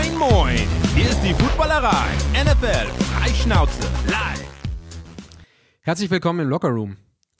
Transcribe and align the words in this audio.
Moin, 0.00 0.16
moin! 0.16 0.58
Hier 0.94 1.10
ist 1.10 1.20
die 1.20 1.34
Footballerei. 1.34 2.06
NFL 2.32 2.86
Freischnauze 3.04 3.82
live. 4.06 4.48
Herzlich 5.82 6.10
willkommen 6.10 6.40
im 6.40 6.48
Locker 6.48 6.70
Room. 6.70 6.96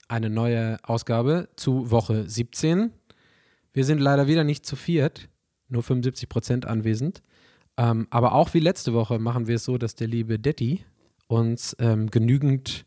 Eine 0.07 0.29
neue 0.29 0.77
Ausgabe 0.83 1.49
zu 1.55 1.89
Woche 1.89 2.29
17. 2.29 2.91
Wir 3.73 3.83
sind 3.83 3.99
leider 3.99 4.27
wieder 4.27 4.43
nicht 4.43 4.63
zu 4.67 4.75
viert, 4.75 5.27
nur 5.69 5.81
75 5.81 6.29
Prozent 6.29 6.67
anwesend. 6.67 7.23
Ähm, 7.77 8.05
aber 8.11 8.33
auch 8.33 8.53
wie 8.53 8.59
letzte 8.59 8.93
Woche 8.93 9.17
machen 9.17 9.47
wir 9.47 9.55
es 9.55 9.63
so, 9.63 9.79
dass 9.79 9.95
der 9.95 10.07
liebe 10.07 10.37
Detti 10.37 10.85
uns 11.27 11.75
ähm, 11.79 12.11
genügend 12.11 12.85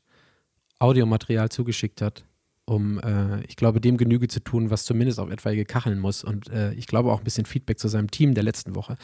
Audiomaterial 0.78 1.48
zugeschickt 1.48 2.00
hat, 2.00 2.24
um, 2.64 3.00
äh, 3.00 3.42
ich 3.46 3.56
glaube, 3.56 3.80
dem 3.80 3.96
Genüge 3.96 4.28
zu 4.28 4.38
tun, 4.38 4.70
was 4.70 4.84
zumindest 4.84 5.18
auf 5.18 5.30
etwaige 5.30 5.64
kacheln 5.64 5.98
muss. 5.98 6.22
Und 6.22 6.48
äh, 6.50 6.72
ich 6.74 6.86
glaube 6.86 7.10
auch 7.10 7.18
ein 7.18 7.24
bisschen 7.24 7.46
Feedback 7.46 7.80
zu 7.80 7.88
seinem 7.88 8.12
Team 8.12 8.34
der 8.34 8.44
letzten 8.44 8.76
Woche. 8.76 8.96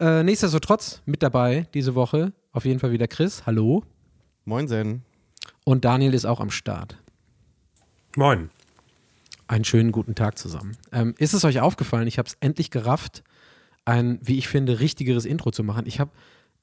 Äh, 0.00 0.22
nichtsdestotrotz 0.22 1.02
mit 1.06 1.22
dabei 1.22 1.66
diese 1.74 1.94
Woche 1.94 2.32
auf 2.52 2.64
jeden 2.64 2.80
Fall 2.80 2.92
wieder 2.92 3.08
Chris. 3.08 3.46
Hallo. 3.46 3.84
Moinsen. 4.44 5.02
Und 5.64 5.84
Daniel 5.84 6.14
ist 6.14 6.24
auch 6.24 6.40
am 6.40 6.50
Start. 6.50 6.98
Moin. 8.16 8.50
Einen 9.46 9.64
schönen 9.64 9.92
guten 9.92 10.14
Tag 10.14 10.38
zusammen. 10.38 10.76
Ähm, 10.92 11.14
ist 11.18 11.34
es 11.34 11.44
euch 11.44 11.60
aufgefallen, 11.60 12.06
ich 12.06 12.18
habe 12.18 12.26
es 12.26 12.36
endlich 12.40 12.70
gerafft, 12.70 13.22
ein, 13.84 14.18
wie 14.22 14.38
ich 14.38 14.48
finde, 14.48 14.80
richtigeres 14.80 15.24
Intro 15.24 15.50
zu 15.50 15.62
machen. 15.62 15.86
Ich, 15.86 16.00
hab, 16.00 16.10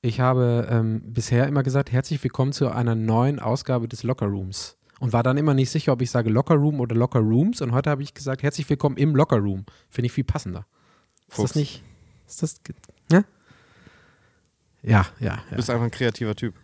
ich 0.02 0.20
habe 0.20 0.68
ähm, 0.70 1.02
bisher 1.06 1.48
immer 1.48 1.64
gesagt, 1.64 1.92
herzlich 1.92 2.24
willkommen 2.24 2.52
zu 2.52 2.70
einer 2.70 2.96
neuen 2.96 3.40
Ausgabe 3.40 3.88
des 3.88 4.04
Locker 4.04 4.28
Rooms. 4.28 4.78
Und 5.00 5.14
war 5.14 5.24
dann 5.24 5.38
immer 5.38 5.54
nicht 5.54 5.70
sicher, 5.70 5.94
ob 5.94 6.02
ich 6.02 6.12
sage 6.12 6.30
Locker 6.30 6.56
Room 6.56 6.80
oder 6.80 6.96
Locker 6.96 7.20
Rooms. 7.20 7.62
Und 7.62 7.72
heute 7.72 7.90
habe 7.90 8.04
ich 8.04 8.14
gesagt, 8.14 8.44
herzlich 8.44 8.70
willkommen 8.70 8.98
im 8.98 9.16
Locker 9.16 9.38
Room. 9.38 9.66
Finde 9.90 10.08
ich 10.08 10.12
viel 10.12 10.26
passender. 10.26 10.66
Ist 11.28 11.36
Fuchs. 11.36 11.52
das 11.52 11.56
nicht? 11.56 11.84
Ist 12.28 12.44
das. 12.44 12.62
Ja? 13.12 13.24
Ja, 14.82 15.08
ja, 15.20 15.36
Du 15.36 15.52
ja. 15.52 15.56
bist 15.58 15.70
einfach 15.70 15.84
ein 15.84 15.92
kreativer 15.92 16.36
Typ. 16.36 16.56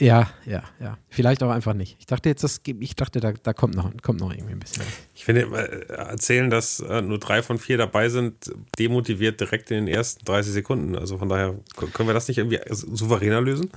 Ja, 0.00 0.28
ja, 0.44 0.64
ja. 0.80 0.98
Vielleicht 1.08 1.42
auch 1.44 1.50
einfach 1.50 1.72
nicht. 1.72 1.96
Ich 2.00 2.06
dachte 2.06 2.28
jetzt, 2.28 2.42
das, 2.42 2.60
ich 2.66 2.96
dachte, 2.96 3.20
da, 3.20 3.32
da 3.32 3.52
kommt, 3.52 3.76
noch, 3.76 3.92
kommt 4.02 4.18
noch 4.18 4.32
irgendwie 4.32 4.54
ein 4.54 4.58
bisschen. 4.58 4.82
Ich 5.14 5.24
finde, 5.24 5.42
äh, 5.42 5.92
erzählen, 5.92 6.50
dass 6.50 6.80
äh, 6.80 7.00
nur 7.00 7.18
drei 7.18 7.44
von 7.44 7.58
vier 7.58 7.78
dabei 7.78 8.08
sind, 8.08 8.52
demotiviert 8.76 9.38
direkt 9.38 9.70
in 9.70 9.86
den 9.86 9.94
ersten 9.94 10.24
30 10.24 10.52
Sekunden. 10.52 10.96
Also 10.96 11.16
von 11.18 11.28
daher 11.28 11.54
können 11.76 12.08
wir 12.08 12.14
das 12.14 12.26
nicht 12.26 12.38
irgendwie 12.38 12.60
souveräner 12.70 13.40
lösen? 13.40 13.70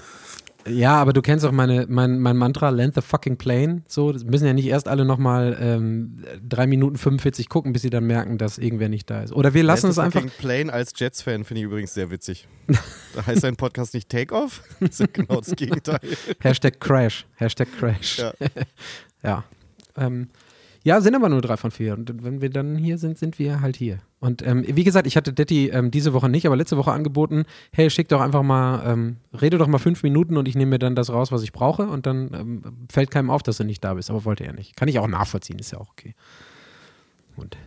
Ja, 0.69 0.95
aber 0.95 1.13
du 1.13 1.21
kennst 1.21 1.45
auch 1.45 1.51
meine, 1.51 1.85
mein, 1.87 2.19
mein 2.19 2.37
Mantra, 2.37 2.69
land 2.69 2.95
the 2.95 3.01
fucking 3.01 3.37
plane. 3.37 3.83
So, 3.87 4.11
das 4.11 4.23
müssen 4.23 4.45
ja 4.45 4.53
nicht 4.53 4.67
erst 4.67 4.87
alle 4.87 5.05
nochmal 5.05 5.57
ähm, 5.59 6.23
3 6.47 6.67
Minuten 6.67 6.97
45 6.97 7.49
gucken, 7.49 7.73
bis 7.73 7.81
sie 7.81 7.89
dann 7.89 8.05
merken, 8.05 8.37
dass 8.37 8.57
irgendwer 8.57 8.89
nicht 8.89 9.09
da 9.09 9.21
ist. 9.21 9.33
Oder 9.33 9.53
wir 9.53 9.63
lassen 9.63 9.89
es 9.89 9.97
Letztes 9.97 10.05
einfach. 10.05 10.21
fucking 10.21 10.37
Plane 10.39 10.73
als 10.73 10.93
Jets-Fan 10.95 11.43
finde 11.43 11.59
ich 11.61 11.65
übrigens 11.65 11.93
sehr 11.93 12.09
witzig. 12.11 12.47
da 13.15 13.25
heißt 13.25 13.41
sein 13.41 13.55
Podcast 13.55 13.93
nicht 13.93 14.09
Take-Off. 14.09 14.61
Das 14.79 14.91
ist 14.91 14.99
ja 14.99 15.07
genau 15.11 15.39
das 15.41 15.55
Gegenteil. 15.55 15.99
Hashtag 16.39 16.79
Crash. 16.79 17.25
Hashtag 17.35 17.67
Crash. 17.77 18.19
Ja. 18.19 18.33
Ja. 19.23 19.43
Ähm, 19.97 20.29
ja, 20.87 21.01
sind 21.01 21.15
aber 21.15 21.27
nur 21.27 21.41
drei 21.41 21.57
von 21.57 21.69
vier. 21.69 21.95
Und 21.95 22.23
wenn 22.23 22.39
wir 22.39 22.49
dann 22.49 22.77
hier 22.77 22.97
sind, 22.97 23.17
sind 23.17 23.39
wir 23.39 23.59
halt 23.59 23.75
hier. 23.75 23.99
Und 24.21 24.41
ähm, 24.47 24.63
wie 24.65 24.85
gesagt, 24.85 25.05
ich 25.05 25.17
hatte 25.17 25.33
Detti 25.33 25.67
ähm, 25.67 25.91
diese 25.91 26.13
Woche 26.13 26.29
nicht, 26.29 26.45
aber 26.45 26.55
letzte 26.55 26.77
Woche 26.77 26.93
angeboten, 26.93 27.43
hey, 27.73 27.89
schick 27.89 28.07
doch 28.07 28.21
einfach 28.21 28.41
mal, 28.41 28.89
ähm, 28.89 29.17
rede 29.33 29.57
doch 29.57 29.67
mal 29.67 29.79
fünf 29.79 30.01
Minuten 30.01 30.37
und 30.37 30.47
ich 30.47 30.55
nehme 30.55 30.69
mir 30.69 30.79
dann 30.79 30.95
das 30.95 31.09
raus, 31.09 31.29
was 31.29 31.43
ich 31.43 31.51
brauche 31.51 31.87
und 31.87 32.05
dann 32.05 32.31
ähm, 32.33 32.61
fällt 32.89 33.11
keinem 33.11 33.29
auf, 33.29 33.43
dass 33.43 33.57
du 33.57 33.65
nicht 33.65 33.83
da 33.83 33.95
bist. 33.95 34.09
Aber 34.09 34.23
wollte 34.23 34.45
er 34.45 34.53
nicht. 34.53 34.77
Kann 34.77 34.87
ich 34.87 34.97
auch 34.97 35.07
nachvollziehen, 35.07 35.59
ist 35.59 35.71
ja 35.71 35.77
auch 35.77 35.89
okay. 35.89 36.15
Und 37.35 37.57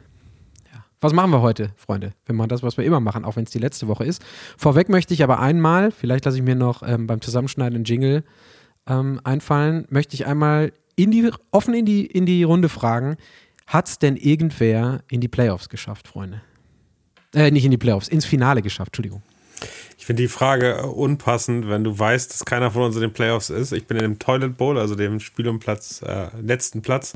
ja. 0.72 0.82
Was 1.02 1.12
machen 1.12 1.30
wir 1.30 1.42
heute, 1.42 1.72
Freunde? 1.76 2.14
Wir 2.24 2.34
machen 2.34 2.48
das, 2.48 2.62
was 2.62 2.78
wir 2.78 2.86
immer 2.86 3.00
machen, 3.00 3.26
auch 3.26 3.36
wenn 3.36 3.44
es 3.44 3.50
die 3.50 3.58
letzte 3.58 3.86
Woche 3.86 4.06
ist. 4.06 4.24
Vorweg 4.56 4.88
möchte 4.88 5.12
ich 5.12 5.22
aber 5.22 5.40
einmal, 5.40 5.90
vielleicht 5.90 6.24
lasse 6.24 6.38
ich 6.38 6.42
mir 6.42 6.56
noch 6.56 6.82
ähm, 6.82 7.06
beim 7.06 7.20
Zusammenschneiden 7.20 7.74
einen 7.76 7.84
Jingle 7.84 8.24
ähm, 8.86 9.20
einfallen, 9.24 9.86
möchte 9.90 10.14
ich 10.14 10.26
einmal 10.26 10.72
in 10.96 11.10
die, 11.10 11.30
offen 11.50 11.74
in 11.74 11.86
die, 11.86 12.06
in 12.06 12.26
die 12.26 12.42
Runde 12.42 12.68
fragen, 12.68 13.16
hat 13.66 13.88
es 13.88 13.98
denn 13.98 14.16
irgendwer 14.16 15.02
in 15.08 15.20
die 15.20 15.28
Playoffs 15.28 15.68
geschafft, 15.68 16.08
Freunde? 16.08 16.42
Äh, 17.34 17.50
nicht 17.50 17.64
in 17.64 17.70
die 17.70 17.78
Playoffs, 17.78 18.08
ins 18.08 18.24
Finale 18.24 18.62
geschafft, 18.62 18.88
Entschuldigung. 18.88 19.22
Ich 19.98 20.06
finde 20.06 20.22
die 20.22 20.28
Frage 20.28 20.78
äh, 20.78 20.82
unpassend, 20.82 21.68
wenn 21.68 21.84
du 21.84 21.96
weißt, 21.96 22.32
dass 22.32 22.44
keiner 22.44 22.70
von 22.70 22.82
uns 22.82 22.96
in 22.96 23.02
den 23.02 23.12
Playoffs 23.12 23.50
ist. 23.50 23.72
Ich 23.72 23.86
bin 23.86 23.96
in 23.96 24.02
dem 24.02 24.18
Toilet 24.18 24.56
Bowl, 24.56 24.78
also 24.78 24.94
dem 24.94 25.20
Spiel 25.20 25.46
um 25.46 25.60
Platz, 25.60 26.02
äh, 26.02 26.28
letzten 26.40 26.82
Platz. 26.82 27.12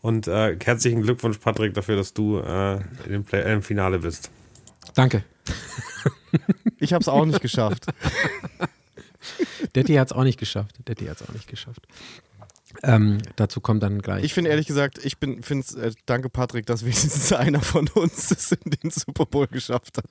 Und 0.00 0.28
äh, 0.28 0.56
herzlichen 0.62 1.02
Glückwunsch, 1.02 1.38
Patrick, 1.38 1.74
dafür, 1.74 1.96
dass 1.96 2.14
du 2.14 2.38
äh, 2.38 2.74
in 3.06 3.12
dem 3.12 3.24
Play 3.24 3.42
äh, 3.42 3.52
im 3.52 3.62
Finale 3.62 3.98
bist. 3.98 4.30
Danke. 4.94 5.24
Ich 6.78 6.92
habe 6.92 7.02
es 7.02 7.08
auch 7.08 7.24
nicht 7.24 7.40
geschafft. 7.40 7.86
Detti 9.74 9.94
hat 9.94 10.08
es 10.08 10.12
auch 10.12 10.24
nicht 10.24 10.38
geschafft. 10.38 10.76
Detti 10.86 11.06
hat 11.06 11.20
es 11.20 11.28
auch 11.28 11.32
nicht 11.32 11.48
geschafft. 11.48 11.86
Ähm, 12.82 13.18
dazu 13.36 13.60
kommt 13.60 13.82
dann 13.82 14.00
gleich. 14.00 14.24
Ich 14.24 14.34
finde 14.34 14.50
ehrlich 14.50 14.66
gesagt, 14.66 15.04
ich 15.04 15.18
bin, 15.18 15.42
finde 15.42 15.64
es, 15.68 15.74
äh, 15.74 15.92
danke 16.06 16.28
Patrick, 16.28 16.66
dass 16.66 16.84
wenigstens 16.84 17.32
einer 17.32 17.60
von 17.60 17.88
uns 17.88 18.30
es 18.30 18.52
in 18.52 18.70
den 18.70 18.90
Super 18.90 19.26
Bowl 19.26 19.46
geschafft 19.48 19.96
hat. 19.98 20.06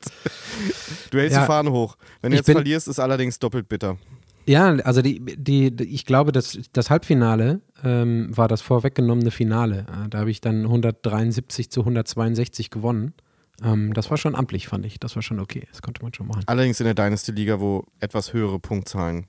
Du 1.11 1.17
hältst 1.17 1.35
Ja. 1.35 1.41
die 1.43 1.47
Fahne 1.47 1.71
hoch. 1.71 1.97
Wenn 2.21 2.31
du 2.31 2.37
jetzt 2.37 2.45
bin- 2.47 2.55
verlierst, 2.55 2.87
ist 2.87 2.99
allerdings 2.99 3.39
doppelt 3.39 3.69
bitter. 3.69 3.97
Ja, 4.45 4.67
also 4.77 5.01
die, 5.01 5.19
die, 5.37 5.75
die 5.75 5.83
ich 5.83 6.05
glaube, 6.05 6.31
das, 6.31 6.57
das 6.71 6.89
Halbfinale 6.89 7.59
ähm, 7.83 8.29
war 8.35 8.47
das 8.47 8.61
vorweggenommene 8.61 9.29
Finale. 9.31 9.85
Äh, 10.05 10.09
Da 10.09 10.19
habe 10.19 10.31
ich 10.31 10.39
dann 10.41 10.61
173 10.63 11.69
zu 11.69 11.81
162 11.81 12.69
gewonnen. 12.69 13.13
Ähm, 13.63 13.93
das 13.93 14.09
war 14.09 14.17
schon 14.17 14.35
amtlich, 14.35 14.67
fand 14.67 14.85
ich. 14.85 14.99
Das 14.99 15.15
war 15.15 15.21
schon 15.23 15.39
okay. 15.39 15.67
Das 15.71 15.81
konnte 15.81 16.01
man 16.03 16.13
schon 16.13 16.27
machen. 16.27 16.43
Allerdings 16.45 16.79
in 16.79 16.85
der 16.85 16.93
Dynasty-Liga, 16.93 17.59
wo 17.59 17.85
etwas 17.99 18.31
höhere 18.31 18.59
Punktzahlen. 18.59 19.27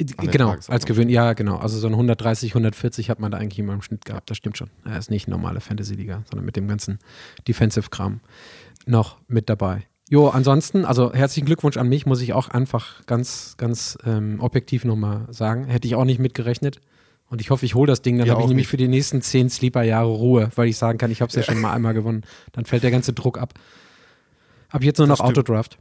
Der 0.00 0.28
Genau, 0.28 0.54
als 0.68 0.86
gewöhnt. 0.86 1.10
Ja, 1.10 1.32
genau. 1.34 1.56
Also 1.56 1.78
so 1.78 1.86
ein 1.86 1.92
130, 1.92 2.52
140 2.52 3.10
hat 3.10 3.20
man 3.20 3.30
da 3.30 3.38
eigentlich 3.38 3.58
immer 3.58 3.74
im 3.74 3.82
Schnitt 3.82 4.04
gehabt. 4.04 4.30
Das 4.30 4.36
stimmt 4.36 4.56
schon. 4.58 4.70
Er 4.84 4.98
ist 4.98 5.10
nicht 5.10 5.28
normale 5.28 5.60
Fantasy-Liga, 5.60 6.22
sondern 6.30 6.44
mit 6.44 6.56
dem 6.56 6.68
ganzen 6.68 6.98
Defensive-Kram 7.48 8.20
noch 8.86 9.18
mit 9.28 9.48
dabei. 9.48 9.82
Jo, 10.08 10.28
ansonsten, 10.28 10.84
also 10.84 11.12
herzlichen 11.12 11.46
Glückwunsch 11.46 11.76
an 11.76 11.88
mich, 11.88 12.04
muss 12.06 12.20
ich 12.20 12.32
auch 12.32 12.48
einfach 12.48 13.06
ganz, 13.06 13.54
ganz 13.56 13.96
ähm, 14.04 14.40
objektiv 14.40 14.84
nochmal 14.84 15.26
sagen. 15.30 15.64
Hätte 15.66 15.86
ich 15.86 15.94
auch 15.94 16.04
nicht 16.04 16.18
mitgerechnet. 16.18 16.80
Und 17.28 17.40
ich 17.40 17.48
hoffe, 17.48 17.64
ich 17.64 17.74
hole 17.74 17.86
das 17.86 18.02
Ding, 18.02 18.18
dann 18.18 18.26
Ja, 18.26 18.34
habe 18.34 18.42
ich 18.42 18.48
nämlich 18.48 18.64
nicht. 18.64 18.70
für 18.70 18.76
die 18.76 18.88
nächsten 18.88 19.22
zehn 19.22 19.48
Sleeper-Jahre 19.48 20.08
Ruhe, 20.10 20.50
weil 20.54 20.68
ich 20.68 20.76
sagen 20.76 20.98
kann, 20.98 21.10
ich 21.10 21.22
habe 21.22 21.30
es 21.30 21.34
ja 21.36 21.42
schon 21.50 21.60
mal 21.60 21.72
einmal 21.72 21.94
gewonnen. 21.94 22.24
Dann 22.52 22.66
fällt 22.66 22.82
der 22.82 22.90
ganze 22.90 23.14
Druck 23.14 23.38
ab. 23.38 23.54
Ab 24.68 24.82
jetzt 24.84 24.98
nur 24.98 25.06
Das 25.06 25.18
noch 25.18 25.24
stimmt. 25.24 25.38
Autodraft. 25.38 25.78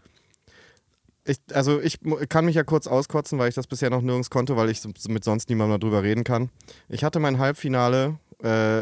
Ich, 1.32 1.38
also 1.54 1.80
ich 1.80 2.00
kann 2.28 2.44
mich 2.44 2.56
ja 2.56 2.64
kurz 2.64 2.88
auskotzen, 2.88 3.40
weil 3.40 3.48
ich 3.48 3.56
das 3.56 3.66
bisher 3.66 3.90
noch 3.90 4.02
nirgends 4.02 4.30
konnte, 4.30 4.58
weil 4.58 4.70
ich 4.70 4.82
mit 5.08 5.24
sonst 5.24 5.48
niemandem 5.48 5.80
darüber 5.80 6.04
reden 6.04 6.26
kann. 6.26 6.50
Ich 6.90 7.06
hatte 7.06 7.20
mein 7.20 7.40
Halbfinale 7.40 8.20
äh, 8.44 8.82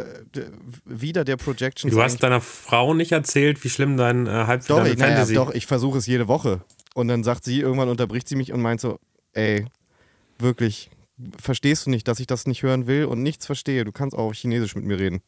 wieder 0.84 1.24
der 1.26 1.38
Projections. 1.38 1.94
Du 1.94 2.02
hast 2.02 2.24
deiner 2.24 2.42
Frau 2.42 2.96
nicht 2.96 3.12
erzählt, 3.12 3.64
wie 3.64 3.70
schlimm 3.70 3.98
dein 3.98 4.26
äh, 4.26 4.30
doch, 4.30 4.48
Halbfinale 4.48 4.90
ich, 4.90 4.98
naja, 4.98 5.12
Fantasy 5.12 5.34
doch, 5.36 5.52
ich 5.52 5.68
versuche 5.68 6.00
es 6.00 6.08
jede 6.08 6.28
Woche. 6.28 6.62
Und 6.96 7.08
dann 7.08 7.24
sagt 7.24 7.44
sie, 7.44 7.60
irgendwann 7.60 7.88
unterbricht 7.88 8.28
sie 8.28 8.36
mich 8.36 8.52
und 8.52 8.62
meint 8.62 8.81
so, 8.81 9.00
ey, 9.34 9.68
wirklich, 10.40 10.90
verstehst 11.40 11.86
du 11.86 11.92
nicht, 11.92 12.08
dass 12.08 12.20
ich 12.20 12.26
das 12.26 12.48
nicht 12.48 12.64
hören 12.64 12.88
will 12.88 13.06
und 13.06 13.22
nichts 13.22 13.46
verstehe? 13.46 13.84
Du 13.84 13.92
kannst 13.92 14.18
auch 14.18 14.30
auf 14.30 14.34
Chinesisch 14.34 14.76
mit 14.76 14.86
mir 14.86 14.98
reden. 14.98 15.22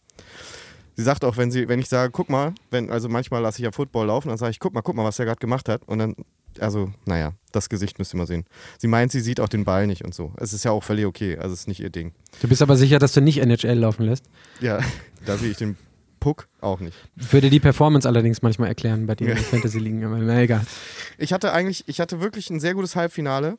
Sie 0.96 1.04
sagt 1.04 1.24
auch, 1.24 1.38
wenn, 1.38 1.52
sie, 1.52 1.68
wenn 1.68 1.80
ich 1.80 1.88
sage, 1.90 2.12
guck 2.12 2.30
mal, 2.30 2.54
wenn, 2.70 2.90
also 2.92 3.08
manchmal 3.10 3.42
lasse 3.42 3.60
ich 3.60 3.64
ja 3.66 3.72
Football 3.72 4.08
laufen, 4.08 4.30
dann 4.30 4.38
sage 4.38 4.52
ich, 4.52 4.60
guck 4.60 4.74
mal, 4.74 4.82
guck 4.82 4.96
mal, 4.96 5.04
was 5.06 5.18
er 5.20 5.26
gerade 5.26 5.40
gemacht 5.40 5.70
hat. 5.70 5.82
Und 5.88 6.00
dann, 6.00 6.16
also, 6.60 6.92
naja, 7.06 7.34
das 7.52 7.70
Gesicht 7.70 7.98
müsst 7.98 8.14
ihr 8.14 8.18
mal 8.18 8.28
sehen. 8.28 8.46
Sie 8.78 8.88
meint, 8.88 9.12
sie 9.12 9.22
sieht 9.22 9.40
auch 9.40 9.50
den 9.50 9.64
Ball 9.64 9.88
nicht 9.88 10.04
und 10.04 10.14
so. 10.14 10.34
Es 10.38 10.54
ist 10.54 10.66
ja 10.66 10.72
auch 10.72 10.84
völlig 10.84 11.06
okay, 11.06 11.38
also 11.38 11.54
es 11.54 11.62
ist 11.62 11.68
nicht 11.68 11.80
ihr 11.80 11.90
Ding. 11.90 12.14
Du 12.42 12.48
bist 12.48 12.62
aber 12.62 12.76
sicher, 12.78 13.00
dass 13.00 13.14
du 13.14 13.22
nicht 13.22 13.38
NHL 13.40 13.78
laufen 13.80 14.04
lässt. 14.06 14.26
Ja, 14.60 14.80
da 15.26 15.38
sehe 15.38 15.52
ich 15.52 15.58
den 15.58 15.78
Puck 16.20 16.48
auch 16.60 16.82
nicht. 16.82 16.96
Würde 17.16 17.50
die 17.50 17.60
Performance 17.60 18.08
allerdings 18.08 18.42
manchmal 18.44 18.68
erklären 18.68 19.08
bei 19.08 19.16
dir 19.16 19.30
in 19.30 19.30
Ja. 19.30 19.36
den 19.36 19.44
Fantasy-Ligen, 19.46 20.04
aber 20.06 20.18
na 20.20 20.42
egal. 20.42 20.62
Ich 21.18 21.34
hatte 21.34 21.52
eigentlich, 21.52 21.84
ich 21.88 22.00
hatte 22.00 22.22
wirklich 22.22 22.50
ein 22.52 22.60
sehr 22.60 22.76
gutes 22.76 22.96
Halbfinale. 22.96 23.58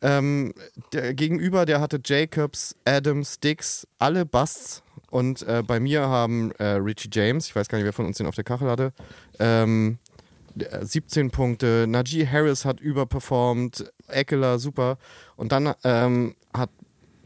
Ähm, 0.00 0.52
der 0.92 1.12
Gegenüber, 1.14 1.64
der 1.66 1.80
hatte 1.80 1.98
Jacobs, 2.04 2.76
Adams, 2.84 3.40
Dix, 3.40 3.86
alle 3.98 4.24
Busts. 4.26 4.82
Und 5.14 5.46
äh, 5.46 5.62
bei 5.64 5.78
mir 5.78 6.08
haben 6.08 6.50
äh, 6.58 6.64
Richie 6.70 7.08
James, 7.12 7.46
ich 7.46 7.54
weiß 7.54 7.68
gar 7.68 7.78
nicht, 7.78 7.84
wer 7.84 7.92
von 7.92 8.04
uns 8.04 8.16
den 8.16 8.26
auf 8.26 8.34
der 8.34 8.42
Kachel 8.42 8.68
hatte, 8.68 8.92
ähm, 9.38 9.98
äh, 10.58 10.84
17 10.84 11.30
Punkte. 11.30 11.86
Najee 11.86 12.26
Harris 12.26 12.64
hat 12.64 12.80
überperformt, 12.80 13.92
Eckler 14.08 14.58
super. 14.58 14.98
Und 15.36 15.52
dann 15.52 15.72
ähm, 15.84 16.34
hat 16.52 16.70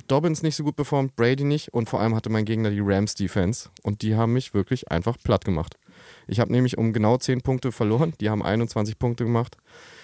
Dobbins 0.07 0.43
nicht 0.43 0.57
so 0.57 0.65
gut 0.65 0.77
performt, 0.77 1.17
Brady 1.17 1.45
nicht. 1.45 1.73
Und 1.73 1.89
vor 1.89 2.03
allem 2.03 2.15
hatte 2.15 2.29
mein 2.29 2.45
Gegner 2.45 2.69
die 2.69 2.83
Rams 2.83 3.15
Defense. 3.15 3.71
Und 3.83 4.03
die 4.03 4.17
haben 4.17 4.35
mich 4.35 4.53
wirklich 4.53 4.91
einfach 4.91 5.17
platt 5.25 5.47
gemacht. 5.47 5.79
Ich 6.27 6.41
habe 6.41 6.53
nämlich 6.53 6.77
um 6.77 6.93
genau 6.93 7.17
10 7.17 7.41
Punkte 7.41 7.73
verloren. 7.73 8.13
Die 8.21 8.29
haben 8.29 8.43
21 8.43 8.99
Punkte 8.99 9.25
gemacht. 9.25 9.57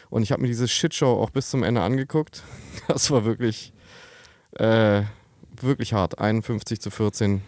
Und 0.09 0.23
ich 0.23 0.33
habe 0.33 0.41
mir 0.41 0.49
diese 0.49 0.69
Shitshow 0.69 1.21
auch 1.23 1.29
bis 1.29 1.51
zum 1.51 1.63
Ende 1.63 1.83
angeguckt. 1.83 2.45
Das 2.89 3.11
war 3.11 3.27
wirklich, 3.27 3.75
äh, 4.53 5.03
wirklich 5.61 5.93
hart. 5.93 6.19
51 6.19 6.81
zu 6.81 6.91
14. 6.91 7.43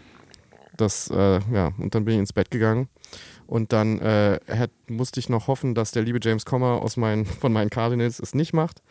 das, 0.77 1.09
äh, 1.09 1.39
ja, 1.53 1.71
und 1.77 1.93
dann 1.95 2.05
bin 2.05 2.15
ich 2.15 2.19
ins 2.19 2.33
Bett 2.33 2.51
gegangen. 2.51 2.87
Und 3.45 3.71
dann 3.71 3.99
äh, 3.99 4.39
hat, 4.49 4.71
musste 4.89 5.19
ich 5.19 5.29
noch 5.29 5.47
hoffen, 5.47 5.73
dass 5.73 5.91
der 5.91 6.03
liebe 6.03 6.19
James 6.21 6.45
Comer 6.45 6.81
aus 6.81 6.97
meinen, 6.97 7.25
von 7.41 7.53
meinen 7.53 7.69
Cardinals 7.69 8.19
es 8.19 8.35
nicht 8.35 8.53
macht. 8.53 8.81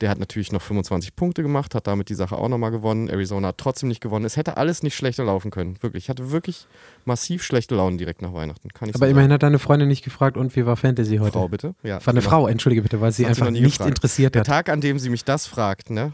Der 0.00 0.08
hat 0.08 0.18
natürlich 0.18 0.50
noch 0.50 0.62
25 0.62 1.14
Punkte 1.14 1.42
gemacht, 1.42 1.74
hat 1.74 1.86
damit 1.86 2.08
die 2.08 2.14
Sache 2.14 2.34
auch 2.38 2.48
nochmal 2.48 2.70
gewonnen. 2.70 3.08
Arizona 3.10 3.48
hat 3.48 3.58
trotzdem 3.58 3.90
nicht 3.90 4.00
gewonnen. 4.00 4.24
Es 4.24 4.38
hätte 4.38 4.56
alles 4.56 4.82
nicht 4.82 4.94
schlechter 4.96 5.24
laufen 5.24 5.50
können. 5.50 5.76
Wirklich. 5.82 6.04
Ich 6.04 6.08
hatte 6.08 6.30
wirklich 6.30 6.66
massiv 7.04 7.42
schlechte 7.42 7.74
Launen 7.74 7.98
direkt 7.98 8.22
nach 8.22 8.32
Weihnachten. 8.32 8.70
Kann 8.70 8.88
ich 8.88 8.94
Aber 8.94 9.04
so 9.04 9.10
immerhin 9.10 9.30
hat 9.30 9.42
deine 9.42 9.58
Freundin 9.58 9.88
nicht 9.88 10.02
gefragt, 10.02 10.38
und 10.38 10.56
wie 10.56 10.64
war 10.64 10.76
Fantasy 10.76 11.18
heute? 11.18 11.32
Frau, 11.32 11.48
bitte. 11.48 11.74
Ja, 11.82 12.00
War 12.00 12.08
eine 12.08 12.20
genau. 12.20 12.30
Frau, 12.30 12.48
entschuldige 12.48 12.80
bitte, 12.80 13.02
weil 13.02 13.12
sie 13.12 13.24
Hat 13.24 13.30
einfach 13.32 13.50
nicht 13.50 13.62
gefragt. 13.62 13.90
interessiert 13.90 14.34
Der 14.34 14.40
hat. 14.40 14.46
Tag, 14.46 14.68
an 14.70 14.80
dem 14.80 14.98
sie 14.98 15.10
mich 15.10 15.24
das 15.24 15.46
fragt, 15.46 15.90
ne? 15.90 16.12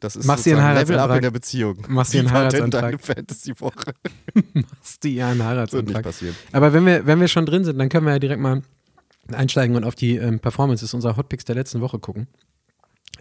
Das 0.00 0.16
ist 0.16 0.26
Machst 0.26 0.44
sozusagen 0.44 0.74
Level 0.74 0.98
up 0.98 1.10
Heiratsantrag? 1.10 1.16
in 1.16 1.22
der 1.22 1.30
Beziehung. 1.30 1.76
Machst 1.88 2.14
war 2.14 2.22
denn 2.22 2.30
Heiratsantrag? 2.32 2.82
deine 2.82 2.98
Fantasy-Woche? 2.98 3.94
Du 5.00 5.08
ja 5.08 5.28
einen 5.30 5.38
Das 5.38 5.46
wird 5.72 5.86
nicht 5.86 5.94
Heiratsantrag. 5.96 6.02
passieren. 6.02 6.36
Aber 6.52 6.72
wenn 6.72 6.86
wir, 6.86 7.06
wenn 7.06 7.20
wir 7.20 7.28
schon 7.28 7.46
drin 7.46 7.64
sind, 7.64 7.78
dann 7.78 7.88
können 7.88 8.06
wir 8.06 8.12
ja 8.12 8.18
direkt 8.18 8.40
mal 8.40 8.62
einsteigen 9.32 9.76
und 9.76 9.84
auf 9.84 9.94
die 9.94 10.16
ähm, 10.16 10.40
Performances 10.40 10.94
unserer 10.94 11.16
Hotpicks 11.16 11.44
der 11.44 11.54
letzten 11.54 11.80
Woche 11.80 11.98
gucken. 11.98 12.28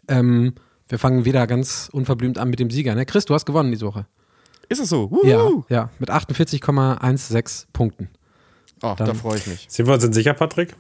Ähm, 0.07 0.53
wir 0.87 0.99
fangen 0.99 1.25
wieder 1.25 1.47
ganz 1.47 1.89
unverblümt 1.91 2.37
an 2.37 2.49
mit 2.49 2.59
dem 2.59 2.69
Sieger. 2.69 2.95
Ne? 2.95 3.05
Chris, 3.05 3.25
du 3.25 3.33
hast 3.33 3.45
gewonnen 3.45 3.71
diese 3.71 3.85
Woche. 3.85 4.05
Ist 4.69 4.79
es 4.79 4.89
so? 4.89 5.21
Ja, 5.23 5.49
ja, 5.69 5.89
mit 5.99 6.09
48,16 6.09 7.65
Punkten. 7.73 8.09
Oh, 8.81 8.93
da 8.97 9.13
freue 9.13 9.37
ich 9.37 9.47
mich. 9.47 9.65
Sind 9.69 9.87
wir 9.87 9.93
uns 9.93 10.03
denn 10.03 10.13
sicher, 10.13 10.33
Patrick? 10.33 10.75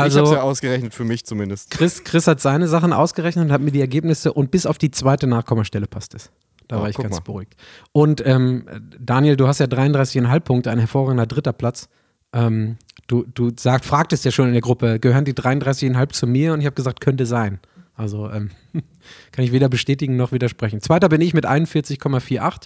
Ich 0.00 0.04
Also, 0.04 0.18
habe 0.20 0.28
es 0.28 0.34
ja 0.34 0.42
ausgerechnet, 0.42 0.94
für 0.94 1.04
mich 1.04 1.24
zumindest. 1.24 1.70
Chris, 1.70 2.04
Chris 2.04 2.26
hat 2.26 2.40
seine 2.40 2.68
Sachen 2.68 2.92
ausgerechnet 2.92 3.46
und 3.46 3.52
hat 3.52 3.60
mir 3.60 3.70
die 3.72 3.80
Ergebnisse 3.80 4.32
und 4.32 4.50
bis 4.50 4.66
auf 4.66 4.78
die 4.78 4.90
zweite 4.90 5.26
Nachkommastelle 5.26 5.86
passt 5.86 6.14
es. 6.14 6.30
Da 6.68 6.78
Oh, 6.78 6.82
war 6.82 6.90
ich 6.90 6.96
ganz 6.96 7.16
mal. 7.16 7.20
beruhigt. 7.22 7.54
Und 7.92 8.24
ähm, 8.26 8.66
Daniel, 8.98 9.36
du 9.36 9.46
hast 9.48 9.58
ja 9.58 9.66
33,5 9.66 10.40
Punkte, 10.40 10.70
ein 10.70 10.78
hervorragender 10.78 11.26
dritter 11.26 11.52
Platz. 11.54 11.88
Ähm, 12.34 12.76
du, 13.06 13.24
du 13.32 13.50
sagt, 13.58 13.86
fragtest 13.86 14.24
ja 14.26 14.30
schon 14.30 14.48
in 14.48 14.52
der 14.52 14.60
Gruppe, 14.60 15.00
gehören 15.00 15.24
die 15.24 15.32
33,5 15.32 16.08
zu 16.10 16.26
mir? 16.26 16.52
Und 16.52 16.60
ich 16.60 16.66
habe 16.66 16.74
gesagt, 16.76 17.00
könnte 17.00 17.24
sein. 17.24 17.58
Also 17.94 18.30
ähm, 18.30 18.50
kann 19.32 19.44
ich 19.44 19.52
weder 19.52 19.68
bestätigen 19.70 20.16
noch 20.16 20.30
widersprechen. 20.30 20.80
Zweiter 20.82 21.08
bin 21.08 21.20
ich 21.22 21.32
mit 21.34 21.46
41,48. 21.46 22.64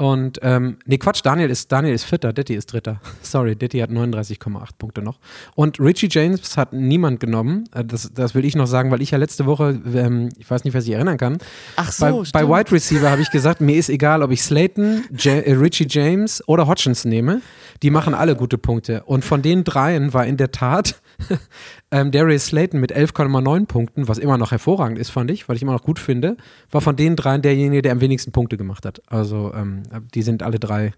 Und, 0.00 0.38
ähm, 0.40 0.78
nee, 0.86 0.96
Quatsch, 0.96 1.20
Daniel 1.22 1.50
ist, 1.50 1.70
Daniel 1.70 1.94
ist 1.94 2.04
Vierter, 2.04 2.32
Detti 2.32 2.54
ist 2.54 2.72
Dritter. 2.72 3.02
Sorry, 3.22 3.54
Detti 3.54 3.80
hat 3.80 3.90
39,8 3.90 4.68
Punkte 4.78 5.02
noch. 5.02 5.18
Und 5.54 5.78
Richie 5.78 6.08
James 6.10 6.56
hat 6.56 6.72
niemand 6.72 7.20
genommen. 7.20 7.64
Äh, 7.74 7.84
Das, 7.84 8.10
das 8.14 8.34
will 8.34 8.46
ich 8.46 8.56
noch 8.56 8.66
sagen, 8.66 8.90
weil 8.90 9.02
ich 9.02 9.10
ja 9.10 9.18
letzte 9.18 9.44
Woche, 9.44 9.78
ähm, 9.94 10.30
ich 10.38 10.50
weiß 10.50 10.64
nicht, 10.64 10.72
wer 10.72 10.80
sich 10.80 10.92
erinnern 10.94 11.18
kann, 11.18 11.36
Ach 11.76 11.92
bei, 12.00 12.12
bei 12.32 12.48
Wide 12.48 12.72
Receiver 12.72 13.10
habe 13.10 13.20
ich 13.20 13.30
gesagt, 13.30 13.60
mir 13.60 13.76
ist 13.76 13.90
egal, 13.90 14.22
ob 14.22 14.30
ich 14.30 14.42
Slayton, 14.42 15.04
Ja- 15.18 15.32
äh, 15.34 15.52
Richie 15.52 15.86
James 15.86 16.42
oder 16.48 16.66
Hodgins 16.66 17.04
nehme. 17.04 17.42
Die 17.82 17.90
machen 17.90 18.14
alle 18.14 18.36
gute 18.36 18.56
Punkte. 18.56 19.02
Und 19.04 19.22
von 19.22 19.42
den 19.42 19.64
dreien 19.64 20.14
war 20.14 20.24
in 20.24 20.38
der 20.38 20.50
Tat 20.50 21.00
ähm, 21.90 22.10
Darius 22.10 22.46
Slayton 22.46 22.80
mit 22.80 22.94
11,9 22.94 23.66
Punkten, 23.66 24.08
was 24.08 24.18
immer 24.18 24.38
noch 24.38 24.50
hervorragend 24.50 24.98
ist, 24.98 25.10
fand 25.10 25.30
ich, 25.30 25.48
weil 25.48 25.56
ich 25.56 25.62
immer 25.62 25.72
noch 25.72 25.82
gut 25.82 25.98
finde, 25.98 26.36
war 26.70 26.80
von 26.80 26.96
den 26.96 27.16
dreien 27.16 27.42
derjenige, 27.42 27.82
der 27.82 27.92
am 27.92 28.00
wenigsten 28.00 28.32
Punkte 28.32 28.56
gemacht 28.56 28.86
hat. 28.86 29.02
Also 29.10 29.52
ähm, 29.54 29.82
die 30.14 30.22
sind 30.22 30.42
alle 30.42 30.58
drei, 30.58 30.92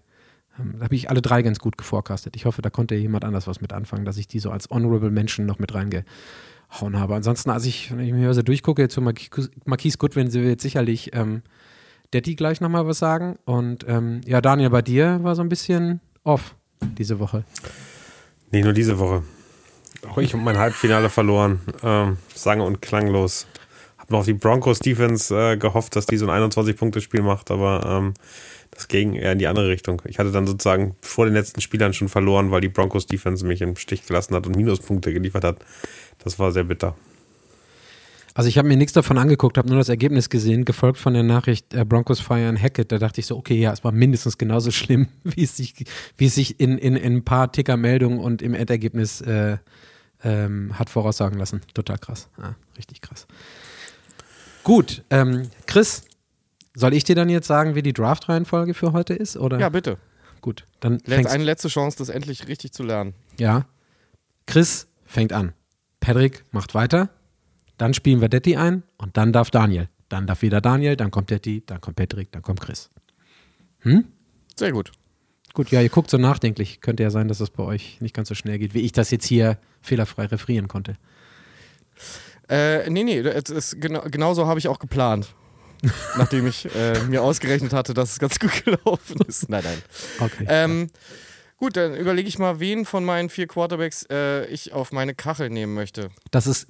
ähm, 0.59 0.75
da 0.77 0.85
habe 0.85 0.95
ich 0.95 1.09
alle 1.09 1.21
drei 1.21 1.41
ganz 1.41 1.59
gut 1.59 1.77
geforecastet. 1.77 2.35
Ich 2.35 2.45
hoffe, 2.45 2.61
da 2.61 2.69
konnte 2.69 2.95
jemand 2.95 3.25
anders 3.25 3.47
was 3.47 3.61
mit 3.61 3.73
anfangen, 3.73 4.05
dass 4.05 4.17
ich 4.17 4.27
die 4.27 4.39
so 4.39 4.51
als 4.51 4.69
Honorable 4.69 5.11
Menschen 5.11 5.45
noch 5.45 5.59
mit 5.59 5.73
reingehauen 5.73 6.99
habe. 6.99 7.15
Ansonsten, 7.15 7.49
als 7.49 7.65
ich, 7.65 7.91
wenn 7.91 8.05
ich 8.05 8.13
mir 8.13 8.33
so 8.33 8.41
durchgucke, 8.41 8.81
jetzt 8.81 8.93
zu 8.93 9.01
Marquise 9.01 9.97
Goodwin, 9.97 10.29
sie 10.29 10.43
wird 10.43 10.61
sicherlich 10.61 11.15
ähm, 11.15 11.41
Detti 12.13 12.35
gleich 12.35 12.61
nochmal 12.61 12.87
was 12.87 12.99
sagen. 12.99 13.37
Und 13.45 13.85
ähm, 13.87 14.21
ja, 14.25 14.41
Daniel, 14.41 14.69
bei 14.69 14.81
dir 14.81 15.19
war 15.23 15.35
so 15.35 15.41
ein 15.41 15.49
bisschen 15.49 15.99
off 16.23 16.55
diese 16.97 17.19
Woche. 17.19 17.43
Nicht 18.51 18.65
nur 18.65 18.73
diese 18.73 18.99
Woche. 18.99 19.23
Auch 20.09 20.17
ich 20.17 20.33
habe 20.33 20.43
mein 20.43 20.57
Halbfinale 20.57 21.09
verloren. 21.09 21.61
Ähm, 21.83 22.17
sange 22.33 22.63
und 22.63 22.81
klanglos. 22.81 23.47
Hab 23.97 24.11
noch 24.11 24.19
auf 24.19 24.25
die 24.25 24.33
Broncos 24.33 24.79
Defense 24.79 25.33
äh, 25.33 25.57
gehofft, 25.57 25.95
dass 25.95 26.05
die 26.05 26.17
so 26.17 26.27
ein 26.27 26.51
21-Punkte-Spiel 26.51 27.21
macht, 27.21 27.51
aber 27.51 27.85
ähm, 27.85 28.13
das 28.71 28.87
ging 28.87 29.13
eher 29.13 29.31
in 29.31 29.39
die 29.39 29.47
andere 29.47 29.69
Richtung. 29.69 30.01
Ich 30.05 30.19
hatte 30.19 30.31
dann 30.31 30.47
sozusagen 30.47 30.95
vor 31.01 31.25
den 31.25 31.33
letzten 31.33 31.61
Spielern 31.61 31.93
schon 31.93 32.09
verloren, 32.09 32.51
weil 32.51 32.61
die 32.61 32.69
Broncos 32.69 33.05
Defense 33.05 33.45
mich 33.45 33.61
im 33.61 33.75
Stich 33.75 34.05
gelassen 34.05 34.35
hat 34.35 34.45
und 34.45 34.55
Minuspunkte 34.55 35.13
geliefert 35.13 35.43
hat. 35.43 35.57
Das 36.23 36.39
war 36.39 36.51
sehr 36.51 36.65
bitter. 36.65 36.95
Also 38.35 38.49
ich 38.49 38.57
habe 38.57 38.67
mir 38.67 38.77
nichts 38.77 38.93
davon 38.93 39.19
angeguckt, 39.19 39.59
habe 39.59 39.69
nur 39.69 39.77
das 39.77 39.89
Ergebnis 39.89 40.29
gesehen, 40.29 40.65
gefolgt 40.65 40.97
von 40.97 41.13
der 41.13 41.21
Nachricht 41.21 41.73
äh, 41.75 41.85
Broncos 41.85 42.19
feiern 42.19 42.59
Hackett. 42.59 42.91
Da 42.91 42.97
dachte 42.97 43.21
ich 43.21 43.27
so, 43.27 43.37
okay, 43.37 43.59
ja, 43.59 43.71
es 43.71 43.83
war 43.83 43.91
mindestens 43.91 44.39
genauso 44.39 44.71
schlimm, 44.71 45.07
wie 45.23 45.43
es 45.43 45.55
sich, 45.55 45.75
wie 46.17 46.25
es 46.25 46.35
sich 46.35 46.59
in, 46.59 46.77
in, 46.79 46.95
in 46.95 47.17
ein 47.17 47.23
paar 47.23 47.51
Ticker-Meldungen 47.51 48.19
und 48.19 48.41
im 48.41 48.55
Endergebnis 48.55 49.21
äh, 49.21 49.57
ähm, 50.23 50.77
hat 50.77 50.89
voraussagen 50.89 51.37
lassen. 51.37 51.61
Total 51.73 51.97
krass. 51.97 52.29
Ja, 52.37 52.55
richtig 52.77 53.01
krass. 53.01 53.27
Gut, 54.63 55.03
ähm, 55.09 55.49
Chris, 55.67 56.05
soll 56.73 56.93
ich 56.93 57.03
dir 57.03 57.15
dann 57.15 57.29
jetzt 57.29 57.47
sagen, 57.47 57.75
wie 57.75 57.81
die 57.81 57.93
Draft-Reihenfolge 57.93 58.73
für 58.73 58.93
heute 58.93 59.13
ist? 59.13 59.37
Oder? 59.37 59.59
Ja, 59.59 59.69
bitte. 59.69 59.97
Gut, 60.41 60.65
dann 60.79 60.99
Letz, 61.05 61.27
eine 61.27 61.43
letzte 61.43 61.67
Chance, 61.67 61.97
das 61.97 62.09
endlich 62.09 62.47
richtig 62.47 62.73
zu 62.73 62.83
lernen. 62.83 63.13
Ja. 63.37 63.65
Chris 64.45 64.87
fängt 65.05 65.31
an. 65.31 65.53
Patrick 65.99 66.43
macht 66.51 66.75
weiter. 66.75 67.09
Dann 67.77 67.93
spielen 67.93 68.21
wir 68.21 68.29
Detti 68.29 68.57
ein 68.57 68.83
und 68.97 69.17
dann 69.17 69.33
darf 69.33 69.51
Daniel. 69.51 69.89
Dann 70.09 70.27
darf 70.27 70.41
wieder 70.41 70.61
Daniel, 70.61 70.95
dann 70.95 71.11
kommt 71.11 71.29
Detti, 71.29 71.63
dann 71.65 71.81
kommt 71.81 71.95
Patrick, 71.95 72.31
dann 72.31 72.41
kommt 72.41 72.61
Chris. 72.61 72.89
Sehr 74.55 74.71
gut. 74.71 74.91
Gut, 75.53 75.69
ja, 75.69 75.81
ihr 75.81 75.89
guckt 75.89 76.09
so 76.09 76.17
nachdenklich. 76.17 76.81
Könnte 76.81 77.03
ja 77.03 77.11
sein, 77.11 77.27
dass 77.27 77.37
das 77.37 77.51
bei 77.51 77.63
euch 77.63 78.01
nicht 78.01 78.15
ganz 78.15 78.27
so 78.29 78.35
schnell 78.35 78.57
geht, 78.57 78.73
wie 78.73 78.81
ich 78.81 78.91
das 78.91 79.11
jetzt 79.11 79.25
hier 79.25 79.57
fehlerfrei 79.81 80.25
referieren 80.25 80.67
konnte. 80.67 80.97
Äh, 82.49 82.89
nee, 82.89 83.03
nee, 83.03 83.19
es 83.19 83.49
ist 83.49 83.79
genau, 83.79 84.01
genauso 84.09 84.47
habe 84.47 84.59
ich 84.59 84.67
auch 84.67 84.79
geplant. 84.79 85.33
nachdem 86.17 86.47
ich 86.47 86.65
äh, 86.75 86.99
mir 87.09 87.21
ausgerechnet 87.21 87.73
hatte, 87.73 87.93
dass 87.93 88.13
es 88.13 88.19
ganz 88.19 88.39
gut 88.39 88.63
gelaufen 88.63 89.19
ist. 89.27 89.49
Nein, 89.49 89.63
nein. 89.63 89.81
Okay. 90.19 90.45
Ähm, 90.47 90.89
gut, 91.57 91.75
dann 91.75 91.95
überlege 91.95 92.27
ich 92.27 92.39
mal, 92.39 92.59
wen 92.59 92.85
von 92.85 93.03
meinen 93.03 93.29
vier 93.29 93.47
Quarterbacks 93.47 94.05
äh, 94.09 94.45
ich 94.45 94.73
auf 94.73 94.91
meine 94.91 95.13
Kachel 95.13 95.49
nehmen 95.49 95.73
möchte. 95.73 96.09
Das 96.31 96.47
ist, 96.47 96.67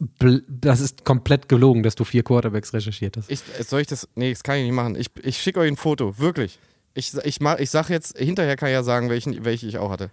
das 0.48 0.80
ist 0.80 1.06
komplett 1.06 1.48
gelogen, 1.48 1.84
dass 1.84 1.96
du 1.96 2.04
vier 2.04 2.24
Quarterbacks 2.24 2.74
recherchiert 2.74 3.18
hast. 3.18 3.30
Ich, 3.30 3.42
äh, 3.60 3.64
soll 3.64 3.82
ich 3.82 3.88
das? 3.88 4.08
Nee, 4.16 4.32
das 4.32 4.44
kann 4.44 4.58
ich 4.58 4.64
nicht 4.64 4.74
machen. 4.74 4.96
Ich, 4.96 5.08
ich 5.22 5.38
schicke 5.38 5.60
euch 5.60 5.72
ein 5.72 5.78
Foto, 5.78 6.18
wirklich. 6.18 6.60
Ich, 6.96 7.14
ich, 7.24 7.42
ma- 7.42 7.58
ich 7.58 7.70
sag 7.72 7.90
jetzt, 7.90 8.18
hinterher 8.18 8.56
kann 8.56 8.70
ich 8.70 8.74
ja 8.74 8.84
sagen, 8.84 9.10
welchen, 9.10 9.44
welche 9.46 9.66
ich 9.68 9.78
auch 9.80 9.90
hatte. 9.90 10.12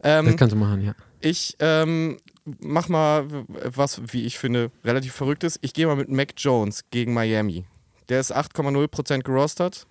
Das 0.00 0.24
Ähm, 0.26 0.36
kannst 0.36 0.52
du 0.54 0.58
machen, 0.58 0.82
ja. 0.82 0.94
ich 1.20 1.56
ähm, 1.60 2.16
mach 2.60 2.88
mal 2.88 3.26
was, 3.64 4.00
wie 4.12 4.24
ich 4.24 4.38
finde, 4.38 4.70
relativ 4.84 5.12
verrücktes. 5.12 5.58
Ich 5.62 5.74
gehe 5.74 5.86
mal 5.86 5.96
mit 5.96 6.08
Mac 6.08 6.32
Jones 6.38 6.84
gegen 6.90 7.12
Miami. 7.12 7.66
Der 8.08 8.18
ist 8.20 8.34
8,0% 8.34 9.20
gerostert, 9.22 9.86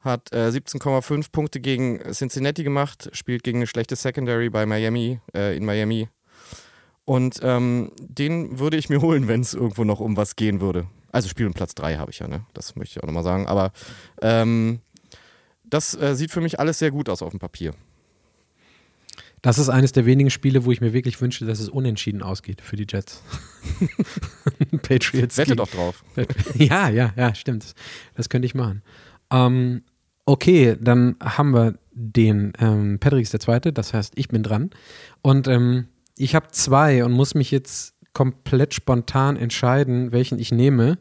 hat 0.00 0.32
äh, 0.32 0.48
17,5 0.48 1.30
Punkte 1.32 1.60
gegen 1.60 2.00
Cincinnati 2.12 2.62
gemacht, 2.62 3.08
spielt 3.12 3.42
gegen 3.42 3.58
eine 3.58 3.66
schlechte 3.66 3.96
Secondary 3.96 4.50
bei 4.50 4.66
Miami, 4.66 5.20
äh, 5.34 5.56
in 5.56 5.64
Miami. 5.64 6.08
Und 7.04 7.40
ähm, 7.42 7.92
den 7.98 8.58
würde 8.58 8.76
ich 8.76 8.88
mir 8.88 9.00
holen, 9.02 9.28
wenn 9.28 9.40
es 9.40 9.54
irgendwo 9.54 9.84
noch 9.84 10.00
um 10.00 10.16
was 10.16 10.36
gehen 10.36 10.60
würde. 10.60 10.86
Also 11.12 11.28
Spiel 11.28 11.46
um 11.46 11.54
Platz 11.54 11.74
3 11.74 11.96
habe 11.96 12.12
ich 12.12 12.20
ja, 12.20 12.28
ne? 12.28 12.44
Das 12.54 12.76
möchte 12.76 12.98
ich 12.98 13.02
auch 13.02 13.06
nochmal 13.06 13.24
sagen. 13.24 13.48
Aber 13.48 13.72
ähm, 14.22 14.80
das 15.70 15.94
äh, 15.94 16.14
sieht 16.14 16.30
für 16.30 16.40
mich 16.40 16.60
alles 16.60 16.78
sehr 16.78 16.90
gut 16.90 17.08
aus 17.08 17.22
auf 17.22 17.30
dem 17.30 17.38
Papier. 17.38 17.72
Das 19.42 19.58
ist 19.58 19.70
eines 19.70 19.92
der 19.92 20.04
wenigen 20.04 20.28
Spiele, 20.28 20.66
wo 20.66 20.72
ich 20.72 20.82
mir 20.82 20.92
wirklich 20.92 21.18
wünsche, 21.20 21.46
dass 21.46 21.60
es 21.60 21.70
unentschieden 21.70 22.22
ausgeht 22.22 22.60
für 22.60 22.76
die 22.76 22.86
Jets. 22.86 23.22
Patriots. 24.82 25.38
Wette 25.38 25.56
doch 25.56 25.70
drauf. 25.70 26.04
Ja, 26.54 26.90
ja, 26.90 27.12
ja, 27.16 27.34
stimmt. 27.34 27.74
Das 28.14 28.28
könnte 28.28 28.44
ich 28.44 28.54
machen. 28.54 28.82
Ähm, 29.30 29.82
okay, 30.26 30.76
dann 30.78 31.16
haben 31.22 31.54
wir 31.54 31.78
den. 31.92 32.52
Ähm, 32.58 32.98
Patrick 33.00 33.22
ist 33.22 33.32
der 33.32 33.40
Zweite, 33.40 33.72
das 33.72 33.94
heißt, 33.94 34.12
ich 34.16 34.28
bin 34.28 34.42
dran. 34.42 34.70
Und 35.22 35.48
ähm, 35.48 35.88
ich 36.18 36.34
habe 36.34 36.48
zwei 36.50 37.02
und 37.02 37.12
muss 37.12 37.34
mich 37.34 37.50
jetzt 37.50 37.94
komplett 38.12 38.74
spontan 38.74 39.36
entscheiden, 39.36 40.12
welchen 40.12 40.38
ich 40.38 40.52
nehme. 40.52 40.98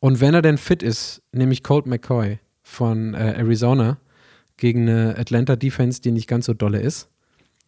Und 0.00 0.20
wenn 0.20 0.34
er 0.34 0.42
denn 0.42 0.58
fit 0.58 0.82
ist, 0.82 1.22
nehme 1.32 1.52
ich 1.52 1.62
Colt 1.62 1.86
McCoy 1.86 2.40
von 2.70 3.14
äh, 3.14 3.34
Arizona 3.36 3.98
gegen 4.56 4.88
eine 4.88 5.18
Atlanta 5.18 5.56
Defense, 5.56 6.00
die 6.00 6.12
nicht 6.12 6.28
ganz 6.28 6.46
so 6.46 6.54
dolle 6.54 6.80
ist. 6.80 7.08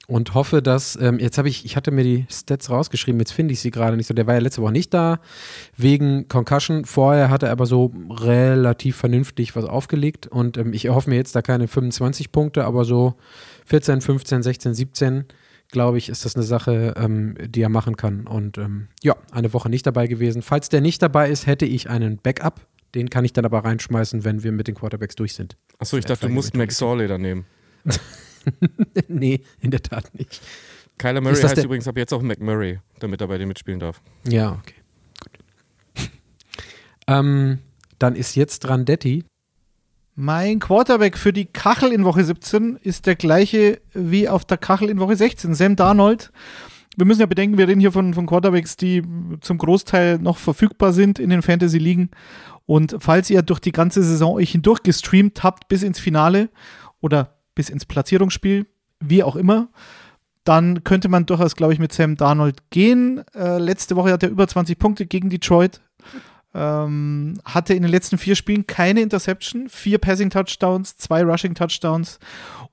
Und 0.09 0.35
hoffe, 0.35 0.63
dass, 0.63 0.97
ähm, 1.01 1.21
jetzt 1.21 1.39
habe 1.39 1.49
ich, 1.49 1.65
ich 1.65 1.77
hatte 1.77 1.93
mir 1.93 2.03
die 2.03 2.27
Stats 2.29 2.71
rausgeschrieben, 2.71 3.21
jetzt 3.21 3.33
finde 3.33 3.53
ich 3.55 3.61
sie 3.61 3.71
gerade 3.71 3.97
nicht 3.97 4.09
so. 4.09 4.15
Der 4.15 4.27
war 4.27 4.35
ja 4.35 4.41
letzte 4.41 4.61
Woche 4.61 4.73
nicht 4.73 4.93
da, 4.93 5.21
wegen 5.77 6.27
Concussion. 6.29 6.85
Vorher 6.85 7.31
hat 7.31 7.45
er 7.45 7.51
aber 7.51 7.67
so 7.67 7.93
relativ 8.11 8.97
vernünftig 8.97 9.55
was 9.55 9.65
aufgelegt. 9.65 10.27
Und 10.27 10.59
ähm, 10.59 10.73
ich 10.73 10.87
erhoffe 10.87 11.09
mir 11.09 11.17
jetzt 11.17 11.37
da 11.37 11.43
keine 11.43 11.69
25 11.69 12.33
Punkte, 12.33 12.65
aber 12.65 12.85
so 12.85 13.15
14, 13.67 14.01
15, 14.01 14.43
16, 14.43 14.75
17, 14.75 15.25
glaube 15.71 15.99
ich, 15.99 16.09
ist 16.09 16.25
das 16.25 16.35
eine 16.35 16.45
Sache, 16.45 16.95
ähm, 16.97 17.37
die 17.41 17.63
er 17.63 17.69
machen 17.69 17.97
kann. 17.97 18.27
Und 18.27 18.59
ähm, 18.59 18.89
ja, 19.03 19.17
eine 19.31 19.53
Woche 19.53 19.71
nicht 19.71 19.87
dabei 19.87 20.09
gewesen. 20.09 20.43
Falls 20.43 20.69
der 20.69 20.81
nicht 20.81 21.01
dabei 21.01 21.31
ist, 21.31 21.47
hätte 21.47 21.65
ich 21.65 21.89
einen 21.89 22.19
Backup. 22.19 22.61
Den 22.95 23.09
kann 23.11 23.25
ich 23.25 23.33
dann 23.33 23.45
aber 23.45 23.65
reinschmeißen, 23.65 24.25
wenn 24.25 24.43
wir 24.43 24.53
mit 24.53 24.69
den 24.69 24.75
Quarterbacks 24.75 25.15
durch 25.15 25.35
sind. 25.35 25.57
Achso, 25.79 25.97
ich 25.97 26.05
dachte, 26.05 26.27
du 26.27 26.33
musst 26.33 26.53
mit- 26.55 26.59
Max 26.59 26.77
Sorley 26.79 27.09
dann 27.09 27.23
nehmen. 27.23 27.47
nee, 29.09 29.41
in 29.61 29.71
der 29.71 29.83
Tat 29.83 30.15
nicht. 30.15 30.41
Kyler 30.99 31.21
Murray 31.21 31.41
heißt 31.41 31.57
der- 31.57 31.65
übrigens 31.65 31.89
ab 31.89 31.97
jetzt 31.97 32.13
auch 32.13 32.23
McMurray, 32.23 32.79
damit 32.99 33.21
er 33.21 33.29
bei 33.29 33.39
dir 33.39 33.47
mitspielen 33.47 33.81
darf. 33.81 34.03
Ja, 34.29 34.53
okay. 34.53 34.75
Gut. 35.97 36.11
ähm, 37.07 37.59
dann 37.99 38.15
ist 38.15 38.35
jetzt 38.37 38.61
dran 38.61 38.85
Detti. 38.85 39.25
Mein 40.15 40.59
Quarterback 40.59 41.17
für 41.17 41.33
die 41.33 41.47
Kachel 41.47 41.91
in 41.91 42.05
Woche 42.05 42.23
17 42.23 42.77
ist 42.83 43.07
der 43.07 43.17
gleiche 43.17 43.81
wie 43.95 44.29
auf 44.29 44.45
der 44.45 44.59
Kachel 44.59 44.91
in 44.91 44.99
Woche 44.99 45.17
16. 45.17 45.55
Sam 45.55 45.75
Darnold. 45.77 46.31
Wir 46.97 47.07
müssen 47.07 47.21
ja 47.21 47.27
bedenken, 47.27 47.57
wir 47.57 47.69
reden 47.69 47.81
hier 47.81 47.93
von, 47.93 48.13
von 48.13 48.27
Quarterbacks, 48.27 48.77
die 48.77 49.03
zum 49.41 49.59
Großteil 49.59 50.19
noch 50.19 50.37
verfügbar 50.37 50.93
sind 50.93 51.19
in 51.19 51.31
den 51.31 51.43
Fantasy-Ligen. 51.43 52.11
Und 52.67 52.97
falls 52.99 53.31
ihr 53.31 53.43
durch 53.43 53.61
die 53.61 53.73
ganze 53.73 54.03
Saison 54.03 54.35
euch 54.35 54.53
hindurch 54.53 54.83
gestreamt 54.83 55.43
habt 55.43 55.69
bis 55.69 55.83
ins 55.83 55.99
Finale 55.99 56.51
oder 57.01 57.39
bis 57.55 57.71
ins 57.71 57.87
Platzierungsspiel, 57.87 58.67
wie 59.01 59.23
auch 59.23 59.37
immer, 59.37 59.69
dann 60.45 60.85
könnte 60.85 61.09
man 61.09 61.27
durchaus, 61.27 61.57
glaube 61.57 61.73
ich, 61.73 61.79
mit 61.79 61.93
Sam 61.93 62.17
Darnold 62.17 62.71
gehen. 62.71 63.23
Äh, 63.35 63.59
letzte 63.59 63.97
Woche 63.97 64.13
hat 64.13 64.23
er 64.23 64.31
über 64.31 64.47
20 64.47 64.79
Punkte 64.79 65.07
gegen 65.07 65.31
Detroit. 65.31 65.81
Ähm, 66.55 67.41
hatte 67.45 67.75
in 67.75 67.83
den 67.83 67.91
letzten 67.91 68.19
vier 68.19 68.37
Spielen 68.37 68.67
keine 68.67 69.01
Interception, 69.01 69.69
vier 69.71 69.99
Passing 69.99 70.31
Touchdowns, 70.31 70.97
zwei 70.97 71.23
Rushing 71.23 71.55
Touchdowns. 71.55 72.19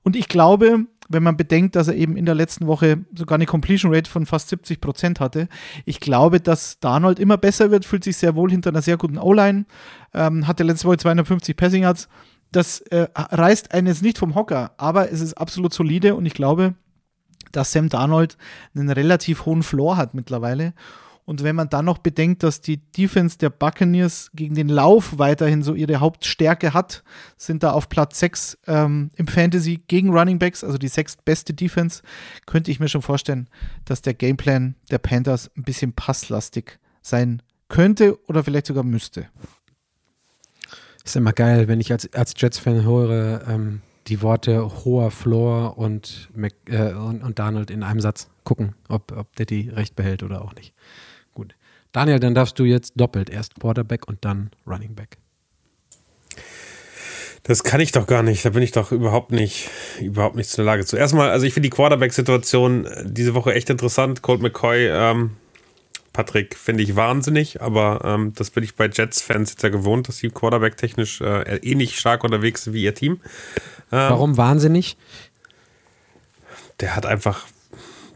Und 0.02 0.16
ich 0.16 0.28
glaube, 0.28 0.86
wenn 1.10 1.24
man 1.24 1.36
bedenkt, 1.36 1.76
dass 1.76 1.88
er 1.88 1.96
eben 1.96 2.16
in 2.16 2.24
der 2.24 2.36
letzten 2.36 2.68
Woche 2.68 3.04
sogar 3.14 3.36
eine 3.36 3.46
Completion 3.46 3.92
Rate 3.92 4.08
von 4.08 4.26
fast 4.26 4.48
70 4.48 4.80
Prozent 4.80 5.20
hatte, 5.20 5.48
ich 5.84 5.98
glaube, 6.00 6.40
dass 6.40 6.78
Darnold 6.78 7.18
immer 7.18 7.36
besser 7.36 7.70
wird, 7.70 7.84
fühlt 7.84 8.04
sich 8.04 8.16
sehr 8.16 8.36
wohl 8.36 8.50
hinter 8.50 8.70
einer 8.70 8.80
sehr 8.80 8.96
guten 8.96 9.18
O-Line, 9.18 9.66
ähm, 10.14 10.46
hatte 10.46 10.62
letzte 10.62 10.86
Woche 10.86 10.98
250 10.98 11.56
Passing 11.56 11.82
Yards. 11.82 12.08
Das 12.52 12.80
äh, 12.80 13.08
reißt 13.14 13.70
jetzt 13.74 14.02
nicht 14.02 14.18
vom 14.18 14.34
Hocker, 14.34 14.72
aber 14.76 15.12
es 15.12 15.20
ist 15.20 15.34
absolut 15.34 15.74
solide 15.74 16.14
und 16.14 16.26
ich 16.26 16.34
glaube, 16.34 16.74
dass 17.52 17.72
Sam 17.72 17.88
Darnold 17.88 18.36
einen 18.74 18.90
relativ 18.90 19.46
hohen 19.46 19.62
Floor 19.62 19.96
hat 19.96 20.14
mittlerweile. 20.14 20.74
Und 21.30 21.44
wenn 21.44 21.54
man 21.54 21.68
dann 21.68 21.84
noch 21.84 21.98
bedenkt, 21.98 22.42
dass 22.42 22.60
die 22.60 22.78
Defense 22.78 23.38
der 23.38 23.50
Buccaneers 23.50 24.32
gegen 24.34 24.56
den 24.56 24.68
Lauf 24.68 25.16
weiterhin 25.20 25.62
so 25.62 25.74
ihre 25.74 26.00
Hauptstärke 26.00 26.74
hat, 26.74 27.04
sind 27.36 27.62
da 27.62 27.70
auf 27.70 27.88
Platz 27.88 28.18
6 28.18 28.58
ähm, 28.66 29.12
im 29.14 29.28
Fantasy 29.28 29.80
gegen 29.86 30.10
Running 30.10 30.40
Backs, 30.40 30.64
also 30.64 30.76
die 30.76 30.88
sechstbeste 30.88 31.54
Defense, 31.54 32.02
könnte 32.46 32.72
ich 32.72 32.80
mir 32.80 32.88
schon 32.88 33.02
vorstellen, 33.02 33.48
dass 33.84 34.02
der 34.02 34.14
Gameplan 34.14 34.74
der 34.90 34.98
Panthers 34.98 35.48
ein 35.56 35.62
bisschen 35.62 35.92
passlastig 35.92 36.80
sein 37.00 37.42
könnte 37.68 38.18
oder 38.26 38.42
vielleicht 38.42 38.66
sogar 38.66 38.82
müsste. 38.82 39.28
Ist 41.04 41.14
immer 41.14 41.32
geil, 41.32 41.68
wenn 41.68 41.80
ich 41.80 41.92
als, 41.92 42.12
als 42.12 42.34
Jets-Fan 42.36 42.82
höre, 42.82 43.46
ähm, 43.46 43.82
die 44.08 44.20
Worte 44.20 44.84
hoher 44.84 45.12
Floor 45.12 45.78
und, 45.78 46.28
Mac, 46.34 46.54
äh, 46.66 46.92
und, 46.92 47.22
und 47.22 47.38
Donald 47.38 47.70
in 47.70 47.84
einem 47.84 48.00
Satz 48.00 48.28
gucken, 48.42 48.74
ob, 48.88 49.12
ob 49.16 49.36
Detti 49.36 49.70
recht 49.70 49.94
behält 49.94 50.24
oder 50.24 50.42
auch 50.42 50.56
nicht. 50.56 50.74
Daniel, 51.92 52.20
dann 52.20 52.34
darfst 52.34 52.58
du 52.58 52.64
jetzt 52.64 52.92
doppelt. 52.96 53.30
Erst 53.30 53.58
Quarterback 53.58 54.08
und 54.08 54.24
dann 54.24 54.50
Running 54.66 54.94
Back. 54.94 55.18
Das 57.42 57.64
kann 57.64 57.80
ich 57.80 57.92
doch 57.92 58.06
gar 58.06 58.22
nicht. 58.22 58.44
Da 58.44 58.50
bin 58.50 58.62
ich 58.62 58.72
doch 58.72 58.92
überhaupt 58.92 59.32
nicht, 59.32 59.70
überhaupt 60.00 60.36
nicht 60.36 60.50
in 60.50 60.56
der 60.56 60.64
Lage 60.66 60.84
zu. 60.84 60.96
Erstmal, 60.96 61.30
also 61.30 61.46
ich 61.46 61.54
finde 61.54 61.68
die 61.68 61.74
Quarterback-Situation 61.74 62.86
diese 63.04 63.34
Woche 63.34 63.54
echt 63.54 63.70
interessant. 63.70 64.22
Colt 64.22 64.42
McCoy, 64.42 64.88
ähm, 64.88 65.36
Patrick, 66.12 66.56
finde 66.56 66.82
ich 66.82 66.96
wahnsinnig, 66.96 67.62
aber 67.62 68.02
ähm, 68.04 68.32
das 68.34 68.50
bin 68.50 68.62
ich 68.62 68.76
bei 68.76 68.88
Jets-Fans 68.88 69.50
jetzt 69.50 69.62
ja 69.62 69.70
gewohnt, 69.70 70.08
dass 70.08 70.18
die 70.18 70.28
Quarterback-technisch 70.28 71.22
äh, 71.22 71.56
ähnlich 71.62 71.98
stark 71.98 72.24
unterwegs 72.24 72.64
sind 72.64 72.74
wie 72.74 72.84
ihr 72.84 72.94
Team. 72.94 73.20
Ähm, 73.90 74.10
Warum 74.10 74.36
wahnsinnig? 74.36 74.96
der 76.80 76.96
hat 76.96 77.06
einfach, 77.06 77.46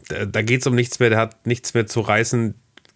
da, 0.09 0.25
da 0.25 0.41
geht 0.41 0.61
es 0.61 0.67
um 0.67 0.75
nichts 0.75 0.99
mehr, 0.99 1.09
der 1.09 1.19
hat 1.19 1.45
nichts 1.45 1.73
mehr 1.73 1.87
zu 1.87 2.01
reißen. 2.01 2.55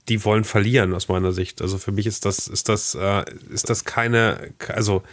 Die 0.09 0.25
wollen 0.25 0.43
verlieren, 0.43 0.93
aus 0.93 1.07
meiner 1.07 1.31
Sicht. 1.31 1.61
Also 1.61 1.77
für 1.77 1.91
mich 1.91 2.07
ist 2.07 2.25
das, 2.25 2.47
ist 2.47 2.67
das, 2.67 2.95
äh, 2.95 3.23
ist 3.51 3.69
das 3.69 3.85
keine, 3.85 4.51
also 4.67 5.03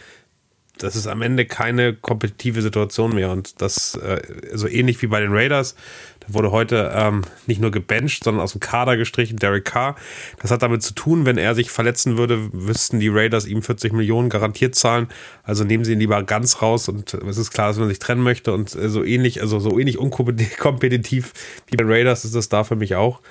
das 0.77 0.95
ist 0.95 1.07
am 1.07 1.21
Ende 1.21 1.45
keine 1.45 1.93
kompetitive 1.93 2.61
Situation 2.61 3.15
mehr. 3.15 3.31
Und 3.31 3.61
das, 3.61 3.95
äh, 3.95 4.21
so 4.53 4.67
ähnlich 4.67 5.01
wie 5.01 5.07
bei 5.07 5.19
den 5.19 5.33
Raiders, 5.33 5.75
da 6.19 6.33
wurde 6.33 6.51
heute 6.51 6.91
ähm, 6.95 7.23
nicht 7.45 7.61
nur 7.61 7.71
gebencht, 7.71 8.23
sondern 8.23 8.43
aus 8.43 8.51
dem 8.51 8.61
Kader 8.61 8.97
gestrichen, 8.97 9.37
Derek 9.37 9.65
Carr. 9.65 9.95
Das 10.41 10.51
hat 10.51 10.61
damit 10.61 10.83
zu 10.83 10.93
tun, 10.93 11.25
wenn 11.25 11.37
er 11.37 11.55
sich 11.55 11.71
verletzen 11.71 12.17
würde, 12.17 12.49
wüssten 12.53 12.99
die 12.99 13.09
Raiders 13.09 13.45
ihm 13.45 13.61
40 13.61 13.93
Millionen 13.93 14.29
garantiert 14.29 14.75
zahlen. 14.75 15.07
Also 15.43 15.63
nehmen 15.63 15.85
sie 15.85 15.93
ihn 15.93 15.99
lieber 15.99 16.21
ganz 16.23 16.61
raus 16.61 16.89
und 16.89 17.13
es 17.13 17.37
ist 17.37 17.51
klar, 17.51 17.69
dass 17.69 17.77
man 17.77 17.89
sich 17.89 17.99
trennen 17.99 18.23
möchte. 18.23 18.53
Und 18.53 18.75
äh, 18.75 18.89
so 18.89 19.03
ähnlich, 19.03 19.41
also 19.41 19.59
so 19.59 19.79
ähnlich 19.79 19.97
unkompetitiv 19.97 21.33
wie 21.67 21.75
bei 21.75 21.83
den 21.83 21.91
Raiders 21.91 22.25
ist 22.25 22.35
das 22.35 22.49
da 22.49 22.63
für 22.63 22.75
mich 22.75 22.95
auch. 22.95 23.21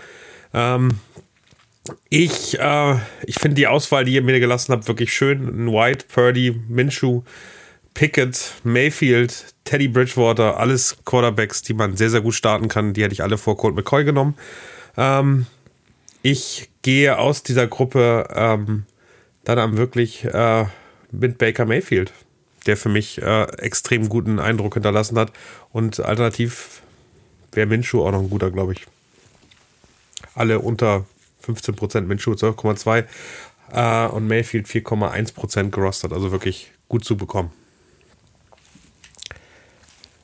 Ähm, 0.54 0.99
ich, 2.09 2.59
äh, 2.59 2.97
ich 3.25 3.37
finde 3.37 3.57
die 3.57 3.66
Auswahl, 3.66 4.05
die 4.05 4.14
ihr 4.14 4.23
mir 4.23 4.38
gelassen 4.40 4.73
habt, 4.73 4.88
wirklich 4.88 5.12
schön. 5.12 5.66
White, 5.73 6.07
Purdy, 6.12 6.61
Minshew, 6.69 7.23
Pickett, 7.95 8.55
Mayfield, 8.62 9.55
Teddy 9.64 9.88
Bridgewater, 9.88 10.59
alles 10.59 10.97
Quarterbacks, 11.05 11.62
die 11.62 11.75
man 11.75 11.97
sehr, 11.97 12.11
sehr 12.11 12.21
gut 12.21 12.35
starten 12.35 12.69
kann. 12.69 12.93
Die 12.93 13.02
hätte 13.02 13.14
ich 13.14 13.23
alle 13.23 13.38
vor 13.38 13.57
Colt 13.57 13.75
McCoy 13.75 14.05
genommen. 14.05 14.35
Ähm, 14.97 15.47
ich 16.23 16.69
gehe 16.83 17.19
aus 17.19 17.43
dieser 17.43 17.66
Gruppe 17.66 18.28
ähm, 18.35 18.85
dann 19.45 19.59
am 19.59 19.76
wirklich 19.76 20.25
äh, 20.25 20.66
mit 21.11 21.38
Baker 21.38 21.66
Mayfield, 21.66 22.12
der 22.66 22.76
für 22.76 22.88
mich 22.88 23.23
äh, 23.23 23.45
extrem 23.59 24.09
guten 24.09 24.38
Eindruck 24.38 24.75
hinterlassen 24.75 25.19
hat. 25.19 25.33
Und 25.73 26.00
alternativ 26.00 26.83
wäre 27.52 27.66
Minshew 27.66 28.05
auch 28.05 28.12
noch 28.12 28.21
ein 28.21 28.31
guter, 28.31 28.50
glaube 28.50 28.73
ich. 28.73 28.87
Alle 30.35 30.59
unter 30.59 31.07
15% 31.47 32.03
Minshew 32.03 32.33
12,2 32.33 33.05
äh, 33.73 34.09
und 34.09 34.26
Mayfield 34.26 34.67
4,1% 34.67 35.71
gerostet. 35.71 36.12
Also 36.12 36.33
wirklich 36.33 36.73
gut 36.88 37.05
zu 37.05 37.17
bekommen. 37.17 37.50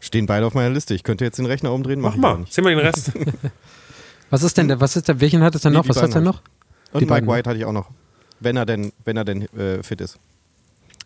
Stehen 0.00 0.26
beide 0.26 0.47
auf 0.47 0.55
meiner 0.55 0.71
Liste. 0.71 0.95
Ich 0.95 1.05
könnte 1.05 1.25
jetzt 1.25 1.38
den 1.38 1.47
Rechner 1.47 1.73
umdrehen. 1.73 2.00
Mach 2.00 2.17
mal, 2.17 2.45
zieh 2.50 2.61
mal 2.61 2.71
den 2.71 2.81
Rest. 2.81 3.12
Was 4.31 4.43
ist 4.43 4.57
denn 4.57 4.67
der, 4.67 4.81
was 4.81 4.97
ist 4.97 5.09
der, 5.09 5.21
welchen 5.21 5.43
hat 5.43 5.55
es 5.55 5.61
denn 5.61 5.73
Nee, 5.73 5.79
noch? 5.79 5.83
die 5.85 5.91
Was 5.91 5.97
hat 5.99 6.05
es 6.09 6.14
denn 6.14 6.25
beiden 6.25 6.41
noch? 6.41 6.43
Und 6.93 7.00
Die 7.00 7.05
Mike 7.05 7.26
beiden. 7.26 7.29
White 7.29 7.50
hatte 7.50 7.59
ich 7.59 7.64
auch 7.67 7.73
noch. 7.73 7.91
Wenn 8.41 8.57
er 8.57 8.64
denn, 8.64 8.91
wenn 9.05 9.17
er 9.19 9.25
denn 9.26 9.43
äh, 9.57 9.83
fit 9.83 10.00
ist. 10.00 10.19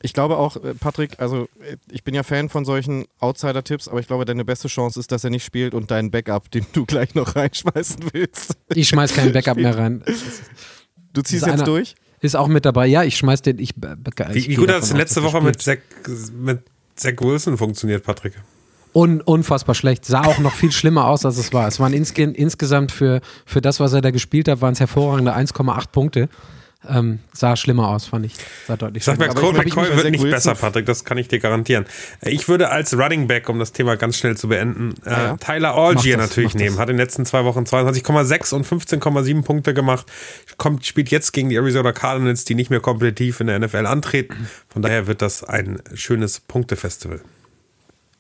Ich 0.03 0.13
glaube 0.13 0.37
auch, 0.37 0.57
äh, 0.57 0.75
Patrick, 0.75 1.19
also 1.19 1.49
äh, 1.61 1.77
ich 1.91 2.05
bin 2.05 2.15
ja 2.15 2.23
Fan 2.23 2.49
von 2.49 2.65
solchen 2.65 3.07
Outsider-Tipps, 3.21 3.89
aber 3.89 4.01
ich 4.01 4.07
glaube, 4.07 4.25
deine 4.25 4.45
beste 4.45 4.69
Chance 4.69 5.01
ist, 5.01 5.11
dass 5.13 5.25
er 5.25 5.31
nicht 5.31 5.45
spielt 5.45 5.75
und 5.75 5.91
dein 5.91 6.11
Backup, 6.11 6.51
den 6.51 6.67
du 6.73 6.85
gleich 6.85 7.15
noch 7.15 7.35
reinschmeißen 7.37 7.99
willst. 8.13 8.57
Ich 8.75 8.89
schmeiß 8.89 9.15
kein 9.15 9.33
Backup 9.33 9.57
mehr 9.57 9.77
rein. 9.79 10.03
Du 11.13 11.23
ziehst 11.23 11.43
ist 11.43 11.47
jetzt 11.47 11.55
einer- 11.55 11.65
durch? 11.65 11.95
Ist 12.21 12.35
auch 12.35 12.49
mit 12.49 12.65
dabei. 12.65 12.87
Ja, 12.87 13.05
ich 13.05 13.17
schmeiß 13.19 13.43
den. 13.43 13.59
Ich, 13.59 13.75
ich 14.35 14.49
Wie, 14.49 14.55
gut 14.55 14.71
hat 14.73 14.83
es 14.83 14.93
letzte 14.93 15.23
Woche 15.23 15.41
mit 15.43 15.61
spielt. 15.63 15.83
Zach, 16.07 16.33
mit 16.33 16.61
Zach 16.97 17.13
Wilson 17.21 17.59
funktioniert, 17.59 18.05
Patrick? 18.05 18.33
Un, 18.95 19.21
unfassbar 19.21 19.75
schlecht. 19.75 20.07
Sah 20.07 20.23
auch 20.25 20.39
noch 20.39 20.55
viel 20.55 20.73
schlimmer 20.73 21.09
aus, 21.09 21.27
als 21.27 21.37
es 21.37 21.53
war. 21.53 21.69
Es 21.69 21.79
waren 21.79 21.93
insge 21.93 22.23
insgesamt 22.23 22.91
für, 22.91 23.21
für 23.45 23.61
das, 23.61 23.81
was 23.81 23.93
er 23.93 24.01
da 24.01 24.11
gespielt 24.11 24.49
hat, 24.49 24.63
waren 24.63 24.73
es 24.73 24.81
hervorragende 24.81 25.37
1,8 25.37 25.89
Punkte. 25.93 26.29
Ähm, 26.89 27.19
sah 27.33 27.57
schlimmer 27.57 27.89
aus, 27.89 28.07
fand 28.07 28.27
ich. 28.27 28.35
Sah 28.67 28.77
deutlich 28.77 29.01
Ich 29.01 29.05
sag 29.05 29.19
mal, 29.19 29.31
schlimmer 29.31 29.53
glaub, 29.53 29.67
ich 29.67 29.75
McCoy 29.75 29.97
wird 29.97 30.11
nicht 30.11 30.23
Wilson- 30.23 30.31
besser, 30.31 30.55
Patrick, 30.55 30.87
das 30.87 31.05
kann 31.05 31.19
ich 31.19 31.29
dir 31.29 31.39
garantieren. 31.39 31.87
Ich 32.23 32.49
würde 32.49 32.71
als 32.71 32.97
Running 32.97 33.27
Back, 33.27 33.49
um 33.49 33.59
das 33.59 33.73
Thema 33.73 33.97
ganz 33.97 34.17
schnell 34.19 34.37
zu 34.37 34.49
beenden, 34.49 34.95
äh, 35.05 35.11
ja. 35.11 35.37
Tyler 35.37 35.75
Algier 35.75 36.17
das, 36.17 36.31
natürlich 36.31 36.55
mach 36.55 36.61
das. 36.61 36.63
nehmen. 36.63 36.79
Hat 36.79 36.89
in 36.89 36.97
den 36.97 37.03
letzten 37.05 37.27
zwei 37.27 37.45
Wochen 37.45 37.65
22,6 37.65 38.55
und 38.55 38.67
15,7 38.67 39.43
Punkte 39.43 39.75
gemacht. 39.75 40.07
Kommt, 40.57 40.87
spielt 40.87 41.11
jetzt 41.11 41.33
gegen 41.33 41.49
die 41.49 41.57
Arizona 41.57 41.93
Cardinals, 41.93 42.45
die 42.45 42.55
nicht 42.55 42.71
mehr 42.71 42.81
kompetitiv 42.81 43.41
in 43.41 43.49
der 43.49 43.59
NFL 43.59 43.87
antreten. 43.87 44.49
Von 44.69 44.83
daher 44.83 45.07
wird 45.07 45.23
das 45.23 45.45
ein 45.45 45.81
schönes 45.95 46.41
Punktefestival. 46.41 47.21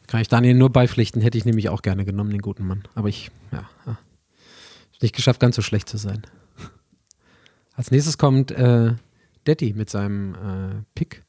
Kann 0.06 0.20
ich 0.20 0.28
Daniel 0.28 0.54
nur 0.54 0.70
beipflichten, 0.70 1.20
hätte 1.20 1.37
ich 1.37 1.44
nämlich 1.44 1.68
auch 1.68 1.82
gerne 1.82 2.04
genommen, 2.04 2.30
den 2.30 2.40
guten 2.40 2.64
Mann. 2.66 2.85
Aber 2.94 3.08
ich, 3.08 3.30
ja, 3.50 3.68
ja. 3.87 3.99
nicht 5.00 5.14
geschafft, 5.16 5.40
ganz 5.40 5.56
so 5.56 5.62
schlecht 5.62 5.88
zu 5.88 5.96
sein. 5.96 6.23
Als 7.76 7.90
nächstes 7.90 8.16
kommt 8.16 8.50
äh, 8.52 8.95
Detti 9.47 9.75
mit 9.76 9.90
seinem 9.90 10.35
äh, 10.35 10.83
Pick. 10.95 11.23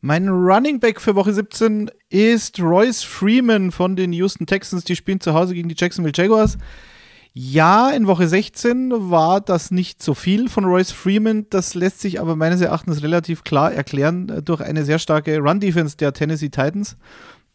Mein 0.00 0.28
Running 0.28 0.78
Back 0.78 1.00
für 1.00 1.16
Woche 1.16 1.32
17 1.32 1.90
ist 2.08 2.60
Royce 2.60 3.02
Freeman 3.02 3.72
von 3.72 3.96
den 3.96 4.12
Houston 4.12 4.46
Texans. 4.46 4.84
Die 4.84 4.94
spielen 4.94 5.20
zu 5.20 5.34
Hause 5.34 5.54
gegen 5.54 5.68
die 5.68 5.74
Jacksonville 5.76 6.12
Jaguars. 6.14 6.56
Ja, 7.32 7.90
in 7.90 8.06
Woche 8.06 8.28
16 8.28 9.10
war 9.10 9.40
das 9.40 9.72
nicht 9.72 10.02
so 10.02 10.14
viel 10.14 10.48
von 10.48 10.64
Royce 10.64 10.92
Freeman. 10.92 11.46
Das 11.50 11.74
lässt 11.74 12.00
sich 12.00 12.20
aber 12.20 12.36
meines 12.36 12.60
Erachtens 12.60 13.02
relativ 13.02 13.42
klar 13.42 13.72
erklären 13.72 14.28
äh, 14.28 14.42
durch 14.42 14.60
eine 14.60 14.84
sehr 14.84 15.00
starke 15.00 15.38
Run-Defense 15.38 15.96
der 15.96 16.12
Tennessee 16.12 16.50
Titans, 16.50 16.96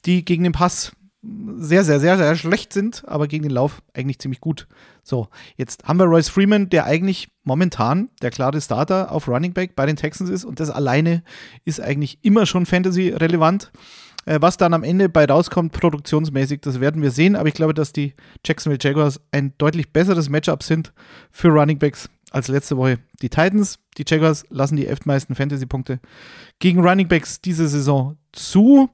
die 0.06 0.26
gegen 0.26 0.44
den 0.44 0.52
Pass 0.52 0.92
sehr, 1.24 1.84
sehr, 1.84 2.00
sehr, 2.00 2.18
sehr 2.18 2.36
schlecht 2.36 2.74
sind, 2.74 3.04
aber 3.08 3.28
gegen 3.28 3.44
den 3.44 3.52
Lauf 3.52 3.84
eigentlich 3.94 4.20
ziemlich 4.20 4.42
gut. 4.42 4.68
So, 5.04 5.28
jetzt 5.56 5.84
haben 5.84 6.00
wir 6.00 6.06
Royce 6.06 6.30
Freeman, 6.30 6.70
der 6.70 6.86
eigentlich 6.86 7.30
momentan 7.44 8.10
der 8.22 8.32
klare 8.32 8.60
Starter 8.60 9.12
auf 9.12 9.28
Running 9.28 9.54
Back 9.54 9.76
bei 9.76 9.86
den 9.86 9.96
Texans 9.96 10.30
ist 10.30 10.46
und 10.46 10.60
das 10.60 10.72
alleine 10.72 11.24
ist 11.64 11.80
eigentlich 11.80 12.20
immer 12.24 12.46
schon 12.46 12.66
Fantasy 12.66 13.10
relevant. 13.10 13.72
Äh, 14.26 14.40
was 14.42 14.58
dann 14.58 14.74
am 14.74 14.84
Ende 14.84 15.10
bei 15.10 15.26
rauskommt, 15.26 15.74
produktionsmäßig, 15.74 16.62
das 16.62 16.80
werden 16.80 17.02
wir 17.02 17.12
sehen. 17.12 17.36
Aber 17.36 17.48
ich 17.48 17.56
glaube, 17.56 17.74
dass 17.74 17.94
die 17.94 18.14
Jacksonville 18.46 18.80
Jaguars 18.82 19.20
ein 19.32 19.54
deutlich 19.58 19.92
besseres 19.92 20.30
Matchup 20.30 20.64
sind 20.64 20.94
für 21.32 21.50
Running 21.50 21.80
Backs 21.80 22.10
als 22.32 22.48
letzte 22.48 22.78
Woche. 22.78 23.00
Die 23.22 23.30
Titans, 23.30 23.80
die 23.98 24.06
Jaguars 24.08 24.46
lassen 24.50 24.76
die 24.76 24.88
elftmeisten 24.88 25.36
Fantasy-Punkte 25.36 26.00
gegen 26.60 26.82
Running 26.88 27.08
Backs 27.08 27.42
diese 27.42 27.68
Saison 27.68 28.18
zu. 28.32 28.90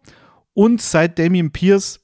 Und 0.54 0.82
seit 0.82 1.20
Damian 1.20 1.52
Pierce 1.52 2.00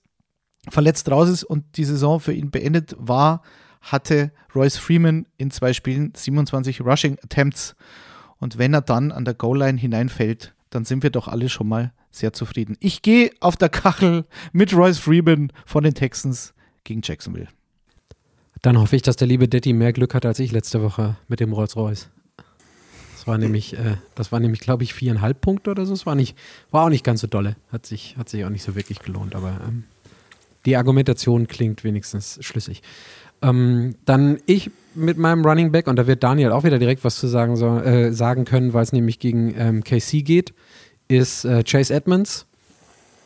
verletzt 0.70 1.10
raus 1.10 1.29
ist 1.29 1.43
und 1.43 1.63
die 1.77 1.86
Saison 1.86 2.20
für 2.20 2.34
ihn 2.34 2.51
beendet 2.51 2.96
war, 2.98 3.41
hatte 3.82 4.32
Royce 4.55 4.77
Freeman 4.77 5.25
in 5.38 5.51
zwei 5.51 5.74
Spielen 5.74 6.13
27 6.15 6.82
Rushing 6.82 7.17
Attempts. 7.24 7.75
Und 8.39 8.58
wenn 8.58 8.74
er 8.74 8.82
dann 8.82 9.12
an 9.12 9.25
der 9.25 9.34
Goal-Line 9.34 9.77
hineinfällt, 9.77 10.53
dann 10.70 10.86
sind 10.86 11.03
wir 11.03 11.10
doch 11.10 11.27
alle 11.27 11.50
schon 11.50 11.67
mal 11.67 11.91
sehr 12.12 12.34
zufrieden. 12.34 12.77
Ich 12.79 13.01
gehe 13.01 13.32
auf 13.39 13.58
der 13.58 13.70
Kachel 13.70 14.25
mit 14.51 14.74
Royce 14.74 15.00
Freeman 15.00 15.51
von 15.65 15.84
den 15.84 15.93
Texans 15.93 16.53
gegen 16.84 17.01
Jacksonville. 17.03 17.48
Dann 18.62 18.79
hoffe 18.79 18.96
ich, 18.96 19.01
dass 19.01 19.17
der 19.17 19.27
liebe 19.27 19.50
Daddy 19.50 19.74
mehr 19.74 19.91
Glück 19.91 20.13
hat 20.13 20.25
als 20.25 20.39
ich 20.39 20.51
letzte 20.51 20.82
Woche 20.82 21.17
mit 21.27 21.41
dem 21.41 21.51
Rolls-Royce. 21.51 22.10
Das 23.13 23.27
war 23.27 23.38
nämlich, 23.38 23.77
äh, 23.77 23.98
das 24.15 24.32
war 24.32 24.39
nämlich, 24.39 24.62
glaube 24.62 24.84
ich, 24.84 24.93
viereinhalb 24.93 25.41
Punkte 25.41 25.72
oder 25.72 25.86
so. 25.86 25.93
Das 25.93 26.05
war 26.05 26.15
nicht, 26.15 26.38
war 26.72 26.86
auch 26.86 26.89
nicht 26.89 27.03
ganz 27.03 27.22
so 27.22 27.27
dolle. 27.27 27.55
Hat 27.72 27.86
sich, 27.86 28.15
hat 28.17 28.29
sich 28.29 28.46
auch 28.46 28.50
nicht 28.50 28.63
so 28.63 28.75
wirklich 28.75 29.00
gelohnt, 29.00 29.36
aber 29.36 29.60
ähm, 29.67 29.84
die 30.65 30.77
Argumentation 30.77 31.48
klingt 31.48 31.84
wenigstens 31.84 32.39
schlüssig. 32.41 32.82
Ähm, 33.41 33.96
dann 34.05 34.39
ich 34.46 34.72
mit 34.96 35.17
meinem 35.17 35.46
Running 35.46 35.72
Back, 35.72 35.88
und 35.88 35.98
da 35.98 36.08
wird 36.08 36.24
Daniel 36.24 36.51
auch 36.51 36.63
wieder 36.63 36.79
direkt 36.79 37.03
was 37.03 37.17
zu 37.17 37.27
sagen, 37.27 37.55
so, 37.55 37.79
äh, 37.79 38.13
sagen 38.13 38.46
können, 38.46 38.74
weil 38.74 38.84
es 38.84 38.93
nämlich 38.93 39.20
gegen 39.20 39.53
ähm, 39.58 39.84
KC 39.84 40.24
geht, 40.24 40.53
ist 41.08 41.46
äh, 41.46 41.63
Chase 41.63 41.93
Edmonds, 41.93 42.46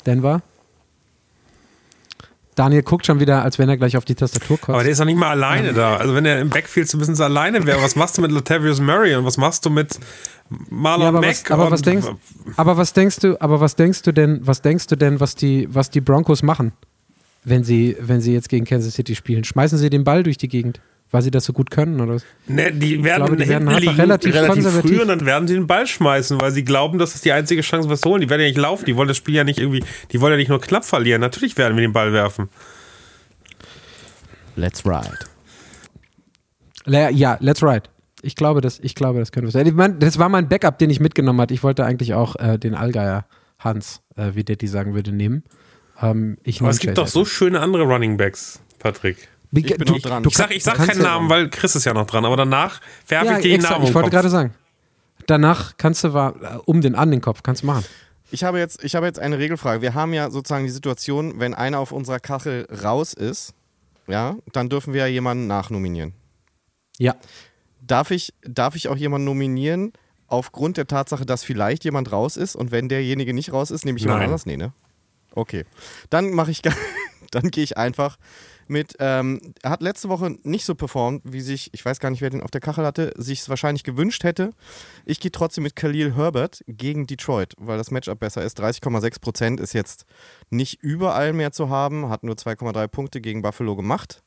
Denver. 0.06 0.42
Daniel 2.56 2.82
guckt 2.82 3.06
schon 3.06 3.20
wieder, 3.20 3.44
als 3.44 3.60
wenn 3.60 3.70
er 3.70 3.78
gleich 3.78 3.98
auf 3.98 4.06
die 4.06 4.16
Tastatur 4.16 4.58
kommt. 4.58 4.74
Aber 4.74 4.82
der 4.82 4.92
ist 4.92 5.00
doch 5.00 5.06
nicht 5.06 5.20
mal 5.20 5.30
alleine 5.30 5.74
da. 5.74 5.98
Also 5.98 6.16
wenn 6.16 6.26
er 6.26 6.42
im 6.42 6.50
Backfield 6.50 6.92
bisschen 6.98 7.22
alleine 7.22 7.68
wäre, 7.68 7.84
was 7.84 7.96
machst 7.96 8.18
du 8.18 8.22
mit 8.24 8.32
Latavius 8.32 8.82
Murray 8.82 9.16
und 9.16 9.26
was 9.26 9.38
machst 9.38 9.64
du 9.64 9.70
mit 9.70 10.00
Marlon 10.50 11.04
ja, 11.04 11.08
aber 11.10 11.22
Mack? 11.22 11.30
was, 11.30 11.52
aber 11.52 11.70
was 11.70 11.82
denkst, 11.84 12.08
aber 12.56 12.78
was 12.78 12.94
denkst 12.94 13.20
du, 13.20 13.40
aber 13.40 13.62
was 13.62 13.76
denkst 13.76 14.02
du 14.02 14.12
denn, 14.12 14.40
was 14.42 14.64
denkst 14.64 14.88
du 14.88 14.96
denn, 14.96 15.20
was 15.20 15.36
die, 15.36 15.68
was 15.70 15.92
die 15.92 16.02
Broncos 16.02 16.42
machen, 16.42 16.72
wenn 17.50 17.64
sie, 17.64 17.96
wenn 18.00 18.22
sie 18.22 18.34
jetzt 18.34 18.50
gegen 18.50 18.66
Kansas 18.66 18.94
City 18.96 19.16
spielen? 19.16 19.44
Schmeißen 19.44 19.78
sie 19.78 19.90
den 19.90 20.04
Ball 20.04 20.24
durch 20.24 20.38
die 20.38 20.48
Gegend? 20.50 20.82
Weil 21.10 21.22
sie 21.22 21.32
das 21.32 21.46
so 21.46 21.54
gut 21.54 21.72
können, 21.72 22.02
oder? 22.02 22.18
Ne, 22.48 22.70
die 22.74 23.02
werden, 23.02 23.26
glaube, 23.28 23.42
die 23.42 23.48
werden 23.48 23.70
liegen, 23.70 23.96
relativ 23.96 24.36
konservativ. 24.46 24.92
früh 24.92 25.02
und 25.02 25.08
dann 25.08 25.26
werden 25.26 25.48
sie 25.48 25.54
den 25.54 25.66
Ball 25.66 25.88
schmeißen, 25.88 26.42
weil 26.42 26.52
sie 26.52 26.66
glauben, 26.66 26.98
dass 27.00 27.14
das 27.14 27.22
die 27.22 27.32
einzige 27.32 27.62
Chance 27.62 27.90
was 27.90 28.02
zu 28.02 28.10
holen. 28.10 28.20
Die 28.20 28.30
werden 28.30 28.42
ja 28.42 28.48
nicht 28.48 28.58
laufen, 28.58 28.84
die 28.84 28.98
wollen 28.98 29.08
das 29.08 29.16
Spiel 29.16 29.36
ja 29.36 29.46
nicht 29.46 29.58
irgendwie, 29.60 29.86
die 30.12 30.20
wollen 30.20 30.32
ja 30.34 30.38
nicht 30.38 30.50
nur 30.50 30.60
knapp 30.60 30.84
verlieren. 30.84 31.22
Natürlich 31.22 31.58
werden 31.58 31.78
wir 31.78 31.82
den 31.82 31.94
Ball 31.94 32.12
werfen. 32.12 32.50
Let's 34.58 34.86
ride. 34.86 35.18
Le- 36.86 37.12
Ja, 37.14 37.38
let's 37.40 37.64
ride. 37.64 37.84
Ich 38.22 38.36
glaube, 38.36 38.60
das, 38.62 38.80
ich 38.82 38.96
glaube, 38.96 39.20
das 39.20 39.32
könnte 39.32 39.52
sein. 39.52 39.66
Ich 39.68 39.74
mein, 39.74 40.00
das 40.00 40.18
war 40.20 40.28
mein 40.28 40.50
Backup, 40.50 40.78
den 40.80 40.90
ich 40.90 41.00
mitgenommen 41.00 41.40
hatte. 41.40 41.54
Ich 41.54 41.64
wollte 41.64 41.86
eigentlich 41.86 42.16
auch 42.16 42.36
äh, 42.36 42.58
den 42.58 42.74
Allgeier 42.76 43.26
Hans, 43.60 44.02
äh, 44.18 44.32
wie 44.34 44.44
Detti 44.44 44.68
sagen 44.68 44.94
würde, 44.96 45.12
nehmen. 45.14 45.44
Ähm, 46.02 46.38
ich 46.44 46.62
Aber 46.62 46.70
es 46.70 46.80
gibt 46.80 46.98
doch 46.98 47.08
so 47.08 47.26
schöne 47.26 47.60
andere 47.60 47.84
Running 47.84 48.18
Backs, 48.18 48.60
Patrick. 48.80 49.28
Wie- 49.52 49.62
Ich 49.66 49.78
bin 49.78 49.88
du, 49.88 49.94
noch 49.94 50.02
dran. 50.02 50.24
Du 50.24 50.30
Ich 50.30 50.36
sag, 50.38 50.52
ich 50.52 50.64
sag 50.64 50.76
keinen 50.76 50.98
ja- 51.02 51.04
Namen, 51.04 51.30
weil 51.30 51.50
Chris 51.50 51.76
ist 51.76 51.86
ja 51.86 51.94
noch 51.94 52.06
dran, 52.06 52.26
aber 52.26 52.36
danach 52.38 52.82
werfe 53.08 53.26
Ja, 53.28 53.38
ich 53.38 53.44
dir 53.44 53.58
den 53.58 53.62
Namen 53.62 53.86
ich 53.86 53.94
wollte 53.94 54.10
gerade 54.10 54.30
sagen. 54.30 54.54
Danach 55.26 55.76
kannst 55.78 56.04
du 56.04 56.62
um 56.66 56.82
den 56.82 56.96
an 56.96 57.12
den 57.12 57.22
Kopf, 57.22 57.44
kannst 57.44 57.64
du 57.64 57.68
machen. 57.68 57.86
Ich 58.30 58.44
habe, 58.44 58.60
jetzt, 58.60 58.84
ich 58.84 58.96
habe 58.96 59.06
jetzt 59.06 59.20
eine 59.20 59.38
Regelfrage. 59.38 59.82
Wir 59.82 59.94
haben 59.94 60.14
ja 60.14 60.30
sozusagen 60.30 60.66
die 60.66 60.72
Situation, 60.72 61.40
wenn 61.40 61.54
einer 61.54 61.80
auf 61.80 61.92
unserer 61.94 62.20
Kachel 62.20 62.68
raus 62.84 63.14
ist, 63.14 63.54
ja, 64.08 64.36
dann 64.52 64.70
dürfen 64.70 64.94
wir 64.94 65.02
ja 65.02 65.08
jemanden 65.08 65.48
nachnominieren. 65.48 66.14
Ja. 66.98 67.16
Darf 67.82 68.12
ich, 68.12 68.34
darf 68.44 68.76
ich 68.76 68.90
auch 68.90 68.98
jemanden 68.98 69.26
nominieren 69.26 69.94
aufgrund 70.28 70.76
der 70.76 70.88
Tatsache, 70.88 71.26
dass 71.26 71.44
vielleicht 71.46 71.86
jemand 71.86 72.12
raus 72.12 72.36
ist 72.36 72.56
und 72.56 72.72
wenn 72.72 72.90
derjenige 72.90 73.34
nicht 73.34 73.54
raus 73.54 73.72
ist, 73.72 73.86
nehme 73.86 73.98
ich 73.98 74.04
jemand 74.04 74.20
Nein. 74.20 74.28
anders? 74.28 74.46
Nee, 74.46 74.58
ne? 74.58 74.74
Okay. 75.38 75.66
Dann 76.10 76.32
mache 76.32 76.50
ich, 76.50 76.62
dann 77.32 77.52
gehe 77.52 77.64
ich 77.64 77.78
einfach 77.78 78.18
mit, 78.68 78.96
ähm, 79.00 79.40
er 79.62 79.70
hat 79.70 79.82
letzte 79.82 80.10
Woche 80.10 80.36
nicht 80.42 80.66
so 80.66 80.74
performt, 80.74 81.22
wie 81.26 81.42
sich, 81.42 81.70
ich 81.74 81.86
weiß 81.86 82.00
gar 82.00 82.10
nicht, 82.10 82.22
wer 82.22 82.32
den 82.32 82.42
auf 82.42 82.50
der 82.50 82.60
Kachel 82.60 82.86
hatte, 82.86 83.14
sich 83.16 83.42
es 83.42 83.50
wahrscheinlich 83.50 83.84
gewünscht 83.84 84.24
hätte. 84.24 84.50
Ich 85.06 85.20
gehe 85.20 85.32
trotzdem 85.32 85.64
mit 85.64 85.76
Khalil 85.76 86.16
Herbert 86.16 86.64
gegen 86.68 87.06
Detroit, 87.06 87.54
weil 87.60 87.78
das 87.78 87.92
Matchup 87.92 88.20
besser 88.20 88.44
ist. 88.44 88.60
30,6 88.60 89.22
Prozent 89.22 89.60
ist 89.60 89.74
jetzt 89.74 90.06
nicht 90.50 90.82
überall 90.82 91.34
mehr 91.34 91.52
zu 91.52 91.70
haben, 91.70 92.10
hat 92.10 92.24
nur 92.24 92.36
2,3 92.36 92.88
Punkte 92.88 93.22
gegen 93.22 93.44
Buffalo 93.44 93.76
gemacht. 93.76 94.24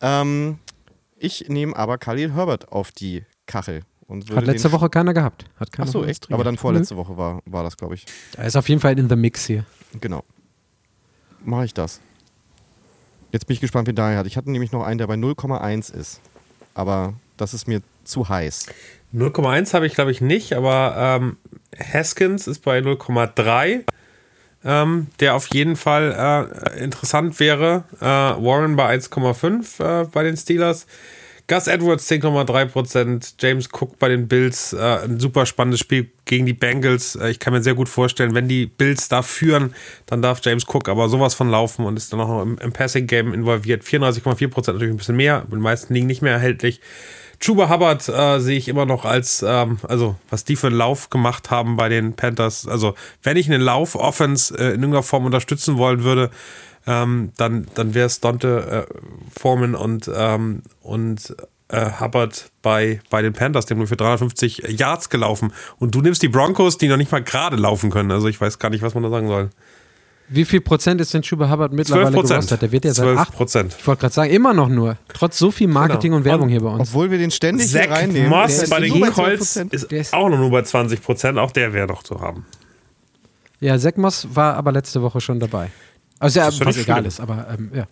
Ähm, 0.00 0.58
ich 1.16 1.48
nehme 1.48 1.76
aber 1.76 1.98
Khalil 1.98 2.34
Herbert 2.34 2.72
auf 2.72 2.90
die 2.90 3.24
Kachel. 3.46 3.82
Hat 4.34 4.46
letzte 4.46 4.72
Woche 4.72 4.88
keiner 4.90 5.14
gehabt. 5.14 5.44
Hat 5.58 5.72
keiner 5.72 5.90
von 5.90 6.02
uns 6.02 6.10
echt? 6.10 6.32
Aber 6.32 6.44
dann 6.44 6.56
vorletzte 6.56 6.96
Woche 6.96 7.16
war, 7.16 7.42
war 7.46 7.62
das, 7.62 7.76
glaube 7.76 7.94
ich. 7.94 8.06
Er 8.36 8.46
ist 8.46 8.56
auf 8.56 8.68
jeden 8.68 8.80
Fall 8.80 8.98
in 8.98 9.08
the 9.08 9.16
mix 9.16 9.46
hier. 9.46 9.64
Genau. 10.00 10.24
Mache 11.44 11.64
ich 11.64 11.74
das. 11.74 12.00
Jetzt 13.32 13.46
bin 13.46 13.54
ich 13.54 13.60
gespannt, 13.60 13.88
wie 13.88 13.94
Daniel 13.94 14.18
hat. 14.18 14.26
Ich 14.26 14.36
hatte 14.36 14.50
nämlich 14.50 14.72
noch 14.72 14.84
einen, 14.84 14.98
der 14.98 15.06
bei 15.06 15.14
0,1 15.14 15.94
ist. 15.94 16.20
Aber 16.74 17.14
das 17.36 17.54
ist 17.54 17.66
mir 17.66 17.80
zu 18.04 18.28
heiß. 18.28 18.66
0,1 19.14 19.74
habe 19.74 19.86
ich, 19.86 19.94
glaube 19.94 20.10
ich, 20.10 20.20
nicht, 20.20 20.54
aber 20.54 20.94
ähm, 20.96 21.36
Haskins 21.78 22.46
ist 22.46 22.60
bei 22.60 22.78
0,3, 22.78 23.84
ähm, 24.64 25.06
der 25.20 25.34
auf 25.34 25.52
jeden 25.52 25.76
Fall 25.76 26.50
äh, 26.74 26.82
interessant 26.82 27.38
wäre. 27.40 27.84
Äh, 28.00 28.04
Warren 28.04 28.76
bei 28.76 28.94
1,5 28.94 30.02
äh, 30.02 30.06
bei 30.06 30.22
den 30.22 30.36
Steelers. 30.36 30.86
Gus 31.48 31.66
Edwards 31.66 32.10
10,3%, 32.10 33.34
James 33.38 33.68
Cook 33.72 33.98
bei 33.98 34.08
den 34.08 34.28
Bills, 34.28 34.72
äh, 34.72 35.00
ein 35.04 35.20
super 35.20 35.44
spannendes 35.44 35.80
Spiel 35.80 36.10
gegen 36.24 36.46
die 36.46 36.52
Bengals. 36.52 37.16
Äh, 37.16 37.30
ich 37.30 37.38
kann 37.38 37.52
mir 37.52 37.62
sehr 37.62 37.74
gut 37.74 37.88
vorstellen, 37.88 38.34
wenn 38.34 38.48
die 38.48 38.66
Bills 38.66 39.08
da 39.08 39.22
führen, 39.22 39.74
dann 40.06 40.22
darf 40.22 40.40
James 40.42 40.66
Cook 40.66 40.88
aber 40.88 41.08
sowas 41.08 41.34
von 41.34 41.50
laufen 41.50 41.84
und 41.84 41.96
ist 41.96 42.12
dann 42.12 42.20
auch 42.20 42.28
noch 42.28 42.42
im, 42.42 42.58
im 42.58 42.72
Passing-Game 42.72 43.34
involviert. 43.34 43.82
34,4% 43.82 44.72
natürlich 44.72 44.94
ein 44.94 44.96
bisschen 44.96 45.16
mehr, 45.16 45.46
die 45.50 45.56
meisten 45.56 45.92
liegen 45.94 46.06
nicht 46.06 46.22
mehr 46.22 46.32
erhältlich. 46.32 46.80
Chuba 47.42 47.68
Hubbard 47.68 48.08
äh, 48.08 48.38
sehe 48.38 48.56
ich 48.56 48.68
immer 48.68 48.86
noch 48.86 49.04
als, 49.04 49.44
ähm, 49.46 49.78
also 49.88 50.14
was 50.30 50.44
die 50.44 50.54
für 50.54 50.68
einen 50.68 50.76
Lauf 50.76 51.10
gemacht 51.10 51.50
haben 51.50 51.76
bei 51.76 51.88
den 51.88 52.14
Panthers. 52.14 52.68
Also 52.68 52.94
wenn 53.24 53.36
ich 53.36 53.48
eine 53.48 53.58
Lauf-Offense 53.58 54.54
äh, 54.56 54.66
in 54.66 54.80
irgendeiner 54.80 55.02
Form 55.02 55.26
unterstützen 55.26 55.76
wollen 55.76 56.04
würde, 56.04 56.30
ähm, 56.86 57.32
dann, 57.36 57.66
dann 57.74 57.94
wäre 57.94 58.06
es 58.06 58.20
Dante 58.20 58.86
äh, 58.88 59.38
Foreman 59.40 59.74
und, 59.74 60.10
ähm, 60.14 60.62
und 60.80 61.34
äh, 61.68 61.90
Hubbard 62.00 62.50
bei, 62.60 63.00
bei 63.08 63.22
den 63.22 63.32
Panthers, 63.32 63.66
dem 63.66 63.78
nur 63.78 63.86
für 63.86 63.96
350 63.96 64.64
Yards 64.78 65.08
gelaufen. 65.10 65.52
Und 65.78 65.94
du 65.94 66.00
nimmst 66.02 66.22
die 66.22 66.28
Broncos, 66.28 66.78
die 66.78 66.88
noch 66.88 66.96
nicht 66.96 67.12
mal 67.12 67.22
gerade 67.22 67.56
laufen 67.56 67.90
können. 67.90 68.10
Also 68.10 68.28
ich 68.28 68.40
weiß 68.40 68.58
gar 68.58 68.68
nicht, 68.70 68.82
was 68.82 68.94
man 68.94 69.02
da 69.02 69.10
sagen 69.10 69.28
soll. 69.28 69.50
Wie 70.28 70.44
viel 70.46 70.60
Prozent 70.62 71.00
ist 71.00 71.12
denn 71.12 71.22
Chuba 71.22 71.50
Hubbard 71.50 71.72
12 71.72 71.76
mittlerweile 71.78 72.10
gerostet? 72.22 72.62
Der 72.62 72.72
wird 72.72 72.84
ja 72.86 72.94
seit 72.94 73.04
12 73.04 73.18
acht. 73.18 73.32
Prozent. 73.34 73.76
Ich 73.78 73.86
wollte 73.86 74.00
gerade 74.00 74.14
sagen, 74.14 74.30
immer 74.32 74.54
noch 74.54 74.68
nur. 74.68 74.96
Trotz 75.12 75.38
so 75.38 75.50
viel 75.50 75.68
Marketing 75.68 76.12
Genau. 76.12 76.16
und 76.18 76.24
Werbung 76.24 76.44
Und- 76.44 76.50
hier 76.50 76.60
bei 76.62 76.70
uns. 76.70 76.88
Obwohl 76.88 77.10
wir 77.10 77.18
den 77.18 77.30
ständig 77.30 77.70
Zach 77.70 77.82
hier 77.82 77.90
reinnehmen. 77.90 78.30
Moss 78.30 78.54
der 78.54 78.62
ist 78.64 78.70
bei 78.70 78.80
den 78.80 79.00
Colts 79.12 79.56
12%. 79.56 79.72
ist 79.74 79.92
ist- 79.92 80.14
auch 80.14 80.28
noch 80.30 80.38
nur 80.38 80.50
bei 80.50 80.62
20 80.62 81.02
Prozent. 81.02 81.38
Auch 81.38 81.50
der 81.50 81.72
wäre 81.74 81.86
doch 81.86 82.02
zu 82.02 82.20
haben. 82.20 82.46
Ja, 83.60 83.78
Sekmos 83.78 84.28
war 84.34 84.54
aber 84.56 84.72
letzte 84.72 85.02
Woche 85.02 85.20
schon 85.20 85.38
dabei. 85.38 85.70
Also 86.22 86.40
ja, 86.40 86.46
was 86.46 86.76
egal 86.76 86.98
schlimm. 86.98 87.06
ist, 87.06 87.20
aber 87.20 87.46
ähm, 87.52 87.70
ja. 87.74 87.86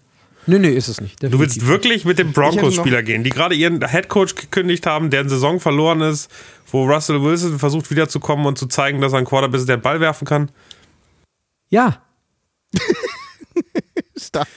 Nö, 0.46 0.58
nö, 0.58 0.68
ist 0.68 0.88
es 0.88 1.00
nicht. 1.00 1.22
Du 1.22 1.38
willst 1.38 1.56
definitiv. 1.56 1.68
wirklich 1.68 2.04
mit 2.04 2.18
dem 2.18 2.32
Broncos-Spieler 2.32 3.02
gehen, 3.02 3.24
die 3.24 3.30
gerade 3.30 3.54
ihren 3.54 3.86
Headcoach 3.86 4.34
gekündigt 4.34 4.86
haben, 4.86 5.10
deren 5.10 5.28
Saison 5.28 5.60
verloren 5.60 6.00
ist, 6.00 6.30
wo 6.70 6.84
Russell 6.84 7.22
Wilson 7.22 7.58
versucht 7.58 7.90
wiederzukommen 7.90 8.46
und 8.46 8.56
zu 8.56 8.66
zeigen, 8.66 9.00
dass 9.00 9.12
er 9.12 9.18
ein 9.18 9.26
Quarterback 9.26 9.60
ist, 9.60 9.68
der 9.68 9.76
den 9.76 9.82
Ball 9.82 10.00
werfen 10.00 10.26
kann. 10.26 10.50
Ja, 11.68 12.00
Stark. 14.16 14.48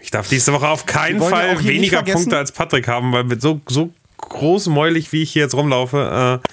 Ich 0.00 0.10
darf 0.10 0.30
nächste 0.30 0.52
Woche 0.52 0.68
auf 0.68 0.86
keinen 0.86 1.22
ja 1.22 1.28
Fall 1.28 1.64
weniger 1.64 2.02
Punkte 2.02 2.36
als 2.36 2.52
Patrick 2.52 2.88
haben, 2.88 3.12
weil 3.12 3.24
mit 3.24 3.40
so, 3.40 3.60
so 3.68 3.92
großmäulig, 4.18 5.12
wie 5.12 5.22
ich 5.22 5.32
hier 5.32 5.42
jetzt 5.42 5.54
rumlaufe, 5.54 6.40
äh, 6.44 6.48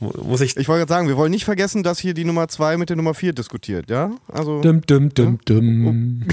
muss 0.00 0.40
ich. 0.40 0.56
Ich 0.56 0.66
wollte 0.68 0.80
gerade 0.80 0.92
sagen, 0.92 1.08
wir 1.08 1.16
wollen 1.16 1.30
nicht 1.30 1.44
vergessen, 1.44 1.82
dass 1.82 1.98
hier 1.98 2.14
die 2.14 2.24
Nummer 2.24 2.48
2 2.48 2.78
mit 2.78 2.88
der 2.88 2.96
Nummer 2.96 3.14
4 3.14 3.32
diskutiert, 3.32 3.90
ja? 3.90 4.10
Also, 4.28 4.60
dum, 4.60 4.80
dum, 4.86 5.12
dum, 5.12 5.38
dum. 5.44 6.24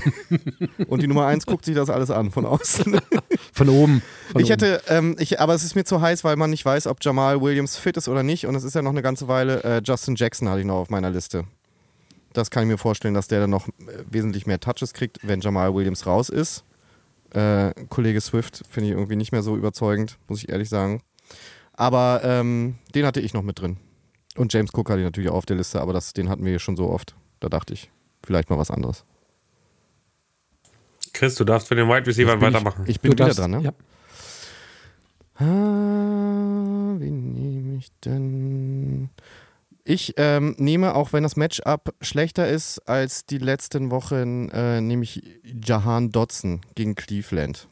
und 0.87 1.01
die 1.01 1.07
Nummer 1.07 1.27
1 1.27 1.45
guckt 1.45 1.65
sich 1.65 1.75
das 1.75 1.89
alles 1.89 2.09
an 2.09 2.31
von 2.31 2.45
außen. 2.45 2.99
Von 3.53 3.69
oben. 3.69 4.03
Von 4.31 4.41
Ich 4.41 4.51
hätte, 4.51 4.81
ähm, 4.87 5.15
ich, 5.17 5.39
aber 5.39 5.55
es 5.55 5.63
ist 5.63 5.75
mir 5.75 5.83
zu 5.83 5.99
heiß, 5.99 6.23
weil 6.23 6.35
man 6.35 6.51
nicht 6.51 6.63
weiß, 6.63 6.85
ob 6.85 6.97
Jamal 7.01 7.41
Williams 7.41 7.75
fit 7.75 7.97
ist 7.97 8.07
oder 8.07 8.21
nicht. 8.21 8.45
Und 8.45 8.53
es 8.53 8.63
ist 8.63 8.75
ja 8.75 8.83
noch 8.83 8.91
eine 8.91 9.01
ganze 9.01 9.27
Weile. 9.27 9.63
Äh, 9.63 9.81
Justin 9.83 10.15
Jackson 10.15 10.47
hatte 10.47 10.59
ich 10.59 10.65
noch 10.65 10.75
auf 10.75 10.91
meiner 10.91 11.09
Liste. 11.09 11.45
Das 12.33 12.51
kann 12.51 12.63
ich 12.63 12.69
mir 12.69 12.77
vorstellen, 12.77 13.15
dass 13.15 13.27
der 13.27 13.39
dann 13.39 13.49
noch 13.49 13.67
äh, 13.67 13.71
wesentlich 14.11 14.45
mehr 14.45 14.59
Touches 14.59 14.93
kriegt, 14.93 15.17
wenn 15.23 15.41
Jamal 15.41 15.73
Williams 15.73 16.05
raus 16.05 16.29
ist. 16.29 16.63
Äh, 17.31 17.73
Kollege 17.89 18.21
Swift 18.21 18.63
finde 18.69 18.89
ich 18.89 18.95
irgendwie 18.95 19.15
nicht 19.15 19.31
mehr 19.31 19.41
so 19.41 19.57
überzeugend, 19.57 20.17
muss 20.27 20.43
ich 20.43 20.49
ehrlich 20.49 20.69
sagen. 20.69 21.01
Aber 21.77 22.21
ähm, 22.23 22.75
den 22.93 23.05
hatte 23.05 23.21
ich 23.21 23.33
noch 23.33 23.43
mit 23.43 23.61
drin. 23.61 23.77
Und 24.35 24.51
James 24.51 24.71
Cook 24.73 24.89
hatte 24.89 24.99
ich 24.99 25.05
natürlich 25.05 25.29
auch 25.29 25.35
auf 25.35 25.45
der 25.45 25.55
Liste, 25.55 25.79
aber 25.79 25.93
das, 25.93 26.11
den 26.13 26.27
hatten 26.27 26.43
wir 26.43 26.49
hier 26.51 26.59
schon 26.59 26.75
so 26.75 26.89
oft. 26.89 27.15
Da 27.39 27.47
dachte 27.49 27.73
ich, 27.73 27.89
vielleicht 28.23 28.49
mal 28.49 28.57
was 28.59 28.69
anderes. 28.71 29.05
Chris, 31.13 31.35
du 31.35 31.43
darfst 31.45 31.67
für 31.69 31.75
den 31.75 31.87
Wide 31.87 32.05
Receiver 32.05 32.39
weitermachen. 32.41 32.83
Ich, 32.83 32.89
ich 32.95 33.01
bin 33.01 33.11
Du 33.11 33.15
wieder 33.15 33.25
darfst- 33.25 33.39
dran, 33.39 33.51
ne? 33.51 33.61
Ja. 33.61 33.71
Ah, 35.39 36.95
wen 36.99 37.33
nehme 37.33 37.77
ich 37.77 37.91
denn? 38.03 39.09
Ich 39.83 40.15
ähm, 40.17 40.55
nehme, 40.57 40.95
auch 40.95 41.13
wenn 41.13 41.23
das 41.23 41.35
Matchup 41.37 41.93
schlechter 42.01 42.47
ist 42.47 42.79
als 42.89 43.25
die 43.25 43.37
letzten 43.37 43.89
Wochen, 43.91 44.49
äh, 44.49 44.81
nehme 44.81 45.03
ich 45.03 45.21
Jahan 45.43 46.11
Dotson 46.11 46.61
gegen 46.75 46.95
Cleveland. 46.95 47.67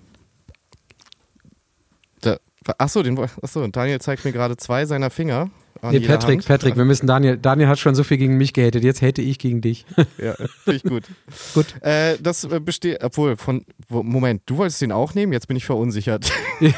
Achso, 2.78 3.04
den, 3.04 3.18
achso, 3.20 3.68
Daniel 3.68 4.02
zeigt 4.02 4.26
mir 4.26 4.32
gerade 4.32 4.58
zwei 4.58 4.86
seiner 4.86 5.10
Finger. 5.10 5.50
Nee, 5.92 6.00
Patrick, 6.02 6.40
Hand. 6.40 6.48
Patrick, 6.48 6.78
wir 6.78 6.86
müssen 6.86 7.08
Daniel, 7.08 7.38
Daniel 7.38 7.68
hat 7.68 7.80
schon 7.80 7.96
so 7.96 8.04
viel 8.04 8.18
gegen 8.18 8.38
mich 8.38 8.54
gehatet, 8.54 8.84
jetzt 8.84 9.02
hate 9.02 9.22
ich 9.22 9.40
gegen 9.40 9.62
dich. 9.62 9.86
Ja, 10.18 10.34
finde 10.64 10.78
ich 10.78 10.84
gut. 10.84 11.04
Gut. 11.54 11.66
Äh, 11.82 12.18
das 12.22 12.46
äh, 12.46 12.60
besteht, 12.60 13.04
obwohl, 13.04 13.36
von, 13.36 13.66
Moment, 13.90 14.44
du 14.46 14.58
wolltest 14.58 14.82
den 14.82 14.92
auch 14.92 15.14
nehmen? 15.14 15.34
Jetzt 15.34 15.48
bin 15.48 15.58
ich 15.58 15.66
verunsichert. 15.66 16.32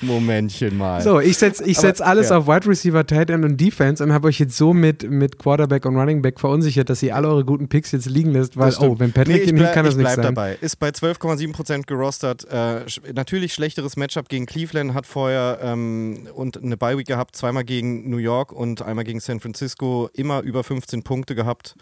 Momentchen 0.00 0.76
mal. 0.76 1.00
So, 1.02 1.20
ich 1.20 1.38
setze 1.38 1.64
ich 1.64 1.78
Aber, 1.78 1.86
setz 1.86 2.00
alles 2.00 2.28
ja. 2.30 2.38
auf 2.38 2.46
Wide 2.46 2.66
Receiver, 2.68 3.06
Tight 3.06 3.30
End 3.30 3.44
und 3.44 3.58
Defense 3.58 4.04
und 4.04 4.12
habe 4.12 4.28
euch 4.28 4.38
jetzt 4.38 4.56
so 4.56 4.74
mit, 4.74 5.08
mit 5.10 5.38
Quarterback 5.38 5.86
und 5.86 5.96
Running 5.96 6.22
Back 6.22 6.38
verunsichert, 6.38 6.90
dass 6.90 7.02
ihr 7.02 7.16
alle 7.16 7.28
eure 7.28 7.44
guten 7.44 7.68
Picks 7.68 7.92
jetzt 7.92 8.06
liegen 8.06 8.32
lässt, 8.32 8.56
weil, 8.56 8.74
oh, 8.80 8.98
wenn 8.98 9.12
Patrick 9.12 9.36
nee, 9.36 9.40
ich 9.40 9.46
den 9.46 9.56
bleib, 9.56 9.68
nimmt, 9.68 9.74
kann 9.74 9.84
das 9.84 9.94
ich 9.94 9.98
nicht 9.98 10.06
bleib 10.06 10.16
sein. 10.16 10.34
dabei. 10.34 10.58
Ist 10.60 10.76
bei 10.76 10.90
12,7% 10.90 11.86
gerostert. 11.86 12.46
Äh, 12.50 12.80
natürlich 13.14 13.54
schlechteres 13.54 13.96
Matchup 13.96 14.28
gegen 14.28 14.46
Cleveland, 14.46 14.67
hat 14.74 15.06
vorher 15.06 15.58
ähm, 15.62 16.28
und 16.34 16.62
eine 16.62 16.76
Bye-Week 16.76 17.06
gehabt, 17.06 17.36
zweimal 17.36 17.64
gegen 17.64 18.08
New 18.10 18.18
York 18.18 18.52
und 18.52 18.82
einmal 18.82 19.04
gegen 19.04 19.20
San 19.20 19.40
Francisco, 19.40 20.10
immer 20.14 20.40
über 20.42 20.64
15 20.64 21.02
Punkte 21.02 21.34
gehabt. 21.34 21.74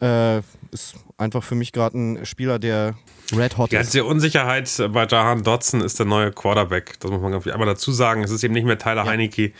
Äh, 0.00 0.38
ist 0.72 0.94
einfach 1.16 1.42
für 1.42 1.54
mich 1.54 1.72
gerade 1.72 1.96
ein 1.98 2.26
Spieler, 2.26 2.58
der 2.58 2.96
red 3.34 3.56
hot 3.56 3.72
Die 3.72 3.76
ist. 3.76 3.82
ganze 3.82 4.04
Unsicherheit 4.04 4.70
bei 4.92 5.06
Jahan 5.06 5.42
Dodson 5.42 5.80
ist 5.80 5.98
der 5.98 6.04
neue 6.04 6.32
Quarterback. 6.32 7.00
Das 7.00 7.10
muss 7.10 7.20
man 7.20 7.32
ich, 7.34 7.52
einmal 7.52 7.66
dazu 7.66 7.92
sagen. 7.92 8.22
Es 8.22 8.30
ist 8.30 8.44
eben 8.44 8.52
nicht 8.52 8.66
mehr 8.66 8.78
Tyler 8.78 9.06
Heineke. 9.06 9.52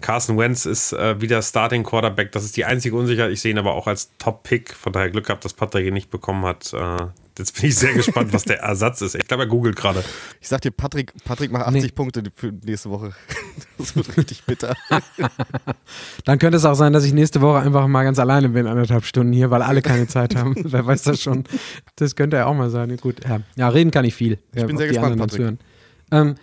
Carson 0.00 0.38
Wentz 0.38 0.64
ist 0.64 0.94
äh, 0.94 1.20
wieder 1.20 1.42
Starting 1.42 1.84
Quarterback. 1.84 2.32
Das 2.32 2.42
ist 2.44 2.56
die 2.56 2.64
einzige 2.64 2.96
Unsicherheit. 2.96 3.32
Ich 3.32 3.42
sehe 3.42 3.50
ihn 3.50 3.58
aber 3.58 3.74
auch 3.74 3.86
als 3.86 4.10
Top-Pick. 4.16 4.72
Von 4.74 4.94
daher 4.94 5.10
Glück 5.10 5.26
gehabt, 5.26 5.44
dass 5.44 5.52
Patrick 5.52 5.86
ihn 5.86 5.94
nicht 5.94 6.10
bekommen 6.10 6.44
hat. 6.46 6.72
Äh, 6.72 7.06
jetzt 7.38 7.60
bin 7.60 7.70
ich 7.70 7.76
sehr 7.76 7.94
gespannt, 7.94 8.32
was 8.32 8.44
der 8.44 8.60
Ersatz 8.60 9.00
ist. 9.00 9.14
Ich 9.14 9.26
glaube, 9.26 9.44
er 9.44 9.46
googelt 9.48 9.76
gerade. 9.76 10.02
Ich 10.40 10.48
sag 10.48 10.60
dir, 10.60 10.70
Patrick, 10.70 11.12
Patrick 11.24 11.50
macht 11.50 11.66
80 11.66 11.94
Punkte 11.94 12.22
für 12.34 12.52
nächste 12.52 12.90
Woche. 12.90 13.12
Das 13.78 13.96
wird 13.96 14.16
richtig 14.16 14.44
bitter. 14.44 14.74
Dann 16.24 16.38
könnte 16.38 16.56
es 16.56 16.64
auch 16.64 16.74
sein, 16.74 16.92
dass 16.92 17.04
ich 17.04 17.12
nächste 17.12 17.40
Woche 17.40 17.58
einfach 17.58 17.88
mal 17.88 18.04
ganz 18.04 18.18
alleine 18.20 18.48
bin, 18.48 18.68
anderthalb 18.68 19.04
Stunden 19.04 19.32
hier, 19.32 19.50
weil 19.50 19.60
alle 19.60 19.82
keine 19.82 20.06
Zeit 20.06 20.36
haben. 20.36 20.54
Wer 20.64 20.86
weiß 20.86 21.02
das 21.02 21.20
schon. 21.20 21.44
Das 21.96 22.14
könnte 22.14 22.36
ja 22.36 22.46
auch 22.46 22.54
mal 22.54 22.70
sein. 22.70 22.96
Gut, 22.98 23.24
ja, 23.26 23.40
ja 23.56 23.68
reden 23.68 23.90
kann 23.90 24.04
ich 24.04 24.14
viel. 24.14 24.38
Ich 24.54 24.64
bin 24.64 24.76
ob 24.76 24.78
sehr 24.78 24.88
gespannt, 24.88 25.18
Patrick. 25.18 25.58
Ähm, 26.12 26.36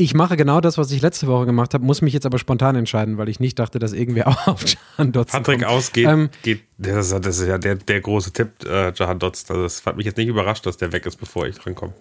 ich 0.00 0.14
mache 0.14 0.36
genau 0.36 0.60
das, 0.60 0.78
was 0.78 0.92
ich 0.92 1.02
letzte 1.02 1.26
Woche 1.26 1.44
gemacht 1.44 1.74
habe, 1.74 1.84
muss 1.84 2.02
mich 2.02 2.14
jetzt 2.14 2.24
aber 2.24 2.38
spontan 2.38 2.76
entscheiden, 2.76 3.18
weil 3.18 3.28
ich 3.28 3.40
nicht 3.40 3.58
dachte, 3.58 3.80
dass 3.80 3.92
irgendwer 3.92 4.28
auch 4.28 4.46
auf 4.46 4.64
John 4.96 5.10
Dodson 5.12 5.42
Patrick 5.42 5.62
kommt. 5.62 5.70
ausgeht, 5.70 6.06
Ähm, 6.06 6.30
geht, 6.42 6.62
das, 6.78 7.10
ist, 7.10 7.24
das 7.24 7.40
ist 7.40 7.48
ja 7.48 7.58
der, 7.58 7.74
der 7.74 8.00
große 8.00 8.32
Tipp, 8.32 8.48
äh, 8.64 8.92
Jahan 8.94 9.18
Dodson. 9.18 9.56
Also 9.56 9.64
das 9.64 9.84
hat 9.84 9.96
mich 9.96 10.06
jetzt 10.06 10.16
nicht 10.16 10.28
überrascht, 10.28 10.64
dass 10.64 10.76
der 10.76 10.92
weg 10.92 11.04
ist, 11.04 11.16
bevor 11.16 11.48
ich 11.48 11.58
drankomme. 11.58 11.92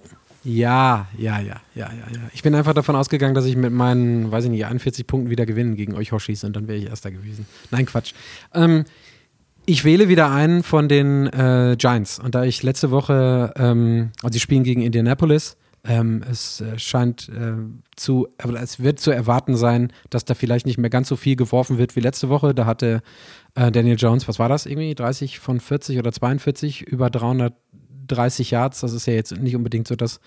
Ja, 0.43 1.07
ja, 1.17 1.39
ja, 1.39 1.59
ja, 1.73 1.89
ja, 1.89 2.13
ja. 2.13 2.19
Ich 2.33 2.43
bin 2.43 2.53
einfach 2.53 2.73
davon 2.73 2.95
ausgegangen, 2.95 3.33
dass 3.33 3.45
ich 3.45 3.57
mit 3.57 3.73
meinen, 3.73 4.31
weiß 4.31 4.45
ich 4.45 4.51
nicht, 4.51 4.65
41 4.65 5.07
Punkten 5.07 5.31
wieder 5.31 5.47
gewinnen 5.47 5.75
gegen 5.75 5.95
euch 5.95 6.11
Hoshis 6.11 6.43
und 6.43 6.55
dann 6.55 6.67
wäre 6.67 6.77
ich 6.77 6.85
Erster 6.85 7.09
gewesen. 7.09 7.47
Nein, 7.71 7.87
Quatsch. 7.87 8.13
Ähm, 8.53 8.85
ich 9.65 9.83
wähle 9.83 10.07
wieder 10.07 10.31
einen 10.31 10.61
von 10.61 10.87
den 10.87 11.25
äh, 11.27 11.75
Giants. 11.77 12.19
Und 12.19 12.35
da 12.35 12.43
ich 12.43 12.61
letzte 12.61 12.91
Woche, 12.91 13.53
ähm, 13.57 14.11
also 14.21 14.33
sie 14.33 14.39
spielen 14.39 14.63
gegen 14.63 14.83
Indianapolis, 14.83 15.57
ähm, 15.87 16.21
es 16.29 16.61
äh, 16.61 16.77
scheint 16.77 17.29
äh, 17.29 17.53
zu, 17.95 18.27
es 18.61 18.79
wird 18.81 18.99
zu 18.99 19.11
erwarten 19.11 19.55
sein, 19.55 19.93
dass 20.09 20.25
da 20.25 20.33
vielleicht 20.33 20.65
nicht 20.65 20.77
mehr 20.77 20.89
ganz 20.89 21.07
so 21.07 21.15
viel 21.15 21.35
geworfen 21.35 21.77
wird 21.77 21.95
wie 21.95 22.01
letzte 22.01 22.29
Woche. 22.29 22.53
Da 22.53 22.65
hatte 22.65 23.01
äh, 23.55 23.71
Daniel 23.71 23.95
Jones, 23.97 24.27
was 24.27 24.37
war 24.37 24.49
das 24.49 24.65
irgendwie, 24.65 24.93
30 24.93 25.39
von 25.39 25.59
40 25.59 25.97
oder 25.97 26.11
42, 26.11 26.81
über 26.81 27.09
330 27.09 28.51
Yards. 28.51 28.81
Das 28.81 28.91
ist 28.91 29.07
ja 29.07 29.13
jetzt 29.13 29.37
nicht 29.37 29.55
unbedingt 29.55 29.87
so 29.87 29.95
das, 29.95 30.19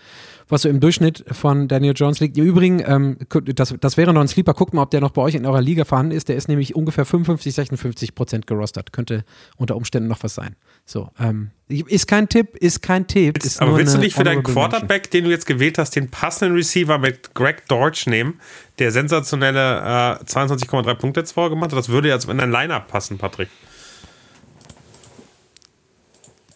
was 0.49 0.63
so 0.63 0.71
im 0.71 0.81
Durchschnitt 0.81 1.25
von 1.31 1.69
Daniel 1.69 1.95
Jones 1.95 2.21
liegt. 2.21 2.39
Im 2.39 2.47
Übrigen, 2.47 2.83
ähm, 2.87 3.19
das, 3.55 3.75
das 3.79 3.97
wäre 3.99 4.15
noch 4.15 4.23
ein 4.23 4.29
Sleeper. 4.29 4.55
Guckt 4.55 4.73
mal, 4.73 4.83
ob 4.83 4.91
der 4.91 5.03
noch 5.03 5.13
bei 5.13 5.21
euch 5.21 5.35
in 5.35 5.45
eurer 5.45 5.61
Liga 5.61 5.85
vorhanden 5.85 6.13
ist. 6.13 6.31
Der 6.31 6.37
ist 6.37 6.49
nämlich 6.49 6.75
ungefähr 6.75 7.05
55, 7.05 7.55
56 7.55 8.15
Prozent 8.15 8.47
gerostert. 8.47 8.93
Könnte 8.93 9.25
unter 9.57 9.77
Umständen 9.77 10.09
noch 10.09 10.23
was 10.23 10.35
sein. 10.35 10.57
So, 10.85 11.11
ähm, 11.21 11.51
ist 11.69 12.09
kein 12.09 12.29
Tipp, 12.29 12.57
ist 12.57 12.83
kein 12.83 13.07
Tipp. 13.07 13.39
Ist 13.39 13.61
Aber 13.61 13.71
nur 13.71 13.79
willst 13.79 13.95
du 13.95 13.99
nicht 13.99 14.17
für 14.17 14.25
deinen. 14.25 14.43
Quarterback, 14.43 15.11
den 15.11 15.25
du 15.25 15.31
jetzt 15.31 15.47
gewählt 15.47 15.79
hast, 15.79 15.95
den 15.95 16.11
passenden 16.11 16.57
Receiver 16.57 16.99
mit 16.99 17.33
Greg 17.35 17.67
Dortch 17.69 18.07
nehmen, 18.07 18.41
der 18.81 18.91
sensationelle 18.91 20.19
äh, 20.21 20.25
22,3 20.25 20.95
Punkte 20.95 21.21
jetzt 21.21 21.33
vorher 21.33 21.51
gemacht 21.51 21.71
hat? 21.71 21.79
Das 21.79 21.89
würde 21.89 22.09
jetzt 22.09 22.29
in 22.29 22.39
dein 22.39 22.51
Lineup 22.51 22.89
passen, 22.89 23.19
Patrick. 23.19 23.49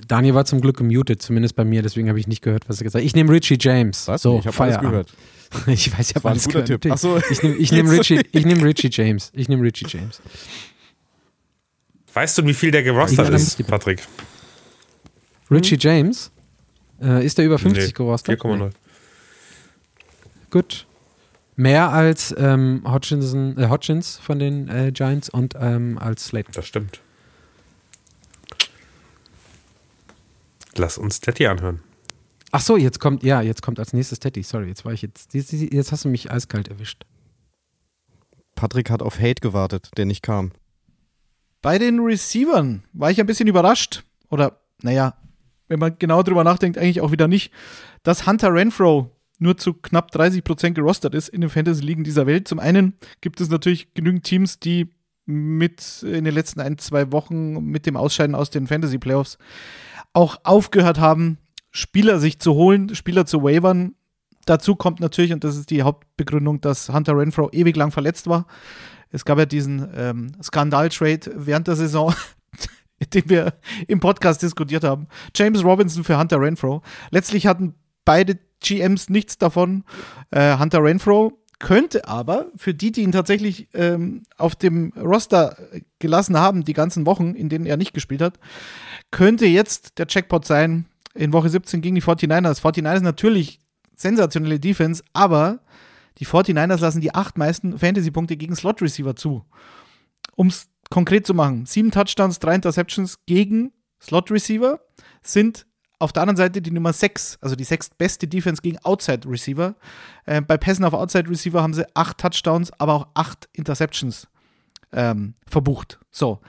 Daniel 0.06 0.34
war 0.34 0.44
zum 0.44 0.60
Glück 0.60 0.76
gemutet, 0.76 1.22
zumindest 1.22 1.56
bei 1.56 1.64
mir, 1.64 1.82
deswegen 1.82 2.08
habe 2.08 2.18
ich 2.20 2.26
nicht 2.26 2.42
gehört, 2.42 2.68
was 2.68 2.80
er 2.80 2.84
gesagt 2.84 3.02
hat. 3.02 3.06
Ich 3.06 3.14
nehme 3.14 3.32
Richie 3.32 3.56
James. 3.58 4.08
Was? 4.08 4.22
So, 4.22 4.38
ich 4.40 4.46
habe 4.46 4.60
alles 4.60 4.76
Feierabend. 4.76 4.90
gehört. 4.90 5.14
Ich 5.68 5.96
weiß, 5.96 6.10
ich 6.10 6.16
habe 6.16 6.28
alles 6.30 6.46
guter 6.46 6.62
gehört. 6.62 6.82
Tipp. 6.82 6.92
Ach 6.92 6.98
so. 6.98 7.20
Ich 7.30 7.40
nehme 7.40 7.54
ich 7.54 7.70
nehm 7.70 7.88
Richie, 7.90 8.20
ich 8.32 8.44
nehm 8.44 8.60
Richie 8.60 8.88
James. 8.90 9.30
Ich 9.34 9.48
nehme 9.48 9.62
Richie 9.62 9.86
James. 9.88 10.20
Weißt 12.14 12.38
du, 12.38 12.46
wie 12.46 12.54
viel 12.54 12.70
der 12.70 12.82
gerostert 12.82 13.28
Ja, 13.28 13.34
ist, 13.34 13.58
die- 13.58 13.62
Patrick? 13.64 14.02
Richie 15.50 15.76
James? 15.78 16.30
Äh, 17.02 17.24
ist 17.26 17.36
der 17.38 17.44
über 17.44 17.58
50 17.58 17.86
Nee, 17.86 17.92
gerostet? 17.92 18.40
4,0. 18.40 18.70
Gut. 20.50 20.86
Mehr 21.56 21.90
als 21.90 22.34
ähm, 22.38 22.82
Hodgkinson, 22.86 23.56
äh, 23.58 23.68
Hodgins 23.68 24.16
von 24.16 24.38
den 24.38 24.68
äh, 24.68 24.90
Giants 24.92 25.28
und 25.28 25.54
ähm, 25.58 25.98
als 25.98 26.26
Slayton. 26.26 26.52
Das 26.54 26.66
stimmt. 26.66 27.00
Lass 30.76 30.98
uns 30.98 31.20
Teddy 31.20 31.46
anhören. 31.46 31.80
Ach 32.50 32.60
so, 32.60 32.76
jetzt 32.76 33.00
kommt, 33.00 33.22
ja, 33.22 33.40
jetzt 33.42 33.62
kommt 33.62 33.78
als 33.78 33.92
nächstes 33.92 34.20
Teddy. 34.20 34.42
Sorry, 34.42 34.68
jetzt 34.68 34.84
war 34.84 34.92
ich 34.92 35.02
jetzt, 35.02 35.34
jetzt, 35.34 35.52
jetzt 35.52 35.92
hast 35.92 36.04
du 36.04 36.08
mich 36.08 36.30
eiskalt 36.30 36.68
erwischt. 36.68 37.04
Patrick 38.54 38.90
hat 38.90 39.02
auf 39.02 39.18
Hate 39.18 39.40
gewartet, 39.40 39.90
der 39.96 40.04
nicht 40.06 40.22
kam. 40.22 40.52
Bei 41.64 41.78
den 41.78 41.98
Receivern 42.00 42.84
war 42.92 43.10
ich 43.10 43.18
ein 43.18 43.26
bisschen 43.26 43.48
überrascht. 43.48 44.04
Oder, 44.28 44.60
naja, 44.82 45.14
wenn 45.66 45.78
man 45.78 45.96
genau 45.98 46.22
drüber 46.22 46.44
nachdenkt, 46.44 46.76
eigentlich 46.76 47.00
auch 47.00 47.10
wieder 47.10 47.26
nicht, 47.26 47.54
dass 48.02 48.26
Hunter 48.26 48.52
Renfro 48.52 49.10
nur 49.38 49.56
zu 49.56 49.72
knapp 49.72 50.10
30 50.10 50.44
Prozent 50.44 50.74
gerostert 50.74 51.14
ist 51.14 51.30
in 51.30 51.40
den 51.40 51.48
Fantasy-Ligen 51.48 52.04
dieser 52.04 52.26
Welt. 52.26 52.46
Zum 52.46 52.58
einen 52.58 52.92
gibt 53.22 53.40
es 53.40 53.48
natürlich 53.48 53.94
genügend 53.94 54.24
Teams, 54.24 54.60
die 54.60 54.90
mit 55.24 56.02
in 56.02 56.24
den 56.24 56.34
letzten 56.34 56.60
ein, 56.60 56.76
zwei 56.76 57.10
Wochen 57.12 57.64
mit 57.64 57.86
dem 57.86 57.96
Ausscheiden 57.96 58.34
aus 58.34 58.50
den 58.50 58.66
Fantasy-Playoffs 58.66 59.38
auch 60.12 60.36
aufgehört 60.44 61.00
haben, 61.00 61.38
Spieler 61.70 62.18
sich 62.18 62.40
zu 62.40 62.52
holen, 62.52 62.94
Spieler 62.94 63.24
zu 63.24 63.42
wavern. 63.42 63.94
Dazu 64.44 64.76
kommt 64.76 65.00
natürlich, 65.00 65.32
und 65.32 65.44
das 65.44 65.56
ist 65.56 65.70
die 65.70 65.82
Hauptbegründung, 65.82 66.60
dass 66.60 66.88
Hunter 66.88 67.16
Renfro 67.16 67.50
ewig 67.52 67.76
lang 67.76 67.90
verletzt 67.90 68.26
war. 68.26 68.46
Es 69.10 69.24
gab 69.24 69.38
ja 69.38 69.46
diesen 69.46 69.88
ähm, 69.94 70.32
Skandal-Trade 70.42 71.32
während 71.36 71.68
der 71.68 71.76
Saison, 71.76 72.14
den 73.14 73.28
wir 73.28 73.54
im 73.86 74.00
Podcast 74.00 74.42
diskutiert 74.42 74.84
haben. 74.84 75.06
James 75.34 75.62
Robinson 75.64 76.04
für 76.04 76.18
Hunter 76.18 76.40
Renfro. 76.40 76.82
Letztlich 77.10 77.46
hatten 77.46 77.74
beide 78.04 78.38
GMs 78.60 79.08
nichts 79.08 79.38
davon. 79.38 79.84
Äh, 80.30 80.58
Hunter 80.58 80.82
Renfro 80.82 81.38
könnte 81.58 82.08
aber 82.08 82.46
für 82.56 82.74
die, 82.74 82.92
die 82.92 83.02
ihn 83.02 83.12
tatsächlich 83.12 83.68
ähm, 83.72 84.24
auf 84.36 84.56
dem 84.56 84.92
Roster 84.96 85.56
gelassen 85.98 86.36
haben, 86.36 86.64
die 86.64 86.72
ganzen 86.72 87.06
Wochen, 87.06 87.34
in 87.34 87.48
denen 87.48 87.66
er 87.66 87.76
nicht 87.76 87.94
gespielt 87.94 88.20
hat, 88.20 88.38
könnte 89.10 89.46
jetzt 89.46 89.98
der 89.98 90.06
Checkpot 90.06 90.44
sein 90.44 90.86
in 91.14 91.32
Woche 91.32 91.48
17 91.48 91.80
gegen 91.80 91.94
die 91.94 92.02
49ers. 92.02 92.60
49ers 92.60 93.00
natürlich 93.00 93.60
sensationelle 93.96 94.60
Defense, 94.60 95.02
aber 95.12 95.60
die 96.18 96.26
49ers 96.26 96.80
lassen 96.80 97.00
die 97.00 97.14
acht 97.14 97.38
meisten 97.38 97.78
Fantasy-Punkte 97.78 98.36
gegen 98.36 98.54
Slot-Receiver 98.54 99.16
zu. 99.16 99.44
Um 100.36 100.48
es 100.48 100.68
konkret 100.90 101.26
zu 101.26 101.34
machen, 101.34 101.66
sieben 101.66 101.90
Touchdowns, 101.90 102.38
drei 102.38 102.54
Interceptions 102.54 103.24
gegen 103.26 103.72
Slot-Receiver 104.00 104.80
sind 105.22 105.66
auf 105.98 106.12
der 106.12 106.22
anderen 106.22 106.36
Seite 106.36 106.60
die 106.60 106.70
Nummer 106.70 106.92
6, 106.92 107.38
also 107.40 107.56
die 107.56 107.64
sechstbeste 107.64 108.28
Defense 108.28 108.60
gegen 108.60 108.78
Outside-Receiver. 108.78 109.74
Äh, 110.26 110.42
bei 110.42 110.58
Pässen 110.58 110.84
auf 110.84 110.92
Outside-Receiver 110.92 111.62
haben 111.62 111.74
sie 111.74 111.86
acht 111.94 112.18
Touchdowns, 112.18 112.72
aber 112.78 112.94
auch 112.94 113.06
acht 113.14 113.48
Interceptions 113.52 114.28
ähm, 114.92 115.34
verbucht. 115.46 115.98
So. 116.10 116.40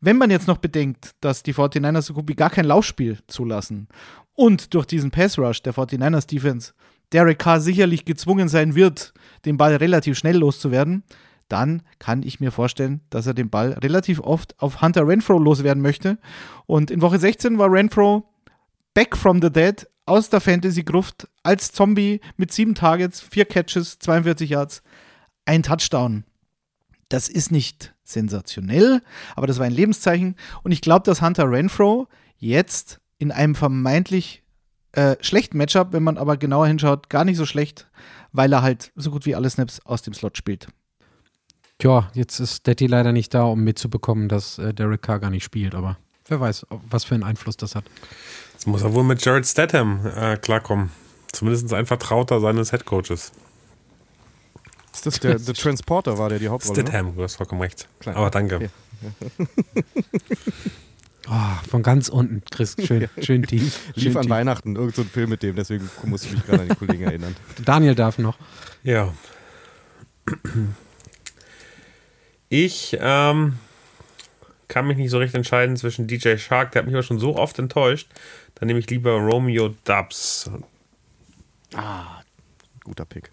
Wenn 0.00 0.16
man 0.16 0.30
jetzt 0.30 0.46
noch 0.46 0.58
bedenkt, 0.58 1.12
dass 1.20 1.42
die 1.42 1.54
49ers 1.54 2.02
so 2.02 2.14
gut 2.14 2.28
wie 2.28 2.36
gar 2.36 2.50
kein 2.50 2.66
Laufspiel 2.66 3.18
zulassen 3.26 3.88
und 4.34 4.74
durch 4.74 4.86
diesen 4.86 5.10
Pass-Rush 5.10 5.62
der 5.62 5.74
49ers 5.74 6.26
Defense 6.26 6.72
Derek 7.12 7.38
Carr 7.38 7.60
sicherlich 7.60 8.04
gezwungen 8.04 8.48
sein 8.48 8.74
wird, 8.74 9.12
den 9.44 9.56
Ball 9.56 9.74
relativ 9.76 10.18
schnell 10.18 10.36
loszuwerden, 10.36 11.04
dann 11.48 11.82
kann 11.98 12.22
ich 12.22 12.40
mir 12.40 12.52
vorstellen, 12.52 13.00
dass 13.10 13.26
er 13.26 13.34
den 13.34 13.48
Ball 13.48 13.72
relativ 13.72 14.20
oft 14.20 14.60
auf 14.60 14.82
Hunter 14.82 15.06
Renfro 15.06 15.38
loswerden 15.38 15.82
möchte. 15.82 16.18
Und 16.66 16.90
in 16.90 17.00
Woche 17.00 17.18
16 17.18 17.58
war 17.58 17.72
Renfro 17.72 18.28
back 18.92 19.16
from 19.16 19.40
the 19.40 19.50
dead 19.50 19.88
aus 20.04 20.28
der 20.30 20.40
Fantasy-Gruft 20.40 21.28
als 21.42 21.72
Zombie 21.72 22.20
mit 22.36 22.52
sieben 22.52 22.74
Targets, 22.74 23.20
vier 23.20 23.46
Catches, 23.46 23.98
42 23.98 24.50
Yards, 24.50 24.82
ein 25.46 25.62
Touchdown. 25.62 26.24
Das 27.08 27.28
ist 27.28 27.50
nicht 27.50 27.94
sensationell, 28.12 29.02
aber 29.36 29.46
das 29.46 29.58
war 29.58 29.66
ein 29.66 29.72
Lebenszeichen. 29.72 30.36
Und 30.62 30.72
ich 30.72 30.80
glaube, 30.80 31.04
dass 31.04 31.22
Hunter 31.22 31.50
Renfro 31.50 32.08
jetzt 32.38 33.00
in 33.18 33.32
einem 33.32 33.54
vermeintlich 33.54 34.42
äh, 34.92 35.16
schlechten 35.20 35.58
Matchup, 35.58 35.92
wenn 35.92 36.02
man 36.02 36.18
aber 36.18 36.36
genauer 36.36 36.66
hinschaut, 36.66 37.10
gar 37.10 37.24
nicht 37.24 37.36
so 37.36 37.46
schlecht, 37.46 37.88
weil 38.32 38.52
er 38.52 38.62
halt 38.62 38.92
so 38.96 39.10
gut 39.10 39.26
wie 39.26 39.34
alle 39.34 39.50
Snaps 39.50 39.80
aus 39.84 40.02
dem 40.02 40.14
Slot 40.14 40.36
spielt. 40.36 40.68
Tja, 41.78 42.10
jetzt 42.14 42.40
ist 42.40 42.66
Daddy 42.66 42.86
leider 42.86 43.12
nicht 43.12 43.34
da, 43.34 43.44
um 43.44 43.62
mitzubekommen, 43.62 44.28
dass 44.28 44.58
äh, 44.58 44.74
Derek 44.74 45.02
Carr 45.02 45.20
gar 45.20 45.30
nicht 45.30 45.44
spielt, 45.44 45.74
aber 45.74 45.96
wer 46.26 46.40
weiß, 46.40 46.66
was 46.90 47.04
für 47.04 47.14
einen 47.14 47.24
Einfluss 47.24 47.56
das 47.56 47.74
hat. 47.74 47.84
Jetzt 48.54 48.66
muss 48.66 48.82
er 48.82 48.94
wohl 48.94 49.04
mit 49.04 49.24
Jared 49.24 49.46
Statham 49.46 50.04
äh, 50.06 50.36
klarkommen. 50.36 50.90
Zumindest 51.32 51.72
ein 51.72 51.86
Vertrauter 51.86 52.40
seines 52.40 52.72
Headcoaches. 52.72 53.32
Ist 54.98 55.06
das 55.06 55.20
der 55.20 55.38
The 55.38 55.52
Transporter 55.52 56.18
war 56.18 56.28
der 56.28 56.40
die 56.40 56.48
Hauptrolle? 56.48 56.82
ne? 56.82 56.88
Statham, 56.88 57.14
du 57.14 57.22
hast 57.22 57.36
vollkommen 57.36 57.60
recht. 57.60 57.88
Klar. 58.00 58.16
Aber 58.16 58.30
danke. 58.30 58.58
Ja. 58.60 59.46
Oh, 61.28 61.66
von 61.70 61.84
ganz 61.84 62.08
unten, 62.08 62.42
Chris, 62.50 62.74
schön, 62.84 63.08
schön 63.22 63.44
tief. 63.44 63.92
Lief 63.94 64.02
Schön 64.02 64.16
an 64.16 64.22
tief. 64.22 64.30
Weihnachten 64.30 64.74
irgend 64.74 64.96
so 64.96 65.02
ein 65.02 65.08
Film 65.08 65.30
mit 65.30 65.44
dem, 65.44 65.54
deswegen 65.54 65.88
musste 66.02 66.26
ich 66.28 66.34
mich 66.34 66.46
gerade 66.46 66.62
an 66.62 66.68
die 66.68 66.74
Kollegen 66.74 67.04
erinnern. 67.04 67.36
Daniel 67.64 67.94
darf 67.94 68.18
noch. 68.18 68.36
Ja. 68.82 69.14
Ich 72.48 72.96
ähm, 73.00 73.58
kann 74.66 74.86
mich 74.88 74.96
nicht 74.96 75.10
so 75.10 75.18
recht 75.18 75.34
entscheiden 75.34 75.76
zwischen 75.76 76.08
DJ 76.08 76.38
Shark, 76.38 76.72
der 76.72 76.80
hat 76.82 76.86
mich 76.86 76.94
aber 76.96 77.04
schon 77.04 77.20
so 77.20 77.36
oft 77.36 77.56
enttäuscht. 77.60 78.08
Dann 78.56 78.66
nehme 78.66 78.80
ich 78.80 78.90
lieber 78.90 79.12
Romeo 79.12 79.76
Dubs. 79.84 80.50
Guter 82.82 83.04
Pick. 83.04 83.30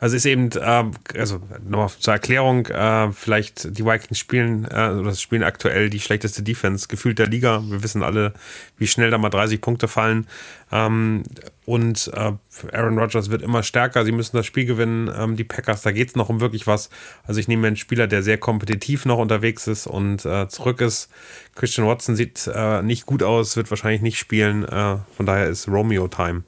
Also 0.00 0.14
ist 0.14 0.26
eben, 0.26 0.50
ähm, 0.60 0.92
also 1.16 1.40
nochmal 1.68 1.90
zur 1.98 2.12
Erklärung, 2.12 2.66
äh, 2.66 3.10
vielleicht 3.10 3.76
die 3.76 3.84
Vikings 3.84 4.18
spielen, 4.18 4.64
äh, 4.70 4.90
oder 4.90 5.12
spielen 5.14 5.42
aktuell 5.42 5.90
die 5.90 5.98
schlechteste 5.98 6.44
Defense 6.44 6.86
gefühlt 6.86 7.18
der 7.18 7.26
Liga. 7.26 7.64
Wir 7.66 7.82
wissen 7.82 8.04
alle, 8.04 8.32
wie 8.76 8.86
schnell 8.86 9.10
da 9.10 9.18
mal 9.18 9.28
30 9.28 9.60
Punkte 9.60 9.88
fallen. 9.88 10.28
Ähm, 10.70 11.24
und 11.64 12.12
äh, 12.14 12.32
Aaron 12.72 12.96
Rodgers 12.96 13.30
wird 13.30 13.42
immer 13.42 13.64
stärker. 13.64 14.04
Sie 14.04 14.12
müssen 14.12 14.36
das 14.36 14.46
Spiel 14.46 14.66
gewinnen. 14.66 15.10
Ähm, 15.12 15.36
die 15.36 15.42
Packers, 15.42 15.82
da 15.82 15.90
geht 15.90 16.10
es 16.10 16.16
noch 16.16 16.28
um 16.28 16.40
wirklich 16.40 16.68
was. 16.68 16.90
Also 17.24 17.40
ich 17.40 17.48
nehme 17.48 17.66
einen 17.66 17.76
Spieler, 17.76 18.06
der 18.06 18.22
sehr 18.22 18.38
kompetitiv 18.38 19.04
noch 19.04 19.18
unterwegs 19.18 19.66
ist 19.66 19.88
und 19.88 20.24
äh, 20.24 20.46
zurück 20.48 20.80
ist. 20.80 21.10
Christian 21.56 21.88
Watson 21.88 22.14
sieht 22.14 22.48
äh, 22.54 22.82
nicht 22.82 23.04
gut 23.04 23.24
aus, 23.24 23.56
wird 23.56 23.68
wahrscheinlich 23.70 24.02
nicht 24.02 24.18
spielen. 24.18 24.64
Äh, 24.64 24.98
von 25.16 25.26
daher 25.26 25.48
ist 25.48 25.66
Romeo 25.66 26.06
Time. 26.06 26.44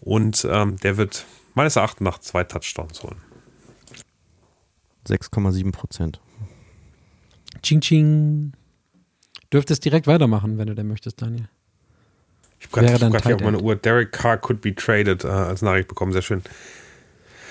Und 0.00 0.46
ähm, 0.50 0.76
der 0.78 0.96
wird 0.96 1.26
meines 1.58 1.74
Erachtens 1.74 2.04
nach 2.04 2.18
zwei 2.18 2.44
Touchdowns 2.44 3.02
holen. 3.02 3.20
6,7 5.08 5.72
Prozent. 5.72 6.20
Ching, 7.62 7.80
ching. 7.80 8.52
Dürftest 9.52 9.84
direkt 9.84 10.06
weitermachen, 10.06 10.56
wenn 10.56 10.68
du 10.68 10.74
denn 10.76 10.86
möchtest, 10.86 11.20
Daniel. 11.20 11.48
Ich 12.60 12.66
habe 12.66 12.86
gerade 12.86 12.98
dann 12.98 13.12
hab 13.12 13.22
grad 13.22 13.26
hier 13.26 13.34
auf 13.34 13.42
meine. 13.42 13.60
Uhr. 13.60 13.74
Derek 13.74 14.12
Carr 14.12 14.36
could 14.36 14.60
be 14.60 14.72
traded 14.72 15.24
äh, 15.24 15.28
als 15.28 15.60
Nachricht 15.62 15.88
bekommen. 15.88 16.12
Sehr 16.12 16.22
schön. 16.22 16.42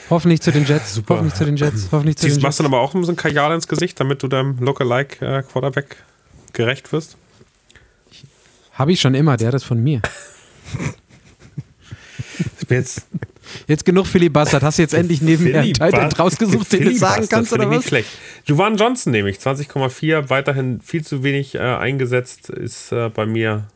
Hoffentlich 0.10 0.42
zu 0.42 0.52
den 0.52 0.64
Jets. 0.68 0.94
Super. 0.94 1.16
Hoffentlich 1.16 1.34
zu 1.34 1.44
den 1.44 1.58
Jets. 1.58 1.90
Hoffentlich 1.92 2.16
zu 2.16 2.28
Ziehst, 2.28 2.38
den 2.38 2.44
machst 2.44 2.60
du 2.60 2.64
dann 2.64 2.74
aber 2.74 2.82
auch 2.82 2.94
so 2.94 3.12
ein 3.12 3.16
Kajal 3.18 3.54
ins 3.54 3.68
Gesicht, 3.68 4.00
damit 4.00 4.24
du 4.24 4.30
deinem 4.30 4.58
Lookalike 4.60 5.26
äh, 5.26 5.44
Quarterback 5.44 5.98
gerecht 6.54 6.94
wirst? 6.94 7.18
Habe 8.72 8.94
ich 8.94 9.02
schon 9.02 9.16
immer, 9.16 9.36
der 9.36 9.48
hat 9.48 9.54
das 9.54 9.66
von 9.66 9.84
mir. 9.84 10.02
Ich 12.60 12.68
bin 12.68 12.80
jetzt 12.80 13.08
Jetzt 13.68 13.86
genug 13.86 14.08
Filibastard. 14.08 14.64
Hast 14.64 14.78
du 14.78 14.82
jetzt 14.82 14.94
endlich 14.94 15.22
nebenher 15.22 15.62
einen 15.62 15.74
Tight 15.74 15.94
End 15.94 16.20
rausgesucht, 16.20 16.72
den 16.72 16.86
du 16.86 16.96
sagen 16.96 17.28
kannst, 17.30 17.54
oder 17.54 17.70
was? 17.70 17.78
Nicht 17.78 17.88
schlecht. 17.88 18.10
Juwan 18.46 18.78
Johnson 18.78 19.12
nehme 19.12 19.30
ich. 19.30 19.38
20,4, 19.38 20.30
weiterhin 20.30 20.82
viel 20.82 21.04
zu 21.04 21.24
wenig 21.24 21.56
äh, 21.56 21.60
eingesetzt, 21.60 22.50
ist 22.50 22.92
äh, 22.92 23.10
bei 23.10 23.26
mir. 23.26 23.68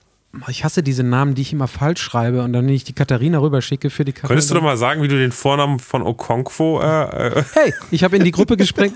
Ich 0.47 0.63
hasse 0.63 0.81
diese 0.81 1.03
Namen, 1.03 1.35
die 1.35 1.41
ich 1.41 1.51
immer 1.51 1.67
falsch 1.67 2.01
schreibe 2.01 2.41
und 2.43 2.53
dann 2.53 2.65
wenn 2.65 2.73
ich 2.73 2.85
die 2.85 2.93
Katharina 2.93 3.39
rüberschicke 3.39 3.89
für 3.89 4.05
die 4.05 4.13
Katharina. 4.13 4.29
Könntest 4.29 4.49
du 4.49 4.55
doch 4.55 4.61
mal 4.61 4.77
sagen, 4.77 5.01
wie 5.01 5.09
du 5.09 5.17
den 5.17 5.33
Vornamen 5.33 5.79
von 5.79 6.03
Okonkwo 6.03 6.79
äh, 6.79 7.39
äh, 7.39 7.43
Hey, 7.53 7.73
ich 7.91 8.03
habe 8.05 8.15
in 8.15 8.23
die 8.23 8.31
Gruppe 8.31 8.55
gesprengt. 8.55 8.95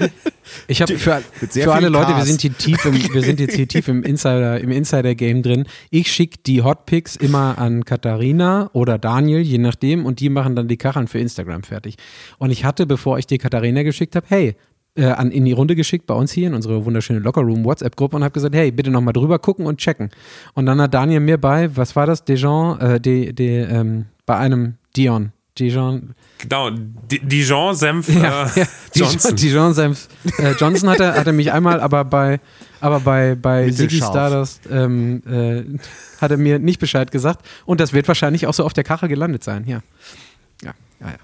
Ich 0.68 0.82
habe 0.82 0.98
für, 0.98 1.22
für 1.50 1.74
alle 1.74 1.90
Leute, 1.90 2.16
wir 2.16 2.24
sind 2.24 2.40
hier 2.40 2.56
tief 2.56 2.86
im, 2.86 2.94
wir 3.14 3.22
sind 3.22 3.40
jetzt 3.40 3.56
hier 3.56 3.68
tief 3.68 3.88
im 3.88 4.04
Insider, 4.04 4.62
im 4.62 4.72
Insider-Game 4.72 5.42
drin. 5.42 5.66
Ich 5.90 6.12
schicke 6.12 6.38
die 6.46 6.62
Hotpicks 6.62 7.16
immer 7.16 7.58
an 7.58 7.84
Katharina 7.84 8.70
oder 8.74 8.98
Daniel, 8.98 9.42
je 9.42 9.58
nachdem, 9.58 10.06
und 10.06 10.20
die 10.20 10.30
machen 10.30 10.56
dann 10.56 10.68
die 10.68 10.78
Kacheln 10.78 11.08
für 11.08 11.20
Instagram 11.20 11.64
fertig. 11.64 11.96
Und 12.38 12.52
ich 12.52 12.64
hatte, 12.64 12.86
bevor 12.86 13.18
ich 13.18 13.28
die 13.28 13.40
Katharina 13.40 13.84
geschickt 13.84 14.16
habe, 14.16 14.26
hey, 14.30 14.56
äh, 14.96 15.06
an, 15.06 15.32
in 15.32 15.46
die 15.46 15.52
Runde 15.52 15.76
geschickt 15.76 16.06
bei 16.08 16.14
uns 16.14 16.32
hier 16.32 16.48
in 16.48 16.54
unsere 16.54 16.86
wunderschöne 16.86 17.20
Lockerroom 17.20 17.64
WhatsApp-Gruppe 17.66 18.16
und 18.16 18.24
habe 18.24 18.34
gesagt, 18.34 18.56
hey, 18.56 18.72
bitte 18.72 18.92
nochmal 18.92 19.14
drüber 19.14 19.40
gucken 19.40 19.66
und 19.66 19.78
checken. 19.78 20.10
Und 20.54 20.66
dann 20.66 20.82
hat 20.82 20.94
Daniel 20.94 21.20
mir 21.20 21.38
bei, 21.38 21.76
was 21.76 21.96
war 21.96 22.06
das, 22.06 22.24
Dijon, 22.24 22.80
äh, 22.80 23.00
de, 23.00 23.34
de, 23.34 23.64
ähm, 23.70 24.06
bei 24.26 24.38
einem 24.38 24.76
Dion, 24.96 25.32
Dijon, 25.60 26.16
genau, 26.38 26.70
Di- 26.70 27.20
Dijon-Senf 27.20 28.10
ja, 28.10 28.46
äh, 28.46 28.60
ja. 28.60 28.68
Johnson. 28.94 29.36
Dijon 29.36 29.74
Senf. 29.74 30.08
Äh, 30.38 30.52
Johnson 30.60 30.90
hatte, 30.90 31.14
hatte 31.14 31.32
mich 31.32 31.52
einmal, 31.52 31.80
aber 31.80 32.04
bei, 32.04 32.40
aber 32.82 33.00
bei, 33.00 33.36
bei 33.36 33.70
Ziggy. 33.70 33.98
Stardust 33.98 34.68
ähm, 34.70 35.22
äh, 35.26 35.64
hat 36.20 36.32
er 36.32 36.38
mir 36.38 36.60
nicht 36.60 36.80
Bescheid 36.80 37.12
gesagt. 37.12 37.46
Und 37.66 37.80
das 37.80 37.94
wird 37.94 38.08
wahrscheinlich 38.08 38.48
auch 38.48 38.54
so 38.54 38.66
auf 38.66 38.74
der 38.74 38.84
Kachel 38.84 39.08
gelandet 39.08 39.44
sein, 39.44 39.64
ja. 39.66 39.80
Ja, 40.62 40.74
ja, 41.00 41.08
ja. 41.08 41.18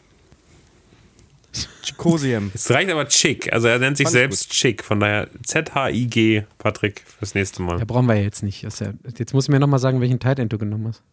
Chikosiem. 1.81 2.51
Es 2.53 2.69
reicht 2.71 2.89
aber 2.89 3.07
Chick. 3.07 3.51
Also 3.51 3.67
er 3.67 3.79
nennt 3.79 3.97
sich 3.97 4.05
Fand 4.05 4.13
selbst 4.13 4.51
Chick. 4.51 4.83
Von 4.83 4.99
daher 4.99 5.27
Z-H-I-G, 5.43 6.43
Patrick, 6.57 7.03
fürs 7.05 7.35
nächste 7.35 7.61
Mal. 7.61 7.79
Ja, 7.79 7.85
brauchen 7.85 8.05
wir 8.07 8.15
ja 8.15 8.23
jetzt 8.23 8.43
nicht. 8.43 8.61
Jetzt 8.63 9.33
musst 9.33 9.47
du 9.47 9.51
mir 9.51 9.59
nochmal 9.59 9.79
sagen, 9.79 10.01
welchen 10.01 10.19
Tight 10.19 10.39
End 10.39 10.51
du 10.53 10.57
genommen 10.57 10.87
hast. 10.87 11.03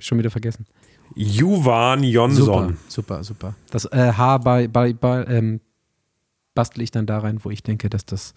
Schon 0.00 0.18
wieder 0.18 0.30
vergessen. 0.30 0.66
Juvan 1.14 2.00
Super, 2.00 2.10
Jonsson. 2.12 2.78
super, 2.88 3.24
super. 3.24 3.54
Das 3.70 3.84
äh, 3.86 4.12
H 4.16 4.38
bei, 4.38 4.68
bei, 4.68 4.92
bei 4.92 5.24
ähm, 5.26 5.60
bastel 6.54 6.82
ich 6.82 6.90
dann 6.90 7.06
da 7.06 7.18
rein, 7.18 7.38
wo 7.42 7.50
ich 7.50 7.62
denke, 7.62 7.88
dass 7.90 8.04
das, 8.04 8.34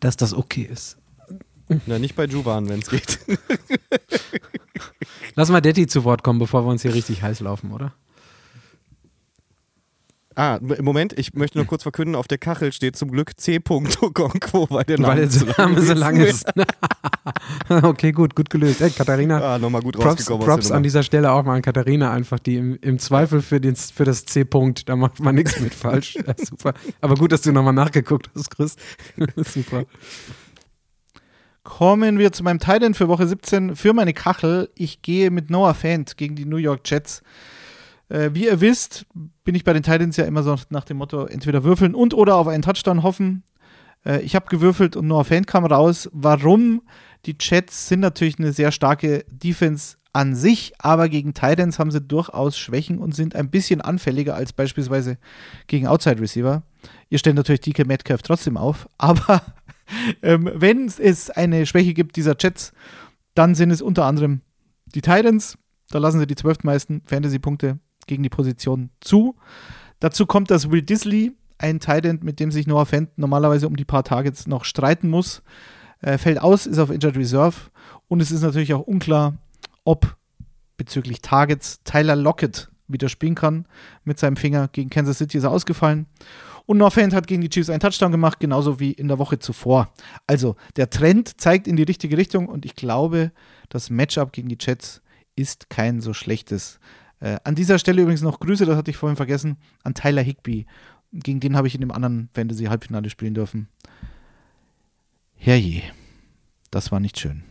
dass 0.00 0.16
das 0.16 0.32
okay 0.34 0.62
ist. 0.70 0.98
Na, 1.86 1.98
nicht 1.98 2.16
bei 2.16 2.24
Juvan, 2.26 2.68
wenn 2.68 2.80
es 2.80 2.90
geht. 2.90 3.18
Lass 5.34 5.48
mal 5.50 5.60
Detti 5.60 5.86
zu 5.86 6.04
Wort 6.04 6.22
kommen, 6.22 6.38
bevor 6.38 6.64
wir 6.64 6.70
uns 6.70 6.82
hier 6.82 6.94
richtig 6.94 7.22
heiß 7.22 7.40
laufen, 7.40 7.72
oder? 7.72 7.94
Ah, 10.34 10.58
im 10.60 10.84
Moment, 10.84 11.18
ich 11.18 11.34
möchte 11.34 11.58
nur 11.58 11.66
kurz 11.68 11.82
verkünden, 11.82 12.14
auf 12.14 12.28
der 12.28 12.38
Kachel 12.38 12.72
steht 12.72 12.96
zum 12.96 13.10
Glück 13.10 13.38
C. 13.38 13.58
Okonkwo, 13.68 14.66
weil 14.70 14.84
der 14.84 14.98
Name, 14.98 15.20
Weil 15.22 15.28
der 15.28 15.54
Name 15.58 15.80
so 15.82 15.92
lang 15.94 16.16
ist. 16.16 16.46
okay, 17.68 18.12
gut, 18.12 18.34
gut 18.34 18.50
gelöst. 18.50 18.80
Ey, 18.80 18.90
Katharina, 18.90 19.54
Ah, 19.54 19.58
nochmal 19.58 19.82
gut 19.82 19.98
Props, 19.98 20.26
Props 20.26 20.70
an 20.70 20.82
dieser 20.82 21.02
Stelle 21.02 21.32
auch 21.32 21.44
mal 21.44 21.56
an 21.56 21.62
Katharina 21.62 22.12
einfach, 22.12 22.38
die 22.38 22.56
im, 22.56 22.78
im 22.80 22.98
Zweifel 22.98 23.42
für, 23.42 23.60
den, 23.60 23.76
für 23.76 24.04
das 24.04 24.24
C-Punkt, 24.24 24.88
da 24.88 24.96
macht 24.96 25.20
man 25.20 25.34
nichts 25.34 25.60
mit 25.60 25.74
falsch. 25.74 26.16
Ja, 26.26 26.34
super. 26.36 26.74
Aber 27.00 27.16
gut, 27.16 27.32
dass 27.32 27.42
du 27.42 27.52
nochmal 27.52 27.72
nachgeguckt 27.72 28.30
hast, 28.34 28.50
Chris. 28.50 28.76
super. 29.36 29.84
Kommen 31.64 32.18
wir 32.18 32.32
zu 32.32 32.42
meinem 32.42 32.58
Titan 32.58 32.94
für 32.94 33.08
Woche 33.08 33.26
17 33.26 33.76
für 33.76 33.92
meine 33.92 34.12
Kachel. 34.12 34.68
Ich 34.74 35.02
gehe 35.02 35.30
mit 35.30 35.48
Noah 35.50 35.74
Fant 35.74 36.16
gegen 36.16 36.34
die 36.34 36.44
New 36.44 36.56
York 36.56 36.80
Jets. 36.84 37.22
Äh, 38.12 38.34
wie 38.34 38.44
ihr 38.44 38.60
wisst, 38.60 39.06
bin 39.42 39.54
ich 39.54 39.64
bei 39.64 39.72
den 39.72 39.82
Titans 39.82 40.18
ja 40.18 40.26
immer 40.26 40.42
so 40.42 40.54
nach 40.68 40.84
dem 40.84 40.98
Motto 40.98 41.24
entweder 41.24 41.64
würfeln 41.64 41.94
und 41.94 42.12
oder 42.12 42.36
auf 42.36 42.46
einen 42.46 42.62
Touchdown 42.62 43.02
hoffen. 43.02 43.42
Äh, 44.04 44.20
ich 44.20 44.34
habe 44.34 44.50
gewürfelt 44.50 44.96
und 44.96 45.06
Noah 45.06 45.24
Fant 45.24 45.46
kam 45.46 45.64
raus. 45.64 46.10
Warum? 46.12 46.82
Die 47.24 47.36
Jets 47.40 47.88
sind 47.88 48.00
natürlich 48.00 48.38
eine 48.38 48.52
sehr 48.52 48.70
starke 48.70 49.24
Defense 49.30 49.96
an 50.12 50.34
sich, 50.34 50.74
aber 50.78 51.08
gegen 51.08 51.32
Titans 51.32 51.78
haben 51.78 51.90
sie 51.90 52.02
durchaus 52.02 52.58
Schwächen 52.58 52.98
und 52.98 53.14
sind 53.14 53.34
ein 53.34 53.48
bisschen 53.48 53.80
anfälliger 53.80 54.34
als 54.34 54.52
beispielsweise 54.52 55.16
gegen 55.66 55.86
Outside 55.86 56.20
Receiver. 56.20 56.64
Ihr 57.08 57.18
stellt 57.18 57.36
natürlich 57.36 57.62
DK 57.62 57.86
Metcalf 57.86 58.20
trotzdem 58.20 58.58
auf, 58.58 58.90
aber 58.98 59.40
ähm, 60.20 60.50
wenn 60.52 60.86
es 60.86 61.30
eine 61.30 61.64
Schwäche 61.64 61.94
gibt 61.94 62.16
dieser 62.16 62.36
Jets, 62.38 62.74
dann 63.34 63.54
sind 63.54 63.70
es 63.70 63.80
unter 63.80 64.04
anderem 64.04 64.42
die 64.84 65.00
Titans. 65.00 65.56
Da 65.88 65.98
lassen 65.98 66.20
sie 66.20 66.26
die 66.26 66.36
zwölftmeisten 66.36 67.00
Fantasy-Punkte 67.06 67.78
gegen 68.06 68.22
die 68.22 68.28
Position 68.28 68.90
zu. 69.00 69.36
Dazu 70.00 70.26
kommt, 70.26 70.50
dass 70.50 70.70
Will 70.70 70.82
Disley, 70.82 71.32
ein 71.58 71.78
Titan, 71.78 72.18
mit 72.22 72.40
dem 72.40 72.50
sich 72.50 72.66
Noah 72.66 72.86
Fent 72.86 73.16
normalerweise 73.16 73.68
um 73.68 73.76
die 73.76 73.84
paar 73.84 74.02
Targets 74.02 74.46
noch 74.46 74.64
streiten 74.64 75.08
muss, 75.08 75.42
äh, 76.00 76.18
fällt 76.18 76.40
aus, 76.40 76.66
ist 76.66 76.78
auf 76.78 76.90
Injured 76.90 77.16
Reserve. 77.16 77.56
Und 78.08 78.20
es 78.20 78.32
ist 78.32 78.42
natürlich 78.42 78.74
auch 78.74 78.86
unklar, 78.86 79.38
ob 79.84 80.16
bezüglich 80.76 81.20
Targets 81.22 81.80
Tyler 81.84 82.16
Lockett 82.16 82.68
wieder 82.88 83.08
spielen 83.08 83.34
kann. 83.34 83.66
Mit 84.04 84.18
seinem 84.18 84.36
Finger 84.36 84.68
gegen 84.68 84.90
Kansas 84.90 85.18
City 85.18 85.38
ist 85.38 85.44
er 85.44 85.50
ausgefallen. 85.50 86.06
Und 86.66 86.78
Northend 86.78 87.14
hat 87.14 87.26
gegen 87.26 87.42
die 87.42 87.48
Chiefs 87.48 87.70
einen 87.70 87.80
Touchdown 87.80 88.12
gemacht, 88.12 88.38
genauso 88.40 88.78
wie 88.78 88.92
in 88.92 89.08
der 89.08 89.18
Woche 89.18 89.38
zuvor. 89.38 89.92
Also 90.26 90.56
der 90.76 90.90
Trend 90.90 91.40
zeigt 91.40 91.66
in 91.66 91.76
die 91.76 91.82
richtige 91.82 92.16
Richtung 92.16 92.48
und 92.48 92.64
ich 92.64 92.76
glaube, 92.76 93.32
das 93.68 93.90
Matchup 93.90 94.32
gegen 94.32 94.48
die 94.48 94.58
Jets 94.60 95.02
ist 95.34 95.70
kein 95.70 96.00
so 96.00 96.12
schlechtes. 96.12 96.78
Äh, 97.22 97.38
an 97.44 97.54
dieser 97.54 97.78
Stelle 97.78 98.02
übrigens 98.02 98.22
noch 98.22 98.40
Grüße, 98.40 98.66
das 98.66 98.76
hatte 98.76 98.90
ich 98.90 98.96
vorhin 98.96 99.16
vergessen, 99.16 99.56
an 99.84 99.94
Tyler 99.94 100.22
Higby. 100.22 100.66
Gegen 101.12 101.38
den 101.38 101.56
habe 101.56 101.68
ich 101.68 101.74
in 101.76 101.80
dem 101.80 101.92
anderen 101.92 102.28
Fantasy-Halbfinale 102.34 103.10
spielen 103.10 103.34
dürfen. 103.34 103.68
Herrje, 105.36 105.82
das 106.72 106.90
war 106.90 106.98
nicht 106.98 107.20
schön. 107.20 107.44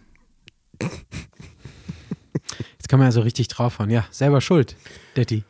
Jetzt 2.78 2.90
kann 2.90 3.00
man 3.00 3.08
ja 3.08 3.12
so 3.14 3.22
richtig 3.22 3.48
draufhauen. 3.48 3.90
Ja, 3.90 4.06
selber 4.12 4.42
schuld, 4.42 4.76
Detti. 5.16 5.44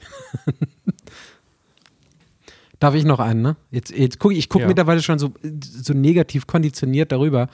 Darf 2.79 2.93
ich 2.95 3.05
noch 3.05 3.19
einen, 3.19 3.41
ne? 3.41 3.55
Jetzt, 3.69 3.91
jetzt 3.91 4.19
gucke 4.19 4.34
ich 4.36 4.49
gucke 4.49 4.63
Ja. 4.63 4.67
mittlerweile 4.67 5.01
schon 5.01 5.17
so, 5.19 5.34
so 5.62 5.93
negativ 5.93 6.47
konditioniert 6.47 7.12
darüber, 7.12 7.47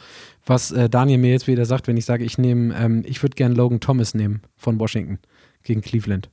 was 0.46 0.72
äh, 0.72 0.90
Daniel 0.90 1.18
mir 1.18 1.32
jetzt 1.32 1.48
wieder 1.48 1.66
sagt, 1.66 1.88
wenn 1.88 1.98
ich 1.98 2.06
sage, 2.06 2.24
ich 2.26 2.38
nehme, 2.38 2.74
ähm, 2.78 3.04
ich 3.06 3.22
würde 3.24 3.36
gern 3.36 3.54
Logan 3.54 3.80
Thomas 3.82 4.14
nehmen 4.14 4.42
von 4.56 4.80
Washington 4.80 5.20
gegen 5.64 5.82
Cleveland. 5.82 6.30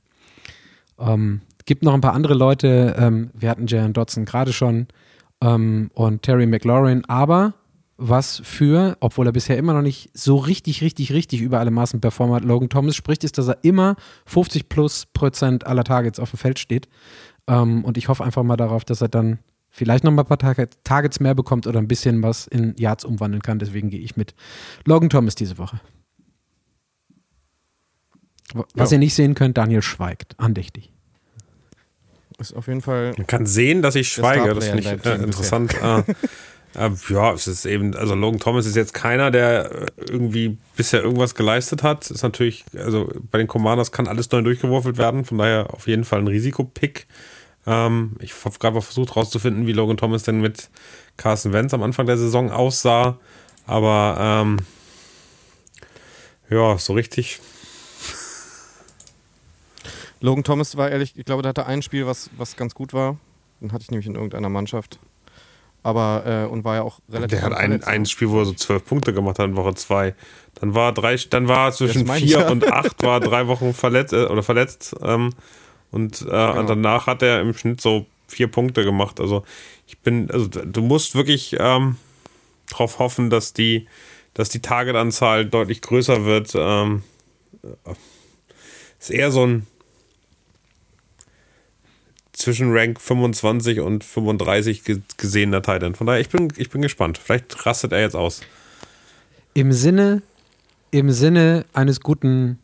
Ähm, 0.99 1.41
gibt 1.65 1.83
noch 1.83 1.93
ein 1.93 2.01
paar 2.01 2.13
andere 2.13 2.33
Leute, 2.33 2.95
ähm, 2.97 3.31
wir 3.33 3.49
hatten 3.49 3.67
Jaron 3.67 3.93
Dodson 3.93 4.25
gerade 4.25 4.53
schon 4.53 4.87
ähm, 5.41 5.89
und 5.93 6.21
Terry 6.21 6.45
McLaurin, 6.45 7.03
aber 7.05 7.53
was 7.97 8.41
für, 8.43 8.97
obwohl 8.99 9.27
er 9.27 9.31
bisher 9.31 9.57
immer 9.57 9.73
noch 9.73 9.81
nicht 9.81 10.09
so 10.13 10.35
richtig, 10.35 10.81
richtig, 10.81 11.13
richtig 11.13 11.41
über 11.41 11.59
alle 11.59 11.71
Maßen 11.71 12.01
performt 12.01 12.33
hat, 12.33 12.43
Logan 12.43 12.69
Thomas 12.69 12.95
spricht, 12.95 13.23
ist, 13.23 13.37
dass 13.37 13.47
er 13.47 13.59
immer 13.63 13.95
50 14.25 14.67
plus 14.67 15.05
Prozent 15.13 15.65
aller 15.65 15.83
Targets 15.83 16.19
auf 16.19 16.31
dem 16.31 16.37
Feld 16.37 16.59
steht. 16.59 16.89
Ähm, 17.47 17.85
und 17.85 17.97
ich 17.97 18.09
hoffe 18.09 18.23
einfach 18.23 18.43
mal 18.43 18.57
darauf, 18.57 18.83
dass 18.83 19.01
er 19.01 19.07
dann 19.07 19.39
vielleicht 19.69 20.03
noch 20.03 20.11
mal 20.11 20.23
ein 20.23 20.27
paar 20.27 20.37
Target, 20.37 20.77
Targets 20.83 21.19
mehr 21.19 21.35
bekommt 21.35 21.67
oder 21.67 21.79
ein 21.79 21.87
bisschen 21.87 22.21
was 22.21 22.47
in 22.47 22.75
Yards 22.77 23.05
umwandeln 23.05 23.41
kann. 23.41 23.59
Deswegen 23.59 23.89
gehe 23.89 23.99
ich 23.99 24.17
mit 24.17 24.35
Logan 24.85 25.09
Thomas 25.09 25.35
diese 25.35 25.57
Woche. 25.57 25.79
Was 28.73 28.91
Ja. 28.91 28.95
ihr 28.95 28.99
nicht 28.99 29.13
sehen 29.13 29.35
könnt, 29.35 29.57
Daniel 29.57 29.81
schweigt. 29.81 30.35
Andächtig. 30.37 30.91
Ist 32.39 32.55
auf 32.55 32.67
jeden 32.67 32.81
Fall. 32.81 33.13
Man 33.17 33.27
kann 33.27 33.45
sehen, 33.45 33.81
dass 33.81 33.95
ich 33.95 34.09
schweige. 34.09 34.53
Das 34.53 34.65
finde 34.67 34.89
in 34.89 34.97
ich 34.99 35.05
äh, 35.05 35.15
interessant. 35.15 35.73
äh, 35.81 35.99
äh, 36.75 36.91
ja, 37.09 37.33
es 37.33 37.47
ist 37.47 37.65
eben, 37.65 37.95
also 37.95 38.13
Logan 38.13 38.39
Thomas 38.39 38.65
ist 38.65 38.75
jetzt 38.75 38.93
keiner, 38.93 39.31
der 39.31 39.71
äh, 39.71 39.85
irgendwie 40.09 40.57
bisher 40.75 41.01
irgendwas 41.01 41.35
geleistet 41.35 41.83
hat. 41.83 42.11
Ist 42.11 42.23
natürlich, 42.23 42.65
also 42.77 43.09
bei 43.31 43.37
den 43.37 43.47
Commanders 43.47 43.91
kann 43.93 44.07
alles 44.07 44.29
neu 44.31 44.41
durchgewürfelt 44.41 44.97
werden. 44.97 45.23
Von 45.23 45.37
daher 45.37 45.73
auf 45.73 45.87
jeden 45.87 46.03
Fall 46.03 46.19
ein 46.19 46.27
Risikopick. 46.27 47.07
Ähm, 47.67 48.17
ich 48.19 48.33
habe 48.43 48.57
gerade 48.59 48.81
versucht 48.81 49.15
rauszufinden, 49.15 49.65
wie 49.65 49.73
Logan 49.73 49.97
Thomas 49.97 50.23
denn 50.23 50.41
mit 50.41 50.69
Carson 51.17 51.53
Wentz 51.53 51.73
am 51.73 51.83
Anfang 51.83 52.05
der 52.05 52.17
Saison 52.17 52.51
aussah. 52.51 53.17
Aber 53.65 54.17
ähm, 54.19 54.57
ja, 56.49 56.77
so 56.77 56.93
richtig. 56.93 57.39
Logan 60.25 60.43
Thomas 60.43 60.75
war 60.75 60.89
ehrlich, 60.89 61.13
ich 61.15 61.23
glaube, 61.23 61.43
der 61.43 61.49
hatte 61.49 61.67
ein 61.67 61.83
Spiel, 61.83 62.07
was, 62.07 62.31
was 62.35 62.55
ganz 62.55 62.73
gut 62.73 62.93
war. 62.93 63.17
Den 63.61 63.71
hatte 63.71 63.83
ich 63.83 63.91
nämlich 63.91 64.07
in 64.07 64.15
irgendeiner 64.15 64.49
Mannschaft. 64.49 64.97
Aber, 65.83 66.23
äh, 66.25 66.51
und 66.51 66.63
war 66.63 66.75
ja 66.75 66.81
auch 66.81 66.99
relativ. 67.11 67.39
Der 67.39 67.45
hat 67.45 67.53
ein, 67.53 67.83
ein 67.83 68.07
Spiel, 68.07 68.31
wo 68.31 68.39
er 68.39 68.45
so 68.45 68.53
zwölf 68.53 68.83
Punkte 68.83 69.13
gemacht 69.13 69.37
hat 69.37 69.45
in 69.45 69.55
Woche 69.55 69.75
zwei. 69.75 70.15
Dann 70.55 70.73
war 70.73 70.93
drei, 70.93 71.15
dann 71.29 71.47
war 71.47 71.71
zwischen 71.73 72.07
meine 72.07 72.25
ich 72.25 72.31
vier 72.31 72.41
ja. 72.41 72.49
und 72.49 72.67
acht 72.71 73.03
war 73.03 73.19
drei 73.19 73.45
Wochen 73.45 73.75
verletzt 73.75 74.13
äh, 74.13 74.25
oder 74.25 74.41
verletzt. 74.41 74.95
Ähm, 75.03 75.29
und 75.91 76.23
äh, 76.23 76.25
Genau. 76.25 76.63
danach 76.63 77.05
hat 77.05 77.21
er 77.21 77.41
im 77.41 77.53
Schnitt 77.53 77.79
so 77.79 78.07
vier 78.27 78.47
Punkte 78.47 78.83
gemacht. 78.83 79.19
Also 79.19 79.43
ich 79.85 79.99
bin, 79.99 80.31
also 80.31 80.47
du 80.47 80.81
musst 80.81 81.13
wirklich 81.13 81.55
ähm, 81.59 81.97
darauf 82.67 82.97
hoffen, 82.97 83.29
dass 83.29 83.53
die, 83.53 83.87
dass 84.33 84.49
die 84.49 84.63
Targetanzahl 84.63 85.45
deutlich 85.45 85.83
größer 85.83 86.25
wird. 86.25 86.53
Ähm, 86.55 87.03
äh, 87.61 87.93
ist 88.99 89.11
eher 89.11 89.29
so 89.29 89.45
ein 89.45 89.67
zwischen 92.35 92.71
Rank 92.71 92.99
25 92.99 93.79
und 93.79 94.03
35 94.03 94.83
ge 94.83 95.01
gesehener 95.17 95.61
Titan. 95.61 95.95
Von 95.95 96.07
daher, 96.07 96.19
ich 96.19 96.29
bin, 96.29 96.49
ich 96.57 96.69
bin 96.69 96.81
gespannt. 96.81 97.17
Vielleicht 97.17 97.65
rastet 97.65 97.91
er 97.91 98.01
jetzt 98.01 98.15
aus. 98.15 98.41
Im 99.53 99.71
Sinne, 99.71 100.21
im 100.91 101.11
Sinne 101.11 101.65
eines 101.73 102.01
guten 102.01 102.59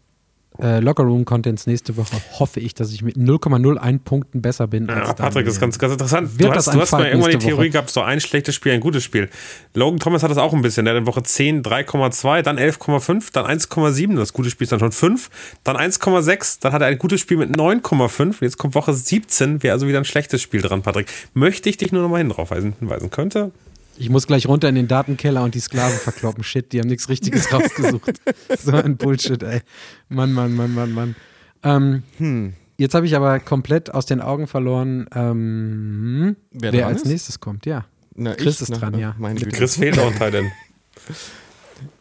äh, 0.61 0.79
Lockerroom-Contents 0.79 1.67
nächste 1.67 1.97
Woche 1.97 2.15
hoffe 2.39 2.59
ich, 2.59 2.73
dass 2.73 2.93
ich 2.93 3.01
mit 3.01 3.15
0,01 3.15 3.99
Punkten 3.99 4.41
besser 4.41 4.67
bin. 4.67 4.87
Ja, 4.87 4.95
als 4.95 5.15
Patrick, 5.15 5.45
das 5.45 5.55
ist 5.55 5.59
ganz, 5.59 5.79
ganz 5.79 5.93
interessant. 5.93 6.29
Du 6.37 6.51
hast, 6.51 6.67
du 6.67 6.79
hast 6.79 6.91
mal 6.91 7.07
irgendwann 7.07 7.31
die 7.31 7.37
Theorie 7.37 7.57
Woche? 7.57 7.69
gehabt, 7.71 7.89
so 7.89 8.01
ein 8.01 8.21
schlechtes 8.21 8.55
Spiel, 8.55 8.73
ein 8.73 8.79
gutes 8.79 9.03
Spiel. 9.03 9.29
Logan 9.73 9.99
Thomas 9.99 10.23
hat 10.23 10.31
das 10.31 10.37
auch 10.37 10.53
ein 10.53 10.61
bisschen. 10.61 10.85
Der 10.85 10.93
hat 10.93 11.01
in 11.01 11.07
Woche 11.07 11.23
10 11.23 11.63
3,2, 11.63 12.41
dann 12.41 12.59
11,5, 12.59 13.33
dann 13.33 13.45
1,7. 13.45 14.15
Das 14.15 14.33
gute 14.33 14.49
Spiel 14.49 14.65
ist 14.65 14.71
dann 14.71 14.79
schon 14.79 14.91
5, 14.91 15.29
dann 15.63 15.77
1,6, 15.77 16.59
dann 16.61 16.73
hat 16.73 16.81
er 16.81 16.87
ein 16.87 16.97
gutes 16.97 17.21
Spiel 17.21 17.37
mit 17.37 17.55
9,5. 17.55 18.21
Und 18.21 18.41
Jetzt 18.41 18.57
kommt 18.57 18.75
Woche 18.75 18.93
17, 18.93 19.63
wäre 19.63 19.73
also 19.73 19.87
wieder 19.87 19.97
ein 19.97 20.05
schlechtes 20.05 20.41
Spiel 20.41 20.61
dran, 20.61 20.81
Patrick. 20.81 21.07
Möchte 21.33 21.69
ich 21.69 21.77
dich 21.77 21.91
nur 21.91 22.03
noch 22.03 22.09
mal 22.09 22.19
hin 22.19 22.29
drauf 22.29 22.49
hinweisen 22.49 23.09
könnte? 23.09 23.51
Ich 23.97 24.09
muss 24.09 24.25
gleich 24.27 24.47
runter 24.47 24.67
in 24.69 24.75
den 24.75 24.87
Datenkeller 24.87 25.43
und 25.43 25.53
die 25.53 25.59
Sklaven 25.59 25.97
verkloppen. 25.97 26.43
Shit, 26.43 26.71
die 26.73 26.79
haben 26.79 26.87
nichts 26.87 27.09
Richtiges 27.09 27.51
rausgesucht. 27.53 28.19
so 28.57 28.71
ein 28.71 28.97
Bullshit, 28.97 29.41
ey. 29.43 29.61
Mann, 30.09 30.33
Mann, 30.33 30.55
Mann, 30.55 30.73
Mann, 30.73 30.91
Mann. 30.93 31.15
Ähm, 31.63 32.03
Hm. 32.17 32.53
Jetzt 32.77 32.95
habe 32.95 33.05
ich 33.05 33.15
aber 33.15 33.39
komplett 33.39 33.93
aus 33.93 34.07
den 34.07 34.21
Augen 34.21 34.47
verloren, 34.47 35.05
ähm, 35.13 36.35
Wer 36.51 36.73
wer, 36.73 36.87
als 36.87 37.03
ist? 37.03 37.07
nächstes 37.09 37.39
kommt. 37.39 37.67
Ja, 37.67 37.85
Na, 38.15 38.33
Chris 38.33 38.55
ich, 38.55 38.61
ist 38.61 38.69
na, 38.69 38.77
dran, 38.77 38.93
na, 38.93 38.99
ja. 38.99 39.15
Chris 39.51 39.75
fehlt 39.75 39.99
auch 39.99 40.07
ein 40.07 40.13
Titan. 40.17 40.51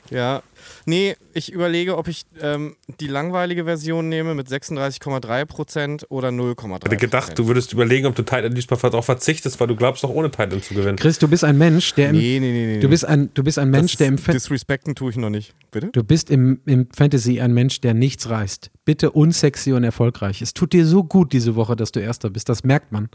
Ja. 0.08 0.42
Nee, 0.90 1.14
ich 1.34 1.52
überlege, 1.52 1.96
ob 1.96 2.08
ich 2.08 2.24
ähm, 2.40 2.74
die 2.98 3.06
langweilige 3.06 3.64
Version 3.64 4.08
nehme 4.08 4.34
mit 4.34 4.48
36,3% 4.48 6.06
oder 6.08 6.30
0,3%. 6.30 6.78
Ich 6.78 6.84
hätte 6.84 6.96
gedacht, 6.96 7.38
du 7.38 7.46
würdest 7.46 7.72
überlegen, 7.72 8.06
ob 8.06 8.16
du 8.16 8.24
Titan 8.24 8.52
diesmal 8.52 8.80
darauf 8.80 9.04
verzichtest, 9.04 9.60
weil 9.60 9.68
du 9.68 9.76
glaubst, 9.76 10.04
auch 10.04 10.10
ohne 10.10 10.32
Titan 10.32 10.60
zu 10.60 10.74
gewinnen. 10.74 10.96
Chris, 10.96 11.20
du 11.20 11.28
bist 11.28 11.44
ein 11.44 11.56
Mensch, 11.58 11.94
der 11.94 12.10
im, 12.10 12.16
Nee, 12.16 12.40
nee, 12.40 12.50
nee, 12.50 12.66
nee. 12.66 12.80
du 12.80 12.88
bist 12.88 13.04
ein, 13.04 13.32
du 13.34 13.44
bist 13.44 13.60
ein 13.60 13.70
Mensch, 13.70 13.92
das, 13.92 13.98
der 13.98 14.08
im 14.08 14.18
Fan 14.18 14.34
Disrespekten 14.34 14.96
tue 14.96 15.10
ich 15.10 15.16
noch 15.16 15.30
nicht. 15.30 15.54
Bitte? 15.70 15.90
Du 15.92 16.02
bist 16.02 16.28
im, 16.28 16.60
im 16.66 16.88
Fantasy 16.92 17.40
ein 17.40 17.54
Mensch, 17.54 17.80
der 17.80 17.94
nichts 17.94 18.28
reißt. 18.28 18.72
Bitte 18.84 19.12
unsexy 19.12 19.72
und 19.72 19.84
erfolgreich. 19.84 20.42
Es 20.42 20.54
tut 20.54 20.72
dir 20.72 20.84
so 20.84 21.04
gut 21.04 21.32
diese 21.32 21.54
Woche, 21.54 21.76
dass 21.76 21.92
du 21.92 22.00
Erster 22.00 22.30
bist. 22.30 22.48
Das 22.48 22.64
merkt 22.64 22.90
man. 22.90 23.10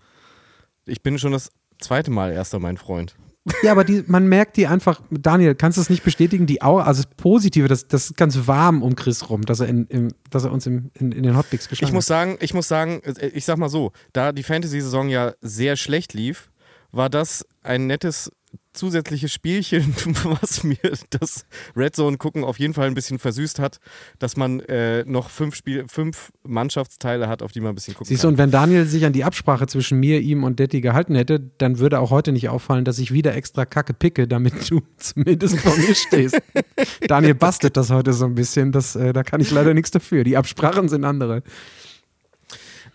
Ich 0.85 1.03
bin 1.03 1.19
schon 1.19 1.33
das 1.33 1.51
zweite 1.79 2.09
Mal 2.09 2.31
erster, 2.31 2.59
mein 2.59 2.77
Freund. 2.77 3.15
Ja, 3.62 3.71
aber 3.71 3.84
die, 3.84 4.03
man 4.08 4.27
merkt 4.27 4.58
die 4.58 4.65
einfach, 4.65 5.01
Daniel, 5.12 5.53
kannst 5.53 5.77
du 5.77 5.81
es 5.81 5.89
nicht 5.89 6.03
bestätigen? 6.03 6.47
Die 6.47 6.63
Aura, 6.63 6.84
also 6.86 7.03
das 7.03 7.12
Positive, 7.15 7.67
das, 7.67 7.88
das 7.88 8.05
ist 8.05 8.17
ganz 8.17 8.47
warm 8.47 8.81
um 8.81 8.95
Chris 8.95 9.29
rum, 9.29 9.43
dass 9.43 9.60
er, 9.60 9.67
in, 9.67 9.86
im, 9.88 10.08
dass 10.31 10.45
er 10.45 10.51
uns 10.51 10.65
im, 10.65 10.89
in, 10.95 11.12
in 11.12 11.23
den 11.23 11.38
Hotpicks 11.38 11.69
geschlagen 11.69 11.89
Ich 11.89 11.93
muss 11.93 12.05
hat. 12.05 12.08
sagen, 12.08 12.38
ich 12.41 12.53
muss 12.55 12.67
sagen, 12.67 13.01
äh, 13.03 13.27
ich 13.27 13.45
sag 13.45 13.58
mal 13.58 13.69
so, 13.69 13.91
da 14.13 14.31
die 14.31 14.43
Fantasy-Saison 14.43 15.10
ja 15.10 15.34
sehr 15.41 15.75
schlecht 15.75 16.13
lief, 16.13 16.49
war 16.91 17.10
das 17.10 17.45
ein 17.62 17.86
nettes 17.86 18.31
zusätzliches 18.75 19.33
Spielchen, 19.33 19.95
was 20.41 20.63
mir 20.63 20.77
das 21.09 21.45
Red 21.75 21.95
Zone 21.95 22.17
gucken 22.17 22.43
auf 22.43 22.59
jeden 22.59 22.73
Fall 22.73 22.88
ein 22.88 22.93
bisschen 22.93 23.19
versüßt 23.19 23.59
hat, 23.59 23.79
dass 24.19 24.38
man 24.38 24.59
äh, 24.61 25.03
noch 25.05 25.29
fünf 25.29 25.55
Spiel, 25.55 25.85
fünf 25.88 26.31
Mannschaftsteile 26.43 27.27
hat, 27.27 27.41
auf 27.41 27.51
die 27.51 27.61
man 27.61 27.69
ein 27.69 27.75
bisschen 27.75 27.93
gucken 27.93 28.07
Siehst 28.07 28.23
du, 28.23 28.27
kann. 28.27 28.33
und 28.33 28.38
wenn 28.38 28.51
Daniel 28.51 28.85
sich 28.85 29.05
an 29.05 29.13
die 29.13 29.23
Absprache 29.23 29.67
zwischen 29.67 29.99
mir, 29.99 30.19
ihm 30.19 30.43
und 30.43 30.59
Detti 30.59 30.81
gehalten 30.81 31.15
hätte, 31.15 31.39
dann 31.57 31.79
würde 31.79 31.99
auch 31.99 32.11
heute 32.11 32.31
nicht 32.31 32.49
auffallen, 32.49 32.85
dass 32.85 32.99
ich 32.99 33.11
wieder 33.11 33.35
extra 33.35 33.65
Kacke 33.65 33.93
picke, 33.93 34.27
damit 34.27 34.69
du 34.69 34.81
zumindest 34.97 35.59
vor 35.59 35.75
mir 35.77 35.95
stehst. 35.95 36.39
Daniel 37.07 37.35
bastet 37.35 37.77
das 37.77 37.89
heute 37.89 38.13
so 38.13 38.25
ein 38.25 38.35
bisschen, 38.35 38.71
das, 38.71 38.95
äh, 38.95 39.13
da 39.13 39.23
kann 39.23 39.41
ich 39.41 39.51
leider 39.51 39.73
nichts 39.73 39.91
dafür. 39.91 40.23
Die 40.23 40.38
Absprachen 40.38 40.89
sind 40.89 41.05
andere. 41.05 41.43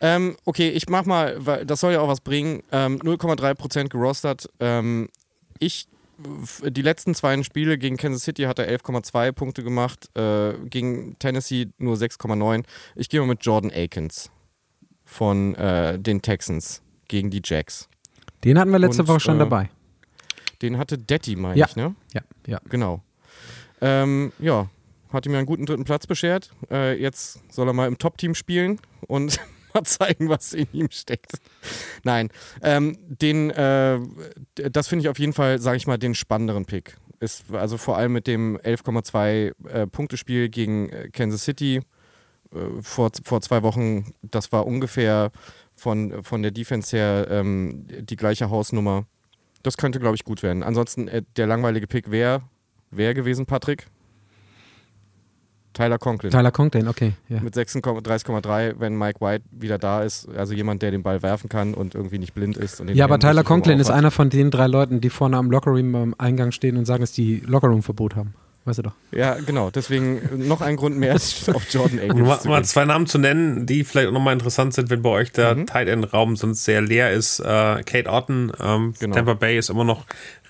Ähm, 0.00 0.36
okay, 0.46 0.70
ich 0.70 0.88
mach 0.88 1.04
mal, 1.04 1.36
weil 1.38 1.66
das 1.66 1.80
soll 1.80 1.92
ja 1.92 2.00
auch 2.00 2.08
was 2.08 2.22
bringen. 2.22 2.62
Ähm, 2.72 2.98
0,3% 3.00 3.88
gerostert. 3.88 4.48
Ähm, 4.58 5.10
ich, 5.60 5.86
f- 6.42 6.62
die 6.66 6.82
letzten 6.82 7.14
zwei 7.14 7.40
Spiele 7.44 7.78
gegen 7.78 7.96
Kansas 7.96 8.22
City 8.24 8.42
hat 8.42 8.58
er 8.58 8.68
11,2 8.68 9.30
Punkte 9.32 9.62
gemacht, 9.62 10.10
äh, 10.16 10.54
gegen 10.68 11.16
Tennessee 11.20 11.68
nur 11.78 11.94
6,9. 11.96 12.64
Ich 12.96 13.08
gehe 13.08 13.20
mal 13.20 13.26
mit 13.26 13.44
Jordan 13.44 13.70
Akins 13.74 14.30
von 15.04 15.54
äh, 15.54 15.98
den 15.98 16.20
Texans 16.22 16.82
gegen 17.08 17.30
die 17.30 17.42
Jacks. 17.44 17.88
Den 18.44 18.58
hatten 18.58 18.70
wir 18.72 18.78
letzte 18.78 19.02
Und, 19.02 19.08
Woche 19.08 19.20
schon 19.20 19.36
äh, 19.36 19.40
dabei. 19.40 19.70
Den 20.62 20.76
hatte 20.78 20.98
Detti, 20.98 21.36
meine 21.36 21.58
Ja. 21.58 21.66
ich, 21.68 21.76
ne? 21.76 21.94
Ja, 22.12 22.22
ja. 22.46 22.60
Genau. 22.68 23.02
Ähm, 23.80 24.32
ja, 24.38 24.68
hat 25.12 25.24
ihm 25.26 25.32
ja 25.32 25.38
einen 25.38 25.46
guten 25.46 25.64
dritten 25.66 25.84
Platz 25.84 26.06
beschert. 26.06 26.50
Äh, 26.70 27.00
jetzt 27.00 27.40
soll 27.52 27.66
er 27.66 27.72
mal 27.72 27.88
im 27.88 27.96
Top-Team 27.98 28.34
spielen 28.34 28.78
und 29.06 29.40
mal 29.74 29.84
zeigen, 29.84 30.28
was 30.28 30.52
in 30.52 30.66
ihm 30.72 30.90
steckt. 30.90 31.32
Nein, 32.04 32.30
ähm, 32.62 32.96
den, 33.08 33.50
äh, 33.50 33.98
das 34.54 34.88
finde 34.88 35.04
ich 35.04 35.08
auf 35.08 35.18
jeden 35.18 35.32
Fall, 35.32 35.58
sage 35.58 35.76
ich 35.76 35.86
mal, 35.86 35.98
den 35.98 36.14
spannenderen 36.14 36.66
Pick. 36.66 36.96
Ist 37.20 37.52
also 37.52 37.76
vor 37.76 37.98
allem 37.98 38.12
mit 38.12 38.26
dem 38.26 38.56
11,2 38.58 39.68
äh, 39.68 39.86
Punktespiel 39.86 40.48
gegen 40.48 40.88
äh, 40.88 41.10
Kansas 41.10 41.44
City 41.44 41.82
äh, 42.52 42.58
vor, 42.80 43.10
vor 43.24 43.42
zwei 43.42 43.62
Wochen. 43.62 44.14
Das 44.22 44.52
war 44.52 44.66
ungefähr 44.66 45.30
von, 45.74 46.22
von 46.22 46.42
der 46.42 46.50
Defense 46.50 46.96
her 46.96 47.26
ähm, 47.30 47.86
die 47.86 48.16
gleiche 48.16 48.50
Hausnummer. 48.50 49.06
Das 49.62 49.76
könnte, 49.76 50.00
glaube 50.00 50.16
ich, 50.16 50.24
gut 50.24 50.42
werden. 50.42 50.62
Ansonsten, 50.62 51.08
äh, 51.08 51.22
der 51.36 51.46
langweilige 51.46 51.86
Pick 51.86 52.10
wäre 52.10 52.42
wär 52.90 53.14
gewesen, 53.14 53.46
Patrick. 53.46 53.86
Tyler 55.72 55.98
Conklin. 55.98 56.30
Tyler 56.32 56.50
Conklin, 56.50 56.88
okay. 56.88 57.12
Ja. 57.28 57.40
Mit 57.40 57.54
36,3, 57.54 58.74
wenn 58.78 58.96
Mike 58.96 59.20
White 59.20 59.44
wieder 59.50 59.78
da 59.78 60.02
ist. 60.02 60.28
Also 60.36 60.52
jemand, 60.54 60.82
der 60.82 60.90
den 60.90 61.02
Ball 61.02 61.22
werfen 61.22 61.48
kann 61.48 61.74
und 61.74 61.94
irgendwie 61.94 62.18
nicht 62.18 62.34
blind 62.34 62.56
ist. 62.56 62.80
Und 62.80 62.88
den 62.88 62.96
Ja, 62.96 63.04
aber 63.04 63.18
Tyler 63.18 63.44
Conklin 63.44 63.78
ist 63.78 63.90
einer 63.90 64.10
von 64.10 64.30
den 64.30 64.50
drei 64.50 64.66
Leuten, 64.66 65.00
die 65.00 65.10
vorne 65.10 65.36
am 65.36 65.50
Lockerroom 65.50 65.94
am 65.94 66.14
Eingang 66.18 66.50
stehen 66.52 66.76
und 66.76 66.84
sagen, 66.86 67.00
dass 67.02 67.12
die 67.12 67.42
Lockerroom-Verbot 67.46 68.16
haben. 68.16 68.34
Weißt 68.66 68.78
du 68.78 68.82
doch. 68.82 68.92
Ja, 69.10 69.36
genau. 69.46 69.70
Deswegen 69.70 70.46
noch 70.46 70.60
ein 70.60 70.76
Grund 70.76 70.98
mehr, 70.98 71.14
auf 71.54 71.66
Jordan 71.70 71.98
Um 71.98 72.08
mal, 72.20 72.32
Akins 72.32 72.42
zu 72.42 72.48
mal 72.48 72.64
zwei 72.64 72.84
Namen 72.84 73.06
zu 73.06 73.16
nennen, 73.18 73.64
die 73.64 73.84
vielleicht 73.84 74.08
auch 74.08 74.12
nochmal 74.12 74.34
interessant 74.34 74.74
sind, 74.74 74.90
wenn 74.90 75.00
bei 75.00 75.08
euch 75.08 75.32
der 75.32 75.54
Mhm. 75.54 75.66
Tight 75.66 75.88
End 75.88 76.12
Raum 76.12 76.36
sonst 76.36 76.64
sehr 76.64 76.82
leer 76.82 77.10
ist. 77.10 77.40
Äh, 77.40 77.82
Kate 77.84 78.10
Otten, 78.10 78.52
ähm, 78.60 78.92
Genau. 79.00 79.14
Tampa 79.16 79.32
Bay 79.32 79.56
ist 79.56 79.70
immer 79.70 79.84
noch 79.84 80.04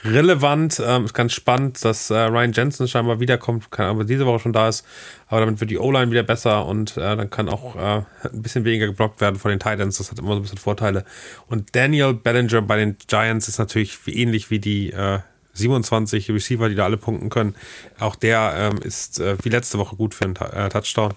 relevant. 0.04 0.82
Ähm, 0.84 1.04
ist 1.04 1.14
ganz 1.14 1.32
spannend, 1.32 1.84
dass 1.84 2.10
äh, 2.10 2.18
Ryan 2.18 2.52
Jensen 2.52 2.88
scheinbar 2.88 3.20
wiederkommt, 3.20 3.70
keine 3.70 3.88
Ahnung, 3.88 3.98
ob 4.02 4.04
er 4.04 4.08
diese 4.08 4.26
Woche 4.26 4.40
schon 4.40 4.52
da 4.52 4.68
ist. 4.68 4.84
Aber 5.28 5.40
damit 5.40 5.60
wird 5.60 5.70
die 5.70 5.78
O-Line 5.78 6.10
wieder 6.10 6.22
besser 6.22 6.66
und 6.66 6.96
äh, 6.96 7.16
dann 7.16 7.30
kann 7.30 7.48
auch 7.48 7.76
äh, 7.76 8.02
ein 8.32 8.42
bisschen 8.42 8.64
weniger 8.64 8.86
geblockt 8.86 9.20
werden 9.20 9.36
von 9.36 9.50
den 9.50 9.60
Tight 9.60 9.80
Ends. 9.80 9.98
Das 9.98 10.10
hat 10.10 10.18
immer 10.18 10.30
so 10.30 10.36
ein 10.36 10.42
bisschen 10.42 10.58
Vorteile. 10.58 11.04
Und 11.48 11.74
Daniel 11.76 12.14
Bellinger 12.14 12.62
bei 12.62 12.76
den 12.76 12.96
Giants 13.06 13.48
ist 13.48 13.58
natürlich 13.58 13.98
ähnlich 14.06 14.50
wie 14.50 14.58
die 14.58 14.92
äh, 14.92 15.20
27 15.54 16.30
Receiver, 16.30 16.68
die 16.68 16.74
da 16.74 16.84
alle 16.84 16.96
punkten 16.96 17.28
können. 17.28 17.54
Auch 17.98 18.16
der 18.16 18.54
ähm, 18.56 18.78
ist 18.82 19.20
äh, 19.20 19.36
wie 19.42 19.48
letzte 19.48 19.78
Woche 19.78 19.96
gut 19.96 20.14
für 20.14 20.24
einen 20.24 20.34
Ta- 20.34 20.66
äh, 20.66 20.68
Touchdown 20.68 21.12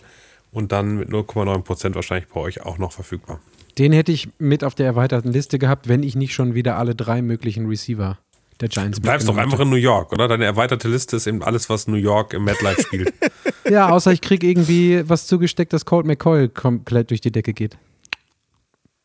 und 0.52 0.72
dann 0.72 0.98
mit 0.98 1.10
0,9% 1.10 1.96
wahrscheinlich 1.96 2.28
bei 2.30 2.40
euch 2.40 2.62
auch 2.66 2.78
noch 2.78 2.92
verfügbar. 2.92 3.40
Den 3.78 3.92
hätte 3.92 4.12
ich 4.12 4.30
mit 4.38 4.64
auf 4.64 4.76
der 4.76 4.86
erweiterten 4.86 5.32
Liste 5.32 5.58
gehabt, 5.58 5.88
wenn 5.88 6.04
ich 6.04 6.16
nicht 6.16 6.34
schon 6.34 6.54
wieder 6.54 6.78
alle 6.78 6.94
drei 6.94 7.22
möglichen 7.24 7.68
Receiver 7.68 8.20
der 8.60 8.70
Giants 8.70 8.98
Du 8.98 9.02
bleibst 9.02 9.28
doch 9.28 9.38
einfach 9.38 9.60
in 9.60 9.70
New 9.70 9.76
York, 9.76 10.12
oder? 10.12 10.28
Deine 10.28 10.46
erweiterte 10.46 10.88
Liste 10.88 11.16
ist 11.18 11.28
eben 11.28 11.44
alles, 11.44 11.70
was 11.70 11.88
New 11.88 11.96
York 11.98 12.34
im 12.34 12.44
MetLife 12.44 12.82
spielt. 12.82 13.14
Ja, 13.70 13.90
außer 13.90 14.12
ich 14.12 14.20
kriege 14.20 14.46
irgendwie 14.46 15.08
was 15.08 15.26
zugesteckt, 15.26 15.72
dass 15.72 15.86
Colt 15.86 16.06
McCoy 16.06 16.50
komplett 16.50 17.12
durch 17.12 17.22
die 17.22 17.32
Decke 17.32 17.54
geht. 17.54 17.78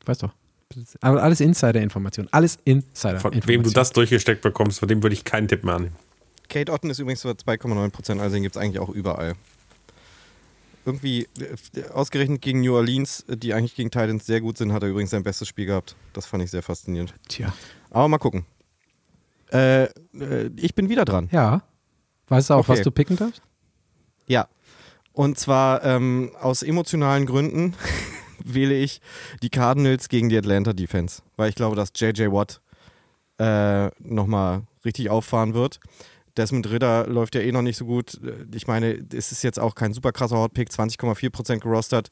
Weißt 0.05 0.25
doch. 0.25 0.33
Aber 1.01 1.23
alles 1.23 1.41
Insider-Information. 1.41 2.29
Alles 2.33 2.57
Von 2.57 2.63
Insider-Information. 2.65 3.43
wem 3.49 3.63
du 3.63 3.71
das 3.71 3.93
durchgesteckt 3.93 4.43
bekommst, 4.43 4.81
von 4.81 4.89
dem 4.89 5.01
würde 5.03 5.15
ich 5.15 5.25
keinen 5.25 5.47
Tipp 5.47 5.63
mehr 5.63 5.75
annehmen. 5.77 5.97
Kate 6.49 6.73
Otten 6.73 6.91
ist 6.91 6.99
übrigens 6.99 7.21
so 7.21 7.29
2,9 7.29 7.91
Prozent, 7.91 8.21
also 8.21 8.35
den 8.35 8.43
gibt 8.43 8.57
es 8.57 8.61
eigentlich 8.61 8.81
auch 8.81 8.89
überall. 8.89 9.35
Irgendwie, 10.85 11.29
äh, 11.75 11.89
ausgerechnet 11.93 12.41
gegen 12.43 12.61
New 12.63 12.75
Orleans, 12.75 13.25
äh, 13.29 13.37
die 13.37 13.55
eigentlich 13.55 13.75
gegen 13.77 13.91
Titans 13.91 14.27
sehr 14.27 14.41
gut 14.41 14.59
sind, 14.59 14.73
hat 14.73 14.83
er 14.83 14.89
übrigens 14.89 15.11
sein 15.11 15.23
bestes 15.23 15.47
Spiel 15.47 15.67
gehabt. 15.67 15.95
Das 16.15 16.27
fand 16.27 16.43
ich 16.43 16.51
sehr 16.51 16.63
faszinierend. 16.63 17.15
Tja. 17.29 17.53
Aber 17.91 18.09
mal 18.09 18.19
gucken. 18.19 18.45
Äh, 19.53 19.85
äh, 19.85 20.51
ich 20.57 20.75
bin 20.75 20.89
wieder 20.89 21.05
dran. 21.05 21.29
Ja. 21.33 21.63
Weißt 22.29 22.51
du 22.51 22.55
auch, 22.55 22.59
Okay. 22.61 22.69
was 22.69 22.83
du 22.83 22.91
picken 22.91 23.17
darfst? 23.17 23.43
Ja. 24.27 24.49
Und 25.13 25.39
zwar 25.39 25.83
ähm, 25.85 26.31
aus 26.41 26.63
emotionalen 26.63 27.27
Gründen 27.27 27.75
wähle 28.45 28.75
ich 28.75 29.01
die 29.43 29.51
Cardinals 29.51 30.09
gegen 30.09 30.29
die 30.29 30.37
Atlanta 30.37 30.73
Defense, 30.73 31.23
weil 31.37 31.49
ich 31.49 31.55
glaube, 31.55 31.77
dass 31.77 31.91
JJ 31.95 32.31
Watt 32.31 32.61
äh, 33.39 33.89
nochmal 34.01 34.63
richtig 34.85 35.11
auffahren 35.11 35.55
wird. 35.55 35.81
Desmond 36.37 36.71
Ritter 36.71 37.09
läuft 37.09 37.35
ja 37.35 37.41
eh 37.41 37.51
noch 37.51 37.63
nicht 37.63 37.77
so 37.77 37.85
gut. 37.85 38.21
Ich 38.55 38.69
meine, 38.69 39.05
es 39.13 39.33
ist 39.33 39.43
jetzt 39.43 39.59
auch 39.59 39.75
kein 39.75 39.93
super 39.93 40.13
krasser 40.13 40.37
Hotpick, 40.39 40.69
20,4% 40.69 41.59
gerostert. 41.59 42.11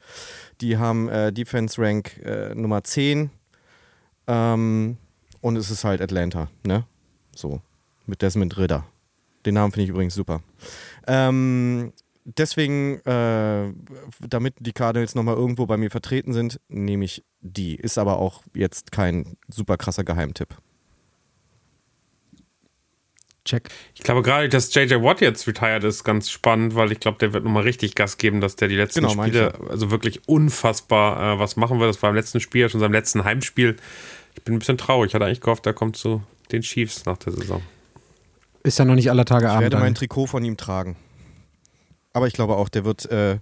Die 0.61 0.79
haben 0.79 1.09
äh, 1.09 1.33
Defense 1.33 1.81
Rank 1.81 2.19
äh, 2.25 2.53
Nummer 2.55 2.83
10. 2.83 3.31
Ähm, 4.27 4.97
und 5.41 5.57
es 5.57 5.71
ist 5.71 5.85
halt 5.85 6.01
Atlanta, 6.01 6.49
ne? 6.65 6.85
So, 7.37 7.61
mit 8.07 8.23
Desmond 8.23 8.57
Ritter. 8.57 8.87
Den 9.45 9.55
Namen 9.55 9.73
finde 9.73 9.85
ich 9.85 9.91
übrigens 9.91 10.15
super. 10.15 10.41
Ähm, 11.07 11.93
deswegen, 12.25 12.99
äh, 13.05 13.73
damit 14.21 14.55
die 14.59 14.73
Cardinals 14.73 15.15
nochmal 15.15 15.37
irgendwo 15.37 15.67
bei 15.67 15.77
mir 15.77 15.91
vertreten 15.91 16.33
sind, 16.33 16.61
nehme 16.69 17.05
ich 17.05 17.25
die. 17.41 17.77
Ist 17.77 17.99
aber 17.99 18.19
auch 18.19 18.43
jetzt 18.55 18.91
kein 18.91 19.37
super 19.49 19.77
krasser 19.77 20.03
Geheimtipp. 20.03 20.57
Check. 23.45 23.69
Ich 23.95 24.03
glaube 24.03 24.23
gerade, 24.23 24.49
dass 24.49 24.75
JJ 24.75 24.95
Watt 25.03 25.21
jetzt 25.21 25.47
retired 25.47 25.85
ist, 25.85 26.03
ganz 26.03 26.31
spannend, 26.31 26.75
weil 26.75 26.91
ich 26.91 26.99
glaube, 26.99 27.19
der 27.19 27.33
wird 27.33 27.45
nochmal 27.45 27.63
richtig 27.63 27.95
Gas 27.95 28.19
geben, 28.19 28.41
dass 28.41 28.57
der 28.57 28.67
die 28.67 28.75
letzten 28.75 29.07
Genau, 29.07 29.23
Spiele 29.23 29.55
also 29.71 29.93
wirklich 29.93 30.27
unfassbar 30.27 31.35
äh, 31.35 31.39
was 31.39 31.55
machen 31.55 31.79
wird. 31.79 31.91
Das 31.91 32.03
war 32.03 32.11
im 32.11 32.17
letzten 32.17 32.41
Spiel, 32.41 32.69
schon 32.69 32.81
seinem 32.81 32.93
letzten 32.93 33.25
Heimspiel. 33.25 33.77
Ich 34.35 34.43
bin 34.43 34.55
ein 34.55 34.59
bisschen 34.59 34.79
traurig. 34.79 35.11
Ich 35.11 35.15
hatte 35.15 35.27
eigentlich 35.27 35.41
gehofft, 35.41 35.65
er 35.67 35.75
kommt 35.75 35.97
zu 35.97 36.23
den 36.53 36.63
Chiefs 36.63 37.05
nach 37.07 37.17
der 37.19 37.33
Saison. 37.33 37.63
Ist 38.63 38.79
ja 38.79 38.85
noch 38.85 38.95
nicht 38.95 39.11
aller 39.11 39.25
Tage 39.25 39.47
Ich 39.47 39.51
Abend. 39.51 39.63
werde 39.63 39.79
mein. 39.79 39.95
Trikot 39.95 40.27
von 40.27 40.45
ihm 40.45 40.57
tragen. 40.57 40.97
Aber 42.13 42.27
ich 42.27 42.33
glaube 42.33 42.57
auch, 42.57 42.69
der 42.69 42.85
wird, 42.85 43.05
äh, 43.11 43.39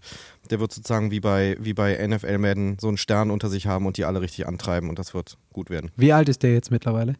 der 0.50 0.60
wird 0.60 0.72
sozusagen 0.72 1.10
wie 1.10 1.20
bei, 1.20 1.56
wie 1.60 1.74
bei 1.74 1.96
NFL 2.06 2.38
Madden 2.38 2.76
so 2.80 2.88
einen 2.88 2.96
Stern 2.96 3.30
unter 3.30 3.48
sich 3.48 3.66
haben 3.66 3.86
und 3.86 3.96
die 3.96 4.04
alle 4.04 4.20
richtig 4.20 4.46
antreiben 4.48 4.88
und 4.90 4.98
das 4.98 5.14
wird 5.14 5.38
gut 5.52 5.70
werden. 5.70 5.92
Wie 5.96 6.12
alt 6.12 6.28
ist 6.28 6.42
der 6.42 6.52
jetzt 6.52 6.70
mittlerweile? 6.70 7.14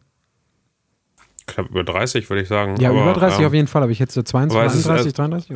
Knapp 1.47 1.69
über 1.69 1.83
30, 1.83 2.29
würde 2.29 2.41
ich 2.41 2.47
sagen. 2.49 2.75
Ja, 2.81 2.89
Aber, 2.89 3.03
über 3.03 3.13
30 3.13 3.39
ähm, 3.39 3.45
auf 3.45 3.53
jeden 3.53 3.67
Fall, 3.67 3.83
aber 3.83 3.91
ich 3.91 3.99
hätte 3.99 4.11
so 4.11 4.21
22, 4.23 4.85
aber 4.85 4.99
es 4.99 5.05
ist, 5.05 5.19
31, 5.19 5.51
äh, 5.51 5.53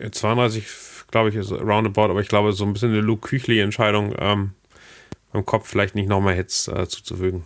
oder? 0.00 0.10
32, 0.10 0.66
glaube 1.10 1.28
ich, 1.28 1.36
ist 1.36 1.52
roundabout, 1.52 2.10
aber 2.10 2.20
ich 2.20 2.28
glaube, 2.28 2.52
so 2.52 2.64
ein 2.64 2.72
bisschen 2.72 2.90
eine 2.90 3.00
Luke 3.00 3.28
Küchli-Entscheidung 3.28 4.14
ähm, 4.18 4.52
beim 5.32 5.44
Kopf 5.44 5.68
vielleicht 5.68 5.94
nicht 5.94 6.08
nochmal 6.08 6.34
Hits 6.34 6.68
äh, 6.68 6.88
zuzufügen. 6.88 7.44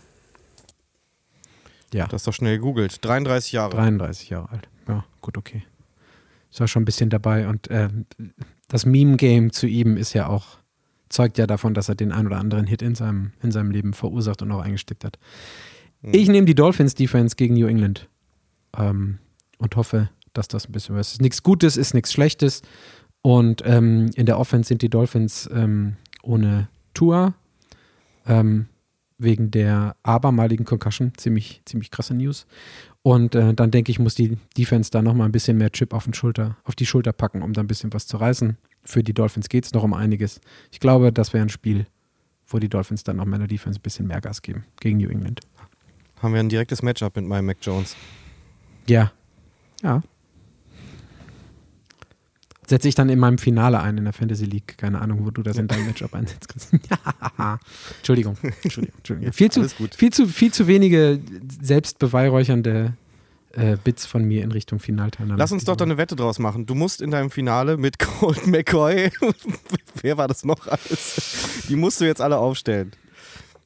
Ja, 1.94 2.06
Das 2.06 2.22
ist 2.22 2.26
doch 2.26 2.32
schnell 2.34 2.56
gegoogelt. 2.58 3.04
33 3.04 3.52
Jahre. 3.52 3.76
33 3.76 4.30
Jahre 4.30 4.50
alt. 4.50 4.68
Ja, 4.88 5.04
gut, 5.20 5.36
okay. 5.38 5.62
Ist 6.50 6.60
ja 6.60 6.66
schon 6.66 6.82
ein 6.82 6.86
bisschen 6.86 7.10
dabei 7.10 7.48
und 7.48 7.68
ähm, 7.70 8.06
das 8.68 8.86
Meme-Game 8.86 9.52
zu 9.52 9.66
ihm 9.66 9.96
ist 9.96 10.12
ja 10.12 10.26
auch, 10.26 10.58
zeugt 11.08 11.38
ja 11.38 11.46
davon, 11.46 11.74
dass 11.74 11.88
er 11.88 11.94
den 11.94 12.12
ein 12.12 12.26
oder 12.26 12.38
anderen 12.38 12.66
Hit 12.66 12.82
in 12.82 12.94
seinem, 12.94 13.32
in 13.42 13.52
seinem 13.52 13.70
Leben 13.70 13.92
verursacht 13.92 14.42
und 14.42 14.50
auch 14.52 14.60
eingesteckt 14.60 15.04
hat. 15.04 15.18
Ich 16.02 16.28
nehme 16.28 16.46
die 16.46 16.54
Dolphins-Defense 16.54 17.36
gegen 17.36 17.54
New 17.54 17.66
England 17.66 18.08
ähm, 18.76 19.18
und 19.58 19.76
hoffe, 19.76 20.10
dass 20.32 20.48
das 20.48 20.68
ein 20.68 20.72
bisschen 20.72 20.96
was 20.96 21.12
ist. 21.12 21.20
Nichts 21.20 21.42
Gutes 21.42 21.76
ist 21.76 21.94
nichts 21.94 22.12
Schlechtes 22.12 22.62
und 23.22 23.62
ähm, 23.64 24.10
in 24.16 24.26
der 24.26 24.38
Offense 24.38 24.68
sind 24.68 24.82
die 24.82 24.88
Dolphins 24.88 25.48
ähm, 25.54 25.96
ohne 26.22 26.68
Tour 26.92 27.34
ähm, 28.26 28.66
wegen 29.22 29.50
der 29.50 29.96
abermaligen 30.02 30.64
Concussion. 30.64 31.12
Ziemlich, 31.16 31.62
ziemlich 31.64 31.90
krasse 31.90 32.14
News. 32.14 32.46
Und 33.02 33.34
äh, 33.34 33.54
dann 33.54 33.70
denke 33.70 33.90
ich, 33.90 33.98
muss 33.98 34.14
die 34.14 34.38
Defense 34.56 34.90
da 34.90 35.02
nochmal 35.02 35.28
ein 35.28 35.32
bisschen 35.32 35.58
mehr 35.58 35.70
Chip 35.70 35.92
auf, 35.92 36.04
den 36.04 36.14
Schulter, 36.14 36.56
auf 36.64 36.74
die 36.74 36.86
Schulter 36.86 37.12
packen, 37.12 37.42
um 37.42 37.52
da 37.52 37.60
ein 37.60 37.66
bisschen 37.66 37.92
was 37.92 38.06
zu 38.06 38.16
reißen. 38.16 38.56
Für 38.84 39.02
die 39.02 39.12
Dolphins 39.12 39.48
geht 39.48 39.64
es 39.64 39.72
noch 39.72 39.82
um 39.82 39.94
einiges. 39.94 40.40
Ich 40.70 40.80
glaube, 40.80 41.12
das 41.12 41.32
wäre 41.32 41.44
ein 41.44 41.48
Spiel, 41.48 41.86
wo 42.46 42.58
die 42.58 42.68
Dolphins 42.68 43.02
dann 43.02 43.16
noch 43.16 43.24
meiner 43.24 43.46
Defense 43.46 43.78
ein 43.78 43.82
bisschen 43.82 44.06
mehr 44.06 44.20
Gas 44.20 44.42
geben 44.42 44.64
gegen 44.80 44.98
New 44.98 45.08
England. 45.08 45.40
Haben 46.20 46.34
wir 46.34 46.40
ein 46.40 46.48
direktes 46.48 46.82
Matchup 46.82 47.16
mit 47.16 47.24
meinem 47.24 47.46
Mac 47.46 47.58
Jones. 47.62 47.96
Ja. 48.86 49.12
Ja. 49.82 50.02
Setze 52.72 52.88
ich 52.88 52.94
dann 52.94 53.10
in 53.10 53.18
meinem 53.18 53.36
Finale 53.36 53.82
ein 53.82 53.98
in 53.98 54.04
der 54.04 54.14
Fantasy 54.14 54.46
League. 54.46 54.78
Keine 54.78 55.02
Ahnung, 55.02 55.26
wo 55.26 55.30
du 55.30 55.42
das 55.42 55.58
in 55.58 55.68
deinem 55.68 55.84
Matchup 55.84 56.14
einsetzt. 56.14 56.54
Ja. 57.38 57.60
Entschuldigung. 57.98 58.38
Entschuldigung. 58.62 58.96
Entschuldigung. 58.96 59.32
Viel, 59.34 59.50
zu, 59.50 59.68
viel, 59.68 60.10
zu, 60.10 60.26
viel 60.26 60.54
zu 60.54 60.66
wenige 60.66 61.20
selbstbeweihräuchernde 61.60 62.94
äh, 63.52 63.76
Bits 63.84 64.06
von 64.06 64.24
mir 64.24 64.42
in 64.42 64.52
Richtung 64.52 64.78
Finalteilnahme. 64.78 65.38
Lass 65.38 65.52
uns 65.52 65.66
doch 65.66 65.76
da 65.76 65.84
eine 65.84 65.98
Wette 65.98 66.16
draus 66.16 66.38
machen. 66.38 66.64
Du 66.64 66.74
musst 66.74 67.02
in 67.02 67.10
deinem 67.10 67.30
Finale 67.30 67.76
mit 67.76 67.98
Colt 68.20 68.46
McCoy, 68.46 69.10
wer 70.00 70.16
war 70.16 70.28
das 70.28 70.42
noch 70.42 70.66
alles? 70.66 71.66
Die 71.68 71.76
musst 71.76 72.00
du 72.00 72.06
jetzt 72.06 72.22
alle 72.22 72.38
aufstellen. 72.38 72.92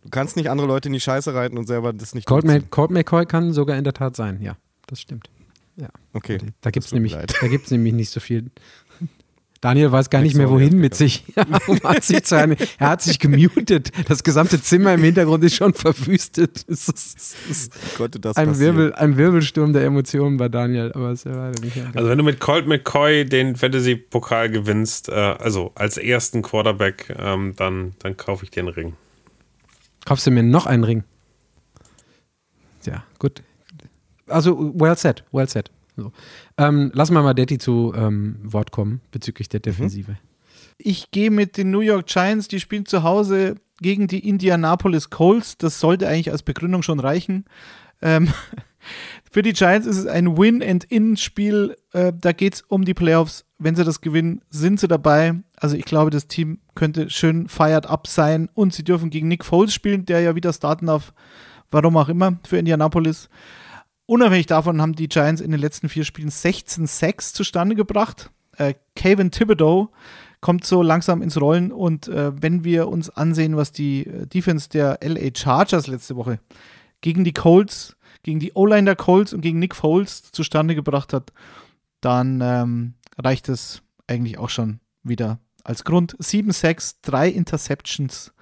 Du 0.02 0.10
kannst 0.10 0.34
nicht 0.34 0.50
andere 0.50 0.66
Leute 0.66 0.88
in 0.88 0.94
die 0.94 1.00
Scheiße 1.00 1.32
reiten 1.32 1.58
und 1.58 1.68
selber 1.68 1.92
das 1.92 2.12
nicht 2.12 2.26
Colt, 2.26 2.44
Colt 2.72 2.90
McCoy 2.90 3.24
kann 3.24 3.52
sogar 3.52 3.78
in 3.78 3.84
der 3.84 3.94
Tat 3.94 4.16
sein. 4.16 4.42
Ja, 4.42 4.56
das 4.88 5.00
stimmt. 5.00 5.30
Ja. 5.76 5.90
Okay. 6.14 6.38
Da 6.62 6.70
gibt 6.70 6.86
es 6.86 6.92
nämlich, 6.92 7.12
leid. 7.12 7.34
da 7.40 7.48
gibt's 7.48 7.70
nämlich 7.70 7.92
nicht 7.92 8.10
so 8.10 8.20
viel. 8.20 8.50
Daniel 9.60 9.90
weiß 9.90 10.10
gar 10.10 10.20
nicht 10.22 10.36
mehr, 10.36 10.50
wohin 10.50 10.78
mit 10.78 10.94
sich. 10.94 11.24
Um 11.66 11.78
er 11.82 12.88
hat 12.88 13.02
sich 13.02 13.18
gemutet. 13.18 13.90
Das 14.08 14.22
gesamte 14.22 14.60
Zimmer 14.60 14.94
im 14.94 15.02
Hintergrund 15.02 15.42
ist 15.44 15.56
schon 15.56 15.74
verwüstet. 15.74 16.64
Es 16.76 16.88
ist, 16.88 17.16
es 17.18 17.34
ist 17.50 17.96
konnte 17.96 18.20
das 18.20 18.36
ein, 18.36 18.48
passieren? 18.48 18.76
Wirbel, 18.76 18.94
ein 18.94 19.16
Wirbelsturm 19.16 19.72
der 19.72 19.84
Emotionen 19.84 20.36
bei 20.36 20.48
Daniel, 20.48 20.92
aber 20.92 21.10
es 21.10 21.24
ist 21.24 21.32
ja 21.32 21.36
leider 21.36 21.60
nicht 21.60 21.76
Also 21.94 22.08
wenn 22.08 22.18
du 22.18 22.24
mit 22.24 22.40
Colt 22.40 22.66
McCoy 22.66 23.24
den 23.24 23.56
Fantasy-Pokal 23.56 24.50
gewinnst, 24.50 25.08
äh, 25.08 25.12
also 25.12 25.72
als 25.74 25.96
ersten 25.96 26.42
Quarterback, 26.42 27.14
ähm, 27.18 27.54
dann, 27.56 27.94
dann 28.00 28.16
kaufe 28.16 28.44
ich 28.44 28.50
dir 28.50 28.60
einen 28.60 28.68
Ring. 28.68 28.94
Kaufst 30.04 30.26
du 30.26 30.30
mir 30.30 30.42
noch 30.42 30.66
einen 30.66 30.84
Ring? 30.84 31.04
Ja, 32.84 33.04
gut. 33.18 33.42
Also, 34.28 34.72
well 34.74 34.96
said, 34.96 35.24
well 35.32 35.48
said. 35.48 35.70
So. 35.96 36.12
Ähm, 36.58 36.90
lassen 36.94 37.14
wir 37.14 37.22
mal 37.22 37.34
Detti 37.34 37.58
zu 37.58 37.92
ähm, 37.96 38.38
Wort 38.42 38.70
kommen 38.70 39.00
bezüglich 39.10 39.48
der 39.48 39.60
Defensive. 39.60 40.16
Ich 40.78 41.10
gehe 41.10 41.30
mit 41.30 41.56
den 41.56 41.70
New 41.70 41.80
York 41.80 42.06
Giants, 42.06 42.48
die 42.48 42.60
spielen 42.60 42.84
zu 42.84 43.02
Hause 43.02 43.56
gegen 43.80 44.06
die 44.06 44.28
Indianapolis 44.28 45.10
Colts. 45.10 45.56
Das 45.58 45.80
sollte 45.80 46.06
eigentlich 46.06 46.30
als 46.30 46.42
Begründung 46.42 46.82
schon 46.82 47.00
reichen. 47.00 47.46
Ähm, 48.02 48.28
für 49.30 49.42
die 49.42 49.54
Giants 49.54 49.86
ist 49.86 49.98
es 49.98 50.06
ein 50.06 50.36
Win-and-In-Spiel. 50.36 51.76
Äh, 51.92 52.12
da 52.18 52.32
geht 52.32 52.54
es 52.54 52.62
um 52.62 52.84
die 52.84 52.94
Playoffs. 52.94 53.44
Wenn 53.58 53.74
sie 53.74 53.84
das 53.84 54.02
gewinnen, 54.02 54.42
sind 54.50 54.80
sie 54.80 54.88
dabei. 54.88 55.34
Also 55.56 55.76
ich 55.76 55.86
glaube, 55.86 56.10
das 56.10 56.28
Team 56.28 56.58
könnte 56.74 57.08
schön 57.08 57.48
fired 57.48 57.86
up 57.86 58.06
sein 58.06 58.50
und 58.52 58.74
sie 58.74 58.84
dürfen 58.84 59.08
gegen 59.08 59.28
Nick 59.28 59.46
Foles 59.46 59.72
spielen, 59.72 60.04
der 60.04 60.20
ja 60.20 60.34
wieder 60.34 60.52
starten 60.52 60.86
darf. 60.86 61.14
Warum 61.70 61.96
auch 61.96 62.10
immer 62.10 62.38
für 62.46 62.58
Indianapolis. 62.58 63.30
Unabhängig 64.06 64.46
davon 64.46 64.80
haben 64.80 64.94
die 64.94 65.08
Giants 65.08 65.40
in 65.40 65.50
den 65.50 65.60
letzten 65.60 65.88
vier 65.88 66.04
Spielen 66.04 66.30
16 66.30 66.86
Sacks 66.86 67.32
zustande 67.32 67.74
gebracht. 67.74 68.30
Äh, 68.56 68.74
Kevin 68.94 69.32
Thibodeau 69.32 69.90
kommt 70.40 70.64
so 70.64 70.82
langsam 70.82 71.22
ins 71.22 71.40
Rollen 71.40 71.72
und 71.72 72.06
äh, 72.08 72.30
wenn 72.40 72.62
wir 72.62 72.88
uns 72.88 73.10
ansehen, 73.10 73.56
was 73.56 73.72
die 73.72 74.06
äh, 74.06 74.26
Defense 74.26 74.68
der 74.68 75.00
LA 75.02 75.30
Chargers 75.34 75.88
letzte 75.88 76.14
Woche 76.14 76.38
gegen 77.00 77.24
die 77.24 77.32
Colts, 77.32 77.96
gegen 78.22 78.38
die 78.38 78.52
O-Line 78.54 78.84
der 78.84 78.96
Colts 78.96 79.32
und 79.32 79.40
gegen 79.40 79.58
Nick 79.58 79.74
Foles 79.74 80.30
zustande 80.30 80.74
gebracht 80.74 81.12
hat, 81.12 81.32
dann 82.00 82.40
ähm, 82.40 82.94
reicht 83.18 83.48
es 83.48 83.82
eigentlich 84.06 84.38
auch 84.38 84.50
schon 84.50 84.78
wieder 85.02 85.40
als 85.64 85.82
Grund. 85.82 86.16
7 86.18 86.52
Sacks, 86.52 87.00
3 87.02 87.28
Interceptions. 87.28 88.32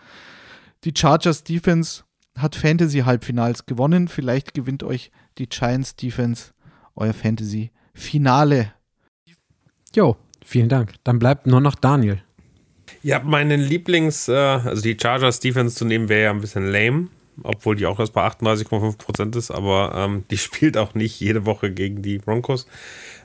Die 0.85 0.93
Chargers 0.95 1.43
Defense 1.43 2.05
hat 2.37 2.57
Fantasy-Halbfinals 2.57 3.67
gewonnen. 3.67 4.09
Vielleicht 4.09 4.55
gewinnt 4.55 4.83
euch 4.83 5.11
die 5.39 5.49
Giants 5.49 5.97
Defense 5.97 6.53
euer 6.97 7.15
Fantasy-Finale. 7.15 8.73
Jo, 9.95 10.17
vielen 10.45 10.69
Dank. 10.69 10.95
Dann 11.05 11.19
bleibt 11.19 11.47
nur 11.47 11.61
noch 11.61 11.75
Daniel. 11.75 12.23
Ja, 13.03 13.21
meinen 13.21 13.61
Lieblings, 13.61 14.29
äh, 14.29 14.35
also 14.35 14.83
die 14.83 14.97
Chargers 15.01 15.41
Defense 15.41 15.77
zu 15.77 15.85
nehmen, 15.85 16.09
wäre 16.09 16.25
ja 16.25 16.31
ein 16.31 16.41
bisschen 16.41 16.67
lame, 16.67 17.09
obwohl 17.43 17.77
die 17.77 17.87
auch 17.87 17.99
erst 18.01 18.13
bei 18.13 18.27
38,5% 18.27 19.37
ist, 19.37 19.51
aber 19.51 19.93
ähm, 19.95 20.25
die 20.31 20.39
spielt 20.39 20.77
auch 20.77 20.95
nicht 20.95 21.21
jede 21.21 21.47
Woche 21.47 21.71
gegen 21.71 22.03
die 22.03 22.19
Broncos. 22.19 22.67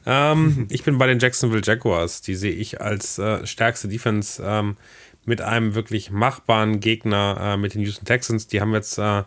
Ähm, 0.06 0.68
ich 0.72 0.84
bin 0.84 0.98
bei 0.98 1.08
den 1.08 1.20
Jacksonville 1.20 1.62
Jaguars, 1.64 2.22
die 2.22 2.36
sehe 2.36 2.54
ich 2.54 2.82
als 2.82 3.18
äh, 3.20 3.46
stärkste 3.46 3.88
Defense 3.88 4.42
ähm, 4.46 4.78
mit 5.26 5.42
einem 5.42 5.76
wirklich 5.76 6.12
machbaren 6.12 6.80
Gegner 6.80 7.38
äh, 7.40 7.58
mit 7.58 7.74
den 7.74 7.82
Houston 7.82 8.06
Texans. 8.06 8.48
Die 8.48 8.62
haben 8.62 8.74
jetzt 8.74 8.98
äh, 8.98 9.24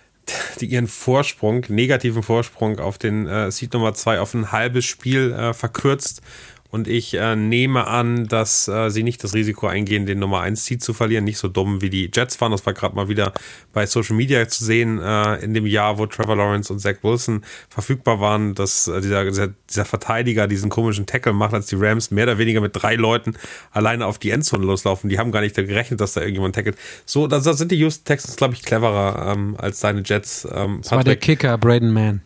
die 0.60 0.66
ihren 0.66 0.88
Vorsprung, 0.88 1.64
negativen 1.68 2.22
Vorsprung 2.22 2.78
auf 2.78 2.98
den 2.98 3.26
äh, 3.26 3.50
Seed 3.50 3.72
Nummer 3.72 3.94
2 3.94 4.20
auf 4.20 4.34
ein 4.34 4.52
halbes 4.52 4.84
Spiel 4.84 5.32
äh, 5.32 5.54
verkürzt 5.54 6.22
und 6.70 6.86
ich 6.86 7.14
äh, 7.14 7.34
nehme 7.34 7.86
an, 7.86 8.28
dass 8.28 8.68
äh, 8.68 8.90
sie 8.90 9.02
nicht 9.02 9.24
das 9.24 9.32
Risiko 9.32 9.66
eingehen, 9.66 10.04
den 10.04 10.18
Nummer 10.18 10.40
1 10.40 10.66
Seed 10.66 10.82
zu 10.82 10.92
verlieren. 10.92 11.24
Nicht 11.24 11.38
so 11.38 11.48
dumm 11.48 11.80
wie 11.80 11.88
die 11.88 12.10
Jets 12.12 12.38
waren. 12.42 12.52
Das 12.52 12.66
war 12.66 12.74
gerade 12.74 12.94
mal 12.94 13.08
wieder 13.08 13.32
bei 13.72 13.86
Social 13.86 14.14
Media 14.14 14.46
zu 14.48 14.64
sehen, 14.64 15.00
äh, 15.00 15.36
in 15.36 15.54
dem 15.54 15.64
Jahr, 15.64 15.98
wo 15.98 16.04
Trevor 16.04 16.36
Lawrence 16.36 16.70
und 16.70 16.78
Zach 16.78 16.96
Wilson 17.02 17.42
verfügbar 17.70 18.20
waren, 18.20 18.54
dass 18.54 18.86
äh, 18.86 19.00
dieser, 19.00 19.24
dieser, 19.24 19.48
dieser 19.70 19.86
Verteidiger 19.86 20.46
diesen 20.46 20.68
komischen 20.68 21.06
Tackle 21.06 21.32
macht, 21.32 21.54
als 21.54 21.66
die 21.68 21.76
Rams 21.76 22.10
mehr 22.10 22.24
oder 22.24 22.36
weniger 22.36 22.60
mit 22.60 22.72
drei 22.74 22.96
Leuten 22.96 23.34
alleine 23.70 24.04
auf 24.04 24.18
die 24.18 24.30
Endzone 24.30 24.66
loslaufen. 24.66 25.08
Die 25.08 25.18
haben 25.18 25.32
gar 25.32 25.40
nicht 25.40 25.56
gerechnet, 25.56 26.02
dass 26.02 26.12
da 26.12 26.20
irgendjemand 26.20 26.54
tackelt. 26.54 26.76
So, 27.06 27.26
da, 27.26 27.40
sind 27.40 27.72
die 27.72 27.76
Houston 27.76 28.04
Texans, 28.04 28.36
glaube 28.36 28.52
ich, 28.52 28.62
cleverer 28.62 29.32
ähm, 29.32 29.56
als 29.56 29.80
deine 29.80 30.02
Jets. 30.04 30.46
Ähm, 30.52 30.80
das 30.82 30.92
war 30.92 31.02
der 31.02 31.16
Kicker, 31.16 31.56
Braden 31.56 31.92
Mann. 31.92 32.20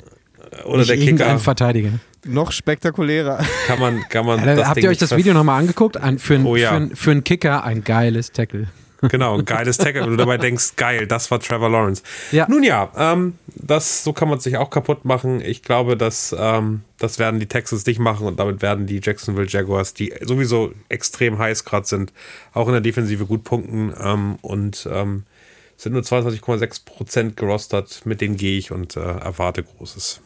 Oder 0.64 0.78
Nicht 0.78 0.90
der 0.90 0.96
Kicker. 0.98 1.38
Verteidiger. 1.38 2.00
Noch 2.24 2.52
spektakulärer. 2.52 3.44
Kann 3.66 3.80
man, 3.80 4.04
kann 4.08 4.24
man. 4.26 4.44
Ja, 4.44 4.54
das 4.54 4.66
habt 4.66 4.76
Ding 4.76 4.84
ihr 4.84 4.90
euch 4.90 4.98
das 4.98 5.16
Video 5.16 5.34
nochmal 5.34 5.60
angeguckt? 5.60 5.96
Ein, 5.96 6.18
für, 6.18 6.34
ein, 6.34 6.46
Oh 6.46 6.56
ja. 6.56 6.70
ein, 6.72 6.92
einen 7.06 7.24
Kicker 7.24 7.64
ein 7.64 7.82
geiles 7.82 8.30
Tackle. 8.30 8.68
Genau, 9.08 9.36
ein 9.36 9.44
geiles 9.44 9.78
Tackle, 9.78 10.02
wenn 10.02 10.10
du 10.10 10.16
dabei 10.16 10.38
denkst, 10.38 10.76
geil, 10.76 11.06
das 11.08 11.30
war 11.30 11.40
Trevor 11.40 11.68
Lawrence. 11.68 12.02
Ja. 12.30 12.46
Nun 12.48 12.62
ja, 12.62 12.92
ähm, 12.96 13.34
das, 13.48 14.04
so 14.04 14.12
kann 14.12 14.28
man 14.28 14.38
sich 14.38 14.56
auch 14.56 14.70
kaputt 14.70 15.04
machen. 15.04 15.40
Ich 15.40 15.62
glaube, 15.62 15.96
dass, 15.96 16.34
ähm, 16.38 16.82
das 16.98 17.18
werden 17.18 17.40
die 17.40 17.46
Texans 17.46 17.84
nicht 17.84 17.98
machen 17.98 18.26
und 18.26 18.38
damit 18.38 18.62
werden 18.62 18.86
die 18.86 19.00
Jacksonville 19.02 19.48
Jaguars, 19.48 19.94
die 19.94 20.14
sowieso 20.22 20.72
extrem 20.88 21.38
heiß 21.38 21.64
gerade 21.64 21.86
sind, 21.86 22.12
auch 22.52 22.68
in 22.68 22.72
der 22.72 22.80
Defensive 22.80 23.26
gut 23.26 23.42
punkten 23.42 23.92
ähm, 24.00 24.38
und 24.40 24.88
ähm, 24.90 25.24
sind 25.76 25.94
nur 25.94 26.02
22,6% 26.02 27.34
gerostert. 27.34 28.02
Mit 28.04 28.20
denen 28.20 28.36
gehe 28.36 28.56
ich 28.56 28.70
und 28.70 28.96
äh, 28.96 29.00
erwarte 29.00 29.64
Großes. 29.64 30.20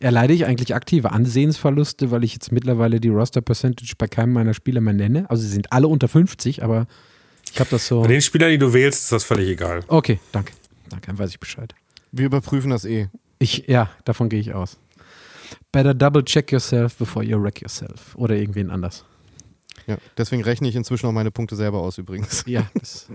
Erleide 0.00 0.32
ich 0.32 0.46
eigentlich 0.46 0.74
aktive 0.74 1.12
Ansehensverluste, 1.12 2.10
weil 2.10 2.24
ich 2.24 2.32
jetzt 2.32 2.52
mittlerweile 2.52 3.00
die 3.00 3.10
Roster-Percentage 3.10 3.92
bei 3.98 4.08
keinem 4.08 4.32
meiner 4.32 4.54
Spieler 4.54 4.80
mehr 4.80 4.94
nenne? 4.94 5.28
Also 5.28 5.42
sie 5.42 5.50
sind 5.50 5.72
alle 5.72 5.88
unter 5.88 6.08
50, 6.08 6.64
aber 6.64 6.86
ich 7.52 7.60
habe 7.60 7.68
das 7.70 7.86
so. 7.86 8.00
Bei 8.00 8.08
den 8.08 8.22
Spielern, 8.22 8.50
die 8.50 8.58
du 8.58 8.72
wählst, 8.72 9.04
ist 9.04 9.12
das 9.12 9.24
völlig 9.24 9.48
egal. 9.50 9.84
Okay, 9.88 10.18
danke. 10.32 10.52
Danke, 10.88 11.06
dann 11.06 11.18
weiß 11.18 11.30
ich 11.30 11.38
Bescheid. 11.38 11.74
Wir 12.12 12.26
überprüfen 12.26 12.70
das 12.70 12.84
eh. 12.84 13.08
Ich, 13.38 13.66
ja, 13.68 13.90
davon 14.04 14.28
gehe 14.28 14.40
ich 14.40 14.54
aus. 14.54 14.78
Better 15.70 15.94
double 15.94 16.24
check 16.24 16.50
yourself 16.50 16.96
before 16.96 17.24
you 17.24 17.40
wreck 17.40 17.60
yourself. 17.60 18.14
Oder 18.16 18.36
irgendwen 18.36 18.70
anders. 18.70 19.04
Ja, 19.86 19.96
deswegen 20.16 20.42
rechne 20.42 20.68
ich 20.68 20.76
inzwischen 20.76 21.06
auch 21.06 21.12
meine 21.12 21.30
Punkte 21.30 21.56
selber 21.56 21.78
aus 21.78 21.98
übrigens. 21.98 22.44
Ja. 22.46 22.68
Das, 22.74 23.08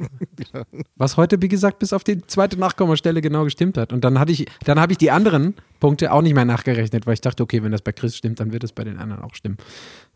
was 0.95 1.17
heute, 1.17 1.41
wie 1.41 1.47
gesagt, 1.47 1.79
bis 1.79 1.93
auf 1.93 2.03
die 2.03 2.21
zweite 2.25 2.57
Nachkommastelle 2.57 3.21
genau 3.21 3.43
gestimmt 3.43 3.77
hat. 3.77 3.93
Und 3.93 4.03
dann 4.03 4.19
hatte 4.19 4.31
ich, 4.31 4.45
dann 4.63 4.79
habe 4.79 4.91
ich 4.91 4.97
die 4.97 5.11
anderen 5.11 5.55
Punkte 5.79 6.11
auch 6.11 6.21
nicht 6.21 6.33
mehr 6.33 6.45
nachgerechnet, 6.45 7.05
weil 7.05 7.13
ich 7.13 7.21
dachte, 7.21 7.43
okay, 7.43 7.63
wenn 7.63 7.71
das 7.71 7.81
bei 7.81 7.91
Chris 7.91 8.15
stimmt, 8.15 8.39
dann 8.39 8.51
wird 8.51 8.63
es 8.63 8.71
bei 8.71 8.83
den 8.83 8.97
anderen 8.97 9.23
auch 9.23 9.35
stimmen. 9.35 9.57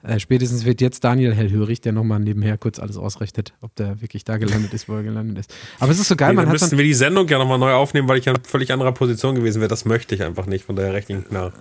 Äh, 0.01 0.19
spätestens 0.19 0.65
wird 0.65 0.81
jetzt 0.81 1.03
Daniel 1.03 1.33
hellhörig, 1.33 1.81
der 1.81 1.91
nochmal 1.91 2.19
nebenher 2.19 2.57
kurz 2.57 2.79
alles 2.79 2.97
ausrechnet, 2.97 3.53
ob 3.61 3.75
der 3.75 4.01
wirklich 4.01 4.23
da 4.23 4.37
gelandet 4.37 4.73
ist, 4.73 4.87
wo 4.87 4.95
er 4.95 5.03
gelandet 5.03 5.39
ist. 5.39 5.53
Aber 5.79 5.91
es 5.91 5.99
ist 5.99 6.07
so 6.07 6.15
geil, 6.15 6.29
Nee, 6.29 6.35
man 6.35 6.45
dann 6.45 6.49
hat 6.49 6.53
müssten 6.53 6.71
dann, 6.71 6.77
wir 6.77 6.85
die 6.85 6.93
Sendung 6.93 7.27
ja 7.27 7.37
nochmal 7.37 7.59
neu 7.59 7.73
aufnehmen, 7.73 8.07
weil 8.07 8.17
ich 8.17 8.25
ja 8.25 8.33
in 8.33 8.43
völlig 8.43 8.71
anderer 8.71 8.93
Position 8.93 9.35
gewesen 9.35 9.59
wäre. 9.59 9.69
Das 9.69 9.85
möchte 9.85 10.15
ich 10.15 10.23
einfach 10.23 10.45
nicht, 10.45 10.65
von 10.65 10.75
daher 10.75 10.93
rechne 10.93 11.19
ich 11.19 11.31
nach. 11.31 11.51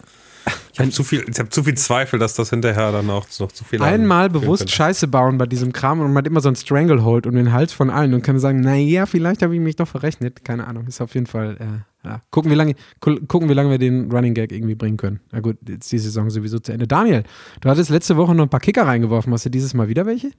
Ich 0.73 0.81
habe 0.81 0.91
zu, 0.91 1.03
viel, 1.05 1.25
ich 1.29 1.39
hab 1.39 1.53
zu 1.53 1.65
viel 1.65 1.75
Zweifel, 1.77 2.19
dass 2.19 2.35
das 2.35 2.51
hinterher 2.51 2.93
dann 2.93 3.09
auch 3.11 3.27
noch 3.39 3.53
zu 3.53 3.65
viel 3.65 3.83
einmal 3.83 4.29
bewusst 4.31 4.61
könnte. 4.63 4.73
Scheiße 4.75 5.09
bauen 5.09 5.39
bei 5.39 5.47
diesem 5.47 5.73
Kram 5.73 6.01
und 6.01 6.09
man 6.09 6.19
hat 6.19 6.27
immer 6.27 6.41
so 6.41 6.49
ein 6.49 6.57
Stranglehold 6.57 7.27
um 7.27 7.35
den 7.35 7.53
Hals 7.53 7.73
von 7.73 7.91
allen 7.91 8.15
und 8.15 8.23
kann 8.23 8.39
sagen, 8.39 8.61
naja, 8.61 9.07
vielleicht 9.07 9.43
habe 9.43 9.55
ich 9.55 9.61
mich 9.61 9.77
doch 9.77 9.89
verrechnet. 9.89 10.45
Keine 10.45 10.67
Ahnung, 10.67 10.87
ist 10.87 11.01
auf 11.01 11.15
jeden 11.15 11.27
Fall, 11.27 11.57
äh, 11.59 12.07
ja. 12.09 12.23
Gucken, 12.31 12.51
wie 12.51 12.55
lange, 12.55 12.75
gu- 13.01 13.21
gucken, 13.27 13.49
wie 13.49 13.55
lange 13.55 13.71
wir 13.71 13.79
den 13.79 14.11
Running 14.11 14.35
Gag 14.35 14.53
irgendwie 14.53 14.75
bringen 14.75 14.97
können. 14.97 15.21
Na 15.33 15.41
gut, 15.41 15.57
jetzt 15.69 15.87
ist 15.87 15.93
die 15.93 15.99
Saison 15.99 16.31
sowieso 16.31 16.59
zu 16.61 16.73
Ende. 16.73 16.87
Daniel, 16.87 17.25
du 17.61 17.69
hattest 17.69 17.91
letzte 17.91 18.17
Woche 18.17 18.35
noch 18.35 18.45
ein 18.45 18.51
paar 18.51 18.61
Kicker 18.61 18.87
reingeworfen. 18.87 19.33
Hast 19.33 19.45
du 19.47 19.51
dieses 19.51 19.75
Mal 19.75 19.89
wieder 19.89 20.07
welche? 20.07 20.31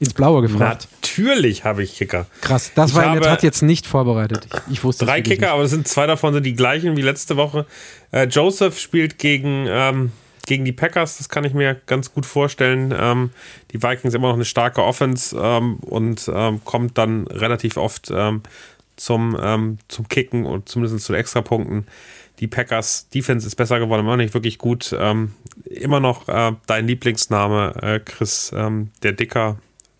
Ins 0.00 0.14
Blaue 0.14 0.42
gefragt. 0.42 0.86
Natürlich 1.02 1.64
habe 1.64 1.82
ich 1.82 1.96
Kicker. 1.96 2.26
Krass, 2.40 2.70
das 2.74 2.90
Ich 2.90 2.96
war 2.96 3.06
in 3.06 3.14
der 3.14 3.22
Tat 3.22 3.42
jetzt 3.42 3.62
nicht 3.62 3.86
vorbereitet. 3.86 4.46
Ich, 4.68 4.74
ich 4.74 4.84
wusste 4.84 5.04
Drei 5.04 5.22
Kicker, 5.22 5.50
aber 5.50 5.64
es 5.64 5.70
sind 5.70 5.88
zwei 5.88 6.06
davon 6.06 6.32
sind 6.34 6.46
die 6.46 6.54
gleichen 6.54 6.96
wie 6.96 7.02
letzte 7.02 7.36
Woche. 7.36 7.66
Äh, 8.12 8.26
Joseph 8.26 8.78
spielt 8.78 9.18
gegen, 9.18 9.66
ähm, 9.68 10.12
gegen 10.46 10.64
die 10.64 10.72
Packers, 10.72 11.18
das 11.18 11.28
kann 11.28 11.42
ich 11.42 11.52
mir 11.52 11.74
ganz 11.86 12.14
gut 12.14 12.26
vorstellen. 12.26 12.94
Ähm, 12.96 13.30
die 13.72 13.82
Vikings 13.82 14.14
immer 14.14 14.28
noch 14.28 14.36
eine 14.36 14.44
starke 14.44 14.84
Offense 14.84 15.36
ähm, 15.36 15.78
und 15.80 16.30
ähm, 16.32 16.60
kommt 16.64 16.96
dann 16.96 17.26
relativ 17.26 17.76
oft 17.76 18.12
ähm, 18.14 18.42
zum, 18.94 19.36
ähm, 19.42 19.78
zum 19.88 20.06
Kicken 20.06 20.46
und 20.46 20.68
zumindest 20.68 21.04
zu 21.04 21.14
Extrapunkten. 21.14 21.88
Die 22.38 22.46
Packers 22.46 23.08
Defense 23.08 23.48
ist 23.48 23.56
besser 23.56 23.80
geworden, 23.80 24.02
immer 24.02 24.12
noch 24.12 24.22
nicht 24.22 24.34
wirklich 24.34 24.58
gut. 24.58 24.92
Immer 24.92 25.98
noch 25.98 26.28
äh, 26.28 26.52
dein 26.66 26.86
Lieblingsname, 26.86 27.74
äh, 27.82 27.98
Chris, 27.98 28.52
der 28.54 29.12
Dicker, 29.12 29.56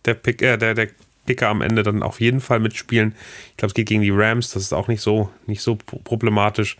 der 0.08 0.14
Pick, 0.14 0.42
äh, 0.42 0.56
der, 0.56 0.74
der 0.74 0.88
Picker 1.26 1.48
am 1.48 1.60
Ende 1.60 1.82
dann 1.82 2.02
auf 2.02 2.20
jeden 2.20 2.40
Fall 2.40 2.58
mitspielen. 2.58 3.14
Ich 3.50 3.56
glaube, 3.58 3.68
es 3.68 3.74
geht 3.74 3.88
gegen 3.88 4.02
die 4.02 4.10
Rams, 4.10 4.50
das 4.50 4.62
ist 4.62 4.72
auch 4.72 4.88
nicht 4.88 5.02
so, 5.02 5.30
nicht 5.46 5.62
so 5.62 5.76
pro- 5.76 5.98
problematisch. 5.98 6.78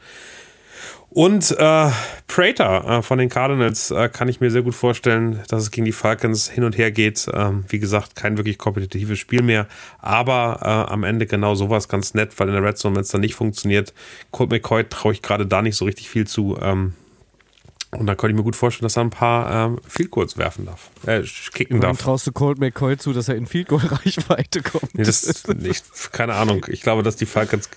Und 1.11 1.53
äh, 1.59 1.91
Prater 2.27 2.85
äh, 2.87 3.03
von 3.03 3.19
den 3.19 3.31
Cardinals 3.31 3.91
äh, 3.91 4.11
kann 4.11 4.29
ich 4.29 4.41
mir 4.41 4.51
sehr 4.51 4.61
gut 4.61 4.75
vorstellen, 4.75 5.41
dass 5.49 5.63
es 5.63 5.71
gegen 5.71 5.87
die 5.87 5.93
Falcons 5.93 6.51
hin 6.51 6.65
und 6.65 6.77
her 6.77 6.91
geht. 6.91 7.27
Ähm, 7.33 7.65
wie 7.69 7.79
gesagt, 7.79 8.15
kein 8.15 8.37
wirklich 8.37 8.59
kompetitives 8.59 9.19
Spiel 9.19 9.43
mehr, 9.43 9.67
aber 10.01 10.61
äh, 10.63 10.93
am 10.93 11.05
Ende 11.05 11.27
genau 11.27 11.55
sowas 11.55 11.89
ganz 11.89 12.13
nett, 12.13 12.39
weil 12.39 12.49
in 12.49 12.55
der 12.55 12.63
Red 12.63 12.77
Zone, 12.77 12.95
wenn 12.95 13.03
es 13.03 13.09
dann 13.09 13.23
nicht 13.23 13.35
funktioniert, 13.35 13.95
Colt 14.33 14.51
McCoy 14.51 14.85
traue 14.85 15.15
ich 15.15 15.23
gerade 15.23 15.47
da 15.47 15.63
nicht 15.63 15.77
so 15.77 15.87
richtig 15.87 16.11
viel 16.11 16.27
zu. 16.27 16.59
Ähm, 16.61 16.93
und 17.93 18.07
da 18.07 18.15
könnte 18.15 18.33
ich 18.33 18.37
mir 18.37 18.45
gut 18.45 18.57
vorstellen, 18.57 18.85
dass 18.85 18.97
er 18.97 19.05
ein 19.05 19.11
paar 19.11 19.67
ähm, 19.67 19.79
Field 19.87 20.11
Goals 20.11 20.37
werfen 20.37 20.67
darf, 20.67 20.91
äh, 21.07 21.23
kicken 21.53 21.81
Dann 21.81 21.93
darf. 21.93 22.03
traust 22.03 22.27
du 22.27 22.33
Colt 22.33 22.59
McCoy 22.59 22.99
zu, 22.99 23.13
dass 23.13 23.29
er 23.29 23.37
in 23.37 23.47
Field 23.47 23.69
Goal 23.69 23.81
Reichweite 23.85 24.63
kommt. 24.63 24.95
Nee, 24.95 25.05
das, 25.05 25.45
ich, 25.63 25.83
keine 26.13 26.35
Ahnung. 26.35 26.67
Ich 26.69 26.83
glaube, 26.83 27.03
dass 27.03 27.17
die 27.17 27.27
Falcons 27.27 27.71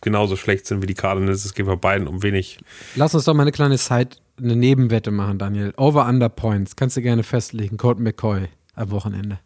genauso 0.00 0.36
schlecht 0.36 0.66
sind 0.66 0.82
wie 0.82 0.86
die 0.86 0.94
Cardinals. 0.94 1.44
Es 1.44 1.54
geht 1.54 1.66
bei 1.66 1.76
beiden 1.76 2.06
um 2.06 2.22
wenig. 2.22 2.58
Lass 2.94 3.14
uns 3.14 3.24
doch 3.24 3.34
mal 3.34 3.42
eine 3.42 3.52
kleine 3.52 3.78
Side, 3.78 4.10
eine 4.38 4.56
Nebenwette 4.56 5.10
machen, 5.10 5.38
Daniel. 5.38 5.74
Over-Under 5.76 6.28
Points. 6.28 6.76
Kannst 6.76 6.96
du 6.96 7.02
gerne 7.02 7.22
festlegen. 7.22 7.76
Colton 7.76 8.04
McCoy 8.04 8.48
am 8.74 8.90
Wochenende. 8.90 9.40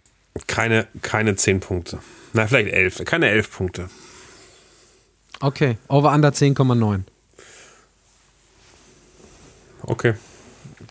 Keine, 0.47 0.87
keine 1.03 1.37
zehn 1.37 1.61
Punkte. 1.61 1.99
Na, 2.33 2.47
vielleicht 2.47 2.73
elf. 2.73 3.03
Keine 3.05 3.29
elf 3.29 3.51
Punkte. 3.51 3.89
Okay. 5.41 5.79
Over-Under 5.89 6.31
10,9. 6.31 7.03
Okay. 9.87 10.15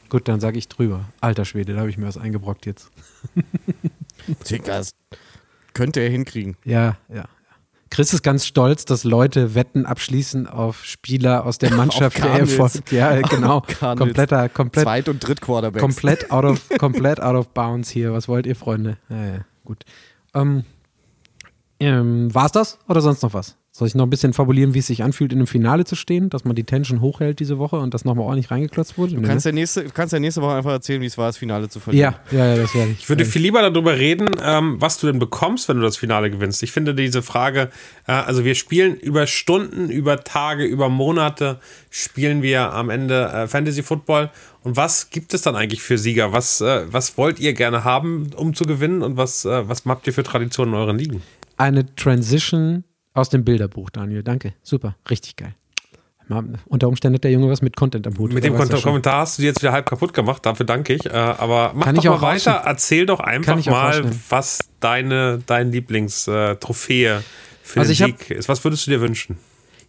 Gut, 0.10 0.28
dann 0.28 0.40
sage 0.40 0.58
ich 0.58 0.68
drüber. 0.68 1.06
Alter 1.22 1.46
Schwede, 1.46 1.74
da 1.74 1.80
habe 1.80 1.90
ich 1.90 1.98
mir 1.98 2.08
was 2.08 2.18
eingebrockt 2.18 2.66
jetzt. 2.66 2.90
Tickers. 4.44 4.92
Könnte 5.74 6.00
er 6.00 6.10
hinkriegen. 6.10 6.56
Ja, 6.64 6.98
ja. 7.14 7.26
Chris 7.92 8.14
ist 8.14 8.24
ganz 8.24 8.46
stolz, 8.46 8.86
dass 8.86 9.04
Leute 9.04 9.56
Wetten 9.56 9.86
abschließen 9.86 10.48
auf 10.48 10.84
Spieler 10.84 11.46
aus 11.46 11.58
der 11.60 11.72
Mannschaft, 11.76 12.18
der. 12.18 12.32
Erfolg. 12.32 12.92
Ja, 12.92 13.22
genau. 13.22 13.62
Kompletter, 13.80 14.50
komplett, 14.50 14.84
Zweit- 14.84 15.10
und 15.10 15.26
Drittquarterbacks. 15.26 15.82
komplett 15.82 16.32
out 16.32 16.46
of, 16.46 16.70
komplett 16.78 17.22
out 17.22 17.36
of 17.36 17.50
bounds 17.50 17.90
hier. 17.90 18.12
Was 18.14 18.28
wollt 18.28 18.48
ihr, 18.48 18.56
Freunde? 18.56 18.98
Ja, 19.10 19.26
ja, 19.26 19.46
gut. 19.64 19.86
Ähm, 20.34 20.66
ähm, 21.80 22.34
war's 22.34 22.52
das 22.52 22.80
oder 22.88 23.02
sonst 23.02 23.22
noch 23.22 23.34
was? 23.34 23.56
Soll 23.78 23.90
ich 23.90 23.96
noch 23.96 24.06
ein 24.06 24.10
bisschen 24.10 24.32
fabulieren, 24.32 24.74
wie 24.74 24.80
es 24.80 24.88
sich 24.88 25.04
anfühlt, 25.04 25.34
in 25.34 25.40
einem 25.40 25.48
Finale 25.48 25.84
zu 25.84 25.96
stehen, 25.98 26.30
dass 26.30 26.46
man 26.46 26.56
die 26.56 26.64
Tension 26.64 27.02
hochhält 27.02 27.42
diese 27.42 27.58
Woche 27.58 27.76
und 27.76 27.94
das 27.94 28.06
nochmal 28.06 28.24
ordentlich 28.26 28.50
reingeklotzt 28.50 28.98
wurde? 28.98 29.16
Du 29.16 29.20
Nee, 29.20 29.28
kannst 29.28 29.46
ne? 29.46 29.52
ja, 29.52 29.54
nächste, 29.56 29.84
du 29.84 29.90
kannst 29.90 30.14
ja 30.14 30.20
nächste 30.22 30.42
Woche 30.42 30.54
einfach 30.54 30.72
erzählen, 30.72 31.02
wie 31.02 31.08
es 31.08 31.18
war, 31.18 31.28
das 31.28 31.36
Finale 31.36 31.68
zu 31.68 31.82
verlieren. 31.82 32.16
ja, 32.32 32.38
ja, 32.38 32.46
ja, 32.54 32.56
das 32.56 32.74
werde 32.74 32.92
ich. 32.92 33.00
Ich 33.00 33.10
würde 33.10 33.26
viel 33.26 33.42
lieber 33.42 33.62
darüber 33.70 33.98
reden, 33.98 34.30
ähm, 34.42 34.78
was 34.80 34.98
du 34.98 35.08
denn 35.08 35.20
bekommst, 35.20 35.68
wenn 35.68 35.76
du 35.76 35.84
das 35.84 35.98
Finale 35.98 36.32
gewinnst. 36.32 36.64
Ich 36.64 36.72
finde 36.72 36.96
diese 36.96 37.22
Frage, 37.22 37.70
äh, 38.08 38.14
also 38.14 38.46
wir 38.46 38.56
spielen 38.56 38.96
über 38.96 39.28
Stunden, 39.28 39.90
über 39.90 40.24
Tage, 40.24 40.64
über 40.64 40.88
Monate 40.88 41.60
spielen 41.90 42.42
wir 42.42 42.72
am 42.72 42.90
Ende 42.90 43.26
äh, 43.28 43.48
Fantasy 43.50 43.84
Football. 43.84 44.32
Und 44.64 44.78
was 44.78 45.10
gibt 45.10 45.34
es 45.34 45.42
dann 45.42 45.58
eigentlich 45.58 45.82
für 45.82 45.98
Sieger? 45.98 46.32
Was, 46.32 46.62
äh, 46.62 46.84
was 46.90 47.18
wollt 47.18 47.42
ihr 47.42 47.52
gerne 47.52 47.84
haben, 47.84 48.30
um 48.38 48.54
zu 48.54 48.64
gewinnen? 48.64 49.02
Und 49.02 49.18
was, 49.18 49.44
äh, 49.44 49.68
was 49.68 49.84
habt 49.86 50.08
ihr 50.08 50.14
für 50.14 50.24
Traditionen 50.24 50.74
in 50.76 50.80
euren 50.80 50.98
Ligen? 50.98 51.22
eine 51.58 51.94
Transition 51.96 52.84
aus 53.16 53.30
dem 53.30 53.44
Bilderbuch, 53.44 53.90
Daniel. 53.90 54.22
Danke. 54.22 54.54
Super. 54.62 54.96
Richtig 55.10 55.38
geil. 55.38 55.56
Mal, 56.28 56.44
unter 56.66 56.88
Umständen 56.88 57.16
hat 57.16 57.24
der 57.24 57.32
Junge 57.32 57.50
was 57.50 57.62
mit 57.62 57.76
Content 57.76 58.08
am 58.08 58.18
Hut. 58.18 58.34
Mit 58.34 58.44
dem 58.44 58.58
schon. 58.58 58.82
Kommentar 58.82 59.22
hast 59.22 59.38
du 59.38 59.44
dir 59.44 59.50
jetzt 59.50 59.62
wieder 59.62 59.72
halb 59.72 59.86
kaputt 59.86 60.14
gemacht, 60.14 60.44
dafür 60.46 60.66
danke 60.66 60.94
ich. 60.94 61.06
Äh, 61.06 61.10
aber 61.12 61.74
mach 61.76 61.86
Kann 61.86 61.96
doch 61.96 62.04
ich 62.04 62.10
mal 62.10 62.22
weiter, 62.22 62.64
erzähl 62.66 63.06
doch 63.06 63.20
einfach 63.20 63.64
mal, 63.66 64.04
was 64.30 64.60
deine, 64.80 65.42
dein 65.46 65.72
Lieblingstrophäe 65.72 67.24
für 67.62 67.80
Also 67.80 67.94
den 67.94 68.18
Sieg 68.18 68.32
ist. 68.32 68.50
Was 68.50 68.64
würdest 68.64 68.88
du 68.88 68.92
dir 68.92 69.02
wünschen? 69.02 69.38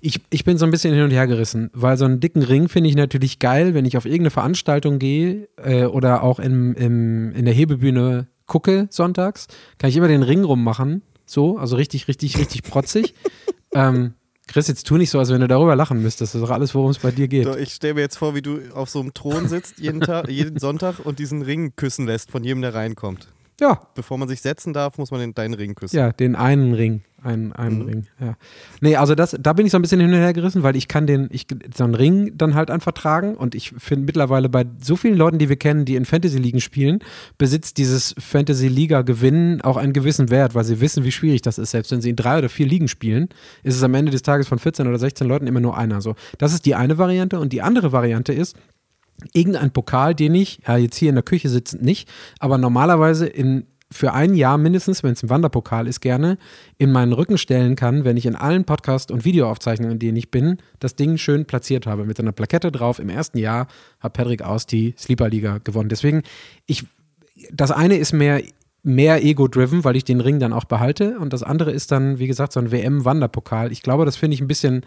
Ich, 0.02 0.20
ich 0.28 0.44
bin 0.44 0.58
so 0.58 0.66
ein 0.66 0.70
bisschen 0.70 0.92
hin 0.92 1.04
und 1.04 1.10
her 1.10 1.26
gerissen, 1.26 1.70
weil 1.72 1.96
so 1.96 2.04
einen 2.04 2.20
dicken 2.20 2.42
Ring 2.42 2.68
finde 2.68 2.90
ich 2.90 2.96
natürlich 2.96 3.38
geil, 3.38 3.72
wenn 3.72 3.86
ich 3.86 3.96
auf 3.96 4.04
irgendeine 4.04 4.30
Veranstaltung 4.30 4.98
gehe 4.98 5.48
äh, 5.56 5.84
oder 5.84 6.22
auch 6.22 6.38
im, 6.38 6.74
im, 6.74 7.32
in 7.32 7.46
der 7.46 7.54
Hebebühne 7.54 8.26
gucke 8.46 8.88
sonntags, 8.90 9.48
kann 9.78 9.88
ich 9.88 9.96
immer 9.96 10.08
den 10.08 10.22
Ring 10.22 10.44
rummachen. 10.44 11.02
So, 11.26 11.58
also 11.58 11.76
richtig, 11.76 12.08
richtig, 12.08 12.38
richtig 12.38 12.62
protzig. 12.62 13.14
ähm, 13.74 14.14
Chris, 14.46 14.68
jetzt 14.68 14.86
tu 14.86 14.96
nicht 14.96 15.10
so, 15.10 15.18
als 15.18 15.30
wenn 15.30 15.40
du 15.40 15.48
darüber 15.48 15.74
lachen 15.74 16.00
müsstest. 16.00 16.34
Das 16.34 16.40
ist 16.40 16.48
doch 16.48 16.54
alles, 16.54 16.74
worum 16.74 16.90
es 16.90 17.00
bei 17.00 17.10
dir 17.10 17.26
geht. 17.26 17.46
Ich 17.56 17.74
stelle 17.74 17.94
mir 17.94 18.00
jetzt 18.00 18.16
vor, 18.16 18.36
wie 18.36 18.42
du 18.42 18.60
auf 18.72 18.88
so 18.88 19.00
einem 19.00 19.12
Thron 19.12 19.48
sitzt 19.48 19.80
jeden, 19.80 20.00
Tag, 20.00 20.28
jeden 20.28 20.58
Sonntag 20.58 21.00
und 21.04 21.18
diesen 21.18 21.42
Ring 21.42 21.74
küssen 21.74 22.06
lässt 22.06 22.30
von 22.30 22.44
jedem, 22.44 22.62
der 22.62 22.74
reinkommt. 22.74 23.28
Ja, 23.60 23.80
Bevor 23.94 24.18
man 24.18 24.28
sich 24.28 24.42
setzen 24.42 24.72
darf, 24.74 24.98
muss 24.98 25.10
man 25.10 25.20
den, 25.20 25.32
deinen 25.34 25.54
Ring 25.54 25.74
küssen. 25.74 25.96
Ja, 25.96 26.12
den 26.12 26.36
einen 26.36 26.74
Ring. 26.74 27.00
Einen, 27.22 27.52
einen 27.54 27.78
Mhm. 27.78 27.88
Ring, 27.88 28.06
ja. 28.20 28.36
Nee, 28.82 28.96
also 28.96 29.14
das, 29.14 29.34
da 29.40 29.52
bin 29.54 29.64
ich 29.66 29.72
so 29.72 29.78
ein 29.78 29.82
bisschen 29.82 29.98
hin 29.98 30.10
und 30.12 30.16
her 30.16 30.34
gerissen, 30.34 30.62
weil 30.62 30.76
ich 30.76 30.86
kann 30.86 31.06
den, 31.06 31.28
ich, 31.32 31.46
so 31.74 31.84
einen 31.84 31.94
Ring 31.94 32.32
dann 32.36 32.54
halt 32.54 32.70
einfach 32.70 32.92
tragen 32.92 33.34
und 33.34 33.54
ich 33.54 33.72
finde 33.78 34.04
mittlerweile 34.04 34.48
bei 34.50 34.64
so 34.80 34.94
vielen 34.94 35.16
Leuten, 35.16 35.38
die 35.38 35.48
wir 35.48 35.56
kennen, 35.56 35.86
die 35.86 35.96
in 35.96 36.04
Fantasy-Ligen 36.04 36.60
spielen, 36.60 36.98
besitzt 37.38 37.78
dieses 37.78 38.14
Fantasy-Liga-Gewinnen 38.18 39.62
auch 39.62 39.76
einen 39.76 39.92
gewissen 39.92 40.30
Wert, 40.30 40.54
weil 40.54 40.64
sie 40.64 40.80
wissen, 40.80 41.04
wie 41.04 41.12
schwierig 41.12 41.42
das 41.42 41.58
ist. 41.58 41.70
Selbst 41.70 41.90
wenn 41.92 42.00
sie 42.00 42.10
in 42.10 42.16
drei 42.16 42.38
oder 42.38 42.48
vier 42.48 42.66
Ligen 42.66 42.88
spielen, 42.88 43.28
ist 43.62 43.74
es 43.76 43.82
am 43.82 43.94
Ende 43.94 44.12
des 44.12 44.22
Tages 44.22 44.46
von 44.48 44.58
14 44.58 44.86
oder 44.86 44.98
16 44.98 45.26
Leuten 45.26 45.46
immer 45.46 45.60
nur 45.60 45.76
einer. 45.76 46.00
So, 46.00 46.14
das 46.38 46.52
ist 46.52 46.66
die 46.66 46.74
eine 46.74 46.98
Variante 46.98 47.40
und 47.40 47.52
die 47.52 47.62
andere 47.62 47.92
Variante 47.92 48.32
ist, 48.32 48.56
irgendein 49.32 49.70
Pokal, 49.70 50.14
den 50.14 50.34
ich, 50.34 50.60
ja, 50.66 50.76
jetzt 50.76 50.96
hier 50.96 51.08
in 51.08 51.14
der 51.14 51.24
Küche 51.24 51.48
sitzend 51.48 51.82
nicht, 51.82 52.08
aber 52.38 52.58
normalerweise 52.58 53.26
in 53.26 53.66
für 53.90 54.12
ein 54.12 54.34
Jahr 54.34 54.58
mindestens, 54.58 55.02
wenn 55.02 55.12
es 55.12 55.22
ein 55.22 55.30
Wanderpokal 55.30 55.86
ist, 55.86 56.00
gerne 56.00 56.38
in 56.76 56.90
meinen 56.90 57.12
Rücken 57.12 57.38
stellen 57.38 57.76
kann, 57.76 58.04
wenn 58.04 58.16
ich 58.16 58.26
in 58.26 58.34
allen 58.34 58.64
Podcast- 58.64 59.10
und 59.10 59.24
Videoaufzeichnungen, 59.24 59.92
in 59.92 59.98
denen 59.98 60.16
ich 60.16 60.30
bin, 60.30 60.58
das 60.80 60.96
Ding 60.96 61.18
schön 61.18 61.46
platziert 61.46 61.86
habe. 61.86 62.04
Mit 62.04 62.18
einer 62.18 62.32
Plakette 62.32 62.72
drauf. 62.72 62.98
Im 62.98 63.08
ersten 63.08 63.38
Jahr 63.38 63.68
hat 64.00 64.14
Patrick 64.14 64.42
Aus 64.42 64.66
die 64.66 64.94
Sleeper-Liga 64.98 65.58
gewonnen. 65.58 65.88
Deswegen, 65.88 66.22
ich, 66.66 66.84
das 67.52 67.70
eine 67.70 67.96
ist 67.96 68.12
mehr, 68.12 68.42
mehr 68.82 69.24
ego-driven, 69.24 69.84
weil 69.84 69.96
ich 69.96 70.04
den 70.04 70.20
Ring 70.20 70.40
dann 70.40 70.52
auch 70.52 70.64
behalte. 70.64 71.18
Und 71.20 71.32
das 71.32 71.44
andere 71.44 71.70
ist 71.70 71.92
dann, 71.92 72.18
wie 72.18 72.26
gesagt, 72.26 72.52
so 72.52 72.60
ein 72.60 72.72
WM-Wanderpokal. 72.72 73.70
Ich 73.70 73.82
glaube, 73.82 74.04
das 74.04 74.16
finde 74.16 74.34
ich 74.34 74.40
ein 74.40 74.48
bisschen 74.48 74.84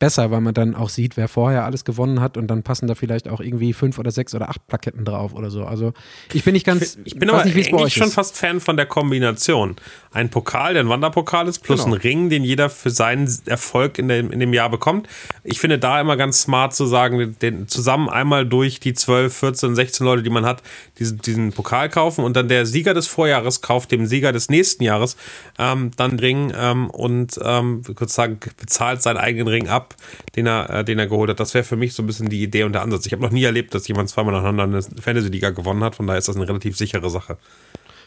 besser, 0.00 0.32
weil 0.32 0.40
man 0.40 0.54
dann 0.54 0.74
auch 0.74 0.88
sieht, 0.88 1.16
wer 1.16 1.28
vorher 1.28 1.64
alles 1.64 1.84
gewonnen 1.84 2.20
hat 2.20 2.36
und 2.36 2.48
dann 2.48 2.64
passen 2.64 2.88
da 2.88 2.96
vielleicht 2.96 3.28
auch 3.28 3.40
irgendwie 3.40 3.72
fünf 3.72 3.98
oder 3.98 4.10
sechs 4.10 4.34
oder 4.34 4.48
acht 4.48 4.66
Plaketten 4.66 5.04
drauf 5.04 5.34
oder 5.34 5.50
so. 5.50 5.64
Also 5.64 5.92
ich 6.32 6.42
bin 6.42 6.54
nicht 6.54 6.66
ganz, 6.66 6.98
Ich 7.04 7.16
bin 7.16 7.30
aber 7.30 7.44
nicht, 7.44 7.56
eigentlich 7.72 7.94
schon 7.94 8.08
ist. 8.08 8.14
fast 8.14 8.36
Fan 8.36 8.60
von 8.60 8.76
der 8.76 8.86
Kombination. 8.86 9.76
Ein 10.10 10.30
Pokal, 10.30 10.72
der 10.74 10.82
ein 10.82 10.88
Wanderpokal 10.88 11.46
ist, 11.46 11.60
plus 11.60 11.84
Genau. 11.84 11.94
ein 11.94 12.00
Ring, 12.00 12.30
den 12.30 12.42
jeder 12.42 12.70
für 12.70 12.90
seinen 12.90 13.30
Erfolg 13.46 13.98
in 13.98 14.08
dem, 14.08 14.32
in 14.32 14.40
dem 14.40 14.52
Jahr 14.52 14.70
bekommt. 14.70 15.06
Ich 15.44 15.60
finde 15.60 15.78
da 15.78 16.00
immer 16.00 16.16
ganz 16.16 16.40
smart 16.42 16.74
zu 16.74 16.86
sagen, 16.86 17.36
den, 17.40 17.68
zusammen 17.68 18.08
einmal 18.08 18.46
durch 18.46 18.80
die 18.80 18.94
12, 18.94 19.36
14, 19.36 19.74
16 19.76 20.04
Leute, 20.04 20.22
die 20.22 20.30
man 20.30 20.46
hat, 20.46 20.62
diesen, 20.98 21.18
diesen 21.18 21.52
Pokal 21.52 21.90
kaufen 21.90 22.24
und 22.24 22.34
dann 22.36 22.48
der 22.48 22.64
Sieger 22.66 22.94
des 22.94 23.06
Vorjahres 23.06 23.60
kauft 23.60 23.92
dem 23.92 24.06
Sieger 24.06 24.32
des 24.32 24.48
nächsten 24.48 24.82
Jahres 24.82 25.16
ähm, 25.58 25.90
dann 25.96 26.18
Ring 26.18 26.52
ähm, 26.56 26.88
und 26.90 27.38
ähm, 27.44 27.82
kurz 27.94 28.14
sagen, 28.14 28.38
bezahlt 28.58 29.02
seinen 29.02 29.18
eigenen 29.18 29.46
Ring 29.48 29.68
ab, 29.68 29.89
den 30.36 30.46
er, 30.46 30.70
äh, 30.70 30.84
den 30.84 30.98
er 30.98 31.06
geholt 31.06 31.30
hat. 31.30 31.40
Das 31.40 31.54
wäre 31.54 31.64
für 31.64 31.76
mich 31.76 31.94
so 31.94 32.02
ein 32.02 32.06
bisschen 32.06 32.28
die 32.28 32.42
Idee 32.42 32.64
und 32.64 32.72
der 32.72 32.82
Ansatz. 32.82 33.06
Ich 33.06 33.12
habe 33.12 33.22
noch 33.22 33.30
nie 33.30 33.44
erlebt, 33.44 33.74
dass 33.74 33.86
jemand 33.88 34.08
zweimal 34.08 34.32
nacheinander 34.34 34.64
eine 34.64 34.82
Fantasy-Liga 34.82 35.50
gewonnen 35.50 35.82
hat, 35.84 35.94
von 35.94 36.06
daher 36.06 36.18
ist 36.18 36.28
das 36.28 36.36
eine 36.36 36.48
relativ 36.48 36.76
sichere 36.76 37.10
Sache. 37.10 37.38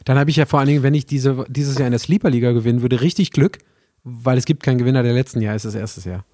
Dann 0.05 0.17
habe 0.17 0.29
ich 0.29 0.36
ja 0.36 0.45
vor 0.45 0.59
allen 0.59 0.67
Dingen, 0.67 0.84
wenn 0.84 0.93
ich 0.93 1.05
diese, 1.05 1.45
dieses 1.47 1.77
Jahr 1.77 1.88
in 1.88 1.91
der 1.91 1.99
Sleeper-Liga 1.99 2.51
gewinnen 2.51 2.81
würde, 2.81 3.01
richtig 3.01 3.31
Glück, 3.31 3.59
weil 4.03 4.38
es 4.38 4.45
gibt 4.45 4.63
keinen 4.63 4.77
Gewinner 4.77 5.03
der 5.03 5.13
letzten 5.13 5.41
Jahr, 5.41 5.55
ist 5.55 5.65
das 5.65 5.75
erstes 5.75 6.05
Jahr. 6.05 6.25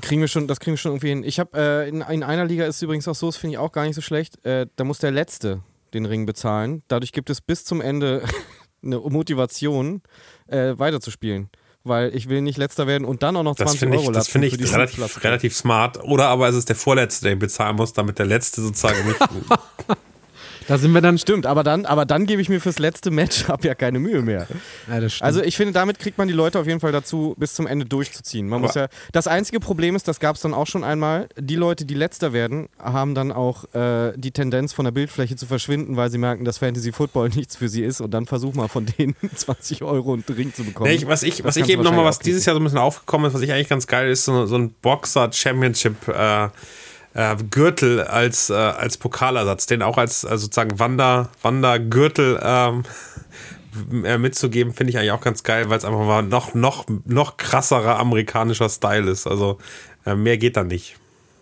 Kriegen 0.00 0.20
wir 0.20 0.28
schon, 0.28 0.46
das 0.46 0.60
kriegen 0.60 0.74
wir 0.74 0.78
schon 0.78 0.92
irgendwie 0.92 1.08
hin. 1.08 1.24
Ich 1.24 1.38
habe 1.38 1.58
äh, 1.58 1.88
in, 1.88 2.00
in 2.00 2.22
einer 2.22 2.46
Liga 2.46 2.64
ist 2.64 2.76
es 2.76 2.82
übrigens 2.82 3.06
auch 3.08 3.14
so, 3.14 3.26
das 3.26 3.36
finde 3.36 3.54
ich 3.54 3.58
auch 3.58 3.72
gar 3.72 3.84
nicht 3.84 3.94
so 3.94 4.00
schlecht. 4.00 4.44
Äh, 4.44 4.66
da 4.76 4.84
muss 4.84 4.98
der 4.98 5.10
Letzte 5.10 5.60
den 5.92 6.06
Ring 6.06 6.24
bezahlen. 6.24 6.82
Dadurch 6.88 7.12
gibt 7.12 7.28
es 7.28 7.40
bis 7.40 7.64
zum 7.64 7.80
Ende 7.80 8.22
eine 8.82 8.98
Motivation, 8.98 10.02
äh, 10.46 10.78
weiterzuspielen. 10.78 11.50
Weil 11.84 12.14
ich 12.14 12.28
will 12.28 12.42
nicht 12.42 12.58
Letzter 12.58 12.86
werden 12.86 13.04
und 13.04 13.22
dann 13.22 13.36
auch 13.36 13.42
noch 13.42 13.56
20 13.56 13.72
Das 13.72 13.78
finde 13.80 13.96
ich, 13.96 14.02
Euro 14.02 14.12
das 14.12 14.28
finde 14.28 14.46
ich 14.46 14.72
relativ, 14.72 15.24
relativ 15.24 15.56
smart. 15.56 16.02
Oder 16.04 16.28
aber 16.28 16.48
es 16.48 16.54
ist 16.54 16.68
der 16.68 16.76
Vorletzte, 16.76 17.24
der 17.24 17.32
ihn 17.32 17.38
bezahlen 17.40 17.76
muss, 17.76 17.92
damit 17.92 18.18
der 18.18 18.26
Letzte 18.26 18.62
sozusagen 18.62 19.06
nicht. 19.06 19.18
Da 20.72 20.78
sind 20.78 20.92
wir 20.92 21.02
dann. 21.02 21.18
Stimmt, 21.18 21.44
aber 21.44 21.64
dann, 21.64 21.84
aber 21.84 22.06
dann 22.06 22.24
gebe 22.24 22.40
ich 22.40 22.48
mir 22.48 22.58
fürs 22.58 22.78
letzte 22.78 23.10
Matchup 23.10 23.62
ja 23.62 23.74
keine 23.74 23.98
Mühe 23.98 24.22
mehr. 24.22 24.46
Ja. 24.88 25.06
Also 25.20 25.42
ich 25.42 25.54
finde, 25.54 25.74
damit 25.74 25.98
kriegt 25.98 26.16
man 26.16 26.28
die 26.28 26.32
Leute 26.32 26.58
auf 26.58 26.66
jeden 26.66 26.80
Fall 26.80 26.92
dazu, 26.92 27.34
bis 27.36 27.52
zum 27.52 27.66
Ende 27.66 27.84
durchzuziehen. 27.84 28.48
Man 28.48 28.60
Aber- 28.60 28.68
muss 28.68 28.74
ja. 28.74 28.88
Das 29.12 29.26
einzige 29.26 29.60
Problem 29.60 29.96
ist, 29.96 30.08
das 30.08 30.18
gab 30.18 30.36
es 30.36 30.40
dann 30.40 30.54
auch 30.54 30.66
schon 30.66 30.82
einmal. 30.82 31.28
Die 31.38 31.56
Leute, 31.56 31.84
die 31.84 31.92
letzter 31.92 32.32
werden, 32.32 32.70
haben 32.78 33.14
dann 33.14 33.32
auch 33.32 33.64
äh, 33.74 34.14
die 34.16 34.30
Tendenz 34.30 34.72
von 34.72 34.86
der 34.86 34.92
Bildfläche 34.92 35.36
zu 35.36 35.44
verschwinden, 35.44 35.96
weil 35.96 36.10
sie 36.10 36.16
merken, 36.16 36.46
dass 36.46 36.56
Fantasy 36.56 36.90
Football 36.92 37.28
nichts 37.34 37.54
für 37.56 37.68
sie 37.68 37.82
ist. 37.84 38.00
Und 38.00 38.12
dann 38.12 38.24
versuch 38.24 38.54
mal 38.54 38.68
von 38.68 38.86
denen 38.86 39.14
20 39.34 39.82
Euro 39.82 40.14
und 40.14 40.24
Ring 40.34 40.54
zu 40.54 40.64
bekommen. 40.64 40.88
Nee, 40.88 40.96
ich, 40.96 41.06
was 41.06 41.22
ich, 41.22 41.36
Das 41.36 41.44
was 41.48 41.56
ich 41.56 41.68
eben 41.68 41.82
nochmal, 41.82 42.06
was 42.06 42.18
dieses 42.18 42.46
Jahr 42.46 42.54
so 42.56 42.60
ein 42.60 42.64
bisschen 42.64 42.78
aufgekommen 42.78 43.26
ist, 43.28 43.34
was 43.34 43.42
ich 43.42 43.52
eigentlich 43.52 43.68
ganz 43.68 43.86
geil 43.86 44.10
ist, 44.10 44.24
so, 44.24 44.46
so 44.46 44.56
ein 44.56 44.70
Boxer-Championship 44.80 46.08
äh, 46.08 46.48
äh, 47.14 47.36
Gürtel 47.50 48.02
als, 48.02 48.50
äh, 48.50 48.54
als 48.54 48.96
Pokalersatz, 48.96 49.66
den 49.66 49.82
auch 49.82 49.98
als 49.98 50.24
also 50.24 50.44
sozusagen 50.44 50.78
Wander, 50.78 51.28
Wandergürtel 51.42 52.40
ähm, 52.42 52.84
äh, 54.04 54.18
mitzugeben, 54.18 54.72
finde 54.74 54.90
ich 54.90 54.98
eigentlich 54.98 55.12
auch 55.12 55.20
ganz 55.20 55.42
geil, 55.42 55.68
weil 55.70 55.78
es 55.78 55.84
einfach 55.84 55.98
mal 56.00 56.22
noch, 56.22 56.54
noch, 56.54 56.86
noch 57.04 57.36
krasserer 57.36 57.98
amerikanischer 57.98 58.68
Style 58.68 59.10
ist. 59.10 59.26
Also 59.26 59.58
äh, 60.06 60.14
mehr 60.14 60.38
geht 60.38 60.56
da 60.56 60.64
nicht. 60.64 60.96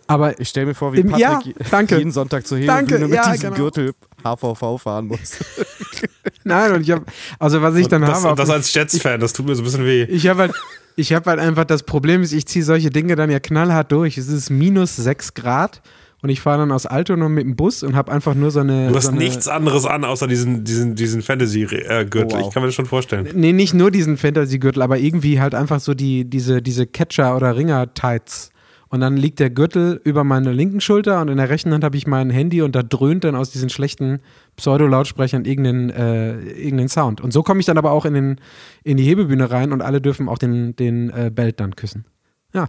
aber 0.07 0.39
Ich 0.39 0.49
stelle 0.49 0.67
mir 0.67 0.75
vor, 0.75 0.93
wie 0.93 0.99
Im- 0.99 1.15
ja, 1.17 1.35
Patrick 1.35 1.55
danke. 1.71 1.97
jeden 1.97 2.11
Sonntag 2.11 2.45
zur 2.45 2.59
Danke, 2.59 2.95
Hebebühne 2.95 3.07
mit 3.07 3.15
ja, 3.15 3.31
diesem 3.31 3.51
genau. 3.53 3.63
Gürtel 3.63 3.93
HVV 4.23 4.77
fahren 4.81 5.07
muss. 5.07 5.37
nein, 6.43 6.71
und 6.73 6.81
ich 6.81 6.91
habe, 6.91 7.05
also 7.39 7.61
was 7.61 7.75
ich 7.75 7.87
dann 7.87 8.01
das, 8.01 8.19
habe. 8.19 8.29
und 8.29 8.39
das 8.39 8.49
als 8.49 8.73
Jets-Fan, 8.73 9.19
das 9.19 9.33
tut 9.33 9.45
mir 9.47 9.55
so 9.55 9.61
ein 9.61 9.65
bisschen 9.65 9.85
weh. 9.85 10.03
ich 10.03 10.27
habe 10.27 10.41
halt, 10.41 10.53
ich 10.95 11.13
habe 11.13 11.29
halt 11.29 11.39
einfach 11.39 11.65
das 11.65 11.83
Problem 11.83 12.21
ist, 12.21 12.33
ich 12.33 12.45
ziehe 12.45 12.63
solche 12.63 12.89
Dinge 12.89 13.15
dann 13.15 13.29
ja 13.29 13.39
knallhart 13.39 13.91
durch. 13.91 14.17
Es 14.17 14.27
ist 14.27 14.49
minus 14.49 14.95
6 14.95 15.33
Grad 15.33 15.81
und 16.21 16.29
ich 16.29 16.39
fahre 16.41 16.59
dann 16.59 16.71
aus 16.71 16.85
Altona 16.85 17.29
mit 17.29 17.45
dem 17.45 17.55
Bus 17.55 17.81
und 17.81 17.95
habe 17.95 18.11
einfach 18.11 18.35
nur 18.35 18.51
so 18.51 18.59
eine. 18.59 18.89
Du 18.89 18.95
hast 18.95 19.05
so 19.05 19.11
eine, 19.11 19.19
nichts 19.19 19.47
anderes 19.47 19.85
an, 19.85 20.03
außer 20.05 20.27
diesen, 20.27 20.63
diesen, 20.63 20.95
diesen 20.95 21.21
Fantasy-Gürtel. 21.21 22.05
Oh, 22.11 22.39
wow. 22.39 22.47
Ich 22.47 22.53
kann 22.53 22.61
mir 22.61 22.67
das 22.67 22.75
schon 22.75 22.85
vorstellen. 22.85 23.27
Nee, 23.33 23.53
nicht 23.53 23.73
nur 23.73 23.89
diesen 23.89 24.17
Fantasy-Gürtel, 24.17 24.83
aber 24.83 24.99
irgendwie 24.99 25.39
halt 25.39 25.55
einfach 25.55 25.79
so 25.79 25.93
die, 25.93 26.29
diese, 26.29 26.61
diese 26.61 26.85
Catcher- 26.85 27.35
oder 27.35 27.55
Ringer-Tights. 27.55 28.51
Und 28.89 28.99
dann 28.99 29.15
liegt 29.15 29.39
der 29.39 29.49
Gürtel 29.49 30.01
über 30.03 30.25
meine 30.25 30.51
linken 30.51 30.81
Schulter 30.81 31.21
und 31.21 31.29
in 31.29 31.37
der 31.37 31.49
rechten 31.49 31.73
Hand 31.73 31.85
habe 31.85 31.95
ich 31.95 32.07
mein 32.07 32.29
Handy 32.29 32.61
und 32.61 32.75
da 32.75 32.83
dröhnt 32.83 33.23
dann 33.23 33.35
aus 33.35 33.49
diesen 33.49 33.69
schlechten 33.69 34.19
Pseudo-Lautsprechern 34.61 35.45
irgendeinen, 35.45 35.89
äh, 35.89 36.33
irgendeinen 36.33 36.87
Sound. 36.87 37.19
Und 37.19 37.33
so 37.33 37.41
komme 37.41 37.59
ich 37.59 37.65
dann 37.65 37.79
aber 37.79 37.91
auch 37.91 38.05
in, 38.05 38.13
den, 38.13 38.41
in 38.83 38.97
die 38.97 39.03
Hebebühne 39.03 39.49
rein 39.49 39.71
und 39.71 39.81
alle 39.81 40.01
dürfen 40.01 40.29
auch 40.29 40.37
den, 40.37 40.75
den 40.75 41.09
äh, 41.09 41.31
Belt 41.33 41.59
dann 41.59 41.75
küssen. 41.75 42.05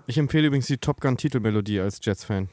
Ich 0.06 0.16
empfehle 0.16 0.46
übrigens 0.46 0.66
die 0.66 0.78
Top 0.78 1.00
Gun 1.00 1.16
Titelmelodie 1.16 1.80
als 1.80 2.00
Jets-Fan. 2.02 2.48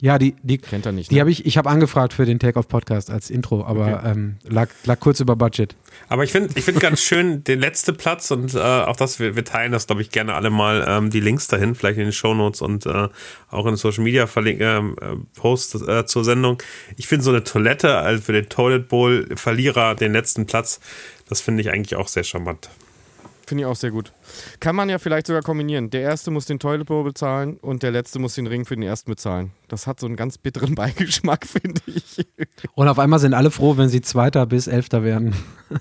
Ja, 0.00 0.18
die, 0.18 0.34
die, 0.42 0.58
Kennt 0.58 0.86
er 0.86 0.92
nicht. 0.92 1.10
die 1.10 1.16
ne? 1.16 1.20
habe 1.20 1.30
ich, 1.30 1.44
ich 1.44 1.58
habe 1.58 1.68
angefragt 1.68 2.14
für 2.14 2.24
den 2.24 2.38
Take-Off-Podcast 2.38 3.10
als 3.10 3.28
Intro, 3.28 3.64
aber 3.64 4.02
ähm, 4.04 4.36
lag, 4.44 4.68
lag 4.84 4.98
kurz 4.98 5.20
über 5.20 5.36
Budget. 5.36 5.76
Aber 6.08 6.24
ich 6.24 6.32
finde 6.32 6.50
ich 6.54 6.64
find 6.64 6.80
ganz 6.80 7.00
schön 7.02 7.44
den 7.44 7.60
letzten 7.60 7.96
Platz 7.96 8.30
und 8.30 8.54
äh, 8.54 8.58
auch 8.58 8.96
das, 8.96 9.20
wir, 9.20 9.36
wir 9.36 9.44
teilen 9.44 9.72
das, 9.72 9.86
glaube 9.86 10.00
ich, 10.00 10.10
gerne 10.10 10.34
alle 10.34 10.48
mal, 10.48 10.84
ähm, 10.88 11.10
die 11.10 11.20
Links 11.20 11.48
dahin, 11.48 11.74
vielleicht 11.74 11.98
in 11.98 12.04
den 12.04 12.12
Shownotes 12.12 12.62
und 12.62 12.86
äh, 12.86 13.08
auch 13.50 13.66
in 13.66 13.72
den 13.72 13.76
Social 13.76 14.02
Media 14.02 14.26
Verlink 14.26 14.60
ähm, 14.60 14.96
äh, 15.00 15.16
Posts 15.38 15.82
äh, 15.86 16.06
zur 16.06 16.24
Sendung. 16.24 16.62
Ich 16.96 17.06
finde 17.06 17.24
so 17.24 17.30
eine 17.30 17.44
Toilette 17.44 17.98
also 17.98 18.22
für 18.22 18.32
den 18.32 18.48
Toilet 18.48 18.88
Bowl 18.88 19.28
Verlierer 19.34 19.94
den 19.94 20.12
letzten 20.12 20.46
Platz, 20.46 20.80
das 21.28 21.42
finde 21.42 21.60
ich 21.60 21.70
eigentlich 21.70 21.96
auch 21.96 22.08
sehr 22.08 22.24
charmant. 22.24 22.70
Finde 23.50 23.62
ich 23.64 23.66
auch 23.66 23.74
sehr 23.74 23.90
gut. 23.90 24.12
Kann 24.60 24.76
man 24.76 24.88
ja 24.88 25.00
vielleicht 25.00 25.26
sogar 25.26 25.42
kombinieren. 25.42 25.90
Der 25.90 26.02
erste 26.02 26.30
muss 26.30 26.46
den 26.46 26.60
Toilet 26.60 26.84
Bowl 26.86 27.02
bezahlen 27.02 27.56
und 27.56 27.82
der 27.82 27.90
letzte 27.90 28.20
muss 28.20 28.36
den 28.36 28.46
Ring 28.46 28.64
für 28.64 28.76
den 28.76 28.84
ersten 28.84 29.10
bezahlen. 29.10 29.50
Das 29.66 29.88
hat 29.88 29.98
so 29.98 30.06
einen 30.06 30.14
ganz 30.14 30.38
bitteren 30.38 30.74
Beigeschmack, 30.76 31.44
finde 31.48 31.80
ich. 31.86 32.24
Und 32.76 32.86
auf 32.86 33.00
einmal 33.00 33.18
sind 33.18 33.34
alle 33.34 33.50
froh, 33.50 33.76
wenn 33.76 33.88
sie 33.88 34.02
Zweiter 34.02 34.46
bis 34.46 34.68
Elfter 34.68 35.02
werden. 35.02 35.34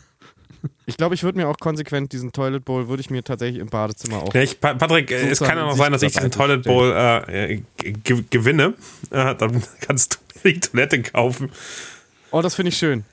Ich 0.85 0.97
glaube, 0.97 1.15
ich 1.15 1.23
würde 1.23 1.37
mir 1.37 1.47
auch 1.47 1.57
konsequent 1.57 2.11
diesen 2.11 2.33
Toilet 2.33 2.65
Bowl, 2.65 2.89
würde 2.89 2.99
ich 2.99 3.09
mir 3.09 3.23
tatsächlich 3.23 3.61
im 3.61 3.67
Badezimmer 3.69 4.23
auch. 4.23 4.33
Ja, 4.33 4.41
ich, 4.41 4.59
Pa- 4.59 4.73
Patrick, 4.73 5.09
äh, 5.11 5.29
es 5.29 5.39
kann 5.39 5.55
ja 5.57 5.63
noch 5.63 5.71
in 5.73 5.77
sein, 5.77 5.91
dass 5.93 6.01
ich 6.01 6.11
diesen 6.11 6.31
Toilet 6.31 6.63
Bowl 6.63 6.91
äh, 6.91 7.61
ge 7.77 8.23
gewinne. 8.29 8.73
Äh, 9.09 9.35
dann 9.35 9.63
kannst 9.79 10.15
du 10.15 10.39
mir 10.43 10.53
die 10.55 10.59
Toilette 10.59 11.01
kaufen. 11.01 11.49
Oh, 12.31 12.41
das 12.41 12.55
finde 12.55 12.69
ich 12.71 12.77
schön. 12.77 13.05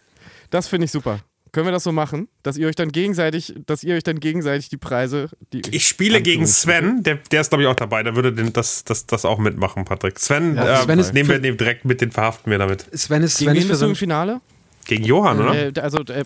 Das 0.50 0.66
finde 0.66 0.86
ich 0.86 0.90
super. 0.90 1.20
Können 1.56 1.68
wir 1.68 1.72
das 1.72 1.84
so 1.84 1.92
machen, 1.92 2.28
dass 2.42 2.58
ihr 2.58 2.66
euch 2.68 2.74
dann 2.74 2.92
gegenseitig, 2.92 3.54
dass 3.64 3.82
ihr 3.82 3.94
euch 3.94 4.02
dann 4.02 4.20
gegenseitig 4.20 4.68
die 4.68 4.76
Preise. 4.76 5.30
Die 5.54 5.62
Ich 5.70 5.88
spiele 5.88 6.20
gegen 6.20 6.46
Sven, 6.46 7.02
der, 7.02 7.14
der 7.14 7.40
ist 7.40 7.48
glaube 7.48 7.62
ich 7.62 7.68
auch 7.70 7.74
dabei, 7.74 8.02
der 8.02 8.14
würde 8.14 8.30
den, 8.34 8.52
das, 8.52 8.84
das, 8.84 9.06
das 9.06 9.24
auch 9.24 9.38
mitmachen, 9.38 9.86
Patrick. 9.86 10.18
Sven, 10.20 10.56
Ja, 10.56 10.80
äh, 10.80 10.84
Sven 10.84 10.98
ist- 10.98 11.14
nehmen 11.14 11.30
wir 11.30 11.38
den 11.38 11.56
direkt 11.56 11.86
mit, 11.86 12.02
den 12.02 12.10
verhaften 12.12 12.50
wir 12.50 12.58
damit. 12.58 12.82
Sven 12.92 13.22
ist, 13.22 13.38
Gegen 13.38 13.48
Sven 13.52 13.54
wen 13.54 13.62
ist 13.62 13.68
für 13.68 13.76
so 13.76 13.86
ein, 13.86 13.94
Finale? 13.94 14.42
Gegen 14.84 15.04
Johann, 15.04 15.40
oder? 15.40 15.54
Äh, 15.74 15.80
also, 15.80 16.00
äh, 16.00 16.24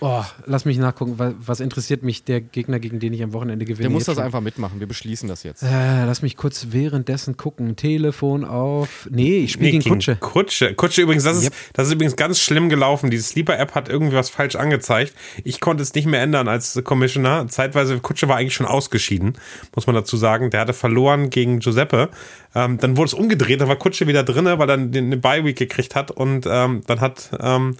oh, 0.00 0.22
lass 0.46 0.64
mich 0.64 0.78
nachgucken, 0.78 1.14
was, 1.18 1.60
interessiert 1.60 2.02
mich 2.02 2.24
der 2.24 2.40
Gegner, 2.40 2.78
gegen 2.78 3.00
den 3.00 3.12
ich 3.12 3.22
am 3.22 3.32
Wochenende 3.32 3.64
gewinne? 3.64 3.82
der 3.82 3.90
muss 3.90 4.04
das 4.04 4.16
schon? 4.16 4.24
einfach 4.24 4.40
mitmachen. 4.40 4.80
Wir 4.80 4.86
beschließen 4.86 5.28
das 5.28 5.42
jetzt. 5.42 5.62
Äh, 5.62 6.04
lass 6.04 6.22
mich 6.22 6.36
kurz 6.36 6.68
währenddessen 6.70 7.36
gucken. 7.36 7.76
Telefon 7.76 8.44
auf. 8.44 9.08
Nee, 9.10 9.38
ich 9.44 9.52
spiele 9.52 9.72
Nee, 9.72 9.78
gegen 9.78 9.90
Kutsche. 9.90 10.16
Kutsche. 10.16 10.74
Kutsche 10.74 11.02
übrigens, 11.02 11.24
das 11.24 11.38
ist, 11.38 11.44
Yep. 11.44 11.52
das 11.72 11.86
ist 11.88 11.92
übrigens 11.94 12.16
ganz 12.16 12.38
schlimm 12.40 12.68
gelaufen. 12.68 13.10
Diese 13.10 13.24
Sleeper-App 13.24 13.74
hat 13.74 13.88
irgendwie 13.88 14.16
was 14.16 14.30
falsch 14.30 14.56
angezeigt. 14.56 15.12
Ich 15.44 15.60
konnte 15.60 15.82
es 15.82 15.94
nicht 15.94 16.06
mehr 16.06 16.20
ändern 16.22 16.48
als 16.48 16.80
Commissioner. 16.84 17.46
Zeitweise, 17.48 17.98
Kutsche 18.00 18.28
war 18.28 18.36
eigentlich 18.36 18.54
schon 18.54 18.66
ausgeschieden, 18.66 19.34
muss 19.74 19.86
man 19.86 19.94
dazu 19.94 20.16
sagen. 20.16 20.50
Der 20.50 20.60
hatte 20.60 20.72
verloren 20.74 21.30
gegen 21.30 21.60
Giuseppe. 21.60 22.10
Ähm, 22.54 22.78
dann 22.78 22.96
wurde 22.96 23.06
es 23.06 23.14
umgedreht, 23.14 23.60
da 23.60 23.68
war 23.68 23.76
Kutsche 23.76 24.06
wieder 24.06 24.22
drinne, 24.22 24.58
weil 24.58 24.70
er 24.70 24.76
den- 24.78 25.06
eine 25.06 25.16
Bye-Week 25.16 25.56
gekriegt 25.56 25.94
hat 25.94 26.10
und 26.10 26.46
ähm, 26.48 26.82
dann 26.86 27.00
hat 27.00 27.30
ähm, 27.40 27.76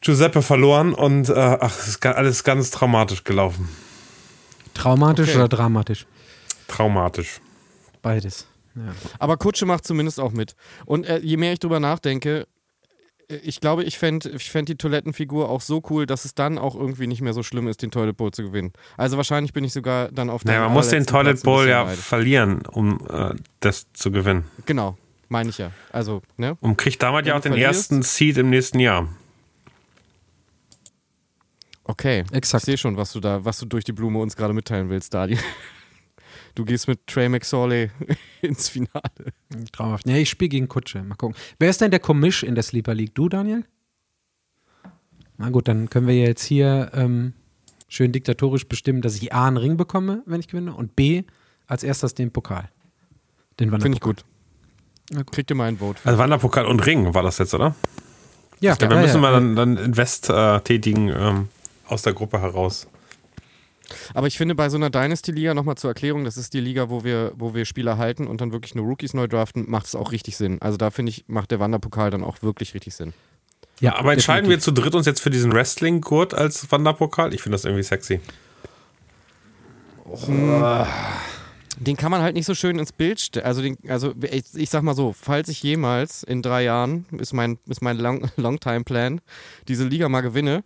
Giuseppe 0.00 0.42
verloren 0.42 0.94
und 0.94 1.28
äh, 1.28 1.32
ach, 1.34 1.78
es 1.78 1.88
ist 1.88 2.06
alles 2.06 2.44
ganz 2.44 2.70
traumatisch 2.70 3.24
gelaufen. 3.24 3.68
Traumatisch 4.74 5.28
Okay. 5.30 5.38
oder 5.38 5.48
dramatisch? 5.48 6.06
Traumatisch. 6.68 7.40
Beides. 8.02 8.46
Ja. 8.76 8.92
Aber 9.18 9.36
Kutsche 9.36 9.66
macht 9.66 9.84
zumindest 9.86 10.20
auch 10.20 10.32
mit. 10.32 10.54
Und 10.86 11.04
äh, 11.06 11.18
je 11.18 11.36
mehr 11.36 11.52
ich 11.52 11.58
drüber 11.58 11.80
nachdenke, 11.80 12.46
äh, 13.28 13.34
ich 13.42 13.60
glaube, 13.60 13.82
ich 13.84 13.98
fände 13.98 14.30
ich 14.30 14.48
fänd 14.50 14.68
die 14.68 14.76
Toilettenfigur 14.76 15.48
auch 15.48 15.60
so 15.60 15.82
cool, 15.90 16.06
dass 16.06 16.24
es 16.24 16.34
dann 16.34 16.56
auch 16.56 16.76
irgendwie 16.76 17.08
nicht 17.08 17.20
mehr 17.20 17.32
so 17.34 17.42
schlimm 17.42 17.66
ist, 17.66 17.82
den 17.82 17.90
Toilet 17.90 18.16
Bowl 18.16 18.30
zu 18.30 18.42
gewinnen. 18.44 18.72
Also 18.96 19.16
wahrscheinlich 19.16 19.52
bin 19.52 19.64
ich 19.64 19.72
sogar 19.72 20.10
dann 20.12 20.30
auf 20.30 20.44
Naja, 20.44 20.60
dem 20.60 20.64
man 20.66 20.72
muss 20.74 20.88
den 20.88 21.04
Toilet 21.04 21.42
Bowl 21.42 21.66
ja 21.68 21.84
neidisch. 21.84 22.00
verlieren, 22.04 22.62
um 22.66 23.00
äh, 23.10 23.34
das 23.58 23.86
zu 23.92 24.12
gewinnen. 24.12 24.44
Genau, 24.66 24.96
meine 25.28 25.50
ich 25.50 25.58
ja. 25.58 25.72
Also, 25.92 26.22
ne? 26.36 26.56
Und 26.60 26.76
kriegt 26.78 27.02
damit 27.02 27.26
ja 27.26 27.32
Wenn 27.34 27.38
auch 27.38 27.42
du 27.42 27.48
den 27.50 27.58
verlierst- 27.58 27.90
ersten 27.90 28.02
Seed 28.02 28.38
im 28.38 28.50
nächsten 28.50 28.78
Jahr. 28.78 29.08
Okay. 31.90 32.24
Exakt. 32.30 32.62
Ich 32.62 32.66
sehe 32.66 32.78
schon, 32.78 32.96
was 32.96 33.12
du 33.12 33.18
da, 33.18 33.44
was 33.44 33.58
du 33.58 33.66
durch 33.66 33.82
die 33.82 33.92
Blume 33.92 34.20
uns 34.20 34.36
gerade 34.36 34.54
mitteilen 34.54 34.88
willst, 34.88 35.12
Daniel. 35.12 35.38
Du 36.56 36.64
gehst 36.64 36.88
mit 36.88 37.06
Trey 37.06 37.28
McSorley 37.28 37.90
ins 38.42 38.68
Finale. 38.68 39.32
Traumhaft. 39.70 40.04
Nee, 40.04 40.22
ich 40.22 40.30
spiele 40.30 40.48
gegen 40.48 40.66
Kutsche. 40.66 41.00
Mal 41.00 41.14
gucken. 41.14 41.36
Wer 41.60 41.70
ist 41.70 41.80
denn 41.80 41.92
der 41.92 42.00
Commish 42.00 42.42
in 42.42 42.56
der 42.56 42.64
Sleeper 42.64 42.92
League? 42.92 43.14
Du, 43.14 43.28
Daniel? 43.28 43.64
Na 45.38 45.50
gut, 45.50 45.68
dann 45.68 45.88
können 45.88 46.08
wir 46.08 46.16
ja 46.16 46.26
jetzt 46.26 46.42
hier 46.42 46.90
ähm, 46.92 47.34
schön 47.86 48.10
diktatorisch 48.10 48.66
bestimmen, 48.66 49.00
dass 49.00 49.14
ich 49.14 49.32
A 49.32 49.46
einen 49.46 49.58
Ring 49.58 49.76
bekomme, 49.76 50.24
wenn 50.26 50.40
ich 50.40 50.48
gewinne, 50.48 50.74
und 50.74 50.96
B 50.96 51.22
als 51.68 51.84
erstes 51.84 52.14
den 52.14 52.32
Pokal. 52.32 52.68
Den 53.60 53.70
Finde 53.70 53.92
ich 53.92 54.00
gut. 54.00 54.24
Na 55.10 55.22
gut. 55.22 55.32
Kriegt 55.32 55.50
ihr 55.50 55.56
mal 55.56 55.68
ein 55.68 55.78
Vote. 55.78 56.00
Also 56.02 56.18
Wanderpokal 56.18 56.66
und 56.66 56.84
Ring 56.84 57.14
war 57.14 57.22
das 57.22 57.38
jetzt, 57.38 57.54
oder? 57.54 57.76
Ja, 58.58 58.72
Ich 58.72 58.78
glaube, 58.78 58.96
ja, 58.96 59.02
müssen 59.02 59.22
ja, 59.22 59.30
wir 59.30 59.30
dann, 59.30 59.54
dann 59.54 59.76
Invest 59.76 60.28
äh, 60.28 60.60
tätigen 60.62 61.08
ähm, 61.08 61.48
aus 61.90 62.02
der 62.02 62.12
Gruppe 62.12 62.40
heraus. 62.40 62.86
Aber 64.14 64.26
ich 64.26 64.38
finde, 64.38 64.54
bei 64.54 64.68
so 64.68 64.76
einer 64.76 64.90
Dynasty-Liga, 64.90 65.54
nochmal 65.54 65.76
zur 65.76 65.90
Erklärung, 65.90 66.24
das 66.24 66.36
ist 66.36 66.54
die 66.54 66.60
Liga, 66.60 66.90
wo 66.90 67.02
wir, 67.02 67.32
wo 67.34 67.54
wir 67.54 67.64
Spieler 67.64 67.98
halten 67.98 68.26
und 68.26 68.40
dann 68.40 68.52
wirklich 68.52 68.74
nur 68.74 68.86
Rookies 68.86 69.14
neu 69.14 69.26
draften, 69.26 69.68
macht 69.68 69.86
es 69.86 69.94
auch 69.94 70.12
richtig 70.12 70.36
Sinn. 70.36 70.60
Also 70.62 70.76
da 70.76 70.90
finde 70.90 71.10
ich, 71.10 71.24
macht 71.26 71.50
der 71.50 71.58
Wanderpokal 71.60 72.10
dann 72.10 72.22
auch 72.22 72.42
wirklich 72.42 72.74
richtig 72.74 72.94
Sinn. 72.94 73.12
Ja, 73.80 73.96
Aber 73.96 74.12
entscheiden 74.12 74.48
wir 74.48 74.56
definitiv. 74.56 74.76
zu 74.76 74.82
dritt 74.82 74.94
uns 74.94 75.06
jetzt 75.06 75.20
für 75.20 75.30
diesen 75.30 75.52
Wrestling-Gurt 75.52 76.34
als 76.34 76.70
Wanderpokal? 76.70 77.34
Ich 77.34 77.42
finde 77.42 77.54
das 77.54 77.64
irgendwie 77.64 77.82
sexy. 77.82 78.20
Den 81.78 81.96
kann 81.96 82.10
man 82.10 82.20
halt 82.20 82.34
nicht 82.34 82.44
so 82.44 82.54
schön 82.54 82.78
ins 82.78 82.92
Bild 82.92 83.20
stellen. 83.20 83.46
Also, 83.46 83.62
den, 83.62 83.78
also 83.88 84.12
ich, 84.20 84.44
ich 84.54 84.68
sag 84.68 84.82
mal 84.82 84.94
so, 84.94 85.14
falls 85.18 85.48
ich 85.48 85.62
jemals 85.62 86.22
in 86.22 86.42
drei 86.42 86.64
Jahren, 86.64 87.06
ist 87.18 87.32
mein, 87.32 87.58
ist 87.66 87.80
mein 87.80 87.96
Long, 87.96 88.28
Longtime-Plan, 88.36 89.20
diese 89.66 89.84
Liga 89.84 90.08
mal 90.10 90.20
gewinne, 90.20 90.62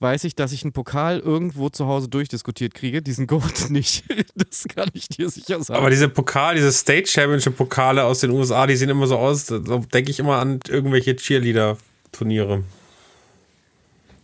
weiß 0.00 0.24
ich, 0.24 0.34
dass 0.34 0.52
ich 0.52 0.62
einen 0.62 0.72
Pokal 0.72 1.18
irgendwo 1.20 1.68
zu 1.70 1.86
Hause 1.86 2.08
durchdiskutiert 2.08 2.74
kriege. 2.74 3.02
Diesen 3.02 3.26
Goat 3.26 3.66
nicht. 3.70 4.04
Das 4.34 4.64
kann 4.68 4.88
ich 4.92 5.08
dir 5.08 5.28
sicher 5.30 5.62
sagen. 5.62 5.78
Aber 5.80 5.90
diese 5.90 6.08
Pokal, 6.08 6.54
diese 6.56 6.72
State 6.72 7.06
Championship-Pokale 7.08 8.04
aus 8.04 8.20
den 8.20 8.30
USA, 8.30 8.66
die 8.66 8.76
sehen 8.76 8.90
immer 8.90 9.06
so 9.06 9.16
aus, 9.16 9.46
da 9.46 9.58
denke 9.58 10.10
ich 10.10 10.18
immer 10.18 10.36
an 10.38 10.60
irgendwelche 10.68 11.16
Cheerleader-Turniere. 11.16 12.62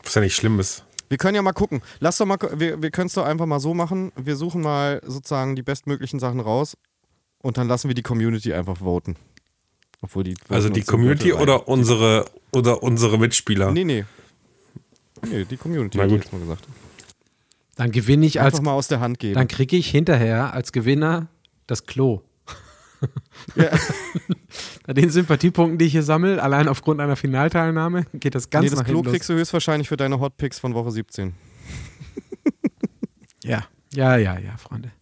Was 0.04 0.14
ja 0.14 0.20
nicht 0.20 0.34
schlimm 0.36 0.58
ist. 0.60 0.84
Wir 1.08 1.18
können 1.18 1.34
ja 1.34 1.42
mal 1.42 1.52
gucken. 1.52 1.82
Lass 2.00 2.18
doch 2.18 2.26
mal, 2.26 2.38
wir, 2.56 2.80
wir 2.82 2.90
können 2.90 3.06
es 3.06 3.12
doch 3.14 3.24
einfach 3.24 3.46
mal 3.46 3.60
so 3.60 3.74
machen. 3.74 4.12
Wir 4.16 4.36
suchen 4.36 4.62
mal 4.62 5.00
sozusagen 5.04 5.56
die 5.56 5.62
bestmöglichen 5.62 6.18
Sachen 6.18 6.40
raus 6.40 6.76
und 7.42 7.58
dann 7.58 7.68
lassen 7.68 7.88
wir 7.88 7.94
die 7.94 8.02
Community 8.02 8.52
einfach 8.54 8.78
voten. 8.78 9.16
Obwohl 10.00 10.24
die 10.24 10.34
Also 10.48 10.68
die 10.68 10.82
Community 10.82 11.30
rein. 11.30 11.42
oder 11.42 11.68
unsere, 11.68 12.24
oder 12.52 12.82
unsere 12.82 13.18
Mitspieler? 13.18 13.70
Nee, 13.70 13.84
nee. 13.84 14.04
Nee, 15.28 15.44
die 15.44 15.56
Community, 15.56 15.98
Na 15.98 16.06
ich 16.06 16.12
jetzt 16.12 16.32
mal 16.32 16.40
gesagt. 16.40 16.66
Dann 17.76 17.90
gewinne 17.90 18.26
ich 18.26 18.40
als. 18.40 18.54
Einfach 18.54 18.64
mal 18.64 18.72
aus 18.72 18.88
der 18.88 19.00
Hand 19.00 19.18
geben. 19.18 19.34
Dann 19.34 19.48
kriege 19.48 19.76
ich 19.76 19.90
hinterher 19.90 20.52
als 20.52 20.72
Gewinner 20.72 21.28
das 21.66 21.86
Klo. 21.86 22.22
Ja. 23.56 23.70
Bei 24.86 24.92
den 24.92 25.10
Sympathiepunkten, 25.10 25.76
die 25.76 25.86
ich 25.86 25.92
hier 25.92 26.04
sammle, 26.04 26.40
allein 26.40 26.68
aufgrund 26.68 27.00
einer 27.00 27.16
Finalteilnahme, 27.16 28.06
geht 28.14 28.36
das 28.36 28.48
ganz 28.48 28.62
nee, 28.62 28.70
das 28.70 28.78
nach 28.78 28.84
Klo 28.84 28.98
hinten 28.98 29.06
los. 29.06 29.12
kriegst 29.12 29.28
du 29.28 29.34
höchstwahrscheinlich 29.34 29.88
für 29.88 29.96
deine 29.96 30.20
Hotpicks 30.20 30.60
von 30.60 30.74
Woche 30.74 30.92
17. 30.92 31.34
Ja, 33.44 33.64
ja, 33.92 34.16
ja, 34.16 34.38
ja, 34.38 34.56
Freunde. 34.56 34.92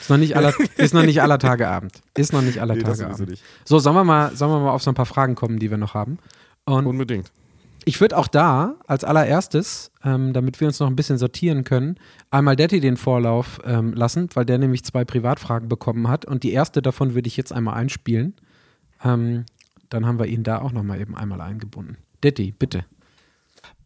Ist 0.00 0.08
noch 0.08 0.16
nicht 0.16 0.34
aller, 0.36 0.54
ist 0.78 0.94
noch 0.94 1.02
nicht 1.02 1.20
aller 1.20 1.38
Tage 1.38 1.68
Abend. 1.68 2.00
Ist 2.16 2.32
noch 2.32 2.40
nicht 2.40 2.60
aller 2.60 2.76
Nee, 2.76 2.82
Tage 2.82 3.06
Abend. 3.06 3.38
So, 3.66 3.78
sollen 3.78 3.94
wir, 3.94 4.04
mal, 4.04 4.34
sollen 4.34 4.50
wir 4.52 4.60
mal 4.60 4.70
auf 4.70 4.82
so 4.82 4.90
ein 4.90 4.94
paar 4.94 5.04
Fragen 5.04 5.34
kommen, 5.34 5.58
die 5.58 5.70
wir 5.70 5.76
noch 5.76 5.92
haben? 5.92 6.18
Und 6.64 6.86
Unbedingt. 6.86 7.30
Ich 7.84 8.00
würde 8.00 8.16
auch 8.16 8.28
da 8.28 8.76
als 8.86 9.04
allererstes, 9.04 9.90
ähm, 10.04 10.32
damit 10.32 10.60
wir 10.60 10.68
uns 10.68 10.80
noch 10.80 10.86
ein 10.86 10.96
bisschen 10.96 11.18
sortieren 11.18 11.64
können, 11.64 11.96
einmal 12.30 12.56
Detti 12.56 12.80
den 12.80 12.96
Vorlauf 12.96 13.60
ähm, 13.64 13.92
lassen, 13.92 14.28
weil 14.34 14.44
der 14.44 14.58
nämlich 14.58 14.84
zwei 14.84 15.04
Privatfragen 15.04 15.68
bekommen 15.68 16.08
hat. 16.08 16.24
Und 16.24 16.42
die 16.42 16.52
erste 16.52 16.82
davon 16.82 17.14
würde 17.14 17.28
ich 17.28 17.36
jetzt 17.36 17.52
einmal 17.52 17.74
einspielen. 17.74 18.34
Ähm, 19.04 19.44
dann 19.88 20.06
haben 20.06 20.18
wir 20.18 20.26
ihn 20.26 20.42
da 20.42 20.60
auch 20.60 20.72
nochmal 20.72 21.00
eben 21.00 21.16
einmal 21.16 21.40
eingebunden. 21.40 21.96
Detti, 22.22 22.52
bitte. 22.52 22.84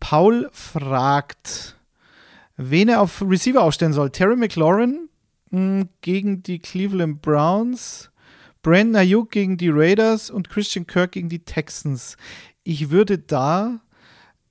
Paul 0.01 0.49
fragt, 0.53 1.77
wen 2.57 2.89
er 2.89 3.01
auf 3.01 3.23
Receiver 3.23 3.63
aufstellen 3.63 3.93
soll. 3.93 4.11
Terry 4.11 4.37
McLaurin 4.37 5.09
mh, 5.51 5.87
gegen 6.01 6.43
die 6.43 6.59
Cleveland 6.59 7.23
Browns, 7.23 8.11
Brandon 8.63 8.97
Ayuk 8.97 9.31
gegen 9.31 9.57
die 9.57 9.71
Raiders 9.71 10.31
und 10.31 10.49
Christian 10.51 10.87
Kirk 10.87 11.13
gegen 11.13 11.29
die 11.29 11.45
Texans. 11.45 12.17
Ich 12.65 12.91
würde 12.91 13.19
da 13.19 13.81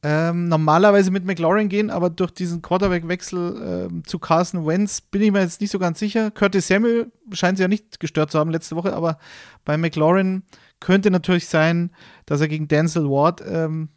ähm, 0.04 0.50
normalerweise 0.50 1.12
mit 1.12 1.26
McLaurin 1.26 1.70
gehen, 1.70 1.90
aber 1.90 2.10
durch 2.10 2.32
diesen 2.32 2.62
Quarterback-Wechsel 2.62 3.88
ähm, 3.90 4.04
zu 4.06 4.20
Carson 4.20 4.66
Wentz 4.68 5.02
bin 5.02 5.22
ich 5.22 5.32
mir 5.32 5.42
jetzt 5.42 5.62
nicht 5.62 5.72
so 5.72 5.80
ganz 5.80 5.98
sicher. 5.98 6.30
Curtis 6.30 6.68
Samuel 6.68 7.12
scheint 7.32 7.58
sie 7.58 7.64
ja 7.64 7.68
nicht 7.68 8.00
gestört 8.00 8.30
zu 8.30 8.38
haben 8.38 8.52
letzte 8.52 8.76
Woche, 8.76 8.94
aber 8.94 9.18
bei 9.66 9.78
McLaurin 9.78 10.44
könnte 10.80 11.10
natürlich 11.10 11.48
sein, 11.48 11.92
dass 12.26 12.42
er 12.42 12.50
gegen 12.50 12.68
Denzel 12.68 13.06
Ward 13.06 13.42
ähm, 13.48 13.90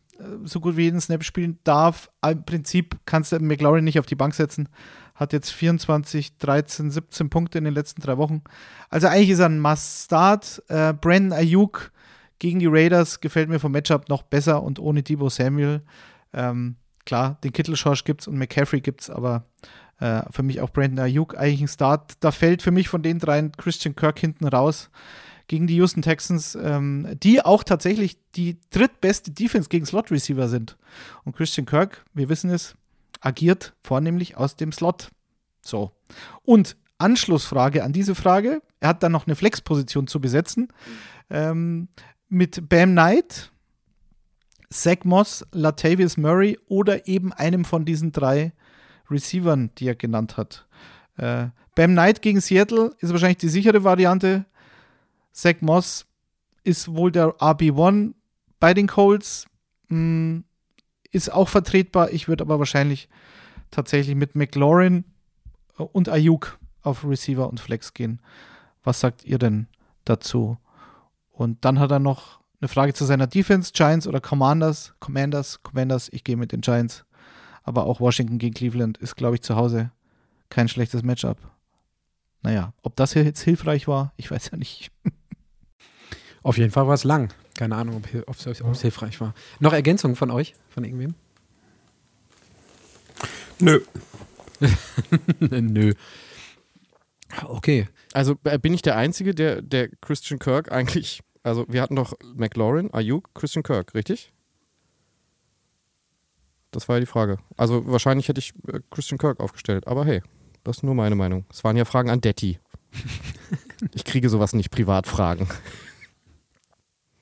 so 0.45 0.61
gut 0.61 0.77
wie 0.77 0.85
jeden 0.85 1.01
Snap 1.01 1.25
spielen 1.25 1.59
darf. 1.65 2.09
Im 2.25 2.45
Prinzip 2.45 2.97
kannst 3.05 3.33
du 3.33 3.41
McLaurin 3.41 3.85
nicht 3.85 3.99
auf 3.99 4.07
die 4.07 4.15
Bank 4.15 4.35
setzen. 4.35 4.69
Hat 5.15 5.33
jetzt 5.33 5.51
24, 5.51 6.39
13, 6.39 6.91
17 6.91 7.31
Punkte 7.31 7.59
in 7.59 7.65
den 7.65 7.75
letzten 7.75 8.01
drei 8.01 8.17
Wochen. 8.17 8.43
Also 8.91 9.09
eigentlich 9.09 9.31
ist 9.31 9.41
er 9.41 9.47
ein 9.47 9.61
Must-Start. 9.61 10.63
Äh, 10.69 10.95
Brandon 10.95 11.33
Ayuk 11.33 11.91
gegen 12.39 12.59
die 12.59 12.67
Raiders 12.67 13.21
gefällt 13.21 13.49
mir 13.49 13.61
vom 13.61 13.73
Matchup 13.73 14.09
noch 14.09 14.23
besser 14.23 14.63
und 14.63 14.79
ohne 14.79 15.03
Debo 15.03 15.29
Samuel. 15.29 15.83
Ähm, 16.33 16.77
klar, 17.05 17.39
den 17.43 17.53
Kittelschorsch 17.53 18.05
gibt's 18.05 18.27
und 18.27 18.37
McCaffrey 18.39 18.81
gibt's, 18.81 19.11
aber 19.11 19.47
äh, 20.01 20.23
für 20.31 20.43
mich 20.43 20.61
auch 20.61 20.71
Brandon 20.71 21.01
Ayuk 21.01 21.37
eigentlich 21.37 21.63
ein 21.63 21.69
Start. 21.69 22.15
Da 22.21 22.31
fällt 22.31 22.63
für 22.63 22.71
mich 22.71 22.89
von 22.89 23.03
den 23.03 23.19
dreien 23.19 23.53
Christian 23.53 23.97
Kirk 23.97 24.19
hinten 24.19 24.47
raus 24.47 24.91
gegen 25.49 25.67
die 25.67 25.77
Houston 25.77 26.03
Texans, 26.03 26.57
ähm, 26.61 27.09
die 27.23 27.43
auch 27.45 27.63
tatsächlich 27.63 28.19
die 28.33 28.59
drittbeste 28.71 29.31
Defense 29.31 29.69
gegen 29.69 29.87
Slot 29.87 30.11
Receiver 30.11 30.49
sind. 30.49 30.77
Und 31.25 31.37
Christian 31.37 31.67
Kirk, 31.67 32.05
wir 32.15 32.29
wissen 32.29 32.51
es, 32.51 32.75
agiert 33.21 33.75
vornehmlich 33.83 34.37
aus 34.37 34.57
dem 34.57 34.73
Slot. 34.73 35.09
So. 35.63 35.93
Und 36.43 36.77
Anschlussfrage 36.99 37.85
an 37.85 37.93
diese 37.93 38.15
Frage, 38.15 38.63
er 38.81 38.91
hat 38.91 39.03
dann 39.03 39.13
noch 39.13 39.27
eine 39.27 39.37
Flexposition 39.37 40.07
zu 40.07 40.21
besetzen. 40.21 40.69
Ähm, 41.31 41.89
mit 42.29 42.69
Bam 42.69 42.93
Knight, 42.93 43.51
Zach 44.71 45.05
Moss, 45.05 45.47
Latavius 45.53 46.17
Murray 46.17 46.59
oder 46.67 47.07
eben 47.07 47.33
einem 47.33 47.65
von 47.65 47.85
diesen 47.85 48.13
drei 48.13 48.53
Receivern, 49.11 49.71
die 49.79 49.89
er 49.89 49.95
genannt 49.95 50.37
hat. 50.37 50.67
Äh, 51.17 51.49
Bam 51.75 51.93
Knight 51.93 52.23
gegen 52.23 52.41
Seattle 52.41 52.95
ist 52.99 53.13
wahrscheinlich 53.13 53.39
die 53.39 53.49
sichere 53.49 53.85
Variante. 53.85 54.45
Zach 55.33 55.57
Moss 55.61 56.07
ist 56.65 56.89
wohl 56.89 57.13
der 57.13 57.29
RB1 57.37 58.15
bei 58.59 58.75
den 58.75 58.89
Colts. 58.89 59.47
Hm, 59.89 60.45
ist 61.13 61.33
auch 61.33 61.49
vertretbar. 61.49 62.11
Ich 62.11 62.29
würde 62.29 62.43
aber 62.43 62.59
wahrscheinlich 62.59 63.09
tatsächlich 63.71 64.17
mit 64.17 64.35
McLaurin 64.35 65.05
und 65.77 66.09
Ayuk 66.09 66.59
auf 66.83 67.05
Receiver 67.05 67.49
und 67.49 67.61
Flex 67.61 67.95
gehen. 67.95 68.21
Was 68.83 69.01
sagt 69.01 69.25
ihr 69.25 69.39
denn 69.39 69.67
dazu? 70.05 70.59
Und 71.37 71.67
dann 71.67 71.79
hat 71.79 71.91
er 71.91 71.99
noch 71.99 72.41
eine 72.61 72.69
Frage 72.69 72.95
zu 72.95 73.05
seiner 73.05 73.27
Defense, 73.27 73.73
Giants 73.75 74.07
oder 74.07 74.21
Commanders? 74.21 74.95
Commanders, 75.01 75.63
Commanders, 75.63 76.09
ich 76.11 76.25
gehe 76.25 76.37
mit 76.37 76.51
den 76.51 76.63
Giants. 76.63 77.05
Aber 77.63 77.85
auch 77.85 78.01
Washington 78.01 78.39
gegen 78.39 78.55
Cleveland 78.55 78.97
ist, 78.99 79.17
glaube 79.17 79.35
ich, 79.35 79.43
zu 79.43 79.55
Hause 79.55 79.91
kein 80.49 80.67
schlechtes 80.67 81.03
Matchup. 81.03 81.37
Naja, 82.43 82.73
ob 82.83 82.97
das 82.97 83.13
hier 83.13 83.25
jetzt 83.25 83.43
hilfreich 83.43 83.87
war, 83.87 84.15
ich 84.17 84.31
weiß 84.31 84.51
ja 84.53 84.57
nicht. 84.57 84.91
Auf 86.43 86.57
jeden 86.57 86.71
Fall 86.71 86.87
war 86.87 86.95
es 86.95 87.05
lang. 87.05 87.33
Keine 87.59 87.77
Ahnung, 87.77 88.03
ob 88.27 88.37
es 88.47 88.81
hilfreich 88.81 89.21
war. 89.21 89.35
Noch 89.61 89.75
Ergänzungen 89.75 90.17
von 90.17 90.31
euch, 90.31 90.55
von 90.71 90.85
irgendwem? 90.85 91.15
Nö. 93.59 93.81
Nö. 95.41 95.93
Okay. 97.45 97.89
Also 98.13 98.37
äh, 98.45 98.59
bin 98.59 98.75
ich 98.75 98.83
der 98.83 98.97
Einzige, 98.97 99.35
der, 99.35 99.63
der 99.63 99.89
Christian 100.01 100.39
Kirk 100.39 100.71
eigentlich, 100.73 101.21
also 101.43 101.67
wir 101.69 101.83
hatten 101.83 101.97
doch 101.97 102.15
McLaurin, 102.35 102.93
Ayuk, 102.93 103.35
Christian 103.35 103.63
Kirk, 103.63 103.95
richtig? 103.95 104.33
Das 106.71 106.89
war 106.89 106.97
ja 106.97 107.01
die 107.01 107.07
Frage. 107.07 107.39
Also 107.57 107.87
wahrscheinlich 107.87 108.29
hätte 108.29 108.39
ich 108.39 108.53
äh, 108.69 108.81
Christian 108.91 109.19
Kirk 109.19 109.41
aufgestellt, 109.41 109.87
aber 109.87 110.05
hey, 110.05 110.23
das 110.65 110.79
ist 110.79 110.83
nur 110.83 110.95
meine 110.95 111.15
Meinung. 111.15 111.47
Es 111.51 111.65
waren 111.65 111.77
ja 111.77 111.85
Fragen 111.85 112.11
an 112.11 112.21
Detti. 112.21 112.59
ich 113.95 114.05
kriege 114.05 114.29
sowas 114.29 114.53
nicht 114.53 114.71
Privatfragen. 114.71 115.47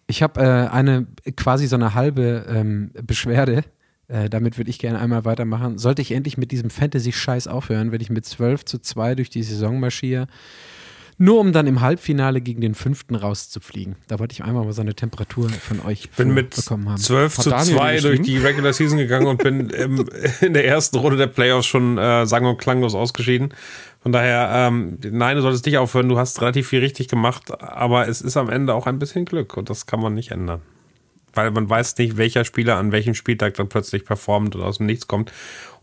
Ich 0.07 0.23
habe 0.23 0.41
äh, 0.41 0.69
eine 0.69 1.07
quasi 1.37 1.67
so 1.67 1.77
eine 1.77 1.95
halbe 1.95 2.47
ähm, 2.49 2.91
Beschwerde. 3.03 3.65
Äh, 4.09 4.29
damit 4.29 4.59
würde 4.59 4.71
ich 4.71 4.79
gerne 4.79 4.99
einmal 4.99 5.25
weitermachen. 5.25 5.79
Sollte 5.79 6.03
ich 6.03 6.13
endlich 6.13 6.37
mit 6.37 6.53
diesem 6.53 6.71
Fantasy-Scheiß 6.71 7.49
aufhören, 7.49 7.93
wenn 7.93 8.01
ich 8.01 8.11
mit 8.11 8.25
12 8.25 8.65
zu 8.65 8.79
2 8.79 9.15
durch 9.15 9.31
die 9.31 9.43
Saison 9.43 9.81
marschiere, 9.81 10.27
nur 11.17 11.39
um 11.39 11.53
dann 11.53 11.67
im 11.67 11.81
Halbfinale 11.81 12.41
gegen 12.41 12.61
den 12.61 12.75
fünften 12.75 13.15
rauszufliegen. 13.15 13.97
Da 14.09 14.19
wollte 14.19 14.33
ich 14.33 14.43
einmal 14.43 14.65
mal 14.65 14.73
so 14.73 14.83
eine 14.83 14.95
Temperatur 14.95 15.49
von 15.49 15.81
euch 15.81 16.07
Ich 16.07 16.11
bin 16.11 16.35
mit 16.35 16.57
bekommen 16.57 16.89
haben. 16.89 16.99
12 16.99 17.39
Hat 17.39 17.45
zu 17.45 17.51
Daniel 17.51 17.77
2 17.77 18.01
durch 18.01 18.23
die 18.23 18.37
Regular 18.39 18.73
Season 18.73 18.99
gegangen 18.99 19.27
und 19.27 19.43
bin 19.43 19.71
im, 19.71 20.05
in 20.41 20.55
der 20.55 20.67
ersten 20.67 20.99
Runde 20.99 21.17
der 21.17 21.29
Playoffs 21.29 21.67
schon 21.67 21.99
äh, 21.99 22.27
sang- 22.27 22.47
und 22.47 22.59
klanglos 22.59 22.95
ausgeschieden. 22.95 23.55
Von 24.01 24.13
daher, 24.13 24.51
ähm, 24.53 24.99
nein, 25.03 25.37
du 25.37 25.43
solltest 25.43 25.65
nicht 25.65 25.79
aufhören. 25.79 26.09
Du 26.09 26.19
hast 26.19 26.41
relativ 26.43 26.69
viel 26.69 26.81
richtig 26.81 27.09
gemacht, 27.09 27.63
aber 27.63 28.09
es 28.09 28.21
ist 28.21 28.37
am 28.37 28.51
Ende 28.51 28.75
auch 28.75 28.87
ein 28.87 28.99
bisschen 28.99 29.25
Glück 29.25 29.57
und 29.57 29.71
das 29.71 29.87
kann 29.87 30.01
man 30.01 30.15
nicht 30.15 30.31
ändern. 30.31 30.61
Weil 31.35 31.51
man 31.51 31.69
weiß 31.69 31.97
nicht, 31.99 32.17
welcher 32.17 32.45
Spieler 32.45 32.77
an 32.77 32.93
welchem 32.93 33.15
Spieltag 33.15 33.55
dann 33.55 33.69
plötzlich 33.69 34.05
performt 34.05 34.55
und 34.55 34.63
aus 34.63 34.79
dem 34.79 34.87
Nichts 34.87 35.07
kommt. 35.07 35.33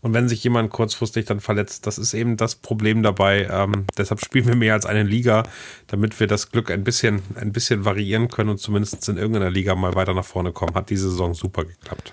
Und 0.00 0.14
wenn 0.14 0.28
sich 0.28 0.42
jemand 0.42 0.70
kurzfristig 0.70 1.26
dann 1.26 1.40
verletzt, 1.40 1.86
das 1.86 1.96
ist 1.96 2.12
eben 2.12 2.36
das 2.36 2.56
Problem 2.56 3.02
dabei. 3.02 3.48
Ähm, 3.50 3.86
deshalb 3.96 4.20
spielen 4.20 4.46
wir 4.48 4.56
mehr 4.56 4.74
als 4.74 4.84
eine 4.84 5.04
Liga, 5.04 5.44
damit 5.86 6.18
wir 6.18 6.26
das 6.26 6.50
Glück 6.50 6.70
ein 6.70 6.82
bisschen, 6.82 7.22
ein 7.36 7.52
bisschen 7.52 7.84
variieren 7.84 8.28
können 8.28 8.50
und 8.50 8.58
zumindest 8.58 9.08
in 9.08 9.16
irgendeiner 9.16 9.50
Liga 9.50 9.74
mal 9.76 9.94
weiter 9.94 10.12
nach 10.12 10.24
vorne 10.24 10.52
kommen. 10.52 10.74
Hat 10.74 10.90
diese 10.90 11.08
Saison 11.08 11.34
super 11.34 11.64
geklappt. 11.64 12.12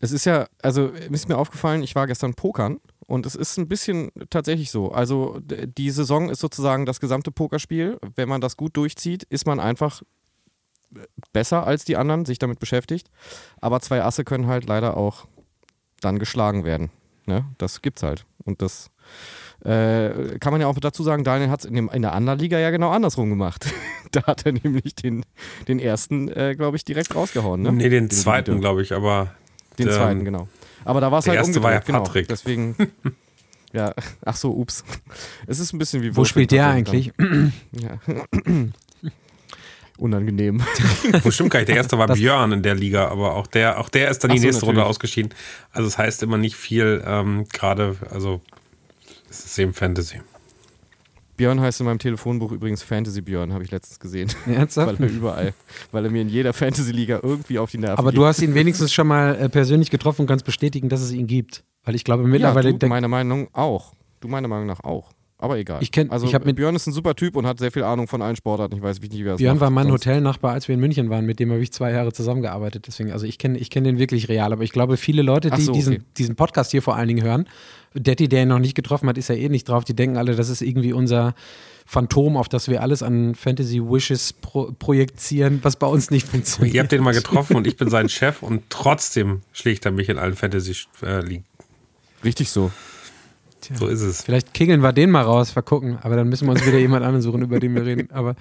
Es 0.00 0.10
ist 0.10 0.26
ja, 0.26 0.48
also 0.60 0.88
ist 0.88 1.28
mir 1.28 1.38
aufgefallen, 1.38 1.82
ich 1.82 1.94
war 1.94 2.08
gestern 2.08 2.34
pokern 2.34 2.80
und 3.06 3.24
es 3.24 3.34
ist 3.36 3.56
ein 3.56 3.68
bisschen 3.68 4.10
tatsächlich 4.30 4.70
so. 4.70 4.90
Also 4.90 5.38
die 5.40 5.90
Saison 5.90 6.28
ist 6.28 6.40
sozusagen 6.40 6.86
das 6.86 6.98
gesamte 6.98 7.30
Pokerspiel. 7.30 7.98
Wenn 8.16 8.28
man 8.28 8.40
das 8.40 8.56
gut 8.56 8.76
durchzieht, 8.76 9.22
ist 9.22 9.46
man 9.46 9.60
einfach 9.60 10.02
besser 11.32 11.66
als 11.66 11.84
die 11.84 11.96
anderen, 11.96 12.24
sich 12.24 12.38
damit 12.38 12.58
beschäftigt. 12.58 13.08
Aber 13.60 13.80
zwei 13.80 14.02
Asse 14.02 14.24
können 14.24 14.46
halt 14.46 14.66
leider 14.66 14.96
auch 14.96 15.26
dann 16.00 16.18
geschlagen 16.18 16.64
werden. 16.64 16.90
Ne? 17.26 17.44
Das 17.58 17.82
gibt's 17.82 18.02
halt. 18.02 18.26
Und 18.44 18.62
das 18.62 18.90
äh, 19.64 20.38
kann 20.40 20.52
man 20.52 20.60
ja 20.60 20.66
auch 20.66 20.78
dazu 20.78 21.02
sagen, 21.02 21.22
Daniel 21.24 21.50
hat 21.50 21.60
es 21.60 21.66
in, 21.66 21.76
in 21.88 22.02
der 22.02 22.12
anderen 22.12 22.38
Liga 22.38 22.58
ja 22.58 22.70
genau 22.70 22.90
andersrum 22.90 23.30
gemacht. 23.30 23.72
da 24.10 24.24
hat 24.26 24.44
er 24.44 24.52
nämlich 24.52 24.94
den, 24.96 25.24
den 25.68 25.78
ersten, 25.78 26.28
äh, 26.28 26.54
glaube 26.56 26.76
ich, 26.76 26.84
direkt 26.84 27.14
rausgehauen. 27.14 27.62
Ne? 27.62 27.72
Nee, 27.72 27.88
den 27.88 28.10
zweiten, 28.10 28.52
Video. 28.52 28.60
glaube 28.60 28.82
ich, 28.82 28.92
aber 28.92 29.32
Den 29.78 29.88
Ähm, 29.88 29.94
zweiten, 29.94 30.24
genau. 30.24 30.48
Aber 30.84 31.00
da 31.00 31.12
war 31.12 31.20
es 31.20 31.26
der 31.26 31.34
halt 31.34 31.46
erste 31.46 31.62
war 31.62 31.70
ja 31.70 31.78
umgedreht, 31.78 31.86
genau. 31.86 32.04
Patrick. 32.04 32.28
Deswegen, 32.28 32.76
ja, 33.72 33.94
ach 34.24 34.36
so, 34.36 34.52
ups. 34.52 34.84
Es 35.46 35.60
ist 35.60 35.72
ein 35.72 35.78
bisschen 35.78 36.02
wie 36.02 36.16
Wo 36.16 36.24
spielt 36.24 36.50
der 36.50 36.68
eigentlich? 36.68 37.12
Ja. 37.70 37.98
Unangenehm. 39.98 40.62
wo 41.22 41.30
stimmt 41.30 41.50
gar 41.50 41.60
nicht. 41.60 41.68
Der 41.68 41.76
erste 41.76 41.98
war 41.98 42.06
Das- 42.08 42.18
Björn 42.18 42.52
in 42.52 42.62
der 42.62 42.74
Liga, 42.74 43.08
aber 43.08 43.34
auch 43.36 43.46
der, 43.46 43.78
auch 43.78 43.88
der 43.88 44.10
ist 44.10 44.24
dann 44.24 44.30
die 44.32 44.38
so, 44.38 44.46
nächste 44.46 44.64
Runde 44.64 44.80
natürlich. 44.80 44.90
ausgeschieden. 44.96 45.34
Also 45.70 45.86
es 45.88 45.98
heißt 45.98 46.22
immer 46.22 46.38
nicht 46.38 46.56
viel, 46.56 47.02
ähm, 47.06 47.46
gerade, 47.52 47.96
also 48.10 48.40
es 49.30 49.44
ist 49.44 49.58
eben 49.58 49.72
Fantasy. 49.74 50.20
Björn 51.36 51.60
heißt 51.60 51.80
in 51.80 51.86
meinem 51.86 51.98
Telefonbuch 51.98 52.52
übrigens 52.52 52.82
Fantasy 52.82 53.20
Björn, 53.22 53.52
habe 53.52 53.64
ich 53.64 53.70
letztens 53.70 53.98
gesehen. 54.00 54.30
Ernsthaft? 54.46 55.00
weil 55.00 55.08
er 55.08 55.12
überall, 55.14 55.54
weil 55.90 56.04
er 56.04 56.10
mir 56.10 56.22
in 56.22 56.28
jeder 56.28 56.52
Fantasy-Liga 56.52 57.20
irgendwie 57.22 57.58
auf 57.58 57.70
die 57.70 57.78
Nerven 57.78 57.98
Aber 57.98 58.10
geht. 58.10 58.18
du 58.18 58.24
hast 58.26 58.40
ihn 58.42 58.54
wenigstens 58.54 58.92
schon 58.92 59.06
mal 59.06 59.34
äh, 59.36 59.48
persönlich 59.48 59.90
getroffen 59.90 60.22
und 60.22 60.26
kannst 60.26 60.44
bestätigen, 60.44 60.88
dass 60.88 61.00
es 61.00 61.10
ihn 61.12 61.26
gibt. 61.26 61.64
Weil 61.84 61.94
ich 61.94 62.04
glaube 62.04 62.22
ja, 62.24 62.28
mittlerweile. 62.28 62.72
du, 62.72 62.78
der- 62.78 62.88
meiner 62.88 63.08
Meinung 63.08 63.48
auch. 63.54 63.94
Du 64.20 64.28
meiner 64.28 64.46
Meinung 64.46 64.66
nach 64.66 64.84
auch. 64.84 65.10
Aber 65.42 65.58
egal. 65.58 65.82
Ich 65.82 65.90
kenn- 65.90 66.08
also 66.08 66.24
ich 66.24 66.44
mit- 66.44 66.54
Björn 66.54 66.76
ist 66.76 66.86
ein 66.86 66.92
super 66.92 67.16
Typ 67.16 67.34
und 67.34 67.48
hat 67.48 67.58
sehr 67.58 67.72
viel 67.72 67.82
Ahnung 67.82 68.06
von 68.06 68.22
allen 68.22 68.36
Sportarten. 68.36 68.76
Ich 68.76 68.82
weiß 68.82 69.00
nicht, 69.00 69.12
wie 69.12 69.22
er 69.22 69.32
das 69.32 69.38
Björn 69.38 69.56
macht. 69.56 69.60
war 69.62 69.70
mein 69.70 69.90
Hotelnachbar, 69.90 70.52
als 70.52 70.68
wir 70.68 70.74
in 70.74 70.80
München 70.80 71.10
waren, 71.10 71.26
mit 71.26 71.40
dem 71.40 71.50
habe 71.50 71.60
ich 71.60 71.72
zwei 71.72 71.90
Jahre 71.90 72.12
zusammengearbeitet. 72.12 72.86
Deswegen, 72.86 73.10
also 73.10 73.26
ich 73.26 73.38
kenne 73.38 73.58
ich 73.58 73.68
kenn 73.68 73.82
den 73.82 73.98
wirklich 73.98 74.28
real. 74.28 74.52
Aber 74.52 74.62
ich 74.62 74.70
glaube, 74.70 74.96
viele 74.96 75.22
Leute, 75.22 75.50
die 75.50 75.62
so, 75.62 75.72
diesen, 75.72 75.94
okay. 75.94 76.04
diesen 76.16 76.36
Podcast 76.36 76.70
hier 76.70 76.80
vor 76.80 76.94
allen 76.94 77.08
Dingen 77.08 77.24
hören, 77.24 77.48
Detti, 77.92 78.28
der 78.28 78.42
ihn 78.42 78.48
noch 78.50 78.60
nicht 78.60 78.76
getroffen 78.76 79.08
hat, 79.08 79.18
ist 79.18 79.28
ja 79.30 79.34
eh 79.34 79.48
nicht 79.48 79.68
drauf. 79.68 79.82
Die 79.82 79.96
denken 79.96 80.16
alle, 80.16 80.36
das 80.36 80.48
ist 80.48 80.62
irgendwie 80.62 80.92
unser 80.92 81.34
Phantom, 81.86 82.36
auf 82.36 82.48
das 82.48 82.68
wir 82.68 82.80
alles 82.80 83.02
an 83.02 83.34
Fantasy 83.34 83.82
Wishes 83.82 84.32
pro 84.34 84.70
projizieren, 84.78 85.58
was 85.62 85.74
bei 85.74 85.88
uns 85.88 86.12
nicht 86.12 86.24
funktioniert. 86.24 86.72
Ihr 86.72 86.80
habt 86.82 86.92
den 86.92 87.02
mal 87.02 87.14
getroffen 87.14 87.56
und 87.56 87.66
ich 87.66 87.76
bin 87.76 87.90
sein 87.90 88.08
Chef 88.08 88.44
und 88.44 88.62
trotzdem 88.70 89.40
schlägt 89.52 89.84
er 89.86 89.90
mich 89.90 90.08
in 90.08 90.18
allen 90.18 90.36
Fantasy-Ligen. 90.36 91.44
Richtig 92.22 92.50
so. 92.50 92.70
So 93.74 93.86
ist 93.86 94.02
es. 94.02 94.22
Vielleicht 94.22 94.54
kegeln 94.54 94.82
wir 94.82 94.92
den 94.92 95.10
mal 95.10 95.22
raus, 95.22 95.50
vergucken. 95.50 95.98
Aber 96.02 96.16
dann 96.16 96.28
müssen 96.28 96.46
wir 96.46 96.52
uns 96.52 96.66
wieder 96.66 96.78
jemand 96.78 97.04
anderen 97.04 97.22
suchen, 97.22 97.42
über 97.42 97.60
den 97.60 97.74
wir 97.74 97.84
reden. 97.84 98.10
Aber 98.10 98.34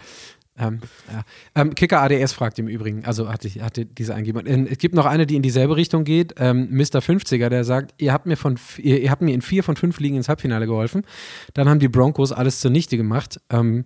ähm, 0.57 0.79
ja. 1.11 1.23
ähm, 1.55 1.75
Kicker 1.75 2.01
ADS 2.01 2.33
fragt 2.33 2.59
im 2.59 2.67
Übrigen, 2.67 3.05
also 3.05 3.29
hatte, 3.29 3.49
hatte 3.61 3.85
diese 3.85 4.13
eingegeben. 4.13 4.45
Ähm, 4.45 4.67
Es 4.69 4.77
gibt 4.77 4.95
noch 4.95 5.05
eine, 5.05 5.25
die 5.25 5.35
in 5.35 5.41
dieselbe 5.41 5.75
Richtung 5.75 6.03
geht. 6.03 6.35
Ähm, 6.37 6.67
Mr. 6.71 6.99
50er, 6.99 7.49
der 7.49 7.63
sagt, 7.63 7.93
ihr 7.97 8.13
habt 8.13 8.25
mir 8.25 8.35
von 8.35 8.59
ihr, 8.77 9.01
ihr 9.01 9.11
habt 9.11 9.21
mir 9.21 9.33
in 9.33 9.41
vier 9.41 9.63
von 9.63 9.75
fünf 9.75 9.99
Ligen 9.99 10.17
ins 10.17 10.29
Halbfinale 10.29 10.67
geholfen. 10.67 11.03
Dann 11.53 11.69
haben 11.69 11.79
die 11.79 11.87
Broncos 11.87 12.31
alles 12.31 12.59
zunichte 12.59 12.97
gemacht. 12.97 13.39
Ähm, 13.49 13.85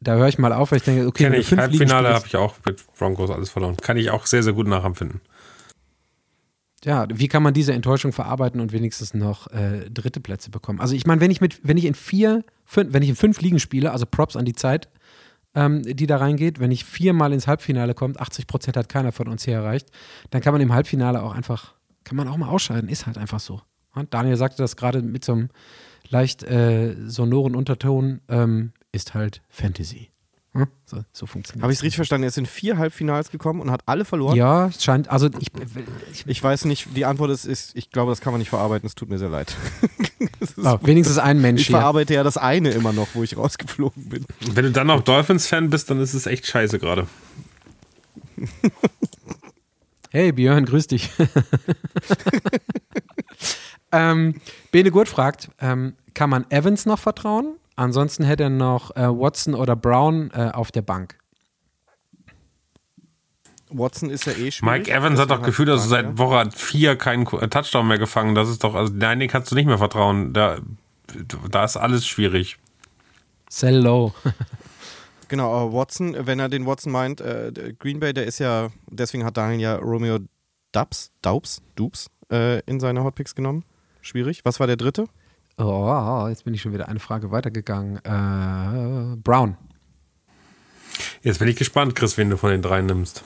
da 0.00 0.16
höre 0.16 0.28
ich 0.28 0.38
mal 0.38 0.52
auf, 0.52 0.72
weil 0.72 0.78
ich 0.78 0.84
denke, 0.84 1.06
okay, 1.06 1.30
du 1.30 1.36
ich. 1.36 1.56
Halbfinale 1.56 2.12
habe 2.12 2.26
ich 2.26 2.36
auch 2.36 2.56
mit 2.66 2.84
Broncos 2.98 3.30
alles 3.30 3.50
verloren. 3.50 3.76
Kann 3.76 3.96
ich 3.96 4.10
auch 4.10 4.26
sehr, 4.26 4.42
sehr 4.42 4.52
gut 4.52 4.66
nachempfinden. 4.66 5.20
Ja, 6.84 7.06
wie 7.10 7.28
kann 7.28 7.42
man 7.42 7.54
diese 7.54 7.72
Enttäuschung 7.72 8.12
verarbeiten 8.12 8.60
und 8.60 8.72
wenigstens 8.72 9.14
noch 9.14 9.46
äh, 9.48 9.88
dritte 9.90 10.20
Plätze 10.20 10.50
bekommen? 10.50 10.80
Also 10.80 10.94
ich 10.94 11.06
meine, 11.06 11.20
wenn 11.22 11.30
ich 11.30 11.40
mit, 11.40 11.66
wenn 11.66 11.78
ich 11.78 11.86
in 11.86 11.94
vier, 11.94 12.44
fünf, 12.64 12.92
wenn 12.92 13.02
ich 13.02 13.08
in 13.08 13.16
fünf 13.16 13.40
Ligen 13.40 13.58
spiele, 13.58 13.90
also 13.90 14.04
Props 14.04 14.36
an 14.36 14.44
die 14.44 14.52
Zeit, 14.52 14.90
ähm, 15.54 15.82
die 15.82 16.06
da 16.06 16.18
reingeht, 16.18 16.60
wenn 16.60 16.70
ich 16.70 16.84
viermal 16.84 17.32
ins 17.32 17.46
Halbfinale 17.46 17.94
kommt, 17.94 18.20
80 18.20 18.46
Prozent 18.46 18.76
hat 18.76 18.90
keiner 18.90 19.12
von 19.12 19.28
uns 19.28 19.44
hier 19.44 19.54
erreicht, 19.54 19.88
dann 20.30 20.42
kann 20.42 20.52
man 20.52 20.60
im 20.60 20.74
Halbfinale 20.74 21.22
auch 21.22 21.34
einfach, 21.34 21.74
kann 22.04 22.16
man 22.16 22.28
auch 22.28 22.36
mal 22.36 22.48
ausscheiden, 22.48 22.90
ist 22.90 23.06
halt 23.06 23.16
einfach 23.16 23.40
so. 23.40 23.62
Und 23.94 24.12
Daniel 24.12 24.36
sagte 24.36 24.58
das 24.58 24.76
gerade 24.76 25.00
mit 25.00 25.24
so 25.24 25.32
einem 25.32 25.48
leicht 26.10 26.42
äh, 26.42 26.96
sonoren 27.06 27.56
Unterton, 27.56 28.20
ähm, 28.28 28.72
ist 28.92 29.14
halt 29.14 29.40
Fantasy. 29.48 30.10
Hm? 30.54 30.68
So, 30.84 31.04
so 31.12 31.26
funktioniert 31.26 31.64
Habe 31.64 31.72
ich 31.72 31.80
es 31.80 31.82
richtig 31.82 31.96
verstanden? 31.96 32.24
Er 32.24 32.28
ist 32.28 32.38
in 32.38 32.46
vier 32.46 32.78
Halbfinals 32.78 33.30
gekommen 33.30 33.60
und 33.60 33.72
hat 33.72 33.82
alle 33.86 34.04
verloren? 34.04 34.36
Ja, 34.36 34.68
es 34.68 34.84
scheint, 34.84 35.10
also 35.10 35.28
ich, 35.40 35.48
ich 36.12 36.26
Ich 36.26 36.42
weiß 36.42 36.66
nicht, 36.66 36.96
die 36.96 37.04
Antwort 37.04 37.30
ist, 37.30 37.44
ist, 37.44 37.74
ich 37.74 37.90
glaube, 37.90 38.12
das 38.12 38.20
kann 38.20 38.32
man 38.32 38.38
nicht 38.38 38.50
verarbeiten, 38.50 38.86
es 38.86 38.94
tut 38.94 39.08
mir 39.10 39.18
sehr 39.18 39.30
leid. 39.30 39.54
Oh, 40.56 40.78
wenigstens 40.82 41.18
ein 41.18 41.40
Mensch 41.40 41.62
ich 41.62 41.66
hier. 41.66 41.76
verarbeite 41.76 42.14
ja 42.14 42.22
das 42.22 42.36
eine 42.36 42.70
immer 42.70 42.92
noch, 42.92 43.08
wo 43.14 43.22
ich 43.22 43.36
rausgeflogen 43.36 44.08
bin. 44.08 44.24
Wenn 44.52 44.64
du 44.64 44.70
dann 44.70 44.86
noch 44.86 45.02
Dolphins-Fan 45.02 45.68
bist, 45.68 45.90
dann 45.90 46.00
ist 46.00 46.14
es 46.14 46.26
echt 46.26 46.46
scheiße 46.46 46.78
gerade. 46.78 47.06
Hey 50.10 50.32
Björn, 50.32 50.64
grüß 50.64 50.86
dich. 50.86 51.10
ähm, 53.92 54.40
Bene 54.70 54.90
Gurt 54.90 55.08
fragt, 55.08 55.50
ähm, 55.60 55.94
kann 56.14 56.30
man 56.30 56.50
Evans 56.50 56.86
noch 56.86 56.98
vertrauen? 56.98 57.56
Ansonsten 57.76 58.24
hätte 58.24 58.44
er 58.44 58.50
noch 58.50 58.94
äh, 58.96 59.02
Watson 59.08 59.54
oder 59.54 59.74
Brown 59.76 60.30
äh, 60.32 60.50
auf 60.52 60.70
der 60.70 60.82
Bank. 60.82 61.18
Watson 63.70 64.10
ist 64.10 64.26
ja 64.26 64.32
eh 64.32 64.50
schwierig. 64.52 64.62
Mike 64.62 64.90
Evans 64.92 65.18
hat 65.18 65.30
doch 65.30 65.36
Deswegen 65.38 65.46
gefühlt, 65.46 65.68
dass 65.68 65.82
er 65.84 65.88
seit 65.88 66.18
Woche 66.18 66.48
vier 66.54 66.96
keinen 66.96 67.24
Ko- 67.24 67.44
Touchdown 67.46 67.88
mehr 67.88 67.98
gefangen. 67.98 68.34
Das 68.34 68.48
ist 68.48 68.62
doch, 68.62 68.74
also 68.74 68.92
nein, 68.94 69.18
den 69.18 69.28
kannst 69.28 69.50
du 69.50 69.56
nicht 69.56 69.66
mehr 69.66 69.78
vertrauen. 69.78 70.32
Da, 70.32 70.58
da 71.50 71.64
ist 71.64 71.76
alles 71.76 72.06
schwierig. 72.06 72.58
Sell 73.48 73.76
low. 73.78 74.12
Genau, 75.28 75.50
aber 75.52 75.72
Watson, 75.72 76.14
wenn 76.26 76.38
er 76.38 76.50
den 76.50 76.66
Watson 76.66 76.92
meint, 76.92 77.22
äh, 77.22 77.50
Green 77.78 77.98
Bay, 77.98 78.12
der 78.12 78.26
ist 78.26 78.38
ja, 78.40 78.68
deswegen 78.90 79.24
hat 79.24 79.38
Daniel 79.38 79.58
ja 79.58 79.74
Romeo 79.76 80.18
Dubs, 80.72 81.12
Daubs, 81.22 81.62
Dubs 81.76 82.10
äh, 82.30 82.60
in 82.66 82.78
seine 82.78 83.02
Hotpicks 83.02 83.34
genommen. 83.34 83.64
Schwierig. 84.02 84.44
Was 84.44 84.60
war 84.60 84.66
der 84.66 84.76
dritte? 84.76 85.06
Oh, 85.56 86.26
jetzt 86.28 86.44
bin 86.44 86.54
ich 86.54 86.62
schon 86.62 86.72
wieder 86.72 86.88
eine 86.88 86.98
Frage 87.00 87.30
weitergegangen. 87.30 87.96
Äh, 88.04 89.16
Brown. 89.16 89.56
Jetzt 91.22 91.38
bin 91.38 91.48
ich 91.48 91.56
gespannt, 91.56 91.94
Chris, 91.94 92.16
wen 92.18 92.30
du 92.30 92.36
von 92.36 92.50
den 92.50 92.62
drei 92.62 92.82
nimmst. 92.82 93.22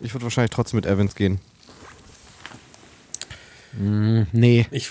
Ich 0.00 0.14
würde 0.14 0.24
wahrscheinlich 0.24 0.50
trotzdem 0.50 0.78
mit 0.78 0.86
Evans 0.86 1.14
gehen. 1.14 1.40
Nee. 3.72 4.66
Ich, 4.70 4.90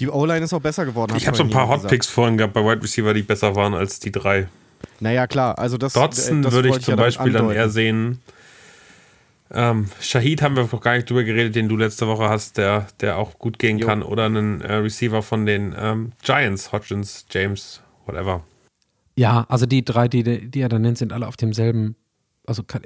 Die 0.00 0.08
O-Line 0.08 0.44
ist 0.44 0.52
auch 0.52 0.60
besser 0.60 0.84
geworden. 0.84 1.14
ich 1.16 1.26
habe 1.26 1.36
so 1.36 1.42
ein 1.42 1.50
paar 1.50 1.68
Hotpicks 1.68 2.08
vorhin 2.08 2.36
gehabt 2.36 2.52
bei 2.52 2.60
Wide 2.62 2.82
Receiver, 2.82 3.14
die 3.14 3.22
besser 3.22 3.54
waren 3.54 3.74
als 3.74 4.00
die 4.00 4.12
drei. 4.12 4.48
Naja, 5.00 5.26
klar. 5.26 5.58
Also 5.58 5.78
das, 5.78 5.92
Trotzdem 5.92 6.40
äh, 6.40 6.42
das 6.44 6.52
würde 6.52 6.68
ich 6.70 6.80
zum 6.80 6.92
ja 6.92 6.96
Beispiel 6.96 7.32
dann 7.32 7.50
eher 7.50 7.68
sehen. 7.70 8.20
Ähm, 9.50 9.88
Shahid 10.00 10.42
haben 10.42 10.56
wir 10.56 10.64
noch 10.64 10.80
gar 10.80 10.94
nicht 10.96 11.08
drüber 11.08 11.24
geredet, 11.24 11.54
den 11.54 11.68
du 11.68 11.76
letzte 11.76 12.06
Woche 12.06 12.28
hast, 12.28 12.56
der, 12.56 12.86
der 13.00 13.18
auch 13.18 13.38
gut 13.38 13.58
gehen 13.58 13.78
Jo. 13.78 13.86
kann. 13.86 14.02
Oder 14.02 14.24
einen 14.24 14.60
äh, 14.62 14.74
Receiver 14.74 15.22
von 15.22 15.46
den 15.46 15.74
ähm, 15.78 16.12
Giants, 16.22 16.72
Hodgins, 16.72 17.26
James, 17.30 17.82
whatever. 18.06 18.42
Ja, 19.16 19.44
also 19.48 19.66
die 19.66 19.84
drei, 19.84 20.08
die, 20.08 20.50
die 20.50 20.60
er 20.60 20.68
da 20.68 20.78
nennt, 20.78 20.98
sind 20.98 21.12
alle 21.12 21.28
auf 21.28 21.36
demselben, 21.36 21.94
also 22.46 22.62
kann, 22.62 22.82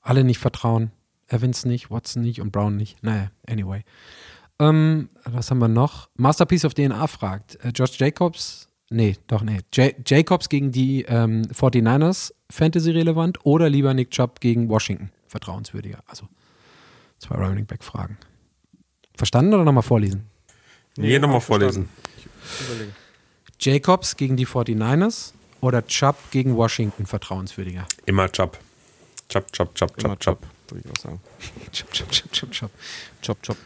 alle 0.00 0.24
nicht 0.24 0.38
vertrauen. 0.38 0.90
Evans 1.28 1.64
nicht, 1.66 1.90
Watson 1.90 2.22
nicht 2.22 2.40
und 2.40 2.52
Brown 2.52 2.76
nicht. 2.76 3.02
Naja, 3.02 3.30
anyway. 3.46 3.84
Ähm, 4.58 5.10
was 5.24 5.50
haben 5.50 5.58
wir 5.58 5.68
noch? 5.68 6.08
Masterpiece 6.16 6.64
of 6.64 6.74
DNA 6.74 7.06
fragt. 7.06 7.62
Äh, 7.64 7.68
Josh 7.74 7.98
Jacobs, 7.98 8.68
nee, 8.90 9.16
doch, 9.26 9.42
nee. 9.42 9.60
Ja 9.74 9.88
Jacobs 10.04 10.48
gegen 10.48 10.72
die 10.72 11.02
ähm, 11.02 11.42
49ers, 11.42 12.32
Fantasy 12.50 12.90
relevant 12.90 13.44
oder 13.44 13.68
lieber 13.68 13.94
Nick 13.94 14.10
Chubb 14.10 14.40
gegen 14.40 14.68
Washington, 14.68 15.10
vertrauenswürdiger. 15.28 15.98
Also 16.06 16.28
zwei 17.18 17.36
Running 17.36 17.66
Back 17.66 17.84
Fragen. 17.84 18.18
Verstanden 19.16 19.54
oder 19.54 19.64
nochmal 19.64 19.82
vorlesen? 19.82 20.28
Nee, 20.96 21.08
Hier 21.08 21.20
nochmal 21.20 21.40
vorlesen. 21.40 21.88
Jacobs 23.60 24.16
gegen 24.16 24.36
die 24.36 24.46
49ers 24.46 25.32
oder 25.60 25.86
Chubb 25.86 26.16
gegen 26.30 26.56
Washington, 26.56 27.06
vertrauenswürdiger. 27.06 27.86
Immer 28.06 28.30
Chubb. 28.30 28.58
Chubb, 29.28 29.52
Chubb, 29.52 29.74
Chubb, 29.74 29.92
Immer 29.98 30.18
Chubb, 30.18 30.40
Chubb. 30.40 30.40
Chop, 30.40 30.70
würde 30.70 30.84
ich 30.84 30.92
auch 30.92 31.02
sagen. 31.02 31.20
Chubb, 31.72 31.92
Chubb, 31.92 32.10
Chubb, 32.10 32.32
Chubb, 32.32 32.52
Chubb. 32.52 32.70
Chop, 33.22 33.42
chop. 33.42 33.56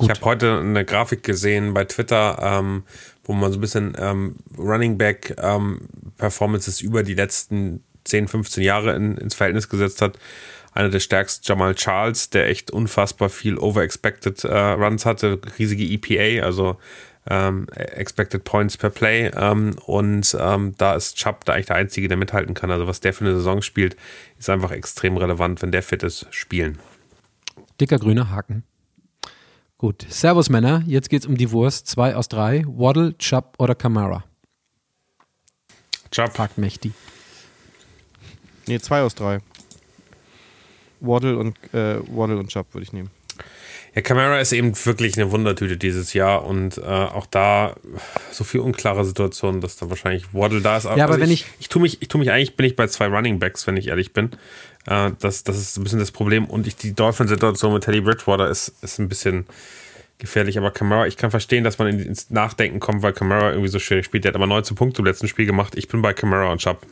Ich 0.00 0.10
habe 0.10 0.20
heute 0.22 0.58
eine 0.58 0.84
Grafik 0.84 1.22
gesehen 1.22 1.74
bei 1.74 1.84
Twitter, 1.84 2.38
ähm, 2.40 2.84
wo 3.24 3.32
man 3.32 3.52
so 3.52 3.58
ein 3.58 3.60
bisschen 3.60 3.96
ähm, 3.98 4.36
Running 4.58 4.98
Back 4.98 5.36
ähm, 5.38 5.88
Performances 6.18 6.80
über 6.80 7.02
die 7.02 7.14
letzten 7.14 7.82
10, 8.04 8.28
15 8.28 8.62
Jahre 8.62 8.94
in, 8.94 9.16
ins 9.16 9.34
Verhältnis 9.34 9.68
gesetzt 9.68 10.02
hat. 10.02 10.18
Einer 10.76 10.90
der 10.90 11.00
stärksten, 11.00 11.42
Jamal 11.46 11.74
Charles, 11.74 12.28
der 12.28 12.48
echt 12.48 12.70
unfassbar 12.70 13.30
viel 13.30 13.56
Overexpected 13.56 14.44
äh, 14.44 14.54
Runs 14.54 15.06
hatte, 15.06 15.40
riesige 15.58 15.84
EPA, 15.84 16.44
also 16.44 16.76
ähm, 17.28 17.66
Expected 17.74 18.44
Points 18.44 18.76
per 18.76 18.90
Play. 18.90 19.30
Ähm, 19.34 19.76
und 19.86 20.36
ähm, 20.38 20.74
da 20.76 20.94
ist 20.94 21.16
Chubb 21.16 21.46
da 21.46 21.54
eigentlich 21.54 21.66
der 21.66 21.76
Einzige, 21.76 22.08
der 22.08 22.18
mithalten 22.18 22.54
kann. 22.54 22.70
Also 22.70 22.86
was 22.86 23.00
der 23.00 23.14
für 23.14 23.24
eine 23.24 23.34
Saison 23.34 23.62
spielt, 23.62 23.96
ist 24.38 24.50
einfach 24.50 24.70
extrem 24.70 25.16
relevant, 25.16 25.62
wenn 25.62 25.72
der 25.72 25.82
fit 25.82 26.02
ist, 26.02 26.26
spielen. 26.30 26.78
Dicker 27.80 27.98
grüner 27.98 28.30
Haken. 28.30 28.62
Gut. 29.78 30.04
Servus 30.10 30.50
Männer, 30.50 30.82
jetzt 30.86 31.08
geht's 31.08 31.24
um 31.24 31.38
die 31.38 31.52
Wurst. 31.52 31.86
Zwei 31.86 32.14
aus 32.14 32.28
drei. 32.28 32.64
Waddle, 32.66 33.16
Chubb 33.16 33.54
oder 33.58 33.74
Kamara? 33.74 34.24
Chubb. 36.10 36.36
Fragt 36.36 36.58
Mächti. 36.58 36.92
Nee, 38.66 38.78
zwei 38.78 39.00
aus 39.00 39.14
drei. 39.14 39.40
Waddle 41.00 41.38
und, 41.38 41.56
äh, 41.72 41.98
Waddle 42.08 42.38
und 42.38 42.52
Chop 42.52 42.72
würde 42.74 42.84
ich 42.84 42.92
nehmen. 42.92 43.10
Ja, 43.94 44.02
Camara 44.02 44.38
ist 44.40 44.52
eben 44.52 44.74
wirklich 44.84 45.16
eine 45.16 45.30
Wundertüte 45.30 45.78
dieses 45.78 46.12
Jahr 46.12 46.44
und 46.44 46.76
äh, 46.76 46.82
auch 46.82 47.24
da 47.24 47.74
so 48.30 48.44
viel 48.44 48.60
unklare 48.60 49.06
Situationen, 49.06 49.62
dass 49.62 49.76
da 49.76 49.88
wahrscheinlich 49.88 50.34
Waddle 50.34 50.60
da 50.60 50.76
ist. 50.76 50.84
Ja, 50.84 51.04
aber 51.04 51.18
wenn 51.18 51.30
ich, 51.30 51.46
ich 51.58 51.70
tue 51.70 51.80
mich, 51.80 52.02
ich 52.02 52.08
tue 52.08 52.18
mich 52.18 52.30
eigentlich, 52.30 52.56
bin 52.56 52.66
ich 52.66 52.76
bei 52.76 52.86
zwei 52.88 53.06
Running 53.06 53.38
Backs, 53.38 53.66
wenn 53.66 53.78
ich 53.78 53.88
ehrlich 53.88 54.12
bin. 54.12 54.32
Äh, 54.86 55.12
das, 55.18 55.44
das 55.44 55.56
ist 55.56 55.78
ein 55.78 55.84
bisschen 55.84 55.98
das 55.98 56.10
Problem 56.12 56.44
und 56.44 56.66
ich, 56.66 56.76
die 56.76 56.94
Dolphin-Situation 56.94 57.72
mit 57.72 57.84
Teddy 57.84 58.02
Bridgewater 58.02 58.50
ist, 58.50 58.74
ist 58.82 58.98
ein 58.98 59.08
bisschen 59.08 59.46
gefährlich, 60.18 60.58
aber 60.58 60.70
Camara, 60.70 61.06
ich 61.06 61.16
kann 61.16 61.30
verstehen, 61.30 61.64
dass 61.64 61.78
man 61.78 61.88
in, 61.88 62.00
ins 62.00 62.30
Nachdenken 62.30 62.80
kommt, 62.80 63.02
weil 63.02 63.14
Camara 63.14 63.50
irgendwie 63.50 63.68
so 63.68 63.78
schwierig 63.78 64.04
spielt. 64.04 64.24
Der 64.24 64.30
hat 64.30 64.36
aber 64.36 64.46
19 64.46 64.76
Punkte 64.76 65.00
im 65.00 65.06
letzten 65.06 65.28
Spiel 65.28 65.46
gemacht. 65.46 65.74
Ich 65.74 65.88
bin 65.88 66.02
bei 66.02 66.12
Camara 66.12 66.52
und 66.52 66.60
Chubb. 66.60 66.86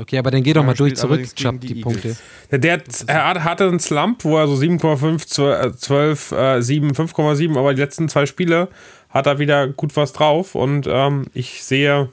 Okay, 0.00 0.18
aber 0.18 0.30
dann 0.30 0.42
geh 0.42 0.52
doch 0.52 0.64
mal 0.64 0.74
durch 0.74 0.96
zurück, 0.96 1.24
Chubb, 1.36 1.60
die 1.60 1.74
die. 1.74 1.80
Punkte. 1.80 2.16
Der, 2.50 2.58
der 2.58 2.82
er 3.06 3.24
hat- 3.28 3.44
hatte 3.44 3.68
einen 3.68 3.78
Slump, 3.80 4.24
wo 4.24 4.36
er 4.36 4.46
so 4.48 4.54
7,5, 4.54 5.76
12, 5.76 6.32
äh, 6.32 6.60
7, 6.62 6.90
5,7, 6.94 7.56
aber 7.56 7.72
die 7.74 7.80
letzten 7.80 8.08
zwei 8.08 8.26
Spiele 8.26 8.68
hat 9.10 9.26
er 9.26 9.38
wieder 9.38 9.68
gut 9.68 9.96
was 9.96 10.12
drauf 10.12 10.54
und 10.54 10.86
ähm, 10.88 11.26
ich 11.34 11.62
sehe, 11.64 12.10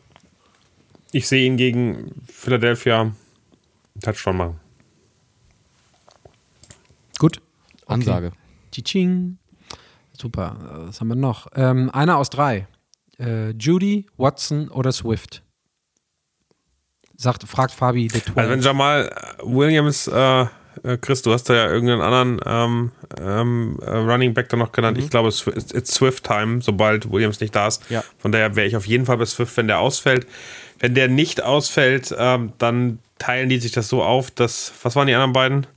ich 1.11 1.28
sehe 1.28 1.45
ihn 1.45 1.57
gegen 1.57 2.11
Philadelphia 2.32 3.11
Touchdown 4.01 4.38
machen. 4.38 4.59
Gut. 7.19 7.41
Ansage. 7.86 8.32
Tsching. 8.71 9.38
Super. 10.17 10.57
Äh, 10.61 10.88
Was 10.88 10.99
haben 11.01 11.07
wir 11.09 11.15
noch? 11.15 11.47
Ähm, 11.55 11.89
einer 11.91 12.17
aus 12.17 12.30
drei. 12.30 12.67
Äh, 13.19 13.51
Judy, 13.51 14.07
Watson 14.17 14.69
oder 14.69 14.91
Swift? 14.91 15.42
Sagt, 17.16 17.43
fragt 17.47 17.74
Fabi 17.74 18.09
the 18.09 18.22
Also 18.36 18.49
wenn 18.49 18.61
12. 18.61 18.66
Jamal 18.66 19.16
Williams, 19.43 20.07
äh, 20.07 20.45
äh, 20.84 20.97
Chris, 20.99 21.22
du 21.22 21.32
hast 21.32 21.45
da 21.45 21.53
ja 21.53 21.72
irgendeinen 21.72 22.01
anderen 22.01 22.41
ähm, 22.45 22.91
ähm, 23.22 23.80
äh, 23.82 23.89
Running 23.89 24.34
Back 24.34 24.49
da 24.49 24.57
noch 24.57 24.72
genannt. 24.72 24.97
Ich 24.97 25.09
glaube, 25.09 25.30
es 25.30 25.45
ist 25.47 25.74
it's 25.74 25.93
Swift 25.93 26.24
Time, 26.24 26.61
sobald 26.61 27.11
Williams 27.11 27.39
nicht 27.39 27.55
da 27.55 27.68
ist. 27.68 27.89
Ja. 27.89 28.03
Von 28.18 28.32
daher 28.32 28.55
wäre 28.55 28.68
ich 28.68 28.76
auf 28.76 28.88
jeden 28.88 29.05
Fall 29.05 29.18
bei 29.18 29.26
Swift, 29.26 29.55
wenn 29.57 29.68
der 29.68 29.80
ausfällt. 29.80 30.28
Wenn 30.80 30.95
der 30.95 31.07
nicht 31.07 31.43
ausfällt, 31.43 32.14
ähm, 32.18 32.53
dann 32.57 32.99
teilen 33.20 33.49
die 33.49 33.59
sich 33.59 33.72
das 33.72 33.88
so 33.88 34.03
auf, 34.03 34.32
dass, 34.32 34.74
was 34.82 34.95
waren 34.95 35.07
die 35.07 35.14
anderen 35.14 35.34
beiden? 35.34 35.68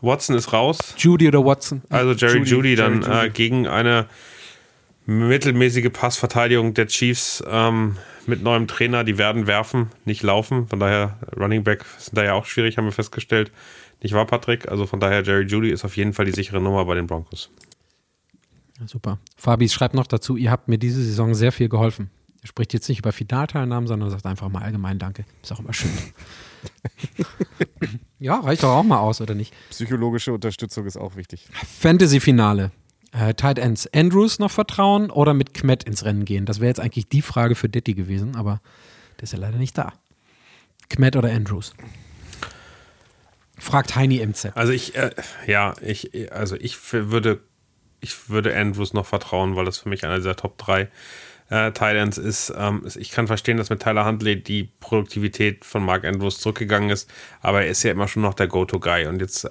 Watson 0.00 0.36
ist 0.36 0.52
raus. 0.52 0.78
Judy 0.96 1.28
oder 1.28 1.44
Watson? 1.44 1.82
Also 1.88 2.12
Jerry 2.12 2.38
Judy, 2.38 2.50
Judy, 2.50 2.76
dann 2.76 3.02
Jerry 3.02 3.14
Judy. 3.14 3.26
Äh, 3.26 3.30
gegen 3.30 3.66
eine 3.66 4.06
mittelmäßige 5.06 5.90
Passverteidigung 5.92 6.74
der 6.74 6.86
Chiefs 6.86 7.42
ähm, 7.46 7.96
mit 8.26 8.42
neuem 8.42 8.66
Trainer. 8.66 9.04
Die 9.04 9.18
werden 9.18 9.46
werfen, 9.46 9.90
nicht 10.04 10.22
laufen. 10.22 10.68
Von 10.68 10.80
daher 10.80 11.18
Running 11.36 11.64
Back 11.64 11.84
sind 11.98 12.16
da 12.16 12.24
ja 12.24 12.34
auch 12.34 12.46
schwierig, 12.46 12.78
haben 12.78 12.86
wir 12.86 12.92
festgestellt. 12.92 13.52
Nicht 14.02 14.14
wahr, 14.14 14.26
Patrick? 14.26 14.68
Also 14.68 14.86
von 14.86 15.00
daher 15.00 15.22
Jerry 15.22 15.44
Judy 15.44 15.70
ist 15.70 15.84
auf 15.84 15.96
jeden 15.96 16.12
Fall 16.12 16.26
die 16.26 16.32
sichere 16.32 16.60
Nummer 16.60 16.84
bei 16.84 16.94
den 16.94 17.06
Broncos. 17.06 17.50
Ja, 18.80 18.88
super. 18.88 19.18
Fabi 19.36 19.68
schreibt 19.68 19.94
noch 19.94 20.06
dazu, 20.06 20.36
ihr 20.36 20.50
habt 20.50 20.68
mir 20.68 20.78
diese 20.78 21.02
Saison 21.02 21.34
sehr 21.34 21.52
viel 21.52 21.68
geholfen. 21.68 22.10
Er 22.42 22.48
spricht 22.48 22.74
jetzt 22.74 22.88
nicht 22.88 22.98
über 22.98 23.12
Finalteilnahmen, 23.12 23.86
sondern 23.86 24.10
sagt 24.10 24.26
einfach 24.26 24.48
mal 24.50 24.62
allgemein 24.62 24.98
Danke. 24.98 25.24
Ist 25.42 25.52
auch 25.52 25.60
immer 25.60 25.72
schön. 25.72 25.90
ja, 28.18 28.40
reicht 28.40 28.62
doch 28.62 28.70
auch 28.70 28.82
mal 28.82 28.98
aus, 28.98 29.20
oder 29.20 29.34
nicht? 29.34 29.54
Psychologische 29.70 30.32
Unterstützung 30.32 30.84
ist 30.84 30.96
auch 30.96 31.16
wichtig. 31.16 31.48
Fantasy-Finale. 31.80 32.72
Äh, 33.14 33.34
Tight 33.34 33.58
Ends. 33.58 33.88
Andrews 33.94 34.38
noch 34.38 34.50
vertrauen 34.50 35.10
oder 35.10 35.34
mit 35.34 35.54
Kmet 35.54 35.84
ins 35.84 36.04
Rennen 36.04 36.24
gehen? 36.24 36.46
Das 36.46 36.58
wäre 36.58 36.68
jetzt 36.68 36.80
eigentlich 36.80 37.08
die 37.08 37.22
Frage 37.22 37.54
für 37.54 37.68
Ditti 37.68 37.94
gewesen, 37.94 38.34
aber 38.34 38.60
der 39.18 39.24
ist 39.24 39.32
ja 39.32 39.38
leider 39.38 39.58
nicht 39.58 39.78
da. 39.78 39.92
Kmet 40.88 41.16
oder 41.16 41.30
Andrews? 41.30 41.74
Fragt 43.56 43.94
Heini 43.94 44.24
MZ. 44.24 44.56
Also 44.56 44.72
ich, 44.72 44.96
äh, 44.96 45.12
ja, 45.46 45.74
ich, 45.80 46.32
also 46.32 46.56
ich 46.56 46.76
würde, 46.92 47.40
ich 48.00 48.28
würde 48.28 48.56
Andrews 48.56 48.92
noch 48.92 49.06
vertrauen, 49.06 49.54
weil 49.54 49.64
das 49.64 49.78
für 49.78 49.88
mich 49.88 50.04
einer 50.04 50.16
dieser 50.16 50.34
Top 50.34 50.58
3 50.58 50.88
äh, 51.50 51.72
Titans 51.72 52.16
ist, 52.16 52.52
ähm, 52.56 52.86
ich 52.96 53.10
kann 53.10 53.26
verstehen, 53.26 53.58
dass 53.58 53.70
mit 53.70 53.82
Tyler 53.82 54.06
Huntley 54.06 54.42
die 54.42 54.64
Produktivität 54.80 55.64
von 55.64 55.84
Mark 55.84 56.04
Andrews 56.04 56.40
zurückgegangen 56.40 56.90
ist, 56.90 57.10
aber 57.42 57.62
er 57.62 57.68
ist 57.68 57.82
ja 57.82 57.90
immer 57.90 58.08
schon 58.08 58.22
noch 58.22 58.34
der 58.34 58.48
Go-To-Guy 58.48 59.06
und 59.06 59.20
jetzt 59.20 59.44
äh, 59.44 59.50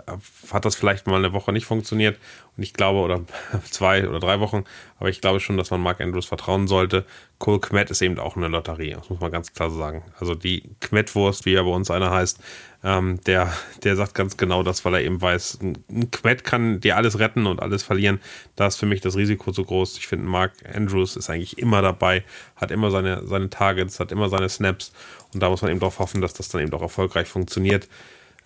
hat 0.51 0.65
das 0.65 0.75
vielleicht 0.75 1.05
mal 1.05 1.17
eine 1.17 1.33
Woche 1.33 1.53
nicht 1.53 1.65
funktioniert 1.65 2.17
und 2.57 2.63
ich 2.63 2.73
glaube, 2.73 2.99
oder 2.99 3.21
zwei 3.69 4.07
oder 4.07 4.19
drei 4.19 4.39
Wochen, 4.39 4.63
aber 4.97 5.09
ich 5.09 5.21
glaube 5.21 5.39
schon, 5.39 5.57
dass 5.57 5.69
man 5.69 5.81
Mark 5.81 6.01
Andrews 6.01 6.25
vertrauen 6.25 6.67
sollte. 6.67 7.05
Cole 7.37 7.59
Kmet 7.59 7.91
ist 7.91 8.01
eben 8.01 8.17
auch 8.19 8.37
eine 8.37 8.47
Lotterie, 8.47 8.93
das 8.93 9.09
muss 9.09 9.19
man 9.19 9.31
ganz 9.31 9.53
klar 9.53 9.69
sagen. 9.69 10.03
Also 10.19 10.33
die 10.33 10.63
Kmet-Wurst, 10.79 11.45
wie 11.45 11.53
er 11.53 11.63
bei 11.63 11.69
uns 11.69 11.91
einer 11.91 12.09
heißt, 12.09 12.39
ähm, 12.83 13.21
der, 13.25 13.53
der 13.83 13.95
sagt 13.95 14.13
ganz 14.13 14.35
genau 14.35 14.61
das, 14.61 14.83
weil 14.83 14.95
er 14.95 15.01
eben 15.01 15.21
weiß, 15.21 15.59
ein 15.61 16.11
Quet 16.11 16.43
kann 16.43 16.81
dir 16.81 16.97
alles 16.97 17.17
retten 17.17 17.45
und 17.45 17.61
alles 17.61 17.81
verlieren. 17.81 18.19
Da 18.55 18.67
ist 18.67 18.75
für 18.75 18.85
mich 18.85 18.99
das 18.99 19.15
Risiko 19.15 19.53
so 19.53 19.63
groß. 19.63 19.97
Ich 19.97 20.07
finde, 20.07 20.25
Mark 20.25 20.53
Andrews 20.73 21.15
ist 21.15 21.29
eigentlich 21.29 21.57
immer 21.57 21.81
dabei, 21.81 22.23
hat 22.55 22.71
immer 22.71 22.91
seine, 22.91 23.25
seine 23.25 23.49
Targets, 23.49 23.99
hat 23.99 24.11
immer 24.11 24.27
seine 24.27 24.49
Snaps 24.49 24.91
und 25.33 25.41
da 25.41 25.49
muss 25.49 25.61
man 25.61 25.71
eben 25.71 25.79
darauf 25.79 25.99
hoffen, 25.99 26.21
dass 26.21 26.33
das 26.33 26.49
dann 26.49 26.61
eben 26.61 26.73
auch 26.73 26.81
erfolgreich 26.81 27.27
funktioniert. 27.27 27.87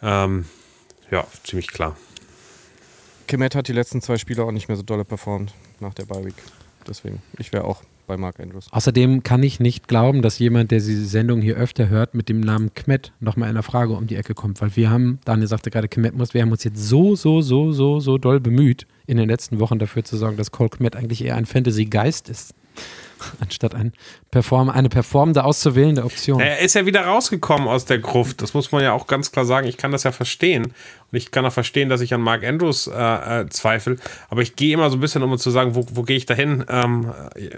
Ähm, 0.03 0.45
ja, 1.09 1.25
ziemlich 1.43 1.67
klar. 1.67 1.97
Kemet 3.27 3.55
hat 3.55 3.67
die 3.67 3.73
letzten 3.73 4.01
zwei 4.01 4.17
Spiele 4.17 4.43
auch 4.43 4.51
nicht 4.51 4.67
mehr 4.67 4.77
so 4.77 4.83
dolle 4.83 5.03
performt 5.03 5.53
nach 5.79 5.93
der 5.93 6.05
Bye 6.05 6.25
Week. 6.25 6.35
Deswegen, 6.87 7.21
ich 7.39 7.51
wäre 7.51 7.65
auch 7.65 7.81
bei 8.07 8.17
Mark 8.17 8.39
Andrews. 8.39 8.67
Außerdem 8.71 9.21
kann 9.23 9.43
ich 9.43 9.59
nicht 9.59 9.87
glauben, 9.87 10.21
dass 10.21 10.39
jemand, 10.39 10.71
der 10.71 10.79
diese 10.79 11.05
Sendung 11.05 11.41
hier 11.41 11.57
öfter 11.57 11.89
hört, 11.89 12.15
mit 12.15 12.29
dem 12.29 12.39
Namen 12.39 12.73
Kmet 12.73 13.11
nochmal 13.19 13.49
in 13.49 13.55
der 13.55 13.63
Frage 13.63 13.93
um 13.93 14.07
die 14.07 14.15
Ecke 14.15 14.33
kommt. 14.33 14.61
Weil 14.61 14.75
wir 14.75 14.89
haben, 14.89 15.19
Daniel 15.25 15.47
sagte 15.47 15.69
gerade, 15.69 15.87
Kmet 15.87 16.15
muss, 16.15 16.33
wir 16.33 16.41
haben 16.41 16.51
uns 16.51 16.63
jetzt 16.63 16.83
so, 16.83 17.15
so, 17.15 17.41
so, 17.41 17.71
so, 17.71 17.99
so 17.99 18.17
doll 18.17 18.39
bemüht, 18.39 18.87
in 19.05 19.17
den 19.17 19.29
letzten 19.29 19.59
Wochen 19.59 19.77
dafür 19.77 20.03
zu 20.03 20.17
sorgen, 20.17 20.37
dass 20.37 20.51
Cole 20.51 20.69
Kmet 20.69 20.95
eigentlich 20.95 21.23
eher 21.23 21.35
ein 21.35 21.45
Fantasy-Geist 21.45 22.29
ist. 22.29 22.55
anstatt 23.39 23.75
ein 23.75 23.93
Perform 24.31 24.69
eine 24.69 24.89
performende 24.89 25.43
auszuwählende 25.43 26.03
Option. 26.03 26.39
Er 26.39 26.59
ist 26.59 26.75
ja 26.75 26.85
wieder 26.85 27.05
rausgekommen 27.05 27.67
aus 27.67 27.85
der 27.85 27.99
Gruft. 27.99 28.41
Das 28.41 28.53
muss 28.53 28.71
man 28.71 28.83
ja 28.83 28.93
auch 28.93 29.07
ganz 29.07 29.31
klar 29.31 29.45
sagen. 29.45 29.67
Ich 29.67 29.77
kann 29.77 29.91
das 29.91 30.03
ja 30.03 30.11
verstehen. 30.11 30.73
Und 31.11 31.17
ich 31.17 31.31
kann 31.31 31.45
auch 31.45 31.53
verstehen, 31.53 31.87
dass 31.87 32.01
ich 32.01 32.13
an 32.13 32.21
Mark 32.21 32.43
Andrews 32.43 32.87
äh, 32.87 33.41
äh, 33.41 33.49
zweifle. 33.49 33.97
Aber 34.29 34.41
ich 34.41 34.55
gehe 34.55 34.73
immer 34.73 34.89
so 34.89 34.97
ein 34.97 34.99
bisschen, 34.99 35.23
um 35.23 35.37
zu 35.37 35.51
sagen, 35.51 35.75
wo, 35.75 35.85
wo 35.91 36.03
gehe 36.03 36.17
ich 36.17 36.25
da 36.25 36.33
hin? 36.33 36.65
Ähm, 36.67 37.13
äh, 37.35 37.49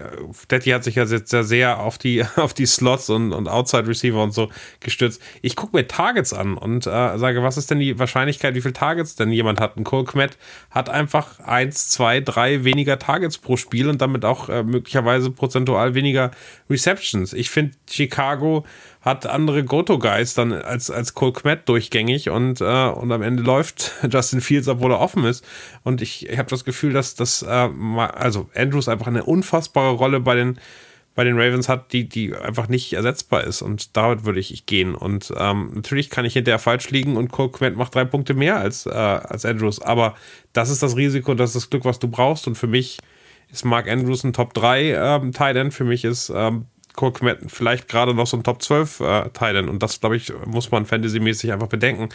Daddy 0.48 0.70
hat 0.70 0.84
sich 0.84 0.96
ja 0.96 1.06
sehr, 1.06 1.44
sehr 1.44 1.80
auf 1.80 1.98
die, 1.98 2.24
auf 2.36 2.54
die 2.54 2.68
Slots 2.68 3.10
und, 3.10 3.34
und 3.34 3.48
Outside 3.48 3.88
Receiver 3.88 4.22
und 4.22 4.34
so 4.34 4.50
gestürzt. 4.80 5.22
Ich 5.42 5.56
gucke 5.56 5.76
mir 5.76 5.88
Targets 5.88 6.34
an 6.34 6.58
und 6.58 6.86
äh, 6.86 7.18
sage, 7.18 7.42
was 7.42 7.58
ist 7.58 7.72
denn 7.72 7.80
die 7.80 7.98
Wahrscheinlichkeit, 7.98 8.54
wie 8.54 8.62
viele 8.62 8.74
Targets 8.74 9.16
denn 9.16 9.32
jemand 9.32 9.60
hat? 9.60 9.78
Ein 9.78 9.84
Cole 9.84 10.06
Kmet 10.06 10.38
hat 10.70 10.90
einfach 10.90 11.40
eins, 11.40 11.90
zwei, 11.90 12.20
drei 12.20 12.64
weniger 12.64 13.00
Targets 13.00 13.40
pro 13.40 13.58
Spiel 13.58 13.90
und 13.90 14.02
damit 14.02 14.26
auch 14.26 14.50
äh, 14.50 14.64
möglicherweise 14.64 15.32
prozentual 15.32 15.96
weniger 15.96 16.32
Receptions. 16.70 17.34
Ich 17.34 17.50
finde, 17.50 17.76
Chicago 17.90 18.66
hat 19.02 19.26
andere 19.26 19.64
Goto-Guys 19.64 20.34
dann 20.34 20.52
als, 20.52 20.92
als 20.92 21.14
Cole 21.14 21.32
Kmet 21.32 21.70
durchgängig 21.70 22.30
und, 22.30 22.60
äh, 22.60 22.88
und 22.90 23.12
am 23.12 23.22
Ende 23.22 23.44
läuft 23.44 23.94
Justin 24.12 24.42
Fields, 24.42 24.68
obwohl 24.68 24.92
er 24.92 25.00
offen 25.00 25.24
ist. 25.24 25.46
Und 25.84 26.02
ich, 26.02 26.28
ich 26.28 26.38
habe 26.38 26.50
das 26.50 26.66
Gefühl, 26.66 26.92
dass 26.92 27.16
das, 27.16 27.42
äh, 27.42 27.48
also 27.48 28.50
Andrews 28.54 28.90
einfach 28.90 29.08
eine 29.08 29.24
unfassbare 29.24 29.92
Rolle 29.92 30.20
bei 30.20 30.36
den, 30.36 30.60
bei 31.16 31.24
den 31.24 31.40
Ravens 31.40 31.70
hat, 31.70 31.94
die, 31.94 32.10
die 32.10 32.36
einfach 32.36 32.68
nicht 32.68 32.92
ersetzbar 32.94 33.46
ist. 33.46 33.62
Und 33.62 33.96
damit 33.96 34.26
würde 34.26 34.42
ich 34.42 34.66
gehen. 34.66 34.96
Und 34.96 35.34
ähm, 35.38 35.72
natürlich 35.76 36.10
kann 36.10 36.26
ich 36.26 36.34
hinterher 36.34 36.60
falsch 36.60 36.90
liegen 36.90 37.16
und 37.16 37.32
Cole 37.32 37.52
Kmet 37.52 37.78
macht 37.78 37.96
drei 37.96 38.04
Punkte 38.04 38.34
mehr 38.34 38.58
als, 38.58 38.86
äh, 38.86 38.90
als 38.90 39.46
Andrews. 39.46 39.82
Aber 39.82 40.16
das 40.52 40.70
ist 40.70 40.84
das 40.84 40.98
Risiko, 40.98 41.34
das 41.36 41.52
ist 41.52 41.56
das 41.56 41.70
Glück, 41.70 41.86
was 41.86 42.00
du 42.00 42.10
brauchst. 42.10 42.48
Und 42.48 42.56
für 42.56 42.68
mich 42.68 43.00
ist 43.50 43.64
Mark 43.64 43.90
Andrews 43.90 44.26
ein 44.26 44.34
Top 44.34 44.54
3 44.54 44.94
ähm, 44.94 45.32
Tight 45.32 45.56
End. 45.56 45.74
Für 45.74 45.86
mich 45.86 46.04
ist 46.04 46.32
ähm, 46.36 46.66
Kmet 46.96 47.40
vielleicht 47.48 47.88
gerade 47.88 48.14
noch 48.14 48.28
so 48.28 48.38
ein 48.38 48.44
Top 48.44 48.62
12 48.62 49.00
äh, 49.00 49.58
End. 49.58 49.70
Und 49.70 49.82
das, 49.82 50.00
glaube 50.00 50.18
ich, 50.18 50.34
muss 50.46 50.72
man 50.72 50.86
fantasymäßig 50.86 51.52
einfach 51.52 51.68
bedenken. 51.68 52.10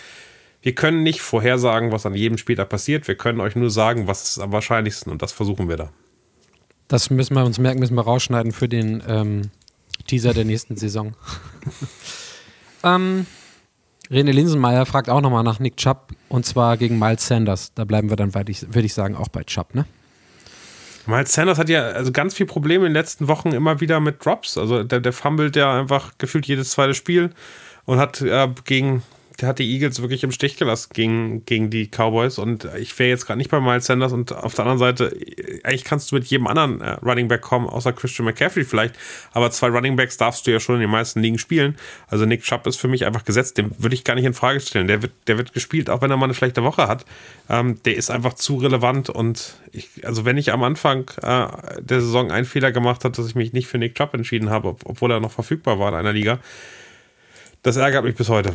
Wir 0.63 0.75
können 0.75 1.03
nicht 1.03 1.21
vorhersagen, 1.21 1.93
was 1.93 2.07
an 2.07 2.15
jedem 2.15 2.39
Spieltag 2.39 2.69
passiert. 2.69 3.07
Wir 3.07 3.17
können 3.17 3.41
euch 3.41 3.55
nur 3.55 3.71
sagen, 3.71 4.07
was 4.07 4.23
ist 4.31 4.39
am 4.39 4.53
wahrscheinlichsten. 4.53 5.13
Und 5.13 5.23
das 5.23 5.33
versuchen 5.33 5.69
wir 5.69 5.77
da. 5.77 5.91
Das 6.89 7.11
müssen 7.11 7.35
wir 7.35 7.45
uns 7.45 7.59
merken, 7.59 7.81
müssen 7.81 7.97
wir 7.97 8.05
rausschneiden 8.05 8.53
für 8.53 8.69
den 8.69 9.03
ähm, 9.07 9.51
Teaser 10.07 10.35
der 10.35 10.45
nächsten 10.45 10.77
Saison. 10.77 11.15
ähm, 12.83 13.27
René 14.11 14.33
Linsenmeier 14.33 14.85
fragt 14.87 15.09
auch 15.09 15.21
nochmal 15.21 15.45
nach 15.45 15.61
Nick 15.61 15.77
Chubb 15.77 16.13
und 16.29 16.45
zwar 16.45 16.77
gegen 16.77 16.99
Miles 16.99 17.27
Sanders. 17.27 17.73
Da 17.75 17.85
bleiben 17.85 18.11
wir 18.11 18.17
dann, 18.17 18.35
würde 18.35 18.51
ich 18.87 18.95
sagen, 18.95 19.17
auch 19.17 19.29
bei 19.29 19.45
Chubb, 19.45 19.75
ne? 19.75 19.87
Miles 21.07 21.33
Sanders 21.33 21.59
hat 21.59 21.69
ja 21.69 21.83
also 21.83 22.13
ganz 22.13 22.35
viel 22.35 22.47
Probleme 22.47 22.87
in 22.87 22.93
den 22.93 23.01
letzten 23.01 23.29
Wochen 23.29 23.53
immer 23.53 23.81
wieder 23.81 24.01
mit 24.01 24.25
Drops. 24.25 24.57
Also 24.57 24.83
der, 24.83 25.01
der 25.01 25.13
fummelt 25.13 25.57
ja 25.57 25.79
einfach 25.79 26.13
gefühlt 26.19 26.47
jedes 26.47 26.71
zweite 26.71 26.95
Spiel 26.95 27.31
und 27.85 27.99
hat 27.99 28.21
äh, 28.21 28.49
gegen 28.65 29.03
hat 29.43 29.59
die 29.59 29.71
Eagles 29.73 30.01
wirklich 30.01 30.23
im 30.23 30.31
Stich 30.31 30.57
gelassen 30.57 30.91
gegen, 30.93 31.45
gegen 31.45 31.71
die 31.71 31.89
Cowboys 31.89 32.39
und 32.39 32.69
ich 32.79 32.97
wäre 32.99 33.11
jetzt 33.11 33.27
gerade 33.27 33.39
nicht 33.39 33.51
bei 33.51 33.61
Miles 33.61 33.87
Sanders 33.87 34.13
und 34.13 34.33
auf 34.33 34.55
der 34.55 34.65
anderen 34.65 34.79
Seite, 34.79 35.17
eigentlich 35.65 35.85
kannst 35.85 36.11
du 36.11 36.17
mit 36.17 36.25
jedem 36.27 36.47
anderen 36.47 36.81
äh, 36.81 36.91
Running 37.03 37.29
Back 37.29 37.41
kommen, 37.41 37.69
außer 37.69 37.93
Christian 37.93 38.27
McCaffrey 38.27 38.65
vielleicht, 38.65 38.95
aber 39.33 39.51
zwei 39.51 39.69
Running 39.69 39.97
Backs 39.97 40.17
darfst 40.17 40.47
du 40.47 40.53
ja 40.53 40.61
schon 40.61 40.77
in 40.77 40.83
den 40.83 40.91
meisten 40.91 41.21
Ligen 41.21 41.39
spielen. 41.39 41.77
Also 42.07 42.27
Nick 42.27 42.43
Chubb 42.43 42.67
ist 42.67 42.77
für 42.77 42.89
mich 42.89 43.07
einfach 43.07 43.25
gesetzt, 43.25 43.59
den 43.59 43.73
würde 43.79 43.95
ich 43.95 44.05
gar 44.05 44.15
nicht 44.15 44.25
in 44.25 44.35
Frage 44.35 44.61
stellen. 44.61 44.87
Der 44.87 45.03
wird, 45.03 45.13
der 45.27 45.37
wird 45.39 45.53
gespielt, 45.53 45.91
auch 45.91 46.01
wenn 46.01 46.11
er 46.11 46.17
mal 46.17 46.27
eine 46.27 46.35
schlechte 46.35 46.63
Woche 46.63 46.87
hat. 46.87 47.05
Ähm, 47.49 47.83
der 47.85 47.97
ist 47.97 48.11
einfach 48.11 48.35
zu 48.35 48.57
relevant 48.57 49.11
und 49.11 49.57
ich, 49.73 49.89
also 50.05 50.25
wenn 50.25 50.39
ich 50.39 50.53
am 50.53 50.63
Anfang 50.63 51.11
äh, 51.23 51.47
der 51.81 52.01
Saison 52.01 52.31
einen 52.31 52.47
Fehler 52.47 52.73
gemacht 52.73 53.05
habe, 53.05 53.15
dass 53.15 53.27
ich 53.27 53.35
mich 53.35 53.53
nicht 53.53 53.67
für 53.67 53.79
Nick 53.79 53.97
Chubb 53.97 54.15
entschieden 54.15 54.51
habe, 54.51 54.69
obwohl 54.85 55.11
er 55.11 55.21
noch 55.21 55.33
verfügbar 55.33 55.79
war 55.79 55.89
in 55.89 55.95
einer 55.95 56.13
Liga, 56.13 56.39
das 57.63 57.77
ärgert 57.77 58.05
mich 58.05 58.15
bis 58.15 58.29
heute. 58.29 58.53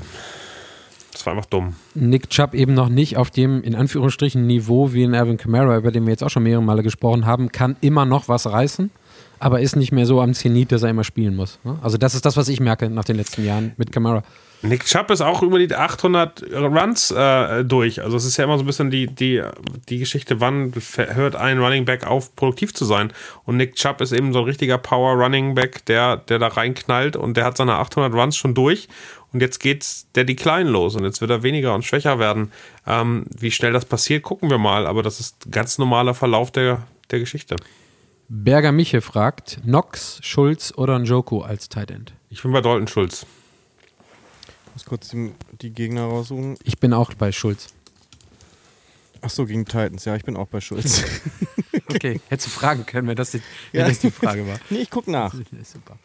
Das 1.19 1.25
war 1.25 1.33
einfach 1.33 1.49
dumm. 1.49 1.75
Nick 1.95 2.29
Chubb 2.29 2.53
eben 2.53 2.73
noch 2.73 2.87
nicht 2.87 3.17
auf 3.17 3.29
dem, 3.29 3.61
in 3.61 3.75
Anführungsstrichen, 3.75 4.47
Niveau 4.47 4.93
wie 4.93 5.03
in 5.03 5.13
Alvin 5.13 5.35
Kamara, 5.35 5.75
über 5.75 5.91
den 5.91 6.05
wir 6.05 6.11
jetzt 6.11 6.23
auch 6.23 6.29
schon 6.29 6.43
mehrere 6.43 6.63
Male 6.63 6.81
gesprochen 6.81 7.25
haben, 7.25 7.51
kann 7.51 7.75
immer 7.81 8.05
noch 8.05 8.29
was 8.29 8.49
reißen, 8.49 8.89
aber 9.37 9.59
ist 9.59 9.75
nicht 9.75 9.91
mehr 9.91 10.05
so 10.05 10.21
am 10.21 10.33
Zenit, 10.33 10.71
dass 10.71 10.81
er 10.81 10.91
immer 10.91 11.03
spielen 11.03 11.35
muss. 11.35 11.59
Ne? 11.65 11.77
Also 11.81 11.97
das 11.97 12.15
ist 12.15 12.25
das, 12.25 12.37
was 12.37 12.47
ich 12.47 12.61
merke 12.61 12.89
nach 12.89 13.03
den 13.03 13.17
letzten 13.17 13.43
Jahren 13.43 13.73
mit 13.75 13.91
Kamara. 13.91 14.23
Nick 14.61 14.85
Chubb 14.85 15.09
ist 15.09 15.21
auch 15.21 15.41
über 15.41 15.57
die 15.57 15.73
800 15.73 16.43
Runs 16.53 17.11
äh, 17.11 17.63
durch. 17.63 18.01
Also 18.01 18.17
es 18.17 18.25
ist 18.25 18.35
ja 18.37 18.43
immer 18.43 18.57
so 18.57 18.63
ein 18.63 18.67
bisschen 18.67 18.91
die, 18.91 19.07
die, 19.07 19.41
die 19.87 19.99
Geschichte, 19.99 20.41
wann 20.41 20.73
hört 20.95 21.35
ein 21.35 21.59
Running 21.59 21.85
Back 21.85 22.05
auf, 22.05 22.35
produktiv 22.35 22.73
zu 22.73 22.83
sein. 22.83 23.13
Und 23.45 23.55
Nick 23.55 23.75
Chubb 23.75 24.01
ist 24.01 24.11
eben 24.11 24.33
so 24.33 24.39
ein 24.39 24.45
richtiger 24.45 24.77
Power 24.77 25.13
Running 25.13 25.55
Back, 25.55 25.85
der, 25.85 26.17
der 26.17 26.39
da 26.39 26.47
reinknallt 26.47 27.15
und 27.15 27.37
der 27.37 27.45
hat 27.45 27.55
seine 27.55 27.75
800 27.75 28.13
Runs 28.13 28.35
schon 28.35 28.53
durch 28.53 28.89
und 29.31 29.41
jetzt 29.41 29.59
geht 29.59 29.85
der 30.15 30.23
Decline 30.23 30.69
los 30.69 30.95
und 30.95 31.03
jetzt 31.03 31.21
wird 31.21 31.31
er 31.31 31.43
weniger 31.43 31.75
und 31.75 31.85
schwächer 31.85 32.19
werden. 32.19 32.51
Ähm, 32.87 33.25
wie 33.37 33.51
schnell 33.51 33.73
das 33.73 33.85
passiert, 33.85 34.23
gucken 34.23 34.49
wir 34.49 34.57
mal, 34.57 34.87
aber 34.87 35.03
das 35.03 35.19
ist 35.19 35.45
ein 35.45 35.51
ganz 35.51 35.77
normaler 35.77 36.13
Verlauf 36.13 36.51
der, 36.51 36.87
der 37.11 37.19
Geschichte. 37.19 37.55
Berger 38.27 38.71
Miche 38.71 39.01
fragt, 39.01 39.59
Knox, 39.63 40.19
Schulz 40.21 40.73
oder 40.75 40.99
Njoku 40.99 41.41
als 41.41 41.69
Tight 41.69 41.91
End? 41.91 42.13
Ich 42.29 42.43
bin 42.43 42.51
bei 42.51 42.61
Dalton 42.61 42.87
Schulz. 42.87 43.25
Ich 44.67 44.73
muss 44.73 44.85
kurz 44.85 45.09
die, 45.09 45.31
die 45.61 45.71
Gegner 45.71 46.03
raussuchen. 46.03 46.57
Ich 46.63 46.79
bin 46.79 46.93
auch 46.93 47.13
bei 47.15 47.31
Schulz. 47.31 47.69
Ach 49.21 49.29
so, 49.29 49.45
gegen 49.45 49.65
Titans. 49.65 50.05
Ja, 50.05 50.15
ich 50.15 50.23
bin 50.23 50.37
auch 50.37 50.47
bei 50.47 50.61
Schulz. 50.61 51.03
okay, 51.89 52.21
hättest 52.29 52.47
du 52.47 52.51
fragen 52.51 52.85
können, 52.85 53.07
wenn 53.07 53.15
das 53.15 53.31
die, 53.31 53.41
wenn 53.71 53.81
ja. 53.81 53.87
das 53.87 53.99
die 53.99 54.11
Frage 54.11 54.47
war. 54.47 54.57
Nee, 54.69 54.79
ich 54.79 54.89
guck 54.89 55.07
nach. 55.07 55.33
Super. 55.63 55.97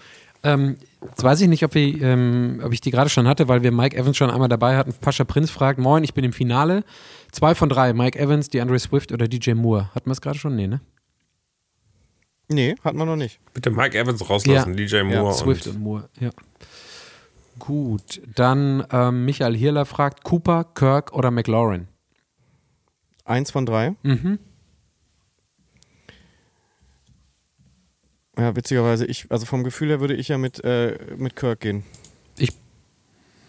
Ähm, 0.44 0.76
jetzt 1.02 1.24
weiß 1.24 1.40
ich 1.40 1.48
nicht, 1.48 1.64
ob, 1.64 1.74
wir, 1.74 2.00
ähm, 2.02 2.60
ob 2.62 2.72
ich 2.72 2.80
die 2.80 2.90
gerade 2.90 3.08
schon 3.08 3.26
hatte, 3.26 3.48
weil 3.48 3.62
wir 3.62 3.72
Mike 3.72 3.96
Evans 3.96 4.16
schon 4.16 4.30
einmal 4.30 4.48
dabei 4.48 4.76
hatten. 4.76 4.92
Pascha 5.00 5.24
Prinz 5.24 5.50
fragt: 5.50 5.78
Moin, 5.78 6.04
ich 6.04 6.14
bin 6.14 6.24
im 6.24 6.32
Finale. 6.32 6.84
Zwei 7.32 7.54
von 7.54 7.68
drei: 7.68 7.92
Mike 7.94 8.18
Evans, 8.18 8.50
DeAndre 8.50 8.78
Swift 8.78 9.10
oder 9.10 9.26
DJ 9.26 9.54
Moore. 9.54 9.90
Hatten 9.94 10.06
wir 10.06 10.12
es 10.12 10.20
gerade 10.20 10.38
schon? 10.38 10.54
Nee, 10.54 10.66
ne? 10.66 10.80
Nee, 12.48 12.74
hatten 12.84 12.98
wir 12.98 13.06
noch 13.06 13.16
nicht. 13.16 13.40
Bitte 13.54 13.70
Mike 13.70 13.98
Evans 13.98 14.28
rauslassen, 14.28 14.76
ja. 14.76 14.86
DJ 14.86 15.02
Moore. 15.02 15.28
Ja, 15.28 15.32
Swift 15.32 15.66
und, 15.66 15.76
und 15.76 15.82
Moore, 15.82 16.08
ja. 16.20 16.30
Gut, 17.58 18.20
dann 18.34 18.84
ähm, 18.92 19.24
Michael 19.24 19.56
Hirler 19.56 19.86
fragt: 19.86 20.24
Cooper, 20.24 20.64
Kirk 20.74 21.12
oder 21.14 21.30
McLaurin? 21.30 21.88
Eins 23.24 23.50
von 23.50 23.64
drei. 23.64 23.94
Mhm. 24.02 24.38
Ja, 28.38 28.56
witzigerweise, 28.56 29.06
ich, 29.06 29.26
also 29.30 29.46
vom 29.46 29.62
Gefühl 29.64 29.88
her 29.88 30.00
würde 30.00 30.14
ich 30.14 30.28
ja 30.28 30.38
mit, 30.38 30.62
äh, 30.64 30.98
mit 31.16 31.36
Kirk 31.36 31.60
gehen. 31.60 31.84
Ich 32.36 32.50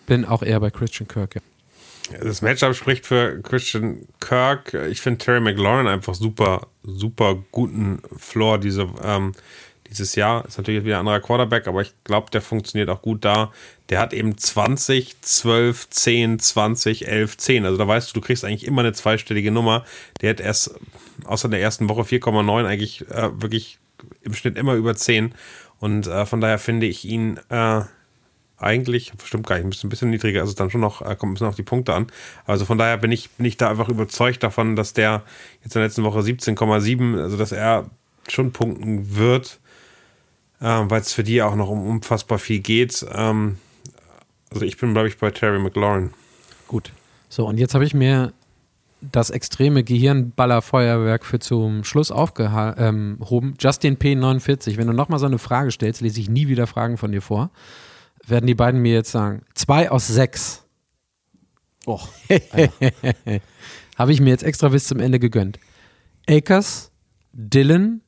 bin 0.06 0.26
auch 0.26 0.44
eher 0.44 0.60
bei 0.60 0.70
Christian 0.70 1.08
Kirk, 1.08 1.36
ja. 1.36 1.42
Das 2.22 2.44
Matchup 2.44 2.76
spricht 2.76 3.08
für 3.08 3.42
Christian 3.42 4.08
Kirk. 4.20 4.76
Ich 4.90 5.02
finde 5.02 5.18
Terry 5.18 5.40
McLaurin 5.40 5.88
einfach 5.88 6.14
super, 6.14 6.68
super 6.84 7.36
guten 7.52 8.00
Floor 8.16 8.60
diese, 8.60 8.88
ähm, 9.04 9.32
dieses 9.90 10.14
Jahr. 10.14 10.46
Ist 10.46 10.60
natürlich 10.60 10.84
wieder 10.84 10.98
ein 10.98 11.00
anderer 11.00 11.20
Quarterback, 11.20 11.68
aber 11.68 11.82
ich 11.82 11.94
glaube, 12.04 12.30
der 12.30 12.42
funktioniert 12.42 12.90
auch 12.90 13.02
gut 13.02 13.26
da. 13.26 13.52
Der 13.90 14.00
hat 14.00 14.14
eben 14.14 14.38
20, 14.38 15.20
12, 15.22 15.90
10, 15.90 16.40
20, 16.40 17.08
11, 17.08 17.38
10. 17.38 17.66
Also 17.66 17.78
da 17.78 17.88
weißt 17.88 18.10
du, 18.10 18.20
du 18.20 18.26
kriegst 18.26 18.46
eigentlich 18.46 18.68
immer 18.68 18.82
eine 18.82 18.94
zweistellige 18.94 19.50
Nummer. 19.50 19.84
Der 20.22 20.30
hat 20.30 20.40
erst 20.40 20.76
außer 21.24 21.50
der 21.50 21.62
ersten 21.62 21.90
Woche 21.90 22.02
4,9 22.02 22.66
eigentlich 22.66 23.02
äh, 23.10 23.42
wirklich 23.42 23.80
im 24.22 24.34
Schnitt 24.34 24.58
immer 24.58 24.74
über 24.74 24.96
10. 24.96 25.34
Und 25.80 26.08
äh, 26.08 26.26
von 26.26 26.42
daher 26.42 26.60
finde 26.60 26.86
ich 26.86 27.06
ihn 27.06 27.40
äh, 27.50 27.82
eigentlich, 28.58 29.12
stimmt 29.24 29.48
gar 29.48 29.60
nicht, 29.60 29.84
ein 29.84 29.90
bisschen 29.90 30.10
niedriger, 30.10 30.42
also 30.42 30.54
dann 30.54 30.70
schon 30.70 30.82
noch, 30.82 31.02
äh, 31.02 31.16
kommt 31.16 31.32
ein 31.32 31.34
bisschen 31.34 31.48
auf 31.48 31.56
die 31.56 31.64
Punkte 31.64 31.94
an. 31.94 32.08
Also 32.46 32.66
von 32.66 32.78
daher 32.78 32.98
bin 32.98 33.12
ich, 33.12 33.30
bin 33.32 33.46
ich 33.46 33.58
da 33.58 33.70
einfach 33.70 33.90
überzeugt 33.90 34.44
davon, 34.44 34.76
dass 34.76 34.94
der 34.94 35.24
jetzt 35.64 35.76
in 35.76 35.82
der 35.82 35.88
letzten 35.88 36.04
Woche 36.04 36.20
17,7, 36.20 37.22
also 37.22 37.38
dass 37.38 37.52
er 37.52 37.90
schon 38.28 38.52
punkten 38.54 39.16
wird, 39.16 39.60
äh, 40.62 40.66
weil 40.66 41.02
es 41.02 41.14
für 41.14 41.24
die 41.24 41.42
auch 41.42 41.56
noch 41.56 41.70
um 41.70 41.86
unfassbar 41.86 42.40
viel 42.40 42.60
geht. 42.60 43.06
Ähm, 43.12 43.58
also 44.52 44.66
ich 44.66 44.78
bin, 44.78 44.94
glaube 44.94 45.10
ich, 45.10 45.18
bei 45.18 45.32
Terry 45.32 45.60
McLaurin. 45.60 46.12
Gut. 46.68 46.92
So, 47.30 47.46
und 47.46 47.58
jetzt 47.58 47.74
habe 47.74 47.86
ich 47.86 47.94
mir 47.94 48.32
das 49.12 49.30
extreme 49.30 49.84
Gehirnballerfeuerwerk 49.84 51.26
für 51.26 51.40
zum 51.40 51.84
Schluss 51.84 52.12
aufgehoben. 52.12 53.20
Ähm, 53.22 53.54
Justin 53.60 53.98
P49, 53.98 54.78
wenn 54.78 54.88
du 54.88 54.94
nochmal 54.94 55.20
so 55.20 55.26
eine 55.26 55.40
Frage 55.40 55.72
stellst, 55.72 56.02
lese 56.02 56.20
ich 56.20 56.30
nie 56.30 56.48
wieder 56.48 56.68
Fragen 56.68 56.98
von 56.98 57.12
dir 57.12 57.22
vor. 57.22 57.52
Werden 58.26 58.48
die 58.48 58.56
beiden 58.56 58.82
mir 58.82 58.94
jetzt 58.94 59.12
sagen, 59.12 59.44
zwei 59.54 59.92
aus 59.92 60.08
sechs. 60.08 60.64
Och, 61.88 62.10
Habe 63.98 64.12
ich 64.12 64.20
mir 64.20 64.30
jetzt 64.30 64.44
extra 64.44 64.70
bis 64.70 64.88
zum 64.88 65.00
Ende 65.00 65.20
gegönnt. 65.20 65.60
Akers, 66.28 66.92
Dylan, 67.32 68.02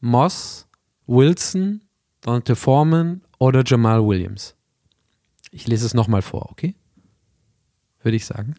Moss, 0.00 0.68
Wilson, 1.06 1.80
Dante 2.20 2.54
Foreman 2.54 3.22
oder 3.38 3.62
Jamal 3.64 4.06
Williams. 4.06 4.54
Ich 5.50 5.66
lese 5.66 5.86
es 5.86 5.94
nochmal 5.94 6.22
vor, 6.22 6.50
okay? 6.50 6.74
Würde 8.08 8.16
ich 8.16 8.24
sagen. 8.24 8.54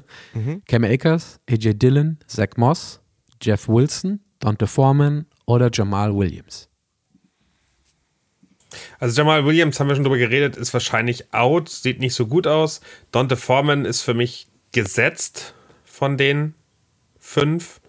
Cam 0.66 0.82
Akers, 0.82 1.38
AJ 1.46 1.74
Dillon, 1.74 2.16
Zach 2.26 2.56
Moss, 2.56 3.02
Jeff 3.42 3.68
Wilson, 3.68 4.20
Dante 4.38 4.66
Foreman 4.66 5.26
oder 5.44 5.68
Jamal 5.70 6.16
Williams. 6.16 6.70
Also 8.98 9.20
Jamal 9.20 9.44
Williams, 9.44 9.78
haben 9.78 9.88
wir 9.88 9.94
schon 9.94 10.04
drüber 10.04 10.16
geredet, 10.16 10.56
ist 10.56 10.72
wahrscheinlich 10.72 11.34
out, 11.34 11.68
sieht 11.68 12.00
nicht 12.00 12.14
so 12.14 12.26
gut 12.26 12.46
aus. 12.46 12.80
Dante 13.10 13.36
Foreman 13.36 13.84
ist 13.84 14.00
für 14.00 14.14
mich 14.14 14.46
gesetzt 14.72 15.54
von 15.84 16.16
den 16.16 16.54
fünf. 17.20 17.82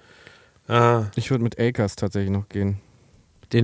Äh, 0.68 1.04
ich 1.16 1.32
würde 1.32 1.46
mit 1.46 1.58
Akers 1.58 1.96
tatsächlich 1.96 2.32
noch 2.32 2.50
gehen. 2.50 2.82
Den 3.54 3.64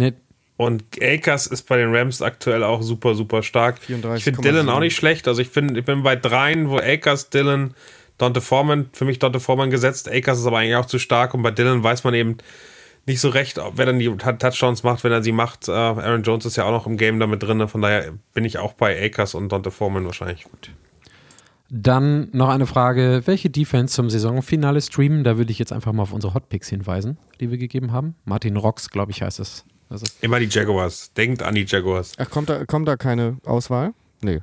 und 0.62 0.84
Akers 1.02 1.48
ist 1.48 1.64
bei 1.64 1.78
den 1.78 1.96
Rams 1.96 2.22
aktuell 2.22 2.64
auch 2.64 2.84
super, 2.84 3.16
super 3.16 3.42
stark. 3.42 3.80
34,7. 3.80 4.16
Ich 4.18 4.24
finde 4.24 4.42
Dylan 4.42 4.70
auch 4.70 4.80
nicht 4.80 4.96
schlecht. 4.96 5.28
Also 5.28 5.42
ich, 5.42 5.50
find, 5.50 5.76
ich 5.76 5.84
bin 5.84 6.04
bei 6.04 6.16
dreien, 6.16 6.70
wo 6.70 6.78
Akers, 6.78 7.32
Dylan, 7.32 7.74
Dante 8.20 8.42
Foreman, 8.42 8.90
für 8.94 9.06
mich 9.06 9.18
Dante 9.18 9.40
Foreman 9.40 9.72
gesetzt. 9.72 10.08
Akers 10.08 10.40
ist 10.40 10.46
aber 10.46 10.60
eigentlich 10.60 10.76
auch 10.76 10.86
zu 10.86 11.00
stark 11.00 11.34
und 11.34 11.42
bei 11.42 11.50
Dylan 11.50 11.84
weiß 11.84 12.04
man 12.04 12.14
eben 12.14 12.38
nicht 13.08 13.20
so 13.20 13.30
recht, 13.30 13.60
wer 13.74 13.88
dann 13.88 13.98
die 13.98 14.16
Touchdowns 14.16 14.84
macht, 14.84 15.04
wenn 15.04 15.12
er 15.12 15.24
sie 15.24 15.32
macht. 15.32 15.68
Äh, 15.68 15.72
Aaron 15.72 16.22
Jones 16.22 16.46
ist 16.46 16.58
ja 16.58 16.66
auch 16.66 16.72
noch 16.72 16.86
im 16.86 16.96
Game 16.96 17.20
damit 17.20 17.42
drin. 17.42 17.68
Von 17.68 17.82
daher 17.82 18.14
bin 18.36 18.46
ich 18.46 18.60
auch 18.60 18.74
bei 18.74 19.04
Akers 19.04 19.34
und 19.34 19.52
Dante 19.52 19.72
Foreman 19.72 20.06
wahrscheinlich 20.06 20.44
gut. 20.44 20.70
Dann 21.72 22.30
noch 22.34 22.50
eine 22.50 22.68
Frage: 22.68 23.24
Welche 23.26 23.50
Defense 23.50 23.96
zum 23.96 24.12
Saisonfinale 24.12 24.80
streamen? 24.80 25.24
Da 25.24 25.38
würde 25.38 25.52
ich 25.52 25.58
jetzt 25.58 25.74
einfach 25.74 25.92
mal 25.92 26.04
auf 26.04 26.14
unsere 26.14 26.36
Hotpicks 26.36 26.70
hinweisen, 26.70 27.18
die 27.40 27.50
wir 27.50 27.58
gegeben 27.58 27.92
haben. 27.92 28.14
Martin 28.26 28.58
Rocks, 28.58 28.92
glaube 28.92 29.12
ich, 29.12 29.24
heißt 29.24 29.40
es. 29.40 29.66
Ist 29.92 30.24
Immer 30.24 30.40
die 30.40 30.48
Jaguars. 30.48 31.12
Denkt 31.14 31.44
an 31.44 31.56
die 31.56 31.66
Jaguars. 31.68 32.14
Ach, 32.18 32.30
kommt 32.30 32.50
da, 32.50 32.66
kommt 32.66 32.88
da 32.88 32.96
keine 32.98 33.38
Auswahl? 33.46 33.94
Nee. 34.22 34.40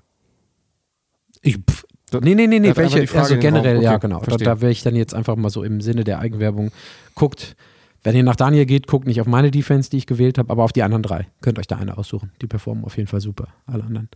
Ich, 1.43 1.57
pf, 1.57 1.85
nee, 2.21 2.35
nee, 2.35 2.47
nee, 2.47 2.59
nee, 2.59 2.69
Einfach 2.69 2.83
welche, 2.83 3.07
Frage 3.07 3.21
also 3.21 3.39
generell, 3.39 3.83
ja, 3.83 3.93
Okay, 3.93 4.01
genau. 4.03 4.19
Da, 4.19 4.25
verstehe. 4.25 4.45
da 4.45 4.61
wäre 4.61 4.73
ich 4.73 4.83
dann 4.83 4.97
jetzt 4.97 5.15
einfach 5.15 5.37
mal 5.37 5.51
so 5.51 5.63
im 5.63 5.81
Sinne 5.81 6.05
der 6.05 6.19
Eigenwerbung. 6.19 6.71
Guckt, 7.15 7.57
wenn 8.03 8.15
ihr 8.17 8.23
nach 8.23 8.37
Daniel 8.37 8.67
geht, 8.67 8.87
guckt 8.87 9.07
nicht 9.07 9.21
auf 9.21 9.27
meine 9.27 9.51
Defense, 9.51 9.91
die 9.91 9.99
ich 9.99 10.07
gewählt 10.07 10.39
habe, 10.39 10.51
aber 10.51 10.65
auf 10.65 10.73
die 10.73 10.83
anderen 10.83 11.03
drei. 11.03 11.29
Könnt 11.41 11.59
euch 11.59 11.67
da 11.67 11.77
eine 11.77 11.99
aussuchen. 11.99 12.33
Die 12.43 12.47
performen 12.47 12.85
auf 12.85 12.97
jeden 12.97 13.09
Fall 13.09 13.21
super, 13.21 13.49
alle 13.67 13.85
anderen. 13.85 14.09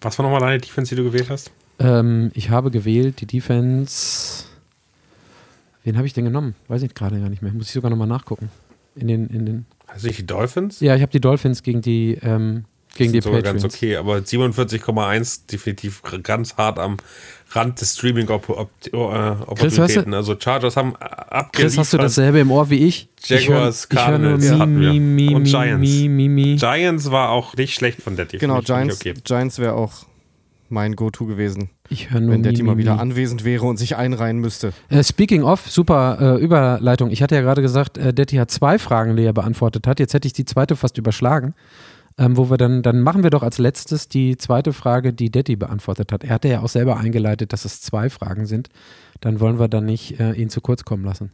Was 0.00 0.18
war 0.18 0.24
nochmal 0.24 0.40
deine 0.40 0.58
Defense, 0.58 0.94
die 0.94 1.02
du 1.02 1.04
gewählt 1.04 1.28
hast? 1.30 1.50
Ähm, 1.78 2.30
ich 2.34 2.50
habe 2.50 2.70
gewählt 2.70 3.20
die 3.20 3.26
Defense. 3.26 4.44
Wen 5.84 5.96
habe 5.96 6.06
ich 6.06 6.12
denn 6.12 6.24
genommen? 6.24 6.54
Weiß 6.68 6.82
ich 6.82 6.94
gerade 6.94 7.20
gar 7.20 7.28
nicht 7.28 7.42
mehr. 7.42 7.52
Muss 7.52 7.66
ich 7.68 7.72
sogar 7.72 7.90
nochmal 7.90 8.08
nachgucken. 8.08 8.50
In 8.94 9.08
den, 9.08 9.28
in 9.28 9.46
den. 9.46 9.66
Also 9.88 10.06
nicht 10.06 10.18
die 10.20 10.26
Dolphins? 10.26 10.80
Ja, 10.80 10.94
ich 10.94 11.02
habe 11.02 11.12
die 11.12 11.20
Dolphins 11.20 11.62
gegen 11.62 11.82
die, 11.82 12.18
ähm, 12.22 12.64
gegen 12.94 13.12
die 13.12 13.20
sogar 13.20 13.42
Patriots. 13.42 13.62
ganz 13.64 13.74
okay, 13.74 13.96
aber 13.96 14.16
47,1 14.18 15.46
definitiv 15.50 16.02
ganz 16.22 16.56
hart 16.56 16.78
am 16.78 16.96
Rand 17.52 17.80
des 17.80 17.94
Streaming-Opportunitäten. 17.96 20.14
Also 20.14 20.36
Chargers 20.38 20.76
haben 20.76 20.96
abgeliefert. 20.96 21.52
Chris, 21.52 21.78
hast 21.78 21.92
du 21.92 21.98
dasselbe 21.98 22.40
im 22.40 22.50
Ohr 22.50 22.70
wie 22.70 22.86
ich? 22.86 23.08
Jaguars, 23.24 23.84
ich 23.84 23.90
nur 23.94 24.02
Cardinals 24.04 24.50
hatten 24.52 24.80
wir. 24.80 24.92
mi, 24.92 25.00
mi, 25.00 25.34
Und 25.34 25.44
Giants. 25.44 25.88
mi, 25.90 26.08
mi, 26.08 26.28
mi. 26.28 26.56
Giants 26.56 27.10
war 27.10 27.30
auch 27.30 27.54
nicht 27.56 27.74
schlecht 27.74 28.02
von 28.02 28.16
Detti. 28.16 28.38
Genau, 28.38 28.60
ich- 28.60 28.66
finde 28.66 28.82
Giants, 28.82 29.04
ich 29.04 29.12
Okay. 29.12 29.20
Giants 29.24 29.58
wäre 29.58 29.74
auch 29.74 30.06
mein 30.70 30.96
Go-To 30.96 31.26
gewesen, 31.26 31.70
Ich 31.88 32.10
höre 32.10 32.20
nur 32.20 32.34
wenn 32.34 32.42
der 32.42 32.54
Team 32.54 32.66
mal 32.66 32.76
wieder 32.76 32.98
anwesend 32.98 33.44
wäre 33.44 33.66
und 33.66 33.76
sich 33.76 33.96
einreihen 33.96 34.38
müsste. 34.38 34.72
Äh, 34.88 35.02
speaking 35.02 35.42
of, 35.42 35.70
super 35.70 36.18
äh, 36.38 36.42
Überleitung. 36.42 37.10
Ich 37.10 37.22
hatte 37.22 37.34
ja 37.34 37.40
gerade 37.40 37.62
gesagt, 37.62 37.98
äh, 37.98 38.12
Detti 38.12 38.36
hat 38.36 38.50
zwei 38.50 38.78
Fragen, 38.78 39.16
die 39.16 39.24
er 39.24 39.32
beantwortet 39.32 39.86
hat. 39.86 40.00
Jetzt 40.00 40.14
hätte 40.14 40.26
ich 40.26 40.32
die 40.32 40.44
zweite 40.44 40.76
fast 40.76 40.98
überschlagen. 40.98 41.54
Ähm, 42.20 42.36
wo 42.36 42.50
wir 42.50 42.56
dann, 42.56 42.82
dann 42.82 43.00
machen 43.00 43.22
wir 43.22 43.30
doch 43.30 43.44
als 43.44 43.58
letztes 43.58 44.08
die 44.08 44.36
zweite 44.36 44.72
Frage, 44.72 45.12
die 45.12 45.30
Detti 45.30 45.54
beantwortet 45.54 46.10
hat. 46.10 46.24
Er 46.24 46.30
hatte 46.30 46.48
ja 46.48 46.62
auch 46.62 46.68
selber 46.68 46.96
eingeleitet, 46.96 47.52
dass 47.52 47.64
es 47.64 47.80
zwei 47.80 48.10
Fragen 48.10 48.46
sind. 48.46 48.70
Dann 49.20 49.38
wollen 49.38 49.60
wir 49.60 49.68
dann 49.68 49.84
nicht 49.84 50.18
äh, 50.18 50.32
ihn 50.32 50.50
zu 50.50 50.60
kurz 50.60 50.84
kommen 50.84 51.04
lassen. 51.04 51.32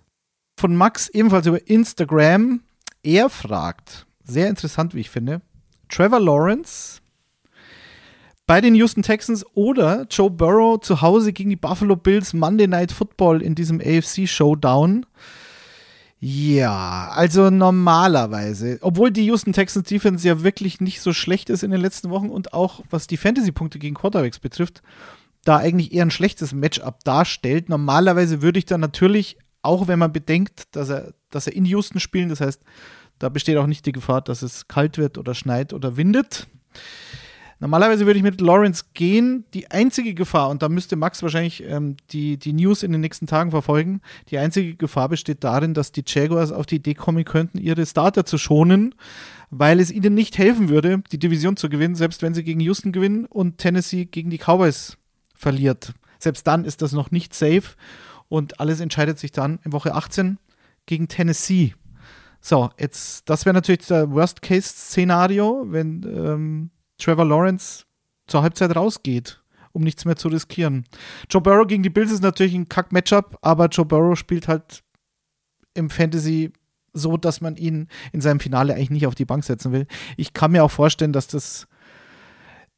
Von 0.61 0.77
Max 0.77 1.09
ebenfalls 1.09 1.47
über 1.47 1.67
Instagram. 1.69 2.61
Er 3.03 3.31
fragt, 3.31 4.07
sehr 4.25 4.49
interessant, 4.49 4.95
wie 4.95 5.01
ich 5.01 5.11
finde, 5.11 5.41
Trevor 5.89 6.21
Lawrence 6.21 7.01
bei 8.47 8.61
den 8.61 8.75
Houston 8.75 9.03
Texans 9.03 9.45
oder 9.55 10.07
Joe 10.11 10.31
Burrow 10.31 10.81
zu 10.81 11.01
Hause 11.01 11.33
gegen 11.33 11.51
die 11.51 11.57
Buffalo 11.57 11.97
Bills 11.97 12.33
Monday 12.35 12.67
Night 12.67 12.93
Football 12.93 13.43
in 13.43 13.55
diesem 13.55 13.81
AFC 13.81 14.29
Showdown. 14.29 15.07
Ja, 16.21 17.11
also 17.13 17.51
normalerweise, 17.51 18.79
obwohl 18.81 19.11
die 19.11 19.27
Houston 19.27 19.53
Texans 19.53 19.89
Defense 19.89 20.27
ja 20.27 20.43
wirklich 20.43 20.81
nicht 20.81 21.01
so 21.01 21.13
schlecht 21.13 21.51
ist 21.51 21.63
in 21.63 21.71
den 21.71 21.81
letzten 21.81 22.11
Wochen 22.11 22.31
und 22.31 22.55
auch 22.55 22.83
was 22.89 23.07
die 23.07 23.19
Fantasy-Punkte 23.19 23.79
gegen 23.79 23.95
Quarterbacks 23.95 24.39
betrifft, 24.39 24.83
da 25.45 25.59
eigentlich 25.59 25.93
eher 25.93 26.05
ein 26.05 26.11
schlechtes 26.11 26.55
Matchup 26.55 27.05
darstellt. 27.05 27.69
Normalerweise 27.69 28.41
würde 28.41 28.59
ich 28.59 28.65
dann 28.65 28.81
natürlich, 28.81 29.37
auch 29.61 29.87
wenn 29.87 29.99
man 29.99 30.13
bedenkt, 30.13 30.75
dass 30.75 30.89
er, 30.89 31.13
dass 31.29 31.47
er 31.47 31.55
in 31.55 31.67
Houston 31.67 32.01
spielen, 32.01 32.31
das 32.31 32.41
heißt, 32.41 32.63
da 33.19 33.29
besteht 33.29 33.59
auch 33.59 33.67
nicht 33.67 33.85
die 33.85 33.93
Gefahr, 33.93 34.23
dass 34.23 34.43
es 34.43 34.67
kalt 34.67 34.97
wird 34.97 35.19
oder 35.19 35.35
schneit 35.35 35.73
oder 35.73 35.97
windet. 35.99 36.47
Normalerweise 37.61 38.07
würde 38.07 38.19
ich 38.19 38.23
mit 38.23 38.41
Lawrence 38.41 38.85
gehen. 38.95 39.45
Die 39.55 39.71
einzige 39.71 40.15
Gefahr, 40.15 40.51
und 40.51 40.63
da 40.63 40.69
müsste 40.69 40.97
Max 40.97 41.23
wahrscheinlich 41.23 41.63
ähm, 41.65 41.97
die, 42.11 42.37
die 42.37 42.53
News 42.53 42.83
in 42.83 42.93
den 42.93 43.01
nächsten 43.01 43.27
Tagen 43.27 43.51
verfolgen, 43.51 44.01
die 44.31 44.39
einzige 44.39 44.77
Gefahr 44.77 45.09
besteht 45.09 45.45
darin, 45.45 45.75
dass 45.75 45.93
die 45.93 46.05
Jaguars 46.07 46.53
auf 46.53 46.67
die 46.67 46.77
Idee 46.77 46.95
kommen 46.95 47.25
könnten, 47.25 47.59
ihre 47.59 47.87
Starter 47.87 48.27
zu 48.27 48.39
schonen, 48.39 48.95
weil 49.51 49.81
es 49.81 49.91
ihnen 49.91 50.15
nicht 50.15 50.39
helfen 50.39 50.69
würde, 50.69 51.03
die 51.13 51.19
Division 51.19 51.57
zu 51.57 51.69
gewinnen, 51.69 51.95
selbst 51.95 52.23
wenn 52.23 52.35
sie 52.35 52.45
gegen 52.45 52.61
Houston 52.61 52.93
gewinnen 52.93 53.25
und 53.27 53.59
Tennessee 53.59 54.05
gegen 54.05 54.31
die 54.31 54.39
Cowboys 54.39 54.97
verliert. 55.35 55.95
Selbst 56.19 56.47
dann 56.47 56.65
ist 56.65 56.83
das 56.83 56.93
noch 56.93 57.11
nicht 57.11 57.35
safe 57.35 57.77
und 58.29 58.61
alles 58.61 58.81
entscheidet 58.81 59.19
sich 59.19 59.33
dann 59.33 59.59
in 59.65 59.73
Woche 59.73 59.95
18 59.95 60.39
gegen 60.87 61.09
Tennessee. 61.09 61.75
So, 62.41 62.71
jetzt, 62.79 63.29
das 63.31 63.47
wäre 63.47 63.55
natürlich 63.55 63.87
der 63.87 64.11
Worst-Case-Szenario, 64.11 65.67
wenn 65.69 66.03
ähm, 66.03 66.71
Trevor 66.99 67.25
Lawrence 67.25 67.85
zur 68.27 68.43
Halbzeit 68.43 68.75
rausgeht, 68.75 69.43
um 69.73 69.83
nichts 69.83 70.05
mehr 70.05 70.17
zu 70.17 70.29
riskieren. 70.29 70.85
Joe 71.29 71.43
Burrow 71.43 71.67
gegen 71.67 71.83
die 71.83 71.91
Bills 71.91 72.11
ist 72.11 72.23
natürlich 72.23 72.55
ein 72.55 72.69
Kack-Matchup, 72.69 73.39
aber 73.43 73.67
Joe 73.67 73.85
Burrow 73.85 74.19
spielt 74.19 74.49
halt 74.49 74.83
im 75.75 75.91
Fantasy 75.91 76.53
so, 76.93 77.17
dass 77.17 77.41
man 77.41 77.57
ihn 77.57 77.89
in 78.13 78.21
seinem 78.21 78.41
Finale 78.41 78.75
eigentlich 78.75 78.91
nicht 78.91 79.07
auf 79.07 79.17
die 79.17 79.25
Bank 79.25 79.45
setzen 79.45 79.73
will. 79.73 79.87
Ich 80.17 80.33
kann 80.33 80.53
mir 80.53 80.63
auch 80.63 80.71
vorstellen, 80.71 81.13
dass 81.13 81.27
das 81.27 81.67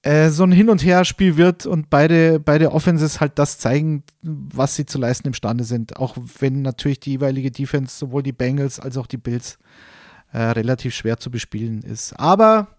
äh, 0.03 0.31
so 0.31 0.45
ein 0.45 0.53
Hin- 0.53 0.71
und 0.71 0.85
Her-Spiel 0.85 1.37
wird 1.37 1.67
und 1.67 1.91
beide, 1.91 2.41
beide 2.41 2.73
Offenses 2.73 3.21
halt 3.21 3.39
das 3.39 3.59
zeigen, 3.59 4.05
was 4.23 4.75
sie 4.75 4.87
zu 4.87 4.99
leisten 4.99 5.29
imstande 5.29 5.65
sind. 5.65 5.97
Auch 5.97 6.17
wenn 6.39 6.63
natürlich 6.63 7.01
die 7.01 7.11
jeweilige 7.11 7.51
Defense, 7.51 7.99
sowohl 7.99 8.23
die 8.23 8.33
Bengals 8.33 8.81
als 8.81 8.97
auch 8.97 9.07
die 9.07 9.19
Bills, 9.19 9.59
äh, 10.33 10.39
relativ 10.39 10.95
schwer 10.95 11.19
zu 11.19 11.31
bespielen 11.31 11.83
ist. 11.83 12.13
Aber 12.15 12.76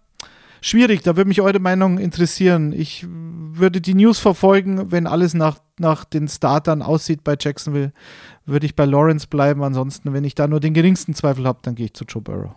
schwierig, 0.60 1.02
da 1.02 1.16
würde 1.16 1.28
mich 1.28 1.40
eure 1.40 1.60
Meinung 1.60 1.98
interessieren. 1.98 2.72
Ich 2.72 3.06
würde 3.08 3.80
die 3.80 3.94
News 3.94 4.18
verfolgen, 4.18 4.90
wenn 4.90 5.06
alles 5.06 5.34
nach, 5.34 5.58
nach 5.78 6.04
den 6.04 6.28
Startern 6.28 6.82
aussieht 6.82 7.24
bei 7.24 7.36
Jacksonville, 7.38 7.92
würde 8.46 8.66
ich 8.66 8.76
bei 8.76 8.84
Lawrence 8.84 9.26
bleiben. 9.26 9.62
Ansonsten, 9.62 10.12
wenn 10.12 10.24
ich 10.24 10.34
da 10.34 10.46
nur 10.46 10.60
den 10.60 10.74
geringsten 10.74 11.14
Zweifel 11.14 11.46
habe, 11.46 11.58
dann 11.62 11.74
gehe 11.74 11.86
ich 11.86 11.94
zu 11.94 12.04
Joe 12.04 12.22
Burrow. 12.22 12.54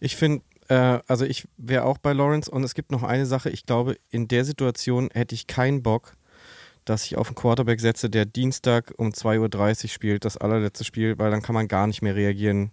Ich 0.00 0.16
finde, 0.16 0.42
äh, 0.68 1.00
also 1.06 1.24
ich 1.24 1.48
wäre 1.56 1.84
auch 1.84 1.98
bei 1.98 2.12
Lawrence 2.12 2.50
und 2.50 2.64
es 2.64 2.74
gibt 2.74 2.90
noch 2.90 3.02
eine 3.02 3.26
Sache. 3.26 3.50
Ich 3.50 3.66
glaube, 3.66 3.96
in 4.10 4.28
der 4.28 4.44
Situation 4.44 5.10
hätte 5.12 5.34
ich 5.34 5.46
keinen 5.46 5.82
Bock, 5.82 6.16
dass 6.84 7.04
ich 7.04 7.16
auf 7.16 7.28
einen 7.28 7.36
Quarterback 7.36 7.80
setze, 7.80 8.10
der 8.10 8.24
Dienstag 8.24 8.92
um 8.96 9.10
2.30 9.10 9.84
Uhr 9.84 9.88
spielt, 9.88 10.24
das 10.24 10.36
allerletzte 10.36 10.84
Spiel, 10.84 11.18
weil 11.18 11.30
dann 11.30 11.42
kann 11.42 11.54
man 11.54 11.68
gar 11.68 11.86
nicht 11.86 12.02
mehr 12.02 12.16
reagieren, 12.16 12.72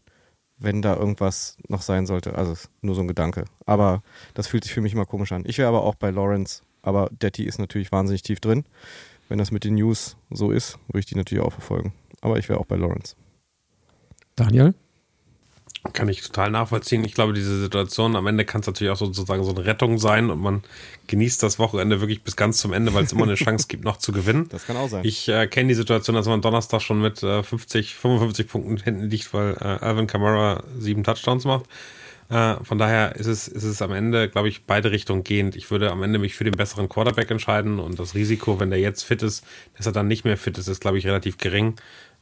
wenn 0.60 0.82
da 0.82 0.96
irgendwas 0.96 1.58
noch 1.68 1.82
sein 1.82 2.06
sollte. 2.06 2.36
Also 2.36 2.56
nur 2.82 2.96
so 2.96 3.02
ein 3.02 3.08
Gedanke. 3.08 3.46
Aber 3.66 4.04
das 4.34 4.48
fühlt 4.48 4.64
sich 4.64 4.74
für 4.74 4.82
mich 4.82 4.94
immer 4.94 5.06
komisch 5.06 5.32
an. 5.32 5.44
Ich 5.46 5.58
wäre 5.58 5.70
aber 5.70 5.84
auch 5.84 5.96
bei 5.96 6.12
Lawrence, 6.12 6.62
aber 6.82 7.10
Detti 7.12 7.44
ist 7.44 7.60
natürlich 7.60 7.92
wahnsinnig 7.92 8.22
tief 8.22 8.40
drin. 8.40 8.66
Wenn 9.30 9.38
das 9.38 9.52
mit 9.52 9.64
den 9.64 9.76
News 9.76 10.18
so 10.30 10.52
ist, 10.52 10.78
würde 10.88 11.00
ich 11.00 11.06
die 11.06 11.16
natürlich 11.16 11.44
auch 11.44 11.54
verfolgen. 11.54 11.94
Aber 12.22 12.38
ich 12.38 12.50
wäre 12.50 12.60
auch 12.60 12.66
bei 12.66 12.76
Lawrence. 12.76 13.16
Daniel? 14.36 14.74
Kann 15.94 16.10
ich 16.10 16.22
total 16.22 16.52
nachvollziehen. 16.52 17.06
Ich 17.06 17.14
glaube, 17.14 17.32
diese 17.32 17.58
Situation 17.58 18.18
am 18.18 18.28
Ende 18.28 18.44
kann 18.44 18.60
es 18.60 18.68
natürlich 18.68 18.92
auch 18.92 18.98
sozusagen 18.98 19.46
so 19.46 19.52
eine 19.52 19.64
Rettung 19.66 19.98
sein 19.98 20.30
und 20.30 20.42
man 20.42 20.62
genießt 21.08 21.42
das 21.42 21.58
Wochenende 21.58 22.02
wirklich 22.02 22.22
bis 22.22 22.36
ganz 22.36 22.58
zum 22.58 22.74
Ende, 22.74 22.94
weil 22.94 23.06
es 23.06 23.14
immer 23.14 23.24
eine 23.24 23.36
Chance 23.36 23.68
gibt, 23.70 23.86
noch 23.86 23.96
zu 23.96 24.12
gewinnen. 24.12 24.50
Das 24.50 24.68
kann 24.68 24.76
auch 24.76 24.90
sein. 24.90 25.06
Ich 25.06 25.30
äh, 25.30 25.48
kenne 25.48 25.70
die 25.70 25.76
Situation, 25.76 26.18
dass 26.18 26.28
man 26.28 26.42
Donnerstag 26.42 26.82
schon 26.82 27.02
mit 27.02 27.24
äh, 27.24 27.44
50, 27.44 27.96
55 27.96 28.48
Punkten 28.48 28.78
hinten 28.78 29.10
liegt, 29.10 29.34
weil 29.34 29.54
äh, 29.54 29.64
Alvin 29.64 30.06
Kamara 30.06 30.64
sieben 30.78 31.06
Touchdowns 31.06 31.46
macht. 31.46 31.66
Äh, 32.30 32.64
von 32.64 32.78
daher 32.78 33.16
ist 33.16 33.28
es, 33.28 33.48
ist 33.48 33.64
es 33.64 33.82
am 33.82 33.94
Ende, 33.94 34.28
glaube 34.28 34.50
ich, 34.50 34.66
beide 34.66 34.92
Richtungen 34.92 35.24
gehend. 35.24 35.56
Ich 35.56 35.72
würde 35.72 35.92
am 35.92 36.04
Ende 36.04 36.20
mich 36.20 36.36
für 36.36 36.44
den 36.44 36.56
besseren 36.56 36.90
Quarterback 36.90 37.32
entscheiden 37.32 37.80
und 37.80 37.98
das 37.98 38.16
Risiko, 38.16 38.60
wenn 38.60 38.70
der 38.70 38.80
jetzt 38.80 39.04
fit 39.04 39.24
ist, 39.24 39.46
dass 39.78 39.86
er 39.86 39.94
dann 39.94 40.08
nicht 40.10 40.26
mehr 40.26 40.38
fit 40.38 40.58
ist, 40.58 40.68
ist, 40.68 40.82
glaube 40.82 40.98
ich, 40.98 41.08
relativ 41.08 41.38
gering. 41.38 41.76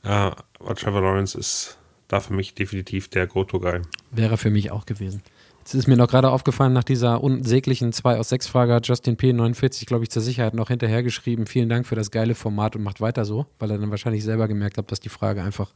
Äh, 0.04 0.10
aber 0.10 0.76
Trevor 0.76 1.02
Lawrence 1.02 1.38
ist 1.38 1.78
da 2.08 2.20
für 2.20 2.34
mich 2.34 2.54
definitiv 2.54 3.10
der 3.10 3.28
Go-To-Guy. 3.28 3.82
Wäre 4.12 4.38
für 4.38 4.50
mich 4.50 4.72
auch 4.72 4.86
gewesen. 4.86 5.22
Jetzt 5.60 5.74
ist 5.74 5.88
mir 5.88 5.98
noch 5.98 6.08
gerade 6.08 6.30
aufgefallen, 6.30 6.72
nach 6.72 6.86
dieser 6.86 7.22
unsäglichen 7.22 7.92
2 7.92 8.20
aus 8.20 8.30
6 8.30 8.48
Frage 8.48 8.74
hat 8.74 8.88
Justin 8.88 9.18
P49, 9.18 9.86
glaube 9.86 10.06
ich, 10.06 10.10
zur 10.10 10.22
Sicherheit 10.22 10.54
noch 10.54 10.70
hinterhergeschrieben. 10.70 11.46
Vielen 11.46 11.68
Dank 11.68 11.86
für 11.86 11.96
das 11.96 12.10
geile 12.10 12.36
Format 12.36 12.78
und 12.78 12.84
macht 12.84 13.02
weiter 13.02 13.26
so, 13.26 13.48
weil 13.60 13.72
er 13.72 13.78
dann 13.78 13.92
wahrscheinlich 13.92 14.24
selber 14.24 14.48
gemerkt 14.48 14.78
hat, 14.78 14.90
dass 14.94 15.02
die 15.02 15.10
Frage 15.10 15.44
einfach 15.44 15.74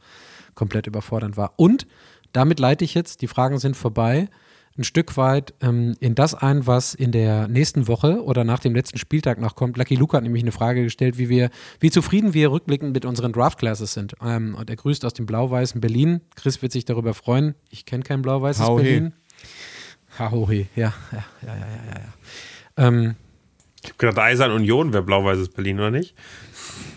komplett 0.54 0.86
überfordernd 0.86 1.36
war. 1.36 1.52
Und 1.56 1.86
damit 2.32 2.58
leite 2.58 2.86
ich 2.86 2.94
jetzt, 2.94 3.20
die 3.20 3.28
Fragen 3.28 3.58
sind 3.58 3.76
vorbei, 3.76 4.28
ein 4.78 4.84
Stück 4.84 5.16
weit 5.16 5.54
ähm, 5.60 5.96
in 6.00 6.14
das 6.14 6.34
ein, 6.34 6.66
was 6.66 6.94
in 6.94 7.12
der 7.12 7.46
nächsten 7.48 7.88
Woche 7.88 8.22
oder 8.22 8.44
nach 8.44 8.58
dem 8.60 8.74
letzten 8.74 8.98
Spieltag 8.98 9.38
noch 9.38 9.54
kommt. 9.54 9.76
Lucky 9.76 9.94
Luke 9.96 10.16
hat 10.16 10.22
nämlich 10.24 10.42
eine 10.42 10.52
Frage 10.52 10.82
gestellt, 10.84 11.18
wie 11.18 11.28
wir, 11.28 11.50
wie 11.80 11.90
zufrieden 11.90 12.32
wir 12.34 12.50
rückblickend 12.50 12.92
mit 12.92 13.04
unseren 13.04 13.32
Draft 13.32 13.58
Classes 13.58 13.92
sind. 13.92 14.14
Ähm, 14.24 14.54
und 14.54 14.70
er 14.70 14.76
grüßt 14.76 15.04
aus 15.04 15.14
dem 15.14 15.26
blau-weißen 15.26 15.80
Berlin. 15.80 16.22
Chris 16.36 16.62
wird 16.62 16.72
sich 16.72 16.84
darüber 16.84 17.12
freuen. 17.14 17.54
Ich 17.68 17.84
kenne 17.84 18.02
kein 18.02 18.22
blau-weißes 18.22 18.62
Hau 18.64 18.78
he. 18.78 18.84
Berlin. 18.84 19.12
Hahohe, 20.18 20.66
ja, 20.76 20.92
ja, 20.94 20.94
ja, 21.12 21.24
ja, 21.42 21.54
ja, 21.54 21.56
ja. 21.56 22.00
ja. 22.00 22.88
Ähm, 22.88 23.14
Ich 23.82 23.90
habe 23.90 23.98
gedacht, 23.98 24.18
Eisern 24.18 24.52
Union 24.52 24.92
wäre 24.92 25.02
blau-weißes 25.02 25.50
Berlin, 25.50 25.78
oder 25.80 25.90
nicht? 25.90 26.14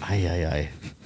Eieiei. 0.01 0.69
Jetzt 0.83 1.04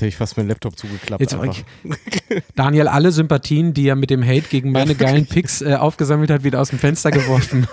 hätte 0.00 0.08
ich 0.08 0.16
fast 0.16 0.36
meinen 0.36 0.48
Laptop 0.48 0.76
zugeklappt. 0.78 1.20
Jetzt 1.20 1.34
einfach. 1.34 1.56
Daniel 2.56 2.88
alle 2.88 3.12
Sympathien, 3.12 3.74
die 3.74 3.88
er 3.88 3.96
mit 3.96 4.10
dem 4.10 4.24
Hate 4.24 4.48
gegen 4.48 4.72
meine 4.72 4.94
geilen 4.96 5.26
Picks 5.26 5.62
äh, 5.62 5.74
aufgesammelt 5.74 6.30
hat, 6.30 6.44
wieder 6.44 6.60
aus 6.60 6.70
dem 6.70 6.78
Fenster 6.78 7.10
geworfen. 7.10 7.66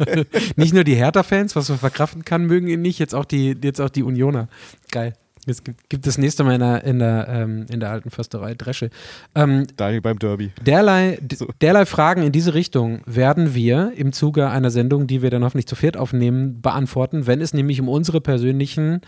nicht 0.56 0.74
nur 0.74 0.84
die 0.84 0.94
Hertha-Fans, 0.94 1.56
was 1.56 1.68
man 1.68 1.78
verkraften 1.78 2.24
kann, 2.24 2.46
mögen 2.46 2.68
ihn 2.68 2.82
nicht, 2.82 2.98
jetzt 2.98 3.14
auch 3.14 3.24
die, 3.24 3.56
jetzt 3.62 3.80
auch 3.80 3.90
die 3.90 4.02
Unioner. 4.02 4.48
Geil. 4.90 5.14
Es 5.46 5.64
gibt, 5.64 5.88
gibt 5.88 6.06
das 6.06 6.18
nächste 6.18 6.44
Mal 6.44 6.54
in 6.54 6.60
der, 6.60 6.84
in 6.84 6.98
der, 6.98 7.28
ähm, 7.30 7.66
in 7.70 7.80
der 7.80 7.90
alten 7.90 8.10
Försterei 8.10 8.54
Dresche. 8.54 8.90
Ähm, 9.34 9.66
Daniel 9.76 10.02
beim 10.02 10.18
Derby. 10.18 10.50
derlei, 10.64 11.18
d- 11.22 11.46
derlei 11.62 11.86
Fragen 11.86 12.22
in 12.22 12.30
diese 12.30 12.52
Richtung 12.52 13.00
werden 13.06 13.54
wir 13.54 13.92
im 13.96 14.12
Zuge 14.12 14.50
einer 14.50 14.70
Sendung, 14.70 15.06
die 15.06 15.22
wir 15.22 15.30
dann 15.30 15.42
hoffentlich 15.42 15.66
zu 15.66 15.76
viert 15.76 15.96
aufnehmen, 15.96 16.60
beantworten, 16.60 17.26
wenn 17.26 17.40
es 17.40 17.54
nämlich 17.54 17.80
um 17.80 17.88
unsere 17.88 18.20
persönlichen 18.20 19.00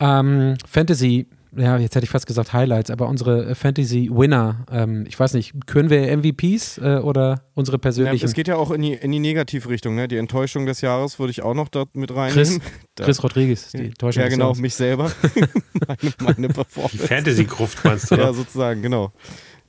ähm, 0.00 0.54
Fantasy, 0.66 1.26
ja, 1.56 1.78
jetzt 1.78 1.94
hätte 1.94 2.04
ich 2.04 2.10
fast 2.10 2.26
gesagt 2.26 2.52
Highlights, 2.52 2.90
aber 2.90 3.08
unsere 3.08 3.54
Fantasy-Winner, 3.54 4.64
ähm, 4.70 5.04
ich 5.08 5.18
weiß 5.18 5.34
nicht, 5.34 5.54
können 5.66 5.90
wir 5.90 6.14
MVPs 6.16 6.78
äh, 6.78 6.98
oder 7.02 7.42
unsere 7.54 7.76
Ja, 7.76 7.80
persönlichen? 7.80 8.24
es 8.24 8.32
geht 8.34 8.48
ja 8.48 8.56
auch 8.56 8.70
in 8.70 8.82
die, 8.82 8.92
in 8.94 9.12
die 9.12 9.18
Negativrichtung. 9.18 9.94
Ne? 9.94 10.08
Die 10.08 10.16
Enttäuschung 10.16 10.66
des 10.66 10.80
Jahres 10.80 11.18
würde 11.18 11.30
ich 11.30 11.42
auch 11.42 11.54
noch 11.54 11.68
dort 11.68 11.94
mit 11.96 12.10
Chris, 12.10 12.16
reinnehmen. 12.18 12.60
Da- 12.94 13.04
Chris 13.04 13.22
Rodriguez, 13.22 13.72
die 13.72 13.90
Täuschung. 13.90 14.22
ja, 14.22 14.28
genau, 14.28 14.54
mich 14.54 14.74
selber. 14.74 15.10
meine, 15.86 16.12
meine 16.20 16.48
Die 16.48 16.54
Performance. 16.54 16.98
Fantasy-Gruft 16.98 17.84
meinst 17.84 18.10
du, 18.10 18.14
Ja, 18.16 18.32
sozusagen, 18.32 18.80
genau. 18.82 19.12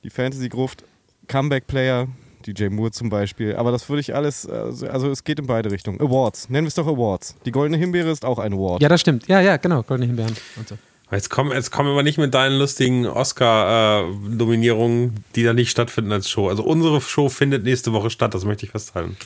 Die 0.04 0.10
Fantasy-Gruft, 0.10 0.84
Comeback-Player, 1.26 2.08
DJ 2.46 2.68
Moore 2.68 2.90
zum 2.92 3.10
Beispiel. 3.10 3.54
Aber 3.56 3.70
das 3.72 3.88
würde 3.88 4.00
ich 4.00 4.14
alles, 4.14 4.46
also 4.48 4.86
also 4.88 5.10
es 5.10 5.24
geht 5.24 5.38
in 5.38 5.46
beide 5.46 5.70
Richtungen. 5.70 6.00
Awards, 6.00 6.48
nennen 6.48 6.64
wir 6.64 6.68
es 6.68 6.74
doch 6.74 6.86
Awards. 6.86 7.34
Die 7.44 7.50
Goldene 7.50 7.76
Himbeere 7.76 8.10
ist 8.10 8.24
auch 8.24 8.38
ein 8.38 8.52
Award. 8.54 8.80
Ja, 8.80 8.88
das 8.88 9.00
stimmt. 9.00 9.26
Ja, 9.28 9.40
ja, 9.40 9.56
genau, 9.58 9.82
Goldene 9.82 10.06
Himbeeren 10.06 10.34
und 10.56 10.68
so. 10.68 10.76
Jetzt 11.10 11.30
kommen 11.30 11.52
jetzt 11.52 11.70
kommen 11.70 11.94
wir 11.96 12.02
nicht 12.02 12.18
mit 12.18 12.34
deinen 12.34 12.58
lustigen 12.58 13.06
Oscar-Nominierungen, 13.06 15.24
die 15.34 15.42
da 15.42 15.54
nicht 15.54 15.70
stattfinden 15.70 16.12
als 16.12 16.28
Show. 16.28 16.48
Also 16.48 16.62
unsere 16.64 17.00
Show 17.00 17.28
findet 17.28 17.64
nächste 17.64 17.92
Woche 17.92 18.10
statt, 18.10 18.34
das 18.34 18.44
möchte 18.44 18.66
ich 18.66 18.72
festhalten. 18.72 19.16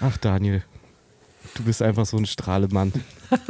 Ach, 0.00 0.16
Daniel. 0.18 0.62
Du 1.54 1.64
bist 1.64 1.82
einfach 1.82 2.06
so 2.06 2.16
ein 2.16 2.26
Strahlemann. 2.26 2.92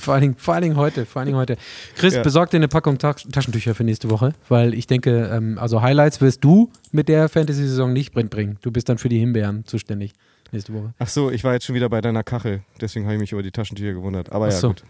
Vor 0.00 0.14
allen, 0.14 0.22
Dingen, 0.22 0.34
vor 0.38 0.54
allen 0.54 0.62
Dingen 0.62 0.76
heute, 0.76 1.06
vor 1.06 1.20
allen 1.20 1.26
Dingen 1.26 1.38
heute. 1.38 1.56
Chris, 1.96 2.14
Ja. 2.14 2.22
besorg 2.22 2.50
dir 2.50 2.56
eine 2.56 2.68
Packung 2.68 2.98
Ta 2.98 3.14
Taschentücher 3.14 3.74
für 3.74 3.84
nächste 3.84 4.10
Woche, 4.10 4.32
weil 4.48 4.74
ich 4.74 4.86
denke, 4.86 5.28
ähm, 5.32 5.58
also 5.58 5.82
Highlights 5.82 6.20
wirst 6.20 6.42
du 6.44 6.70
mit 6.92 7.08
der 7.08 7.28
Fantasy-Saison 7.28 7.92
nicht 7.92 8.12
bringen. 8.12 8.58
Du 8.62 8.70
bist 8.70 8.88
dann 8.88 8.98
für 8.98 9.08
die 9.08 9.18
Himbeeren 9.18 9.64
zuständig 9.66 10.12
nächste 10.52 10.72
Woche. 10.72 10.94
Ach 10.98 11.08
so, 11.08 11.30
ich 11.30 11.44
war 11.44 11.52
jetzt 11.52 11.66
schon 11.66 11.74
wieder 11.74 11.88
bei 11.88 12.00
deiner 12.00 12.22
Kachel. 12.22 12.62
Deswegen 12.80 13.04
habe 13.06 13.14
ich 13.14 13.20
mich 13.20 13.32
über 13.32 13.42
die 13.42 13.50
Taschentücher 13.52 13.92
gewundert. 13.92 14.32
Aber 14.32 14.46
Ach 14.46 14.50
ja, 14.52 14.56
so. 14.58 14.68
gut. 14.68 14.82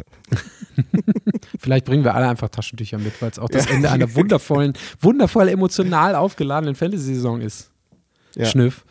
Vielleicht 1.58 1.84
bringen 1.84 2.04
wir 2.04 2.14
alle 2.14 2.28
einfach 2.28 2.48
Taschentücher 2.48 2.98
mit, 2.98 3.20
weil 3.20 3.30
es 3.30 3.38
auch 3.38 3.48
das 3.48 3.66
Ende 3.66 3.90
einer 3.90 4.14
wundervollen, 4.14 4.72
wundervoll 5.00 5.48
emotional 5.48 6.14
aufgeladenen 6.14 6.74
Fantasy-Saison 6.74 7.40
ist. 7.40 7.70
Ja. 8.34 8.46
Schnüff. 8.46 8.84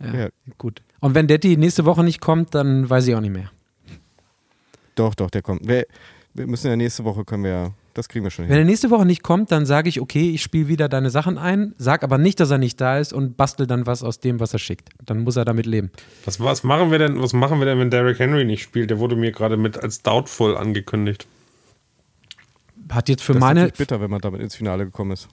Ja, 0.00 0.14
Ja. 0.14 0.28
Gut. 0.58 0.82
Und 1.00 1.14
wenn 1.14 1.26
Detti 1.26 1.56
nächste 1.56 1.84
Woche 1.84 2.02
nicht 2.02 2.20
kommt, 2.20 2.54
dann 2.54 2.88
weiß 2.88 3.06
ich 3.06 3.14
auch 3.14 3.20
nicht 3.20 3.32
mehr. 3.32 3.50
Doch, 4.94 5.14
doch, 5.14 5.30
der 5.30 5.42
kommt. 5.42 5.66
Wir, 5.66 5.86
wir 6.34 6.46
müssen 6.46 6.68
ja 6.68 6.76
nächste 6.76 7.04
Woche 7.04 7.24
können 7.24 7.44
wir 7.44 7.50
ja, 7.50 7.70
das 7.96 8.08
kriegen 8.08 8.24
wir 8.24 8.30
schon 8.30 8.44
Wenn 8.46 8.52
er 8.52 8.58
hin. 8.58 8.66
nächste 8.66 8.90
Woche 8.90 9.06
nicht 9.06 9.22
kommt, 9.22 9.50
dann 9.52 9.64
sage 9.66 9.88
ich, 9.88 10.00
okay, 10.00 10.30
ich 10.30 10.42
spiele 10.42 10.68
wieder 10.68 10.88
deine 10.88 11.10
Sachen 11.10 11.38
ein, 11.38 11.74
sag 11.78 12.02
aber 12.02 12.18
nicht, 12.18 12.38
dass 12.40 12.50
er 12.50 12.58
nicht 12.58 12.80
da 12.80 12.98
ist 12.98 13.12
und 13.12 13.36
bastel 13.36 13.66
dann 13.66 13.86
was 13.86 14.02
aus 14.02 14.20
dem, 14.20 14.38
was 14.40 14.52
er 14.52 14.58
schickt. 14.58 14.90
Dann 15.04 15.20
muss 15.20 15.36
er 15.36 15.44
damit 15.44 15.66
leben. 15.66 15.90
Was, 16.24 16.40
was 16.40 16.62
machen 16.62 16.90
wir 16.90 16.98
denn, 16.98 17.20
was 17.22 17.32
machen 17.32 17.58
wir 17.58 17.66
denn, 17.66 17.78
wenn 17.78 17.90
Derrick 17.90 18.18
Henry 18.18 18.44
nicht 18.44 18.62
spielt? 18.62 18.90
Der 18.90 18.98
wurde 18.98 19.16
mir 19.16 19.32
gerade 19.32 19.56
mit 19.56 19.78
als 19.82 20.02
doubtful 20.02 20.56
angekündigt. 20.56 21.26
Hat 22.90 23.08
jetzt 23.08 23.22
für 23.22 23.32
das 23.32 23.38
ist 23.38 23.40
meine, 23.40 23.60
natürlich 23.60 23.78
bitter, 23.78 24.00
wenn 24.00 24.10
man 24.10 24.20
damit 24.20 24.40
ins 24.40 24.54
Finale 24.54 24.84
gekommen 24.84 25.12
ist. 25.12 25.28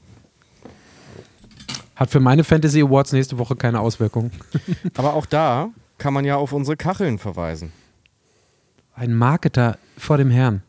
hat 1.96 2.10
für 2.10 2.20
meine 2.20 2.44
Fantasy 2.44 2.82
Awards 2.82 3.12
nächste 3.12 3.38
Woche 3.38 3.56
keine 3.56 3.80
Auswirkung. 3.80 4.32
Aber 4.96 5.14
auch 5.14 5.26
da 5.26 5.70
kann 5.98 6.14
man 6.14 6.26
ja 6.26 6.38
auf 6.38 6.54
unsere 6.54 6.78
Kacheln 6.78 7.20
verweisen. 7.20 7.72
Ein 8.96 9.14
Marketer 9.14 9.78
vor 9.98 10.18
dem 10.18 10.30
Herrn, 10.30 10.64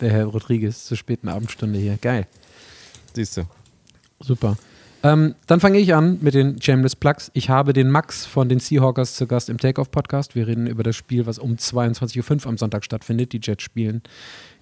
der 0.00 0.10
Herr 0.10 0.26
Rodriguez, 0.26 0.84
zur 0.84 0.96
späten 0.96 1.28
Abendstunde 1.28 1.78
hier. 1.78 1.96
Geil. 1.96 2.26
Siehst 3.14 3.36
du. 3.36 3.42
Super. 4.20 4.56
Ähm, 5.04 5.34
dann 5.46 5.60
fange 5.60 5.78
ich 5.78 5.94
an 5.94 6.18
mit 6.22 6.32
den 6.32 6.60
Shameless 6.60 6.96
Plugs. 6.96 7.30
Ich 7.34 7.50
habe 7.50 7.74
den 7.74 7.90
Max 7.90 8.24
von 8.24 8.48
den 8.48 8.58
Seahawkers 8.58 9.16
zu 9.16 9.26
Gast 9.26 9.50
im 9.50 9.58
Takeoff-Podcast. 9.58 10.34
Wir 10.34 10.46
reden 10.46 10.66
über 10.66 10.82
das 10.82 10.96
Spiel, 10.96 11.26
was 11.26 11.38
um 11.38 11.56
22.05 11.56 12.30
Uhr 12.44 12.46
am 12.46 12.56
Sonntag 12.56 12.84
stattfindet. 12.84 13.32
Die 13.32 13.40
Jets 13.42 13.62
spielen 13.62 14.02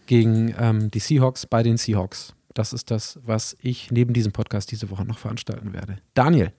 gegen 0.07 0.53
ähm, 0.59 0.91
die 0.91 0.99
Seahawks 0.99 1.47
bei 1.47 1.63
den 1.63 1.77
Seahawks. 1.77 2.35
Das 2.55 2.73
ist 2.73 2.91
das, 2.91 3.21
was 3.25 3.57
ich 3.63 3.93
neben 3.93 4.13
diesem 4.13 4.33
Podcast 4.33 4.73
diese 4.73 4.91
Woche 4.91 5.05
noch 5.05 5.19
veranstalten 5.19 5.73
werde. 5.73 5.99
Daniel. 6.15 6.53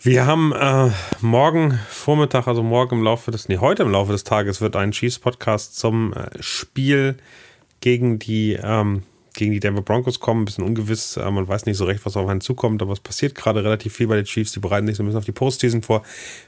Wir 0.00 0.26
haben 0.26 0.52
äh, 0.52 0.90
morgen 1.20 1.78
Vormittag, 1.88 2.46
also 2.46 2.62
morgen 2.62 2.98
im 2.98 3.04
Laufe 3.04 3.30
des, 3.30 3.48
nee, 3.48 3.58
heute 3.58 3.84
im 3.84 3.90
Laufe 3.90 4.12
des 4.12 4.24
Tages 4.24 4.60
wird 4.60 4.76
ein 4.76 4.92
Chiefs-Podcast 4.92 5.78
zum 5.78 6.12
äh, 6.12 6.30
Spiel 6.40 7.16
gegen 7.80 8.18
die, 8.18 8.58
ähm, 8.62 9.02
gegen 9.34 9.52
die 9.52 9.60
Denver 9.60 9.82
Broncos 9.82 10.20
kommen. 10.20 10.42
Ein 10.42 10.44
bisschen 10.46 10.64
ungewiss, 10.64 11.16
äh, 11.16 11.30
man 11.30 11.46
weiß 11.46 11.66
nicht 11.66 11.76
so 11.76 11.84
recht, 11.84 12.04
was 12.04 12.16
auf 12.16 12.28
einen 12.28 12.40
zukommt, 12.40 12.82
aber 12.82 12.92
es 12.92 13.00
passiert 13.00 13.34
gerade 13.34 13.62
relativ 13.64 13.94
viel 13.94 14.06
bei 14.06 14.16
den 14.16 14.24
Chiefs. 14.24 14.52
Die 14.52 14.60
bereiten 14.60 14.86
sich 14.86 14.96
so 14.96 15.02
ein 15.02 15.06
bisschen 15.06 15.18
auf 15.18 15.24
die 15.24 15.32
Postseason 15.32 15.82
vor. 15.82 16.02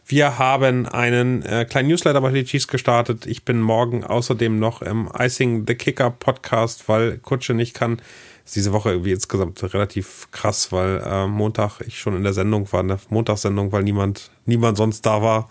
Wir 0.07 0.39
haben 0.39 0.87
einen 0.87 1.43
äh, 1.43 1.65
kleinen 1.65 1.89
Newsletter 1.89 2.21
bei 2.21 2.33
den 2.33 2.45
Chiefs 2.45 2.69
gestartet. 2.69 3.27
Ich 3.27 3.45
bin 3.45 3.61
morgen 3.61 4.05
außerdem 4.05 4.59
noch 4.59 4.83
im 4.83 5.11
Icing 5.17 5.65
the 5.67 5.75
Kicker 5.75 6.11
Podcast, 6.11 6.89
weil 6.89 7.19
Kutsche 7.19 7.55
nicht 7.55 7.75
kann 7.75 8.01
ist 8.51 8.57
diese 8.57 8.73
Woche 8.73 8.91
irgendwie 8.91 9.13
insgesamt 9.13 9.63
relativ 9.75 10.29
krass, 10.33 10.73
weil 10.73 11.01
äh, 11.05 11.29
Montag 11.29 11.81
ich 11.87 12.01
schon 12.01 12.17
in 12.17 12.25
der 12.25 12.33
Sendung 12.33 12.71
war, 12.73 12.81
in 12.81 12.89
der 12.89 12.99
Montagssendung, 13.09 13.71
weil 13.71 13.85
niemand, 13.85 14.33
niemand 14.45 14.77
sonst 14.77 15.07
da 15.07 15.23
war, 15.23 15.49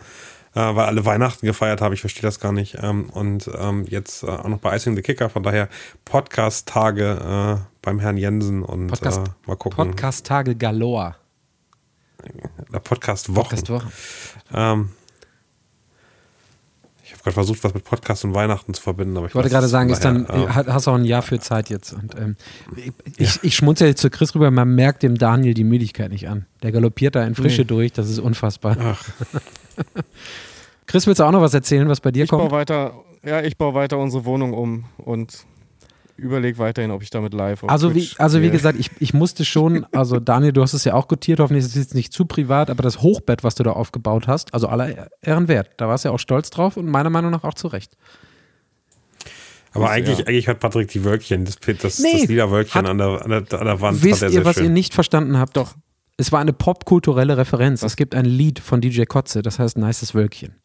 weil 0.60 0.86
alle 0.86 1.06
Weihnachten 1.06 1.46
gefeiert 1.46 1.82
haben. 1.82 1.94
Ich 1.94 2.02
verstehe 2.02 2.22
das 2.24 2.40
gar 2.40 2.52
nicht. 2.52 2.78
Ähm, 2.82 3.10
und 3.10 3.50
ähm, 3.58 3.86
jetzt 3.88 4.24
äh, 4.24 4.28
auch 4.28 4.48
noch 4.48 4.60
bei 4.60 4.76
Icing 4.76 4.96
the 4.96 5.02
Kicker, 5.02 5.30
von 5.30 5.44
daher 5.44 5.70
Podcast-Tage 6.06 7.60
äh, 7.60 7.66
beim 7.82 8.00
Herrn 8.00 8.18
Jensen 8.18 8.64
und 8.64 8.88
Podcast, 8.88 9.20
äh, 9.28 9.32
mal 9.48 9.56
gucken. 9.56 9.76
Podcast-Tage 9.78 10.56
Galore. 10.56 11.16
Podcast-Wochen. 12.84 13.36
Podcast-Woche. 13.50 13.88
Ähm, 14.54 14.90
ich 17.04 17.14
habe 17.14 17.24
gerade 17.24 17.34
versucht, 17.34 17.64
was 17.64 17.74
mit 17.74 17.84
Podcast 17.86 18.24
und 18.24 18.36
Weihnachten 18.36 18.74
zu 18.74 18.82
verbinden, 18.84 19.18
aber 19.18 19.26
ich, 19.26 19.32
Ich 19.32 19.36
wollte 19.36 19.50
gerade 19.50 19.68
sagen, 19.68 19.90
von 19.90 19.94
ist 19.96 20.06
dann, 20.06 20.26
daher, 20.28 20.44
ja. 20.44 20.56
hat- 20.56 20.68
hast 20.68 20.88
auch 20.88 20.94
ein 20.96 21.06
Jahr 21.06 21.22
für 21.24 21.40
Zeit 21.40 21.70
jetzt. 21.70 21.94
Und, 21.94 22.16
ähm, 22.20 22.36
ich, 23.18 23.40
ich 23.42 23.56
schmunzel 23.56 23.88
jetzt 23.88 24.02
zu 24.02 24.10
Chris 24.12 24.36
rüber, 24.36 24.52
man 24.52 24.76
merkt 24.76 25.02
dem 25.02 25.18
Daniel 25.18 25.54
die 25.56 25.64
Müdigkeit 25.64 26.12
nicht 26.12 26.30
an. 26.30 26.46
Der 26.62 26.72
galoppiert 26.72 27.16
da 27.16 27.24
in 27.24 27.34
Frische 27.34 27.62
Nee. 27.62 27.68
durch, 27.68 27.94
das 27.94 28.10
ist 28.10 28.20
unfassbar. 28.20 28.78
Ach, 28.80 29.04
Chris, 30.90 31.06
willst 31.06 31.20
du 31.20 31.24
auch 31.24 31.32
noch 31.32 31.42
was 31.42 31.54
erzählen, 31.54 31.88
was 31.88 32.02
bei 32.02 32.10
dir 32.12 32.24
Ich 32.24 32.32
baue 32.32 32.40
kommt? 32.42 32.52
weiter, 32.52 32.94
ja, 33.24 33.42
ich 33.44 33.58
baue 33.58 33.76
weiter 33.76 34.00
unsere 34.00 34.26
Wohnung 34.26 34.54
um 34.54 34.86
und 34.98 35.46
überlege 36.18 36.58
weiterhin, 36.58 36.90
ob 36.90 37.04
ich 37.04 37.12
damit 37.12 37.32
live 37.34 37.62
auf 37.64 37.70
Also 37.70 37.94
wie, 37.94 38.10
also 38.18 38.42
wie 38.42 38.50
gesagt, 38.50 38.80
ich, 38.80 38.90
ich 39.00 39.14
musste 39.14 39.46
schon, 39.46 39.86
also 39.94 40.20
Daniel, 40.20 40.52
du 40.52 40.64
hast 40.64 40.74
es 40.74 40.84
ja 40.86 40.96
auch 40.96 41.08
gutiert, 41.08 41.40
hoffentlich 41.40 41.64
ist 41.64 41.72
es 41.76 41.76
jetzt 41.76 41.94
nicht 41.96 42.12
zu 42.12 42.26
privat, 42.26 42.72
aber 42.72 42.82
das 42.82 43.02
Hochbett, 43.02 43.44
was 43.44 43.54
du 43.54 43.62
da 43.62 43.72
aufgebaut 43.74 44.28
hast, 44.28 44.52
also 44.54 44.68
aller 44.68 45.10
Ehren 45.22 45.48
wert, 45.48 45.70
da 45.78 45.88
warst 45.88 46.06
du 46.06 46.10
ja 46.10 46.16
auch 46.16 46.20
stolz 46.20 46.50
drauf 46.50 46.76
und 46.76 46.88
meiner 46.88 47.12
Meinung 47.12 47.30
nach 47.30 47.44
auch 47.44 47.54
zu 47.54 47.68
Recht. 47.68 47.96
aber 49.74 49.86
Ist, 49.86 49.92
eigentlich, 49.92 50.18
ja. 50.20 50.26
eigentlich 50.26 50.48
hat 50.48 50.60
Patrick 50.60 50.88
die 50.90 51.04
Wölkchen, 51.06 51.46
das, 51.46 51.58
das, 51.60 52.00
Nee, 52.00 52.14
das 52.22 52.28
lila 52.28 52.50
Wölkchen 52.50 52.82
hat- 52.82 52.90
an 52.90 52.98
der, 52.98 53.24
an, 53.24 53.30
der, 53.48 53.60
an 53.60 53.66
der 53.68 53.80
Wand. 53.82 54.04
Wisst 54.04 54.24
ihr, 54.24 54.30
sehr 54.32 54.44
was 54.44 54.56
schön. 54.56 54.64
ihr 54.66 54.70
nicht 54.72 54.96
verstanden 54.96 55.38
habt? 55.38 55.56
Doch. 55.56 55.76
Es 56.18 56.32
war 56.34 56.40
eine 56.42 56.52
popkulturelle 56.52 57.38
Referenz. 57.38 57.82
Was? 57.84 57.92
Es 57.94 57.96
gibt 57.96 58.14
ein 58.16 58.26
Lied 58.26 58.60
von 58.60 58.82
DJ 58.82 59.04
Kotze, 59.04 59.42
das 59.44 59.58
heißt 59.60 59.78
Nices 59.78 60.14
Wölkchen. 60.16 60.56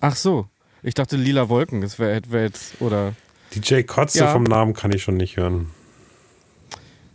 Ach 0.00 0.16
so, 0.16 0.46
ich 0.82 0.94
dachte 0.94 1.16
lila 1.16 1.48
Wolken, 1.48 1.80
das 1.80 1.98
wäre 1.98 2.20
wär 2.28 2.42
jetzt, 2.44 2.80
oder 2.80 3.14
DJ 3.54 3.82
Kotze 3.82 4.20
Ja. 4.20 4.32
vom 4.32 4.42
Namen 4.44 4.74
kann 4.74 4.92
ich 4.92 5.02
schon 5.02 5.16
nicht 5.16 5.36
hören. 5.36 5.70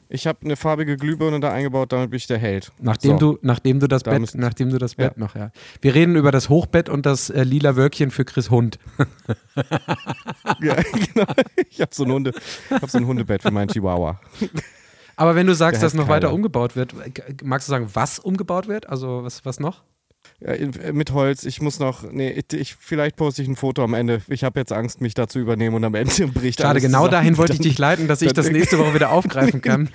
ich 0.09 0.27
habe 0.27 0.39
eine 0.43 0.55
farbige 0.57 0.97
Glühbirne 0.97 1.39
da 1.39 1.51
eingebaut, 1.53 1.91
damit 1.93 2.09
bin 2.09 2.17
ich 2.17 2.27
der 2.27 2.37
Held. 2.37 2.71
Nachdem, 2.79 3.11
so. 3.19 3.33
du, 3.33 3.39
nachdem 3.43 3.79
du 3.79 3.87
das 3.87 4.03
Da 4.03 4.11
Bett, 4.17 4.35
nachdem 4.35 4.69
du 4.69 4.77
das 4.77 4.95
Ja. 4.97 5.07
Bett 5.09 5.17
noch, 5.17 5.35
ja. 5.35 5.51
Wir 5.81 5.93
reden 5.95 6.15
über 6.15 6.31
das 6.31 6.49
Hochbett 6.49 6.89
und 6.89 7.05
das 7.05 7.29
äh, 7.29 7.43
lila 7.43 7.75
Wölkchen 7.75 8.11
für 8.11 8.25
Chris 8.25 8.49
Hund. 8.49 8.77
Ja, 10.61 10.75
genau. 10.75 11.25
Ich 11.69 11.81
habe 11.81 11.93
so, 11.93 12.03
ein 12.03 12.11
Hunde, 12.11 12.33
hab 12.69 12.89
so 12.89 12.97
ein 12.97 13.05
Hundebett 13.07 13.41
für 13.41 13.51
meinen 13.51 13.67
Chihuahua. 13.69 14.19
Aber 15.15 15.35
wenn 15.35 15.47
du 15.47 15.55
sagst, 15.55 15.81
Der 15.81 15.87
dass 15.87 15.93
noch 15.93 16.07
weiter 16.07 16.27
Kyler. 16.27 16.33
umgebaut 16.35 16.75
wird, 16.75 16.93
magst 17.43 17.67
du 17.67 17.71
sagen, 17.71 17.89
was 17.93 18.19
umgebaut 18.19 18.67
wird? 18.67 18.87
Also 18.89 19.23
was, 19.23 19.43
was 19.45 19.59
noch? 19.59 19.81
In, 20.41 20.73
äh, 20.79 20.91
mit 20.91 21.11
Holz. 21.13 21.43
Ich 21.43 21.61
muss 21.61 21.79
noch. 21.79 22.03
Nee, 22.11 22.43
ich, 22.53 22.75
vielleicht 22.75 23.15
poste 23.15 23.41
ich 23.43 23.47
ein 23.47 23.55
Foto 23.55 23.83
am 23.83 23.93
Ende. 23.93 24.21
Ich 24.27 24.43
habe 24.43 24.59
jetzt 24.59 24.71
Angst, 24.73 24.99
mich 24.99 25.13
da 25.13 25.27
zu 25.27 25.37
übernehmen 25.39 25.75
und 25.75 25.83
am 25.83 25.93
Ende 25.95 26.27
bricht 26.33 26.59
Schade, 26.59 26.69
alles 26.69 26.83
genau 26.83 26.99
zusammen. 26.99 27.11
dahin 27.11 27.37
wollte 27.37 27.53
ich 27.53 27.59
dich 27.59 27.77
leiten, 27.77 28.07
dass 28.07 28.21
ich 28.23 28.33
das 28.33 28.49
nächste 28.49 28.77
Woche 28.79 28.93
wieder 28.95 29.11
aufgreifen 29.11 29.61
kann. 29.61 29.89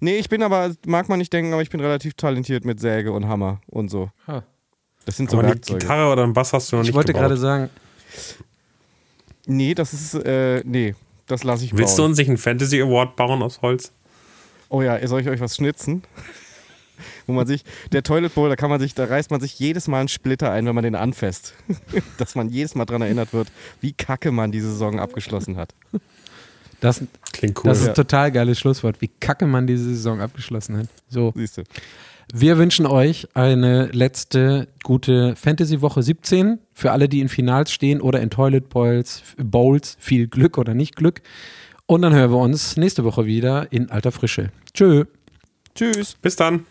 Nee, 0.00 0.16
ich 0.16 0.30
bin 0.30 0.42
aber, 0.42 0.74
mag 0.86 1.10
man 1.10 1.18
nicht 1.18 1.30
denken, 1.32 1.52
aber 1.52 1.60
ich 1.60 1.68
bin 1.68 1.80
relativ 1.80 2.14
talentiert 2.14 2.64
mit 2.64 2.80
Säge 2.80 3.12
und 3.12 3.28
Hammer 3.28 3.60
und 3.66 3.90
so. 3.90 4.10
Ah. 4.26 4.42
Das 5.04 5.16
sind 5.18 5.30
so 5.30 5.36
Aber 5.36 5.46
eine 5.46 5.54
Werkzeuge. 5.56 5.78
Gitarre 5.80 6.10
oder 6.12 6.22
einen 6.24 6.32
Bass 6.32 6.52
hast 6.54 6.72
du 6.72 6.76
noch 6.76 6.82
Ich 6.82 6.88
nicht 6.88 6.94
wollte 6.96 7.12
gebaut. 7.12 7.28
gerade 7.28 7.36
sagen, 7.38 7.70
Nee, 9.46 9.74
das 9.74 9.92
ist, 9.92 10.14
äh, 10.14 10.62
nee, 10.64 10.94
das 11.26 11.44
lasse 11.44 11.64
ich 11.64 11.76
Willst 11.76 11.98
du 11.98 12.02
bauen. 12.02 12.10
uns 12.12 12.18
nicht 12.18 12.28
einen 12.28 12.38
Fantasy 12.38 12.80
Award 12.80 13.16
bauen 13.16 13.42
aus 13.42 13.60
Holz? 13.62 13.92
Oh 14.68 14.82
ja, 14.82 15.04
soll 15.08 15.20
ich 15.22 15.28
euch 15.28 15.40
was 15.40 15.56
schnitzen? 15.56 16.02
Wo 17.26 17.32
man 17.32 17.46
sich, 17.46 17.64
der 17.92 18.02
Toilet 18.02 18.34
Bowl, 18.34 18.48
da 18.48 18.56
kann 18.56 18.70
man 18.70 18.80
sich, 18.80 18.94
da 18.94 19.04
reißt 19.04 19.30
man 19.30 19.40
sich 19.40 19.58
jedes 19.58 19.88
Mal 19.88 20.00
einen 20.00 20.08
Splitter 20.08 20.50
ein, 20.50 20.66
wenn 20.66 20.74
man 20.74 20.84
den 20.84 20.94
anfasst. 20.94 21.54
Dass 22.18 22.34
man 22.34 22.48
jedes 22.48 22.74
Mal 22.74 22.84
dran 22.84 23.02
erinnert 23.02 23.32
wird, 23.32 23.48
wie 23.80 23.92
kacke 23.92 24.30
man 24.32 24.52
die 24.52 24.60
Saison 24.60 24.98
abgeschlossen 25.00 25.56
hat. 25.56 25.74
das, 26.80 27.02
Klingt 27.32 27.58
cool. 27.58 27.64
das 27.70 27.78
ist 27.78 27.84
Ja. 27.84 27.90
ein 27.92 27.96
total 27.96 28.32
geiles 28.32 28.58
Schlusswort, 28.58 29.00
wie 29.00 29.08
kacke 29.20 29.46
man 29.46 29.66
diese 29.66 29.84
Saison 29.84 30.20
abgeschlossen 30.20 30.76
hat. 30.78 30.86
So, 31.08 31.32
Siehst 31.36 31.58
du. 31.58 31.62
wir 32.32 32.58
wünschen 32.58 32.86
euch 32.86 33.28
eine 33.34 33.86
letzte 33.86 34.68
gute 34.82 35.36
Fantasy-Woche 35.36 36.02
17. 36.02 36.58
Für 36.72 36.92
alle, 36.92 37.08
die 37.08 37.20
in 37.20 37.28
Finals 37.28 37.72
stehen 37.72 38.00
oder 38.00 38.20
in 38.20 38.30
Toilet 38.30 38.68
Bowls, 38.70 39.22
Bowls, 39.36 39.96
viel 40.00 40.26
Glück 40.28 40.56
oder 40.58 40.72
nicht 40.74 40.96
Glück. 40.96 41.20
Und 41.86 42.02
dann 42.02 42.14
hören 42.14 42.30
wir 42.30 42.38
uns 42.38 42.76
nächste 42.76 43.02
Woche 43.04 43.26
wieder 43.26 43.72
in 43.72 43.90
alter 43.90 44.12
Frische. 44.12 44.50
Tschö. 44.72 45.04
Tschüss. 45.74 46.14
Bis 46.22 46.36
dann. 46.36 46.64